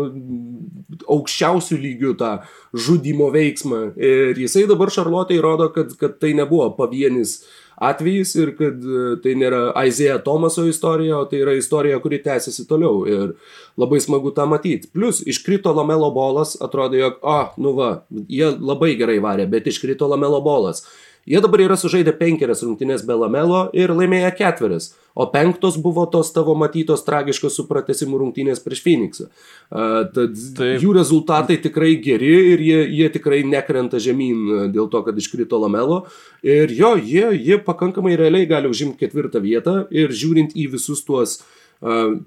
aukščiausių 1.10 1.80
lygių 1.88 2.14
tą 2.20 2.36
žudimo 2.74 3.32
veiksmą. 3.34 3.84
Ir 3.98 4.40
jisai 4.46 4.68
dabar 4.70 4.92
Šarlotai 4.94 5.42
rodo, 5.44 5.70
kad, 5.74 5.94
kad 6.00 6.18
tai 6.22 6.34
nebuvo 6.38 6.70
pavienis 6.78 7.42
atvejis 7.76 8.36
ir 8.36 8.52
kad 8.58 8.84
e, 8.84 9.04
tai 9.24 9.36
nėra 9.40 9.64
Aizėja 9.80 10.20
Tomaso 10.24 10.66
istorija, 10.70 11.20
o 11.20 11.28
tai 11.30 11.42
yra 11.44 11.56
istorija, 11.58 12.00
kuri 12.04 12.22
tęsiasi 12.24 12.68
toliau. 12.70 13.04
Ir 13.10 13.34
labai 13.80 14.02
smagu 14.04 14.34
tą 14.36 14.46
matyti. 14.50 14.90
Plus, 14.94 15.24
iškrito 15.26 15.74
Lamelo 15.76 16.12
bolas, 16.16 16.56
atrodo, 16.62 17.00
jog, 17.00 17.20
a, 17.22 17.38
oh, 17.40 17.58
nu 17.62 17.74
va, 17.78 17.92
jie 18.30 18.52
labai 18.54 18.94
gerai 19.00 19.20
varė, 19.24 19.48
bet 19.50 19.70
iškrito 19.72 20.10
Lamelo 20.12 20.42
bolas. 20.46 20.86
Jie 21.26 21.40
dabar 21.40 21.62
yra 21.64 21.78
sužaidę 21.80 22.12
penkerias 22.20 22.66
rungtynės 22.66 23.06
be 23.08 23.16
lamelo 23.16 23.70
ir 23.72 23.94
laimėję 23.96 24.34
ketverias, 24.36 24.90
o 25.16 25.24
penktos 25.32 25.78
buvo 25.80 26.04
tos 26.12 26.34
tavo 26.36 26.52
matytos 26.60 27.06
tragiškos 27.08 27.56
su 27.56 27.64
pratesimų 27.70 28.20
rungtynės 28.20 28.60
prieš 28.64 28.82
Phoenixą. 28.84 29.30
Tad 29.72 30.36
Taip. 30.60 30.84
jų 30.84 30.92
rezultatai 31.00 31.62
tikrai 31.64 31.94
geri 32.04 32.34
ir 32.52 32.66
jie, 32.68 32.82
jie 33.00 33.10
tikrai 33.16 33.40
nekrenta 33.48 34.04
žemyn 34.04 34.74
dėl 34.76 34.92
to, 34.92 35.00
kad 35.08 35.16
iškrito 35.16 35.62
lamelo. 35.64 36.04
Ir 36.44 36.76
jo, 36.76 36.98
jie, 37.00 37.30
jie 37.40 37.62
pakankamai 37.64 38.18
realiai 38.20 38.50
gali 38.50 38.68
užimti 38.68 39.06
ketvirtą 39.06 39.40
vietą 39.44 39.84
ir 39.96 40.12
žiūrint 40.12 40.58
į 40.60 40.74
visus 40.76 41.08
tuos 41.08 41.40
uh, 41.40 41.63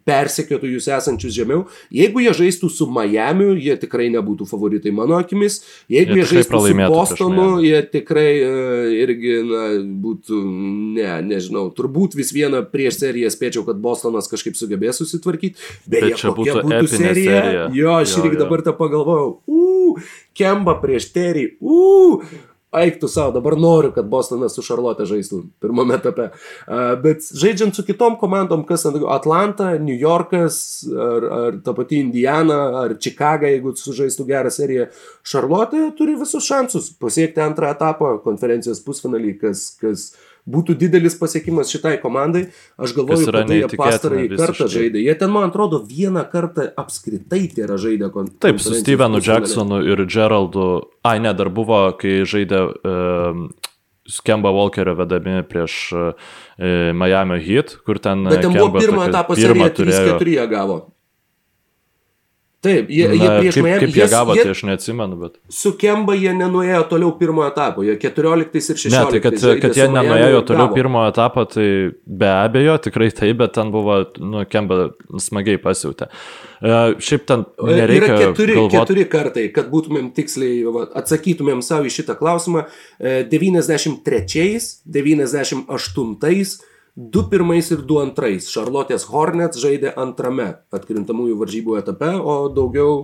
persekiotojus 0.06 0.88
esančius 0.98 1.34
žemiau. 1.36 1.64
Jeigu 1.94 2.20
jie 2.24 2.32
žaistų 2.36 2.68
su 2.72 2.88
Miamiu, 2.92 3.54
jie 3.56 3.76
tikrai 3.80 4.08
nebūtų 4.14 4.46
favoritai 4.48 4.92
mano 4.94 5.16
akimis. 5.18 5.62
Jeigu 5.92 6.18
jie, 6.18 6.24
jie 6.24 6.28
žaistų 6.34 6.60
su 6.66 6.76
Bostonu, 6.92 7.46
jie 7.64 7.80
tikrai 7.92 8.28
uh, 8.44 8.90
irgi 8.92 9.36
na, 9.46 9.62
būtų, 10.04 10.40
ne, 10.98 11.08
nežinau, 11.30 11.68
turbūt 11.76 12.18
vis 12.18 12.34
vieną 12.36 12.64
prieš 12.72 13.00
seriją 13.02 13.32
spėčiau, 13.32 13.64
kad 13.68 13.80
Bostonas 13.82 14.28
kažkaip 14.30 14.58
sugebės 14.58 15.00
susitvarkyti. 15.00 15.56
Beje, 15.86 16.10
Bet 16.10 16.20
čia 16.20 16.34
būtų, 16.36 16.58
būtų 16.66 16.90
serija. 16.92 17.40
serija. 17.40 17.64
Jo, 17.76 17.96
aš 18.02 18.18
irgi 18.22 18.42
dabar 18.42 18.64
tą 18.66 18.76
pagalvojau. 18.76 19.38
Uu, 19.48 19.96
Kemba 20.36 20.76
prieš 20.82 21.10
Terry. 21.14 21.48
Uu, 21.64 22.20
eiktų 22.76 23.08
savo, 23.10 23.34
dabar 23.36 23.56
noriu, 23.60 23.92
kad 23.94 24.08
Bostonas 24.10 24.56
su 24.56 24.64
Šarlotė 24.66 25.06
žaistų 25.08 25.42
pirmame 25.62 25.96
etape. 25.96 26.28
Bet 27.02 27.26
žaidžiant 27.36 27.76
su 27.76 27.84
kitom 27.86 28.18
komandom, 28.20 28.64
kas 28.68 28.86
Atlanta, 28.88 29.72
New 29.82 29.96
Yorkas, 29.96 30.58
ar, 30.90 31.28
ar 31.40 31.58
ta 31.64 31.74
pati 31.76 32.00
Indiana, 32.02 32.60
ar 32.82 32.96
Chicago, 33.00 33.48
jeigu 33.50 33.74
sužaistų 33.80 34.28
gerą 34.28 34.52
seriją, 34.54 34.88
Šarlotė 35.26 35.90
turi 35.98 36.16
visus 36.20 36.46
šansus 36.46 36.92
pasiekti 37.00 37.42
antrą 37.44 37.72
etapą 37.74 38.16
konferencijos 38.24 38.82
pusfinalį, 38.86 39.36
kas, 39.42 39.68
kas 39.80 40.10
būtų 40.46 40.76
didelis 40.78 41.16
pasiekimas 41.18 41.70
šitai 41.74 41.96
komandai. 42.02 42.46
Aš 42.78 42.94
galvoju, 42.96 43.28
kad 43.34 43.52
jie 43.52 43.68
pastarąjį 43.74 44.38
kartą 44.38 44.68
žaidė. 44.72 45.02
Jie 45.02 45.14
ten, 45.18 45.32
man 45.34 45.48
atrodo, 45.50 45.82
vieną 45.86 46.24
kartą 46.32 46.68
apskritai 46.78 47.44
tai 47.52 47.66
yra 47.66 47.78
žaidę 47.82 48.10
konferenciją. 48.14 48.42
Taip, 48.46 48.62
su 48.62 48.74
Stevenu 48.78 49.22
Jacksonu 49.22 49.82
ir 49.86 50.04
Geraldu. 50.06 50.68
Ai, 51.06 51.18
ne, 51.22 51.34
dar 51.36 51.50
buvo, 51.54 51.80
kai 51.98 52.20
žaidė 52.28 52.62
uh, 52.66 53.46
Skemba 54.06 54.52
Walkerio 54.54 54.94
vedami 54.98 55.40
prieš 55.46 55.78
uh, 55.94 56.34
Miami 56.94 57.40
Heat, 57.42 57.78
kur 57.86 57.98
ten... 58.02 58.26
Bet 58.30 58.44
ten 58.46 58.54
Kemba 58.54 58.68
buvo 58.68 58.82
pirmo 58.82 59.06
etapo 59.06 59.38
serija, 59.38 59.72
3-4 59.74 60.46
gavo. 60.50 60.84
Taip, 62.66 62.88
jie, 62.90 63.06
Na, 63.06 63.14
jie 63.14 63.28
prieš 63.30 63.58
Miami. 63.62 63.80
Kaip 63.84 63.98
jie 64.00 64.06
gavo, 64.10 64.34
jie, 64.34 64.44
tai 64.46 64.54
aš 64.56 64.62
neatsimenu, 64.66 65.18
bet. 65.20 65.36
Su 65.52 65.72
Kemba 65.78 66.16
jie 66.18 66.32
nenuėjo 66.34 66.82
toliau 66.90 67.12
pirmo 67.20 67.44
etapo, 67.46 67.84
jie 67.86 67.94
14 68.02 68.58
ir 68.74 68.80
16. 68.82 68.90
Ne, 68.96 69.02
tai 69.12 69.22
kad, 69.22 69.38
kad 69.62 69.78
jie 69.78 69.86
nenuėjo 69.92 70.42
toliau 70.50 70.66
gavo. 70.66 70.78
pirmo 70.80 71.04
etapo, 71.06 71.46
tai 71.52 71.68
be 72.06 72.30
abejo, 72.32 72.76
tikrai 72.88 73.10
taip, 73.14 73.38
bet 73.44 73.54
ten 73.54 73.70
buvo, 73.74 74.02
nu, 74.18 74.42
Kemba 74.50 74.90
smagiai 75.22 75.62
pasiūtė. 75.62 76.10
Uh, 76.56 76.96
šiaip 77.04 77.26
ten 77.28 77.44
nereikia. 77.60 78.06
Yra 78.06 78.20
keturi, 78.22 78.54
galvot... 78.56 78.76
keturi 78.76 79.08
kartai, 79.12 79.48
kad 79.54 79.68
būtumėm 79.72 80.10
tiksliai, 80.16 80.62
va, 80.72 80.86
atsakytumėm 80.98 81.62
savo 81.64 81.86
į 81.86 81.92
šitą 81.98 82.16
klausimą. 82.18 82.66
93, 82.98 84.72
98, 84.98 86.56
Du 86.96 87.26
pirmais 87.28 87.66
ir 87.70 87.82
du 87.84 87.98
antrais. 88.00 88.48
Šarlotės 88.48 89.04
Hornets 89.10 89.60
žaidė 89.60 89.92
antrame 90.00 90.54
atkrintamųjų 90.72 91.36
varžybų 91.42 91.76
etape, 91.82 92.14
o 92.16 92.48
daugiau, 92.48 92.94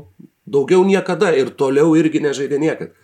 daugiau 0.48 0.80
niekada 0.88 1.34
ir 1.36 1.52
toliau 1.52 1.92
irgi 2.00 2.22
nežaidė 2.24 2.60
niekada. 2.62 2.94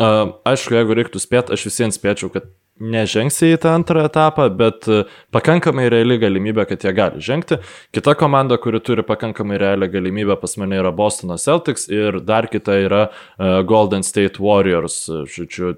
Aišku, 0.00 0.74
jeigu 0.74 0.96
reiktų 0.96 1.20
spėti, 1.22 1.54
aš 1.54 1.66
visiems 1.68 1.98
spėčiau, 2.00 2.30
kad 2.32 2.48
nežengsi 2.80 3.52
į 3.54 3.58
tą 3.60 3.74
antrą 3.76 4.06
etapą, 4.08 4.46
bet 4.56 4.88
pakankamai 5.34 5.86
reali 5.92 6.16
galimybė, 6.18 6.64
kad 6.70 6.86
jie 6.86 6.94
gali 6.96 7.20
žengti. 7.22 7.60
Kita 7.94 8.14
komanda, 8.18 8.56
kuri 8.58 8.80
turi 8.82 9.04
pakankamai 9.06 9.60
realią 9.60 9.90
galimybę 9.92 10.38
pas 10.40 10.56
mane 10.58 10.80
yra 10.80 10.90
Bostono 10.96 11.36
Celtics 11.38 11.86
ir 11.92 12.22
dar 12.24 12.48
kita 12.50 12.78
yra 12.86 13.02
uh, 13.10 13.60
Golden 13.68 14.02
State 14.06 14.40
Warriors. 14.40 15.04
Žodžiu, 15.06 15.76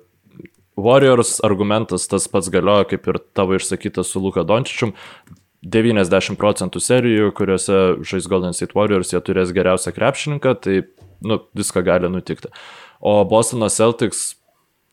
Warriors 0.76 1.40
argumentas 1.44 2.08
tas 2.08 2.28
pats 2.28 2.48
galioja 2.52 2.88
kaip 2.88 3.06
ir 3.10 3.20
tavo 3.36 3.56
išsakytas 3.58 4.12
su 4.12 4.20
Luka 4.22 4.44
Dončičium. 4.46 4.94
90 5.62 6.34
procentų 6.40 6.80
serijų, 6.82 7.30
kuriuose 7.38 7.78
žais 8.02 8.26
Golden 8.26 8.54
State 8.56 8.74
Warriors, 8.74 9.12
jie 9.14 9.20
turės 9.22 9.52
geriausią 9.54 9.92
krepšininką, 9.94 10.56
tai 10.58 10.80
nu, 11.22 11.38
viską 11.54 11.84
gali 11.86 12.10
nutikti. 12.10 12.50
O 12.98 13.20
Bostono 13.28 13.68
Celtics 13.70 14.32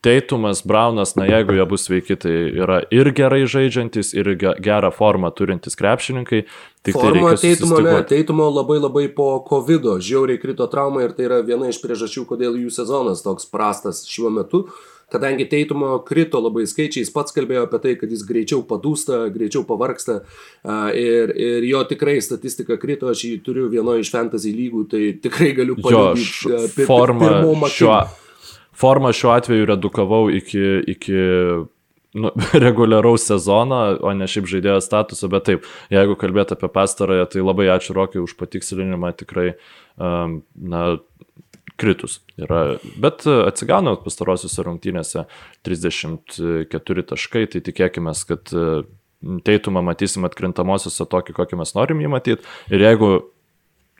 Teitumas, 0.05 0.61
Braunas, 0.63 1.15
na 1.17 1.25
jeigu 1.27 1.57
jie 1.57 1.65
bus 1.67 1.87
sveiki, 1.89 2.15
tai 2.21 2.35
yra 2.55 2.77
ir 2.93 3.09
gerai 3.17 3.41
žaidžiantis, 3.49 4.13
ir 4.15 4.29
gerą 4.39 4.93
formą 4.95 5.33
turintys 5.35 5.75
krepšininkai. 5.75 6.45
Tik 6.85 6.93
tai 6.93 7.01
Forma 7.01 7.33
tai 7.33 7.41
teitumo, 7.41 7.81
ne, 7.83 7.97
teitumo 8.07 8.47
labai 8.53 8.77
labai 8.79 9.07
po 9.11 9.27
COVID, 9.49 9.97
žiauriai 10.05 10.39
krito 10.39 10.69
trauma 10.71 11.03
ir 11.03 11.17
tai 11.17 11.27
yra 11.27 11.41
viena 11.43 11.67
iš 11.67 11.81
priežasčių, 11.83 12.23
kodėl 12.29 12.61
jų 12.61 12.71
sezonas 12.77 13.25
toks 13.25 13.49
prastas 13.51 14.05
šiuo 14.07 14.31
metu. 14.37 14.67
Uh, 14.69 14.98
kadangi 15.11 15.47
Teitumo 15.49 15.97
krito 16.07 16.41
labai 16.43 16.65
skaičiai, 16.69 17.03
jis 17.03 17.13
pats 17.13 17.35
kalbėjo 17.35 17.65
apie 17.67 17.81
tai, 17.83 17.95
kad 17.99 18.13
jis 18.13 18.23
greičiau 18.27 18.63
padūsta, 18.67 19.25
greičiau 19.33 19.65
pavarksta 19.67 20.19
ir, 20.97 21.33
ir 21.33 21.67
jo 21.69 21.83
tikrai 21.89 22.19
statistika 22.25 22.79
krito, 22.81 23.09
aš 23.11 23.25
jį 23.27 23.33
turiu 23.45 23.67
vienoje 23.71 24.05
iš 24.05 24.13
fantasy 24.13 24.53
lygų, 24.55 24.85
tai 24.91 25.03
tikrai 25.23 25.51
galiu 25.57 25.79
paliudyti. 25.79 26.85
Formą, 26.89 27.33
šiuo, 27.73 27.99
formą 28.77 29.13
šiuo 29.15 29.35
atveju 29.35 29.69
redukavau 29.73 30.23
iki, 30.33 30.63
iki 30.95 31.19
nu, 32.13 32.31
reguliaraus 32.65 33.27
sezono, 33.27 33.81
o 34.01 34.13
ne 34.13 34.27
šiaip 34.29 34.49
žaidėjo 34.49 34.79
statuso, 34.83 35.29
bet 35.31 35.47
taip, 35.49 35.67
jeigu 35.93 36.17
kalbėt 36.19 36.53
apie 36.55 36.71
pastarąją, 36.73 37.27
tai 37.33 37.45
labai 37.45 37.69
ačiū 37.75 37.95
Rokiai 37.97 38.23
už 38.23 38.35
patikslinimą, 38.39 39.13
tikrai, 39.19 39.53
um, 39.97 40.41
na, 40.55 40.97
kritus. 41.79 42.19
Yra, 42.39 42.77
bet 43.01 43.25
e, 43.27 43.35
atsigauna 43.49 43.95
pastarosiuose 44.03 44.65
rungtynėse 44.67 45.25
34 45.67 47.07
taškai, 47.13 47.47
tai 47.53 47.63
tikėkime, 47.65 48.13
kad 48.29 48.53
e, 48.53 48.69
teitumą 49.47 49.83
matysim 49.85 50.27
atkrintamosiose 50.27 51.07
tokį, 51.09 51.35
kokį 51.41 51.59
mes 51.59 51.75
norim 51.75 52.03
jį 52.03 52.13
matyti. 52.15 52.55
Ir 52.71 52.87
jeigu 52.87 53.11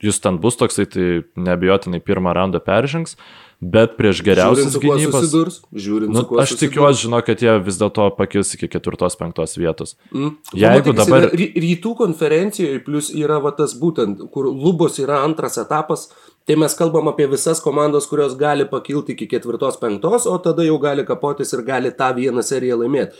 jis 0.03 0.19
ten 0.23 0.39
bus 0.39 0.57
toksai, 0.60 0.88
tai 0.88 1.07
neabejotinai 1.35 1.99
pirmą 2.03 2.34
raundą 2.35 2.64
peržengs. 2.64 3.18
Bet 3.60 3.97
prieš 3.99 4.22
geriausius 4.23 4.77
gynybos... 4.80 5.18
Susidurs, 5.19 5.56
žiūrint, 5.76 6.14
nu, 6.15 6.22
aš 6.39 6.53
tikiuosi, 6.61 7.01
žinau, 7.03 7.19
kad 7.27 7.41
jie 7.43 7.57
vis 7.60 7.76
dėlto 7.76 8.06
pakils 8.15 8.53
iki 8.56 8.69
ketvirtos-penktos 8.72 9.57
vietos. 9.60 9.97
Mm. 10.15 10.38
Jeigu 10.56 10.93
Pamatyk, 10.93 11.01
dabar... 11.01 11.27
Rytų 11.35 11.91
konferencijoje 11.99 12.80
plus 12.85 13.10
yra 13.11 13.41
va 13.43 13.51
tas 13.57 13.76
būtent, 13.76 14.23
kur 14.31 14.47
lubos 14.47 14.95
yra 15.03 15.19
antras 15.27 15.60
etapas, 15.60 16.07
Tai 16.49 16.55
mes 16.57 16.73
kalbam 16.73 17.05
apie 17.11 17.27
visas 17.30 17.59
komandas, 17.61 18.07
kurios 18.09 18.31
gali 18.34 18.65
pakilti 18.65 19.13
iki 19.13 19.27
ketvirtos, 19.30 19.76
penktos, 19.77 20.23
o 20.26 20.34
tada 20.41 20.63
jau 20.65 20.80
gali 20.81 21.03
kapotis 21.05 21.53
ir 21.53 21.61
gali 21.67 21.91
tą 21.93 22.07
vieną 22.17 22.41
seriją 22.41 22.80
laimėti. 22.80 23.19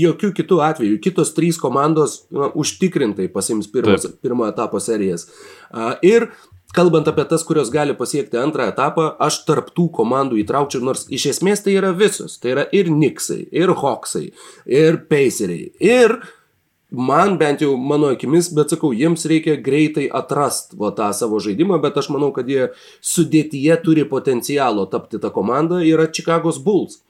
Jokių 0.00 0.30
kitų 0.38 0.62
atvejų. 0.64 0.94
Kitos 1.04 1.34
trys 1.36 1.58
komandos 1.60 2.22
na, 2.32 2.48
užtikrintai 2.56 3.26
pasims 3.34 3.68
pirmos, 3.68 4.06
pirmo 4.24 4.48
etapo 4.48 4.80
serijas. 4.80 5.26
Ir 6.00 6.30
kalbant 6.72 7.10
apie 7.12 7.26
tas, 7.28 7.44
kurios 7.44 7.68
gali 7.74 7.92
pasiekti 7.98 8.40
antrą 8.40 8.70
etapą, 8.72 9.10
aš 9.20 9.42
tarptų 9.44 9.90
komandų 10.00 10.40
įtraukčiau, 10.40 10.80
nors 10.88 11.04
iš 11.12 11.34
esmės 11.34 11.66
tai 11.66 11.76
yra 11.76 11.92
visos. 11.92 12.38
Tai 12.40 12.54
yra 12.56 12.64
ir 12.72 12.88
Niksai, 12.88 13.42
ir 13.52 13.74
Hawksai, 13.76 14.30
ir 14.80 15.02
Paceriai, 15.12 15.68
ir 15.84 16.16
man 16.96 17.38
bent 17.38 17.62
jau 17.64 17.74
mano 17.76 18.10
akimis, 18.14 18.50
bet 18.54 18.74
sakau, 18.74 18.92
jiems 18.96 19.26
reikia 19.30 19.56
greitai 19.60 20.06
atrast 20.12 20.76
va, 20.78 20.92
tą 20.96 21.10
savo 21.16 21.40
žaidimą, 21.42 21.80
bet 21.82 21.98
aš 22.00 22.10
manau, 22.14 22.30
kad 22.34 22.48
jie 22.50 22.70
sudėtyje 23.04 23.80
turi 23.84 24.06
potencialo 24.08 24.86
tapti 24.90 25.20
tą 25.22 25.32
komandą, 25.34 25.82
yra 25.84 26.06
Chicago's 26.10 26.60
Bulls. 26.62 27.00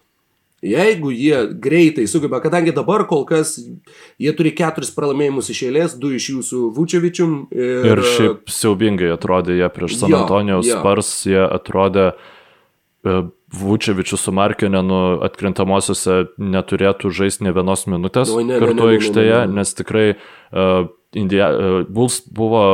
Jeigu 0.64 1.10
jie 1.12 1.42
greitai 1.60 2.06
sugeba, 2.08 2.40
kadangi 2.40 2.72
dabar 2.72 3.04
kol 3.04 3.26
kas 3.28 3.58
jie 3.60 4.32
turi 4.36 4.54
keturis 4.56 4.94
pralaimėjimus 4.96 5.50
iš 5.52 5.60
eilės, 5.66 5.96
du 6.00 6.14
iš 6.16 6.28
jų 6.30 6.44
su 6.46 6.60
Vučevičium. 6.72 7.34
Ir, 7.52 7.90
ir 7.92 8.04
šiaip 8.14 8.48
siaubingai 8.48 9.12
atrodė 9.12 9.58
jie 9.58 9.68
prieš 9.74 9.98
San 10.00 10.14
Antonijaus 10.16 10.70
Spars, 10.70 11.10
jie 11.28 11.42
atrodė 11.44 12.06
e, 12.14 13.18
Vučevičius 13.54 14.24
su 14.26 14.32
Markinenu 14.34 15.00
atkrintamosiose 15.24 16.24
neturėtų 16.38 17.12
žaisti 17.14 17.46
ne 17.46 17.54
vienos 17.54 17.86
minutės 17.90 18.32
no, 18.32 18.42
ne, 18.46 18.58
kartu 18.62 18.90
aikštėje, 18.94 19.40
nes 19.54 19.74
tikrai 19.78 20.06
uh, 20.14 20.88
India, 21.14 21.50
uh, 21.50 21.78
Bulls 21.86 22.20
buvo 22.26 22.64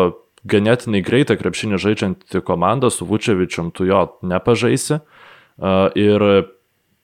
ganėtinai 0.49 1.03
greitą 1.05 1.37
krepšinį 1.37 1.81
žaidžianti 1.83 2.41
komanda, 2.47 2.89
su 2.91 3.05
Vučevičium 3.09 3.75
tu 3.77 3.85
jo 3.89 4.07
nepažaisi. 4.25 5.03
Uh, 5.61 5.91
ir 5.99 6.25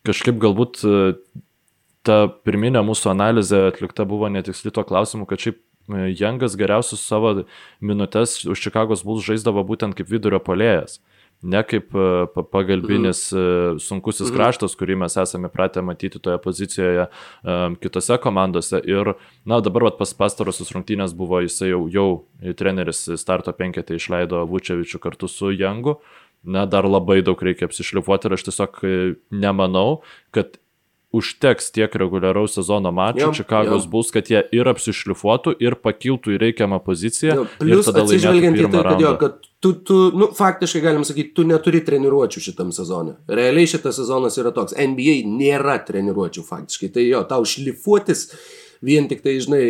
kažkaip 0.06 0.38
galbūt 0.40 0.80
ta 2.06 2.18
pirminė 2.46 2.82
mūsų 2.86 3.10
analizė 3.12 3.66
atlikta 3.72 4.06
buvo 4.08 4.30
netiksli 4.32 4.72
tuo 4.72 4.86
klausimu, 4.86 5.26
kad 5.28 5.42
šiaip 5.42 5.60
Jangas 6.18 6.56
geriausius 6.58 7.04
savo 7.06 7.44
minutės 7.78 8.40
už 8.46 8.58
Čikagos 8.58 9.04
Bulls 9.06 9.26
žaisdavo 9.26 9.62
būtent 9.66 9.94
kaip 9.98 10.08
vidurio 10.10 10.40
polėjas. 10.42 10.98
Ne 11.42 11.60
kaip 11.68 11.92
pagalbinis 12.52 13.28
mhm. 13.32 13.78
sunkusis 13.82 14.30
mhm. 14.30 14.36
kraštas, 14.38 14.76
kurį 14.78 14.96
mes 15.04 15.16
esame 15.20 15.50
pratę 15.52 15.82
matyti 15.84 16.20
toje 16.22 16.38
pozicijoje 16.42 17.06
um, 17.06 17.76
kitose 17.80 18.16
komandose. 18.22 18.80
Ir, 18.88 19.12
na, 19.44 19.60
dabar 19.64 19.90
vat, 19.90 19.98
pas 20.00 20.14
pastarosius 20.16 20.72
rungtynės 20.74 21.14
buvo 21.16 21.42
jisai 21.44 21.74
jau, 21.74 21.84
jau 21.92 22.08
treneris 22.56 23.04
starto 23.20 23.52
penketę 23.56 24.00
išleido 24.00 24.46
Vučevičių 24.48 25.02
kartu 25.02 25.28
su 25.30 25.52
Jangu. 25.54 25.98
Na, 26.46 26.64
dar 26.70 26.86
labai 26.86 27.20
daug 27.26 27.40
reikia 27.42 27.66
apsišlifuoti 27.66 28.28
ir 28.28 28.36
aš 28.36 28.46
tiesiog 28.48 28.80
nemanau, 29.34 30.00
kad 30.34 30.56
užteks 31.16 31.70
tiek 31.74 31.94
reguliaraus 31.98 32.56
sezono 32.58 32.92
mačų 32.94 33.30
Čikagos 33.36 33.86
bus, 33.90 34.10
kad 34.14 34.28
jie 34.30 34.42
ir 34.54 34.68
apsišlifuotų, 34.70 35.54
ir 35.62 35.78
pakiltų 35.80 36.36
į 36.36 36.40
reikiamą 36.42 36.80
poziciją. 36.84 37.40
Jo, 37.40 37.46
plius 37.60 37.90
atsižvelgiant 37.92 38.60
į 38.60 38.68
tai, 38.68 38.82
kad, 38.88 39.04
jo, 39.04 39.12
kad 39.20 39.48
tu, 39.66 39.72
tu 39.82 40.18
nu, 40.18 40.28
faktiškai 40.34 40.80
galim 40.84 41.05
sakyti, 41.06 41.32
tu 41.34 41.44
neturi 41.47 41.80
treniruočių 41.86 42.43
šitam 42.44 42.70
sezonui. 42.74 43.16
Realiai 43.26 43.66
šitas 43.70 43.98
sezonas 43.98 44.38
yra 44.38 44.52
toks. 44.55 44.76
NBA 44.78 45.18
nėra 45.26 45.78
treniruočių 45.86 46.44
faktiškai. 46.47 46.93
Tai 46.94 47.06
jo, 47.06 47.22
tau 47.26 47.47
šlifuotis 47.48 48.28
vien 48.84 49.08
tik 49.08 49.22
tai, 49.24 49.36
žinai, 49.42 49.64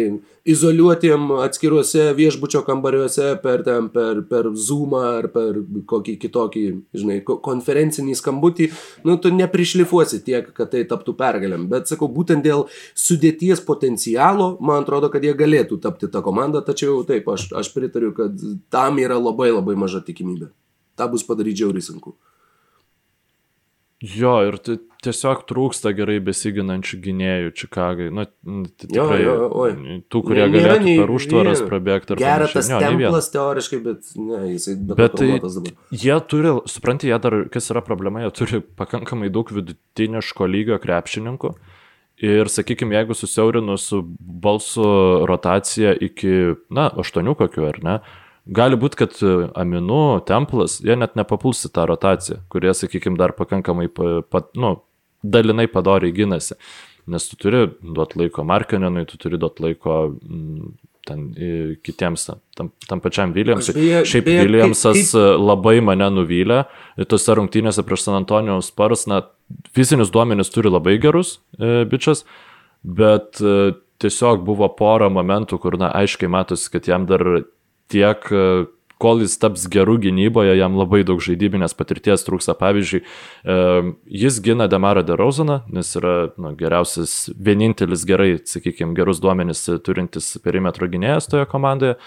izoliuotiem 0.46 1.30
atskiruose 1.44 2.08
viešbučio 2.16 2.62
kambariuose 2.66 3.32
per, 3.42 3.62
ten, 3.66 3.88
per, 3.94 4.22
per 4.30 4.50
Zoomą 4.54 5.02
ar 5.18 5.28
per 5.34 5.60
kokį 5.90 6.16
kitokį, 6.22 6.64
žinai, 6.96 7.18
konferencinį 7.26 8.16
skambutį, 8.20 8.68
nu, 9.08 9.18
tu 9.22 9.32
neprišlifuosi 9.34 10.22
tiek, 10.26 10.52
kad 10.56 10.70
tai 10.74 10.84
taptų 10.88 11.16
pergalėm. 11.18 11.66
Bet 11.72 11.90
sakau, 11.90 12.10
būtent 12.12 12.46
dėl 12.46 12.66
sudėties 12.98 13.64
potencialo, 13.66 14.54
man 14.60 14.84
atrodo, 14.84 15.10
kad 15.12 15.26
jie 15.26 15.34
galėtų 15.38 15.80
tapti 15.82 16.10
tą 16.12 16.22
komandą, 16.26 16.62
tačiau 16.66 17.02
taip, 17.08 17.28
aš, 17.32 17.50
aš 17.58 17.72
pritariu, 17.74 18.14
kad 18.16 18.46
tam 18.72 19.02
yra 19.02 19.18
labai 19.18 19.50
labai 19.52 19.76
maža 19.78 20.04
tikimybė. 20.06 20.52
Ta 20.96 21.10
bus 21.12 21.26
padaryti 21.26 21.64
žiauriai 21.64 21.84
sunku. 21.84 22.14
Jo, 24.04 24.34
ir 24.44 24.58
tiesiog 25.00 25.46
trūksta 25.48 25.94
gerai 25.96 26.18
besiginančių 26.24 26.98
gynėjų 27.00 27.52
Čikagai. 27.56 28.08
Tai 28.12 28.26
tikrai, 28.82 29.20
jo, 29.22 29.36
jo, 29.40 29.46
oi. 29.62 30.00
tų, 30.12 30.20
kurie 30.26 30.42
ne, 30.42 30.50
galėtų 30.52 30.84
nei, 30.84 30.96
per 31.00 31.12
užtvaras 31.14 31.62
prabėgti. 31.64 32.18
Geras 32.20 32.52
tas 32.52 32.68
jo, 32.68 32.80
templas 32.82 33.30
teoriškai, 33.32 33.80
bet 33.86 34.10
ne, 34.20 34.42
jisai 34.52 34.74
bet 34.90 35.16
tai 35.16 35.30
dabar. 35.40 35.72
Jie 36.04 36.18
turi, 36.28 36.52
supranti, 36.68 37.08
jie 37.08 37.20
dar, 37.24 37.38
kas 37.54 37.72
yra 37.72 37.80
problema, 37.86 38.26
jie 38.26 38.34
turi 38.36 38.60
pakankamai 38.82 39.32
daug 39.32 39.48
vidutiniško 39.56 40.50
lygio 40.50 40.80
krepšininkų. 40.82 41.54
Ir, 42.26 42.48
sakykime, 42.52 42.96
jeigu 42.96 43.16
susiaurinus 43.16 43.90
balsų 44.44 44.92
rotaciją 45.28 45.96
iki, 46.04 46.36
na, 46.72 46.90
aštuonių 47.00 47.36
kokių, 47.40 47.66
ar 47.68 47.80
ne, 47.84 47.98
Gali 48.46 48.78
būti, 48.78 48.98
kad 49.00 49.14
e, 49.26 49.36
Aminu, 49.58 50.20
Templas, 50.26 50.78
jie 50.84 50.94
net 50.98 51.16
nepapuls 51.18 51.64
į 51.66 51.72
tą 51.74 51.86
rotaciją, 51.90 52.40
kurie, 52.52 52.70
sakykime, 52.78 53.18
dar 53.18 53.34
pakankamai, 53.34 53.88
pa, 53.90 54.44
nu, 54.54 54.76
dalinai 55.26 55.66
padoriai 55.70 56.14
gynasi. 56.14 56.54
Nes 57.10 57.26
tu 57.30 57.38
turi 57.38 57.64
duoti 57.82 58.20
laiko 58.22 58.44
Markenenui, 58.46 59.06
tu 59.10 59.18
turi 59.18 59.38
duoti 59.38 59.64
laiko 59.64 59.96
m, 60.06 60.36
mm, 60.38 60.76
ten 61.06 61.26
kitiems, 61.86 62.28
tam, 62.58 62.70
tam 62.86 63.02
pačiam 63.02 63.34
Williamsui. 63.34 63.74
Šiaip 64.06 64.26
beje, 64.26 64.46
Williamsas 64.46 64.98
kaip, 64.98 65.10
kaip... 65.14 65.42
labai 65.42 65.76
mane 65.86 66.08
nuvylė. 66.10 66.64
Tose 67.10 67.36
rungtynėse 67.38 67.84
prieš 67.86 68.08
San 68.08 68.18
Antonijos 68.18 68.72
Spars, 68.72 69.06
na, 69.10 69.22
fizinius 69.74 70.10
duomenis 70.14 70.50
turi 70.54 70.72
labai 70.72 70.96
gerus 71.02 71.36
e, 71.58 71.84
bičias, 71.86 72.24
bet 72.82 73.38
e, 73.38 73.76
tiesiog 74.02 74.42
buvo 74.46 74.66
pora 74.78 75.10
momentų, 75.12 75.60
kur, 75.62 75.78
na, 75.78 75.92
aiškiai 76.02 76.30
matosi, 76.30 76.70
kad 76.74 76.90
jam 76.90 77.06
dar 77.10 77.22
tiek 77.92 78.26
e, 78.32 78.66
kol 79.02 79.20
jis 79.20 79.36
taps 79.40 79.66
gerų 79.72 79.98
gynyboje, 80.06 80.54
jam 80.56 80.76
labai 80.78 81.02
daug 81.06 81.20
žaidybinės 81.24 81.76
patirties 81.76 82.24
trūksta. 82.26 82.56
Pavyzdžiui, 82.58 83.02
e, 83.04 83.56
jis 84.24 84.38
gina 84.44 84.68
Demarą 84.72 85.04
DeRozaną, 85.06 85.60
nes 85.72 85.92
yra 86.00 86.16
nu, 86.40 86.54
geriausias, 86.58 87.26
vienintelis 87.36 88.06
gerai, 88.08 88.30
sakykime, 88.48 88.96
gerus 88.96 89.20
duomenis 89.24 89.66
turintis 89.84 90.36
perimetro 90.44 90.88
gynėjas 90.88 91.28
toje 91.32 91.48
komandoje. 91.50 91.98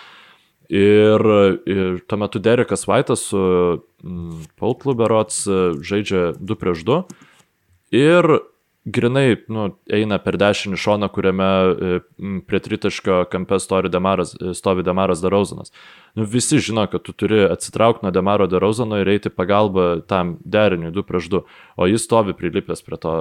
Ir, 0.69 1.23
ir 1.65 1.95
tuo 2.05 2.17
metu 2.21 2.37
Derekas 2.45 2.85
Vaitas 2.85 3.23
su 3.31 3.39
Paul 4.61 4.75
Kluberots 4.77 5.41
e, 5.49 5.61
žaidžia 5.81 6.35
2 6.37 6.57
prieš 6.61 6.85
2. 6.85 7.01
Ir 7.97 8.29
grinai 8.91 9.37
nu, 9.51 9.65
eina 9.91 10.17
per 10.23 10.37
dešinį 10.39 10.77
šoną, 10.79 11.09
kuriame 11.13 11.47
e, 11.47 11.99
prie 12.47 12.59
tritaškio 12.63 13.21
kampe 13.31 13.59
stovi 13.61 13.91
Demaras, 13.91 14.33
e, 14.35 14.53
stovi 14.57 14.83
Demaras 14.85 15.21
Darauzanas. 15.23 15.73
Nu, 16.17 16.25
visi 16.29 16.59
žino, 16.63 16.85
kad 16.91 17.03
tu 17.05 17.13
turi 17.13 17.43
atsitraukti 17.45 18.05
nuo 18.05 18.11
Demaro 18.15 18.47
Darauzano 18.49 18.99
ir 19.01 19.11
eiti 19.13 19.31
pagalbą 19.33 20.01
tam 20.09 20.37
deriniui 20.45 20.93
2 20.95 21.05
prieš 21.07 21.29
2, 21.33 21.41
o 21.77 21.89
jis 21.89 22.05
stovi 22.07 22.35
prilipęs 22.37 22.83
prie, 22.85 22.99
to, 23.01 23.13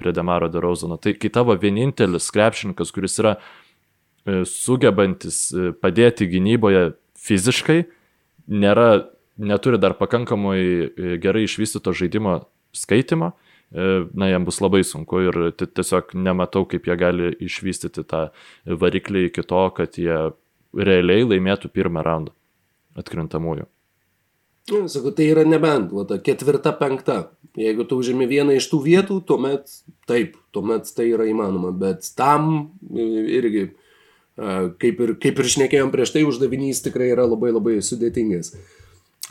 prie 0.00 0.14
Demaro 0.16 0.48
Darauzano. 0.52 0.96
Tai 0.96 1.14
kai 1.18 1.32
tavo 1.32 1.56
vienintelis 1.58 2.30
krepšininkas, 2.34 2.94
kuris 2.96 3.18
yra 3.22 3.36
e, 3.36 4.42
sugebantis 4.48 5.42
padėti 5.82 6.30
gynyboje 6.30 6.94
fiziškai, 7.20 7.84
nėra, 8.50 8.90
neturi 9.40 9.78
dar 9.80 9.98
pakankamai 9.98 10.60
gerai 11.20 11.44
išvystyto 11.46 11.92
žaidimo 11.96 12.40
skaitimo, 12.76 13.34
na, 13.70 14.26
jam 14.26 14.44
bus 14.46 14.58
labai 14.58 14.80
sunku 14.82 15.20
ir 15.28 15.36
tiesiog 15.54 16.14
nematau, 16.18 16.64
kaip 16.66 16.88
jie 16.90 16.96
gali 16.98 17.32
išvystyti 17.46 18.02
tą 18.02 18.28
variklį 18.66 19.28
iki 19.28 19.44
to, 19.46 19.64
kad 19.76 19.98
jie 19.98 20.16
realiai 20.74 21.26
laimėtų 21.26 21.70
pirmą 21.74 22.02
raundą 22.06 22.34
atkrintamųjų. 22.98 23.68
Ja, 24.70 24.84
sakau, 24.90 25.10
tai 25.16 25.26
yra 25.32 25.42
nebent, 25.48 25.90
va, 25.94 26.04
ta 26.06 26.20
ketvirta, 26.22 26.72
penkta. 26.78 27.20
Jeigu 27.58 27.86
tu 27.88 27.98
užimi 27.98 28.28
vieną 28.30 28.54
iš 28.58 28.68
tų 28.70 28.82
vietų, 28.84 29.16
tuomet 29.26 29.72
taip, 30.06 30.36
tuomet 30.54 30.86
tai 30.94 31.08
yra 31.10 31.26
įmanoma, 31.26 31.72
bet 31.74 32.06
tam 32.18 32.52
e, 32.86 33.06
irgi, 33.40 33.64
e, 33.70 34.52
kaip 34.82 35.02
ir, 35.02 35.14
kaip 35.22 35.40
ir 35.42 35.50
šnekėjom 35.56 35.90
prieš 35.90 36.14
tai, 36.14 36.22
uždavinys 36.28 36.84
tikrai 36.84 37.10
yra 37.16 37.26
labai 37.26 37.50
labai 37.56 37.80
sudėtingas. 37.82 38.52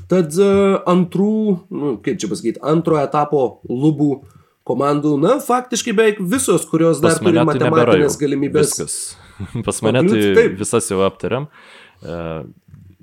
Tad 0.09 0.35
e, 0.39 0.51
antrų, 0.89 1.33
nu, 1.73 1.95
kaip 2.05 2.19
čia 2.21 2.29
pasakyti, 2.31 2.61
antrojo 2.65 3.03
etapo 3.03 3.41
lubų 3.67 4.11
komandų, 4.69 5.15
na, 5.21 5.35
faktiškai 5.43 5.95
beveik 5.97 6.21
visos, 6.21 6.65
kurios 6.69 7.01
dar 7.03 7.17
turi 7.17 7.39
tai 7.39 7.45
matematinės 7.49 8.17
galimybės. 8.21 8.73
Viskas. 8.77 8.97
Pas 9.67 9.83
mane 9.85 10.05
tai 10.07 10.23
taip. 10.37 10.57
visas 10.59 10.89
jau 10.91 11.01
aptariam. 11.05 11.49
E, 12.03 12.17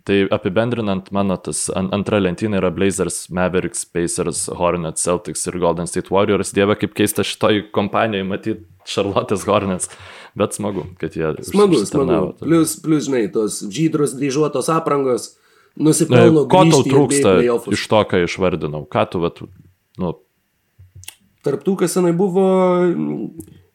tai 0.06 0.18
apibendrinant, 0.30 1.08
mano 1.14 1.36
tas 1.42 1.64
antra 1.74 2.20
lentyna 2.22 2.60
yra 2.60 2.70
Blazers, 2.74 3.24
Mavericks, 3.34 3.82
Pacers, 3.90 4.46
Hornets, 4.54 5.02
Celtics 5.02 5.42
ir 5.50 5.58
Golden 5.62 5.90
State 5.90 6.12
Warriors. 6.14 6.54
Dieve, 6.54 6.78
kaip 6.78 6.94
keista 6.96 7.26
šitoj 7.26 7.66
kompanijai 7.74 8.26
matyti 8.26 8.62
Charlotte's 8.86 9.46
Hornets. 9.50 9.90
Bet 10.38 10.54
smagu, 10.54 10.84
kad 11.00 11.16
jie. 11.16 11.32
Smagu, 11.48 11.80
smagu. 11.88 12.36
Plius, 12.42 12.76
plius, 12.84 13.08
žinai, 13.08 13.24
tos 13.32 13.62
žydros 13.72 14.14
dryžuotos 14.18 14.70
aprangos 14.70 15.32
nusipelno. 15.76 16.46
Ko 16.50 16.64
tau 16.70 16.82
trūksta 16.86 17.36
iš 17.72 17.84
to, 17.90 18.02
ką 18.10 18.24
išvardinau? 18.24 18.86
Ką 18.90 19.04
tu, 19.12 19.22
vat, 19.22 19.42
nu... 20.00 20.16
Tarptų, 21.46 21.76
kas 21.84 21.94
senai 21.94 22.10
buvo 22.16 22.46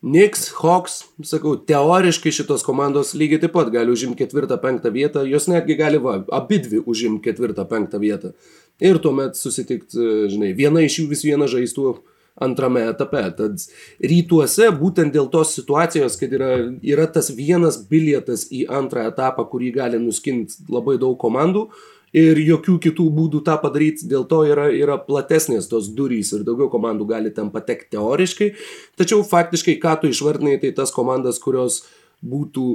Knicks, 0.01 0.47
Hawks, 0.57 0.95
sakau, 1.29 1.53
teoriškai 1.69 2.33
šitos 2.33 2.65
komandos 2.65 3.13
lygiai 3.13 3.43
taip 3.43 3.53
pat 3.53 3.69
gali 3.73 3.93
užimti 3.93 4.23
ketvirtą, 4.23 4.57
penktą 4.63 4.89
vietą, 4.93 5.21
jos 5.29 5.45
netgi 5.51 5.77
gali, 5.77 5.99
va, 6.01 6.17
abi 6.33 6.57
dvi 6.65 6.81
užimti 6.89 7.29
ketvirtą, 7.29 7.67
penktą 7.69 8.01
vietą. 8.01 8.33
Ir 8.81 8.97
tuomet 8.97 9.37
susitikti, 9.37 10.01
žinai, 10.33 10.55
viena 10.57 10.81
iš 10.81 10.97
jų 10.99 11.05
vis 11.11 11.21
viena 11.27 11.45
žaistų 11.51 11.93
antrame 12.41 12.83
etape. 12.89 13.23
Tad 13.37 13.63
rytuose 14.11 14.71
būtent 14.81 15.13
dėl 15.15 15.29
tos 15.33 15.55
situacijos, 15.57 16.17
kad 16.19 16.33
yra, 16.35 16.51
yra 16.81 17.07
tas 17.07 17.31
vienas 17.37 17.79
bilietas 17.89 18.47
į 18.51 18.65
antrą 18.81 19.07
etapą, 19.11 19.47
kurį 19.51 19.73
gali 19.79 20.01
nuskinti 20.01 20.65
labai 20.71 20.97
daug 21.01 21.17
komandų, 21.21 21.67
ir 22.15 22.39
jokių 22.43 22.77
kitų 22.85 23.07
būdų 23.15 23.41
tą 23.47 23.57
padaryti, 23.61 24.07
dėl 24.11 24.25
to 24.29 24.43
yra, 24.47 24.67
yra 24.75 24.97
platesnės 25.01 25.69
tos 25.71 25.89
durys 25.95 26.33
ir 26.35 26.45
daugiau 26.47 26.69
komandų 26.71 27.07
gali 27.13 27.31
ten 27.33 27.51
patekti 27.53 27.95
teoriškai, 27.95 28.51
tačiau 28.99 29.23
faktiškai, 29.27 29.77
ką 29.81 29.97
tu 30.01 30.11
išvardinai, 30.11 30.57
tai 30.61 30.73
tas 30.75 30.91
komandas, 30.95 31.39
kurios 31.41 31.81
būtų, 32.21 32.67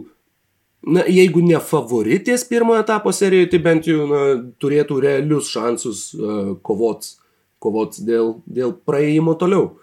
na, 0.88 1.04
jeigu 1.04 1.44
ne 1.44 1.60
favoritės 1.60 2.46
pirmojo 2.48 2.82
etapo 2.84 3.12
serijoje, 3.14 3.52
tai 3.52 3.62
bent 3.68 3.90
jau 3.90 4.08
na, 4.10 4.24
turėtų 4.62 5.00
realius 5.04 5.52
šansus 5.52 6.08
uh, 6.16 6.56
kovot, 6.66 7.12
kovot 7.66 7.98
dėl, 8.06 8.38
dėl 8.46 8.76
praėjimo 8.86 9.34
toliau. 9.40 9.74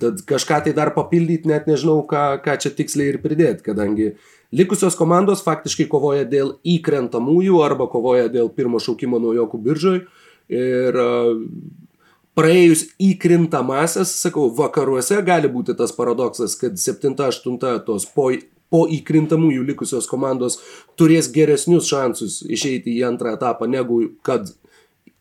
Tad 0.00 0.24
kažką 0.28 0.64
tai 0.64 0.72
dar 0.76 0.90
papildyti, 0.96 1.48
net 1.48 1.68
nežinau, 1.68 2.02
ką, 2.08 2.24
ką 2.44 2.56
čia 2.60 2.72
tiksliai 2.76 3.14
ir 3.14 3.22
pridėti, 3.22 3.64
kadangi 3.64 4.10
Likusios 4.52 4.94
komandos 4.94 5.42
faktiškai 5.42 5.88
kovoja 5.90 6.26
dėl 6.28 6.54
įkrentamųjų 6.62 7.58
arba 7.66 7.88
kovoja 7.90 8.30
dėl 8.30 8.48
pirmo 8.54 8.78
šaukimo 8.78 9.18
naujokų 9.18 9.58
biržoj. 9.64 9.98
Ir 10.54 10.98
e, 11.02 11.06
praėjus 12.38 12.84
įkrintamasias, 13.02 14.12
sakau, 14.22 14.46
vakaruose 14.54 15.18
gali 15.26 15.50
būti 15.50 15.74
tas 15.74 15.90
paradoksas, 15.96 16.54
kad 16.60 16.78
7-8 16.78 17.58
tos 17.88 18.06
po, 18.14 18.28
po 18.70 18.84
įkrintamųjų 18.86 19.66
likusios 19.72 20.06
komandos 20.06 20.60
turės 20.94 21.32
geresnius 21.34 21.90
šansus 21.90 22.38
išeiti 22.46 22.94
į 23.00 23.02
antrą 23.10 23.34
etapą, 23.34 23.66
negu 23.66 24.04
kad 24.22 24.52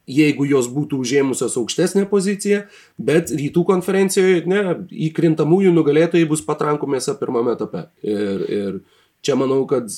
jeigu 0.08 0.46
jos 0.50 0.70
būtų 0.72 1.00
užėmusios 1.04 1.58
aukštesnę 1.60 2.06
poziciją, 2.10 2.64
bet 2.98 3.34
rytų 3.34 3.66
konferencijoje 3.68 4.44
ne, 4.50 4.62
įkrintamųjų 5.10 5.74
nugalėtojai 5.76 6.28
bus 6.30 6.44
patrankų 6.46 6.90
mėsa 6.96 7.18
pirmame 7.20 7.56
etape. 7.56 7.88
Ir, 8.06 8.46
ir 8.46 8.80
čia 9.26 9.38
manau, 9.40 9.64
kad 9.70 9.90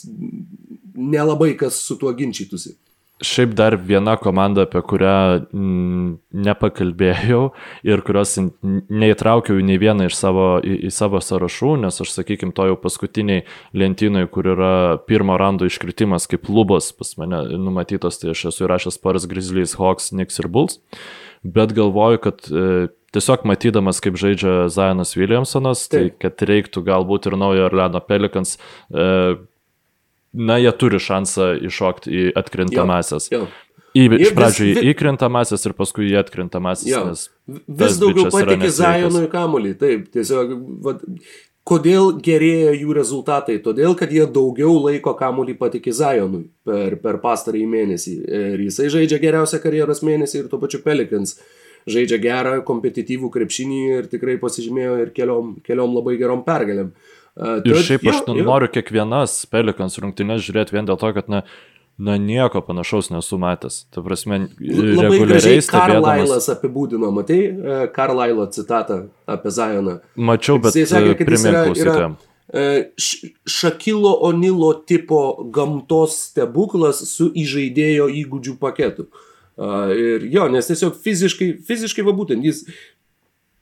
nelabai 0.98 1.54
kas 1.60 1.80
su 1.84 2.00
tuo 2.00 2.14
ginčytųsi. 2.16 2.78
Šiaip 3.26 3.56
dar 3.58 3.74
viena 3.82 4.14
komanda, 4.22 4.68
apie 4.68 4.82
kurią 4.86 5.14
mm, 5.50 6.10
nepakalbėjau 6.48 7.40
ir 7.90 8.04
kurios 8.06 8.36
neįtraukiau 8.38 9.58
nei 9.66 9.80
vieną 9.82 10.06
iš 10.06 10.18
savo, 10.20 10.46
į, 10.62 10.76
į 10.86 10.92
savo 10.94 11.22
sąrašų, 11.24 11.72
nes 11.82 11.98
aš, 12.04 12.12
sakykime, 12.14 12.54
to 12.54 12.68
jau 12.70 12.78
paskutiniai 12.78 13.48
lentynai, 13.74 14.28
kur 14.30 14.52
yra 14.54 14.74
pirmo 15.10 15.40
rando 15.42 15.66
iškritimas 15.66 16.30
kaip 16.30 16.46
lubos 16.52 16.92
pas 16.94 17.16
mane 17.18 17.42
numatytos, 17.58 18.22
tai 18.22 18.36
aš 18.36 18.52
esu 18.52 18.68
įrašęs 18.68 19.02
Paris 19.02 19.26
Grizzlies, 19.30 19.74
Hawks, 19.82 20.12
Knicks 20.14 20.38
ir 20.44 20.52
Bulls, 20.54 20.78
bet 21.42 21.74
galvoju, 21.74 22.22
kad 22.22 22.46
e, 22.54 22.88
tiesiog 23.18 23.46
matydamas, 23.50 24.02
kaip 24.04 24.18
žaidžia 24.20 24.68
Zionas 24.74 25.16
Williamsonas, 25.18 25.88
tai 25.92 26.10
kad 26.22 26.42
reiktų 26.46 26.84
galbūt 26.86 27.30
ir 27.30 27.38
naujo 27.40 27.66
Orleano 27.72 28.02
Pelikans, 28.04 28.58
e, 28.92 29.38
na, 30.34 30.58
jie 30.62 30.74
turi 30.80 31.00
šansą 31.02 31.54
iššokti 31.68 32.12
į 32.12 32.28
atkrintamasias. 32.40 33.32
Jo, 33.32 33.46
jo. 33.46 33.54
Į, 33.98 34.06
iš 34.22 34.32
pradžių 34.38 34.66
į 34.70 34.82
įkrintamasis 34.92 35.64
ir 35.66 35.74
paskui 35.78 36.12
į 36.12 36.18
atkrintamasis. 36.20 36.90
Ja, 36.92 37.04
vis 37.48 38.00
daugiau 38.02 38.28
patikė 38.34 38.70
Zajonui 38.74 39.26
kamuolį. 39.32 39.74
Taip, 39.80 40.04
tiesiog, 40.14 40.52
vad, 40.86 41.02
kodėl 41.68 42.12
gerėja 42.24 42.76
jų 42.78 42.94
rezultatai? 42.98 43.58
Todėl, 43.64 43.96
kad 43.98 44.14
jie 44.14 44.28
daugiau 44.30 44.76
laiko 44.84 45.16
kamuolį 45.18 45.58
patikė 45.58 45.96
Zajonui 45.98 46.46
per, 46.68 47.00
per 47.02 47.22
pastarąjį 47.24 47.70
mėnesį. 47.74 48.18
Ir 48.42 48.66
jisai 48.68 48.92
žaidžia 48.94 49.22
geriausią 49.24 49.64
karjeros 49.64 50.04
mėnesį 50.06 50.44
ir 50.44 50.52
tuo 50.52 50.62
pačiu 50.62 50.84
Pelikans. 50.86 51.40
Žaidžia 51.88 52.20
gerą, 52.20 52.58
kompetityvų 52.68 53.32
krepšinį 53.32 53.84
ir 53.96 54.08
tikrai 54.12 54.36
pasižymėjo 54.42 54.98
ir 55.06 55.14
keliom, 55.16 55.56
keliom 55.64 55.94
labai 55.96 56.18
gerom 56.20 56.42
pergalėm. 56.46 56.92
Uh, 56.92 57.17
ir 57.66 57.82
šiaip 57.86 58.06
jo, 58.06 58.14
aš 58.14 58.22
jo. 58.28 58.38
noriu 58.48 58.70
kiekvienas 58.74 59.40
Pelikans 59.52 59.98
rungtynės 60.02 60.46
žiūrėti 60.46 60.78
vien 60.78 60.88
dėl 60.90 61.00
to, 61.02 61.12
kad 61.16 61.30
na, 61.32 61.44
na 61.98 62.18
nieko 62.22 62.62
panašaus 62.66 63.12
nesu 63.14 63.40
matęs. 63.42 63.84
Ta 63.94 64.04
prasme, 64.06 64.46
reguliariai 64.60 65.62
stebėdamas. 65.62 65.68
Karlailas 65.70 66.50
apibūdino, 66.54 67.12
matai, 67.16 67.42
Karlailo 67.96 68.48
citatą 68.54 69.04
apie 69.30 69.54
Zajoną. 69.54 70.00
Mačiau, 70.16 70.62
bet 70.64 70.78
jis 70.78 70.94
sakė, 70.94 71.14
kad 71.22 71.36
jis 71.36 71.48
yra, 71.52 71.68
yra 71.76 72.10
Šakilo 73.46 74.18
Onilo 74.22 74.74
tipo 74.88 75.50
gamtos 75.52 76.16
stebuklas 76.30 77.02
su 77.10 77.28
įžaidėjo 77.36 78.08
įgūdžių 78.24 78.56
paketu. 78.62 79.10
Ir 79.58 80.24
jo, 80.32 80.46
nes 80.54 80.70
tiesiog 80.70 80.96
fiziškai, 81.04 81.50
fiziškai 81.68 82.06
va 82.06 82.14
būtent 82.16 82.46
jis 82.46 82.64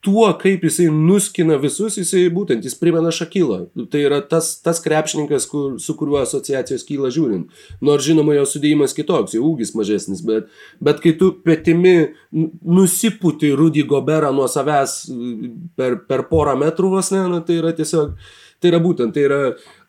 tuo, 0.05 0.27
kaip 0.37 0.63
jisai 0.67 0.85
nuskina 0.93 1.57
visus, 1.61 1.97
jisai 1.97 2.27
būtent, 2.33 2.65
jis 2.65 2.77
primena 2.77 3.09
Šakylą. 3.15 3.59
Tai 3.91 4.01
yra 4.05 4.19
tas, 4.21 4.51
tas 4.65 4.81
krepšininkas, 4.83 5.47
kur, 5.49 5.79
su 5.81 5.95
kuriuo 5.97 6.19
asociacijos 6.21 6.85
kyla 6.85 7.09
žiūrint. 7.13 7.63
Nors 7.85 8.05
žinoma, 8.05 8.35
jo 8.37 8.45
sudėjimas 8.49 8.93
kitoks, 8.97 9.33
jo 9.37 9.45
ūgis 9.49 9.73
mažesnis, 9.77 10.21
bet, 10.25 10.51
bet 10.83 11.01
kai 11.03 11.15
tu 11.17 11.31
petimi 11.45 11.95
nusiputi 12.31 13.53
Rudy 13.57 13.85
Goberą 13.89 14.29
nuo 14.35 14.45
savęs 14.51 14.99
per, 15.79 15.97
per 16.05 16.27
porą 16.29 16.53
metrų 16.61 16.93
vos 16.93 17.09
ne, 17.15 17.25
nu, 17.31 17.41
tai 17.45 17.57
yra 17.63 17.73
tiesiog, 17.75 18.13
tai 18.61 18.73
yra 18.73 18.83
būtent, 18.83 19.17
tai 19.17 19.25
yra 19.25 19.41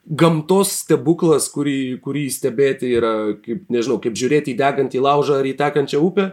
gamtos 0.06 0.72
stebuklas, 0.84 1.48
kurį, 1.52 1.98
kurį 2.02 2.26
stebėti 2.30 2.92
yra, 2.96 3.14
kaip, 3.42 3.64
nežinau, 3.72 3.98
kaip 4.02 4.16
žiūrėti 4.18 4.54
į 4.54 4.60
degantį 4.60 5.02
laužą 5.02 5.40
ar 5.40 5.48
į 5.48 5.56
tekančią 5.58 6.02
upę. 6.02 6.30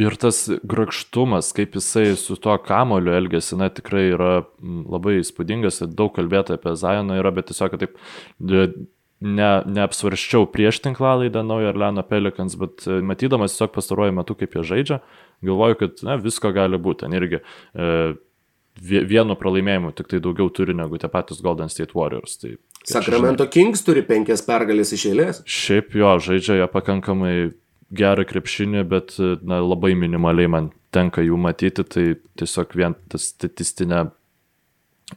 Ir 0.00 0.16
tas 0.20 0.46
grakštumas, 0.64 1.50
kaip 1.56 1.76
jisai 1.76 2.14
su 2.16 2.38
tuo 2.40 2.54
kamoliu 2.62 3.12
elgesi, 3.16 3.58
na, 3.60 3.68
tikrai 3.72 4.06
yra 4.14 4.32
labai 4.62 5.18
įspūdingas, 5.20 5.82
daug 5.92 6.14
kalbėta 6.16 6.56
apie 6.56 6.74
Zajoną 6.80 7.20
yra, 7.20 7.34
bet 7.34 7.50
tiesiog 7.50 7.76
taip 7.80 8.00
ne, 9.22 9.50
neapsvarščiau 9.76 10.48
prieš 10.52 10.80
tinklalaidą 10.84 11.44
naujo 11.46 11.70
Arleno 11.70 12.04
Pelikans, 12.06 12.56
bet 12.58 12.86
e, 12.88 12.98
matydamas 13.04 13.54
tiesiog 13.54 13.72
pastaruoju 13.76 14.16
metu, 14.18 14.36
kaip 14.38 14.56
jie 14.58 14.66
žaidžia, 14.72 15.00
galvoju, 15.46 15.78
kad 15.82 16.04
na, 16.06 16.18
visko 16.20 16.52
gali 16.54 16.80
būti. 16.82 17.04
Ten 17.04 17.16
irgi 17.18 17.40
e, 17.42 17.88
vienu 18.82 19.36
pralaimėjimu 19.38 19.92
tik 19.96 20.10
tai 20.10 20.20
daugiau 20.24 20.50
turi 20.54 20.74
negu 20.76 20.98
tie 21.00 21.10
patys 21.12 21.42
Golden 21.44 21.70
State 21.72 21.96
Warriors. 21.98 22.38
Tai, 22.42 22.56
Sacramento 22.88 23.46
žinai, 23.46 23.54
Kings 23.54 23.84
turi 23.86 24.02
penkias 24.06 24.42
pergalės 24.46 24.94
iš 24.96 25.06
eilės. 25.12 25.42
Šiaip 25.46 25.94
jo, 25.98 26.16
žaidžia 26.24 26.58
jie 26.58 26.70
pakankamai 26.72 27.34
gerą 27.92 28.24
krepšinį, 28.28 28.82
bet 28.88 29.14
na, 29.20 29.60
labai 29.62 29.92
minimaliai 29.98 30.50
man 30.50 30.72
tenka 30.92 31.24
jų 31.24 31.38
matyti, 31.40 31.84
tai 31.84 32.06
tiesiog 32.40 32.74
vien 32.76 32.96
tas 33.12 33.30
statistinė 33.32 34.06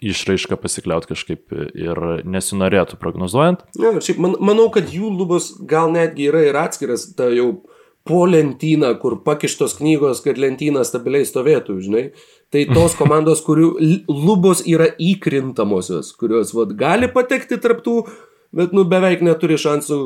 išraišką 0.04 0.58
pasikliaut 0.60 1.08
kažkaip 1.08 1.54
ir 1.56 2.02
nesinorėtų 2.28 3.00
prognozuojant. 3.00 3.64
Ja, 3.80 3.94
šiaip 4.04 4.20
man, 4.24 4.36
manau, 4.44 4.68
kad 4.74 4.92
jų 4.92 5.12
lubos 5.14 5.54
gal 5.68 5.94
netgi 5.94 6.30
yra 6.32 6.44
ir 6.50 6.60
atskiras, 6.60 7.08
ta 7.16 7.30
jau 7.32 7.64
po 8.06 8.26
lentyną, 8.30 8.92
kur 9.02 9.18
pakištos 9.26 9.78
knygos, 9.80 10.22
kad 10.26 10.38
lentyna 10.42 10.84
stabiliai 10.86 11.26
stovėtų, 11.26 11.80
žinai. 11.82 12.06
Tai 12.54 12.66
tos 12.76 12.96
komandos, 13.02 13.42
kurių 13.46 13.72
lubos 14.12 14.62
yra 14.70 14.92
įkrintamosios, 15.02 16.12
kurios 16.20 16.54
vat, 16.58 16.76
gali 16.78 17.10
patekti 17.12 17.58
tarptų, 17.62 18.04
bet 18.56 18.74
nu, 18.76 18.86
beveik 18.88 19.24
neturi 19.26 19.58
šansų 19.60 20.00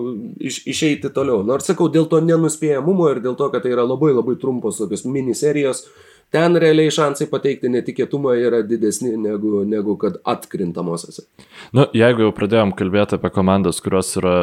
iš, 0.49 0.61
išeiti 0.73 1.11
toliau. 1.13 1.43
Nors 1.45 1.69
sakau, 1.69 1.89
dėl 1.93 2.09
to 2.09 2.21
nenuspėjamumo 2.25 3.11
ir 3.13 3.23
dėl 3.23 3.37
to, 3.39 3.49
kad 3.53 3.65
tai 3.65 3.75
yra 3.75 3.85
labai 3.85 4.11
labai 4.15 4.37
trumpos 4.41 4.81
tokios 4.81 5.05
miniserijos, 5.05 5.85
ten 6.33 6.57
realiai 6.61 6.91
šansai 6.93 7.27
pateikti 7.31 7.71
netikėtumą 7.73 8.35
yra 8.37 8.61
didesni 8.65 9.15
negu, 9.17 9.63
negu 9.67 9.95
kad 10.01 10.19
atkrintamosiose. 10.29 11.25
Nu, 11.75 11.87
jeigu 11.95 12.27
jau 12.27 12.33
pradėjom 12.35 12.73
kalbėti 12.77 13.17
apie 13.17 13.31
komandas, 13.33 13.81
kurios 13.83 14.11
yra 14.19 14.35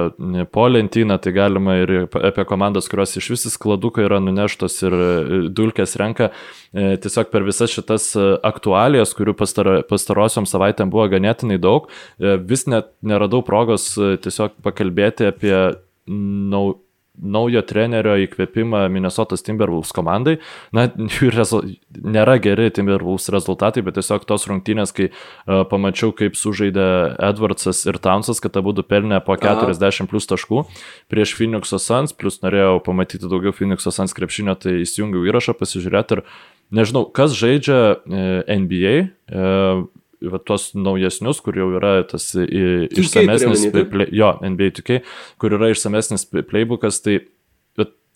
po 0.53 0.67
lentyną, 0.71 1.19
tai 1.23 1.35
galima 1.37 1.79
ir 1.83 1.95
apie 2.07 2.47
komandas, 2.49 2.91
kurios 2.91 3.15
iš 3.21 3.31
vis 3.35 3.47
skladukai 3.55 4.07
yra 4.09 4.19
nuneštos 4.23 4.79
ir 4.87 4.97
e, 4.99 5.41
dulkės 5.55 5.97
renka. 6.01 6.31
E, 6.75 6.97
tiesiog 7.03 7.31
per 7.33 7.47
visas 7.47 7.73
šitas 7.73 8.11
e, 8.19 8.27
aktualijas, 8.47 9.15
kurių 9.17 9.37
pastaro, 9.39 9.79
pastarosiom 9.87 10.49
savaitėm 10.51 10.91
buvo 10.93 11.07
ganėtinai 11.13 11.61
daug, 11.63 11.91
vis 12.19 12.67
net 12.71 12.91
neradau 13.07 13.43
progos 13.47 13.93
tiesiog 13.95 14.59
pakalbėti 14.65 15.31
apie 15.31 15.55
nau, 16.07 16.77
naujo 17.17 17.63
trenerio 17.67 18.17
įkvėpimą 18.25 18.87
Minnesotas 18.93 19.45
Timberwolves 19.47 19.93
komandai. 19.97 20.37
Na, 20.77 20.87
jų 21.17 21.31
rezu, 21.35 21.63
nėra 21.97 22.37
geri 22.43 22.69
Timberwolves 22.75 23.31
rezultatai, 23.33 23.85
bet 23.87 23.99
tiesiog 23.99 24.27
tos 24.29 24.47
rungtynės, 24.51 24.93
kai 24.97 25.09
uh, 25.11 25.65
pamačiau, 25.71 26.13
kaip 26.17 26.39
sužaidė 26.39 26.89
Edwardsas 27.31 27.85
ir 27.89 28.01
Townsas, 28.03 28.43
kad 28.45 28.59
abu 28.61 28.75
pelnė 28.87 29.23
po 29.25 29.37
40 29.41 29.83
Aha. 29.83 30.09
plus 30.11 30.29
taškų 30.31 30.65
prieš 31.13 31.37
Phoenix'o 31.39 31.81
Suns, 31.83 32.15
plus 32.17 32.41
norėjau 32.45 32.81
pamatyti 32.85 33.31
daugiau 33.31 33.55
Phoenix'o 33.57 33.93
Suns 33.95 34.15
krepšinio, 34.17 34.57
tai 34.61 34.81
įsijungiau 34.85 35.27
įrašą 35.31 35.57
pasižiūrėti 35.59 36.19
ir 36.19 36.25
nežinau, 36.77 37.07
kas 37.15 37.37
žaidžia 37.37 37.79
uh, 37.95 38.01
e, 38.07 38.59
NBA. 38.61 38.97
Uh, 39.31 39.87
e, 39.87 40.06
va, 40.33 40.41
tuos 40.43 40.71
naujesnius, 40.77 41.41
kur 41.45 41.59
jau 41.59 41.71
yra 41.79 41.99
tas 42.09 42.29
išsamesnis, 42.37 43.69
play, 43.93 44.11
jo, 44.15 44.33
NBA 44.43 44.75
2K, 44.81 45.01
kur 45.43 45.57
yra 45.59 45.73
išsamesnis 45.75 46.29
playbookas, 46.33 47.03
tai 47.05 47.21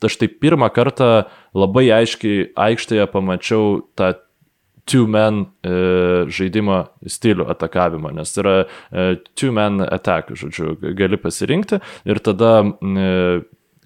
aš 0.00 0.16
tai 0.16 0.30
pirmą 0.32 0.70
kartą 0.72 1.10
labai 1.56 1.90
aiškiai 1.92 2.50
aikštėje 2.56 3.06
pamačiau 3.12 3.80
tą 3.98 4.14
two-man 4.90 5.44
e, 5.62 5.72
žaidimo 6.32 6.82
stilių 7.04 7.46
atakavimą, 7.52 8.12
nes 8.16 8.32
yra 8.40 8.54
e, 8.64 9.10
two-man 9.38 9.84
attack, 9.84 10.32
žodžiu, 10.34 10.74
gali 10.98 11.20
pasirinkti 11.20 11.80
ir 12.08 12.22
tada 12.24 12.54
e, 12.64 13.10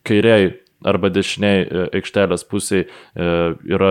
kairiai 0.06 0.52
arba 0.84 1.10
dešiniai 1.12 1.64
e, 1.64 1.84
aikštelės 2.00 2.44
pusėje 2.48 2.86
yra 3.14 3.90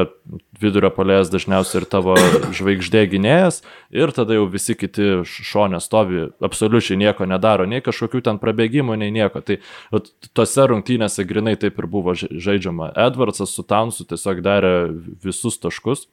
vidurio 0.62 0.90
polėjas 0.94 1.32
dažniausiai 1.34 1.82
ir 1.82 1.88
tavo 1.90 2.16
žvaigždė 2.56 3.04
gynėjas 3.12 3.62
ir 3.94 4.14
tada 4.16 4.38
jau 4.38 4.46
visi 4.52 4.76
kiti 4.78 5.24
šonė 5.28 5.82
stovi, 5.84 6.28
absoliučiai 6.44 7.00
nieko 7.00 7.28
nedaro, 7.30 7.68
nei 7.70 7.84
kažkokių 7.84 8.24
ten 8.28 8.40
prabėgimų, 8.42 8.98
nei 9.02 9.14
nieko. 9.16 9.44
Tai 9.46 9.60
tose 10.38 10.68
rungtynėse 10.70 11.26
grinai 11.28 11.56
taip 11.60 11.80
ir 11.80 11.90
buvo 11.90 12.16
žaidžiama. 12.18 12.94
Edvardsas 13.08 13.56
su 13.56 13.66
Townsu 13.68 14.08
tiesiog 14.10 14.44
darė 14.46 14.76
visus 15.24 15.60
taškus. 15.62 16.08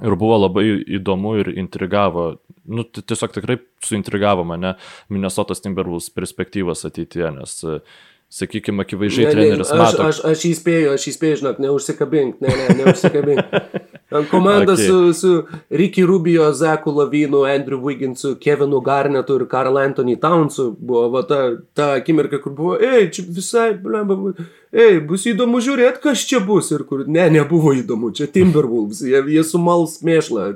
Ir 0.00 0.14
buvo 0.16 0.38
labai 0.46 0.64
įdomu 0.96 1.34
ir 1.42 1.50
intrigavo, 1.60 2.38
nu, 2.64 2.86
tiesiog 2.88 3.34
tikrai 3.34 3.58
suintrigavo 3.84 4.46
mane 4.48 4.78
Minnesotos 5.12 5.60
Timberwolves 5.60 6.08
perspektyvas 6.16 6.86
ateityje, 6.88 7.28
nes 7.36 7.58
uh, 7.68 7.98
sakykime, 8.30 8.84
akivaizdžiai 8.86 9.26
ne, 9.26 9.30
treneris 9.34 9.72
ne, 9.72 9.78
mato. 9.80 10.02
Aš, 10.06 10.20
aš, 10.22 10.26
aš 10.30 10.44
įspėju, 10.52 10.92
aš 10.94 11.06
įspėju, 11.10 11.38
žinok, 11.42 11.62
neužsikabink, 11.64 12.36
ne, 12.44 12.52
ne, 12.60 12.68
neužsikabink. 12.80 13.56
Komanda 14.30 14.74
okay. 14.74 14.86
su, 14.86 15.12
su 15.14 15.32
Ricky 15.70 16.02
Rubio, 16.06 16.48
Zeku 16.54 16.90
Lavinu, 16.90 17.44
Andrew 17.46 17.78
Wigginsu, 17.82 18.34
Kevinu 18.42 18.80
Garnetu 18.82 19.36
ir 19.38 19.44
Karl 19.50 19.78
Anthony 19.78 20.16
Townsu 20.18 20.70
buvo 20.78 21.04
va, 21.14 21.22
ta, 21.26 21.38
ta 21.74 21.92
akimirka, 21.98 22.40
kur 22.42 22.54
buvo, 22.58 22.74
ei, 22.78 23.06
čia 23.14 23.22
visai, 23.28 23.68
blemba, 23.78 24.34
ei, 24.74 24.98
bus 25.06 25.28
įdomu 25.30 25.62
žiūrėti, 25.62 26.02
kas 26.02 26.26
čia 26.26 26.42
bus 26.42 26.72
ir 26.74 26.82
kur, 26.90 27.04
ne, 27.06 27.28
nebuvo 27.38 27.74
įdomu, 27.78 28.10
čia 28.14 28.26
Timberwolves, 28.30 29.04
jie, 29.06 29.22
jie 29.30 29.46
sumals 29.46 30.00
mėšlą, 30.06 30.52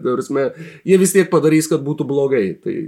jie 0.83 0.99
vis 0.99 1.15
tiek 1.15 1.31
padarys, 1.31 1.71
kad 1.71 1.83
būtų 1.87 2.07
blogai. 2.11 2.47
Tai, 2.59 2.79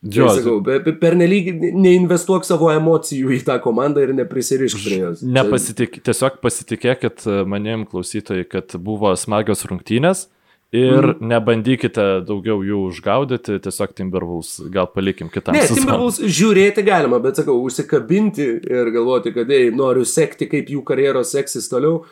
Jo, 0.00 0.30
tai 0.30 0.40
sakau, 0.40 0.94
per 0.96 1.14
nelyg 1.20 1.50
neinvestuok 1.76 2.46
savo 2.48 2.70
emocijų 2.72 3.34
į 3.36 3.42
tą 3.44 3.58
komandą 3.60 4.00
ir 4.06 4.14
neprisirišk 4.16 4.80
prie 4.80 5.00
jos. 5.02 5.20
Nepasitik, 5.20 5.98
tiesiog 6.06 6.38
pasitikėkit 6.40 7.26
e, 7.28 7.42
manim 7.44 7.84
klausytojai, 7.88 8.46
kad 8.48 8.78
buvo 8.80 9.12
smagios 9.20 9.66
rungtynės 9.68 10.24
ir 10.72 11.04
mm. 11.04 11.28
nebandykite 11.34 12.06
daugiau 12.24 12.64
jų 12.64 12.80
užgaudyti, 12.94 13.58
tiesiog 13.60 13.92
Timberwolves 14.00 14.56
gal 14.72 14.88
palikim 14.88 15.28
kitam. 15.28 15.58
Ne, 15.58 15.66
Timberwolves 15.68 16.22
žiūrėti 16.24 16.86
galima, 16.86 17.20
bet 17.20 17.42
sakau, 17.42 17.58
užsikabinti 17.68 18.50
ir 18.72 18.92
galvoti, 18.96 19.34
kad 19.36 19.52
ei, 19.52 19.68
noriu 19.74 20.08
sekti, 20.08 20.48
kaip 20.48 20.72
jų 20.72 20.80
karjeros 20.88 21.36
seksis 21.36 21.68
toliau. 21.68 22.06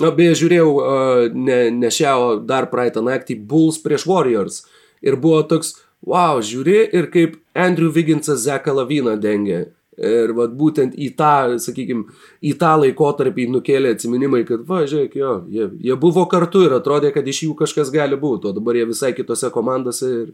Na, 0.00 0.12
beje, 0.12 0.36
žiūrėjau 0.42 0.74
ne, 1.40 1.62
ne 1.72 1.88
šią, 1.92 2.12
o 2.20 2.34
dar 2.44 2.68
praeitą 2.68 3.00
naktį 3.06 3.40
Bulls 3.48 3.80
prieš 3.80 4.04
Warriors. 4.10 4.66
Ir 5.00 5.16
buvo 5.20 5.40
toks, 5.48 5.78
wow, 6.06 6.40
žiūri 6.44 6.88
ir 6.96 7.10
kaip 7.12 7.36
Andrew 7.54 7.92
Vigginsas 7.92 8.44
Zeką 8.46 8.74
Laviną 8.76 9.16
dengia. 9.20 9.66
Ir 10.00 10.30
vat, 10.32 10.54
būtent 10.56 10.94
į 10.96 11.10
tą, 11.18 11.58
sakykime, 11.60 12.06
į 12.40 12.54
tą 12.60 12.70
laikotarpį 12.80 13.50
nukėlė 13.52 13.90
atsiminimai, 13.92 14.46
kad, 14.48 14.62
va, 14.64 14.86
žiūrėk, 14.88 15.16
jo, 15.20 15.34
jie, 15.52 15.66
jie 15.90 15.96
buvo 16.00 16.24
kartu 16.30 16.62
ir 16.64 16.72
atrodė, 16.78 17.10
kad 17.12 17.26
iš 17.28 17.42
jų 17.44 17.56
kažkas 17.58 17.90
gali 17.92 18.16
būti, 18.16 18.48
o 18.48 18.54
dabar 18.56 18.78
jie 18.78 18.86
visai 18.88 19.10
kitose 19.12 19.50
komandose 19.52 20.08
ir, 20.08 20.30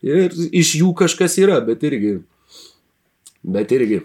ir 0.00 0.38
iš 0.62 0.72
jų 0.78 0.94
kažkas 1.02 1.36
yra, 1.42 1.58
bet 1.66 1.84
irgi. 1.84 2.14
Bet 3.44 3.76
irgi. 3.76 4.00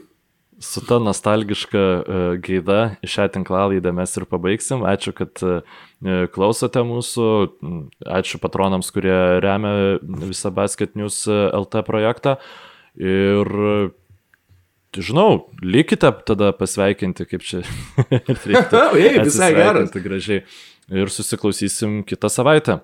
Su 0.65 0.81
ta 0.85 0.97
nostalgiška 0.99 1.81
uh, 1.81 2.23
gaida 2.41 2.95
šią 3.05 3.27
tinklalaidą 3.35 3.93
mes 3.95 4.15
ir 4.17 4.25
pabaigsim. 4.29 4.85
Ačiū, 4.89 5.13
kad 5.15 5.43
uh, 5.45 5.83
klausote 6.33 6.81
mūsų. 6.85 7.27
Ačiū 8.17 8.41
patronams, 8.41 8.89
kurie 8.95 9.19
remia 9.45 9.99
visą 10.25 10.51
Basket 10.55 10.97
News 10.97 11.23
LT 11.29 11.85
projektą. 11.87 12.39
Ir 12.95 13.51
žinau, 15.01 15.49
likite 15.61 16.11
tada 16.25 16.51
pasveikinti, 16.55 17.25
kaip 17.27 17.43
čia 17.45 17.61
reikėtų. 18.45 18.83
Ei, 19.01 19.19
visai 19.23 19.51
geras. 19.55 19.93
Gražiai. 19.95 20.43
Ir 20.93 21.09
susiklausysim 21.09 22.03
kitą 22.05 22.29
savaitę. 22.29 22.79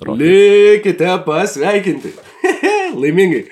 Rocky. 0.00 0.24
Likite 0.24 1.10
pasveikinti. 1.26 2.14
Laimingai. 3.00 3.44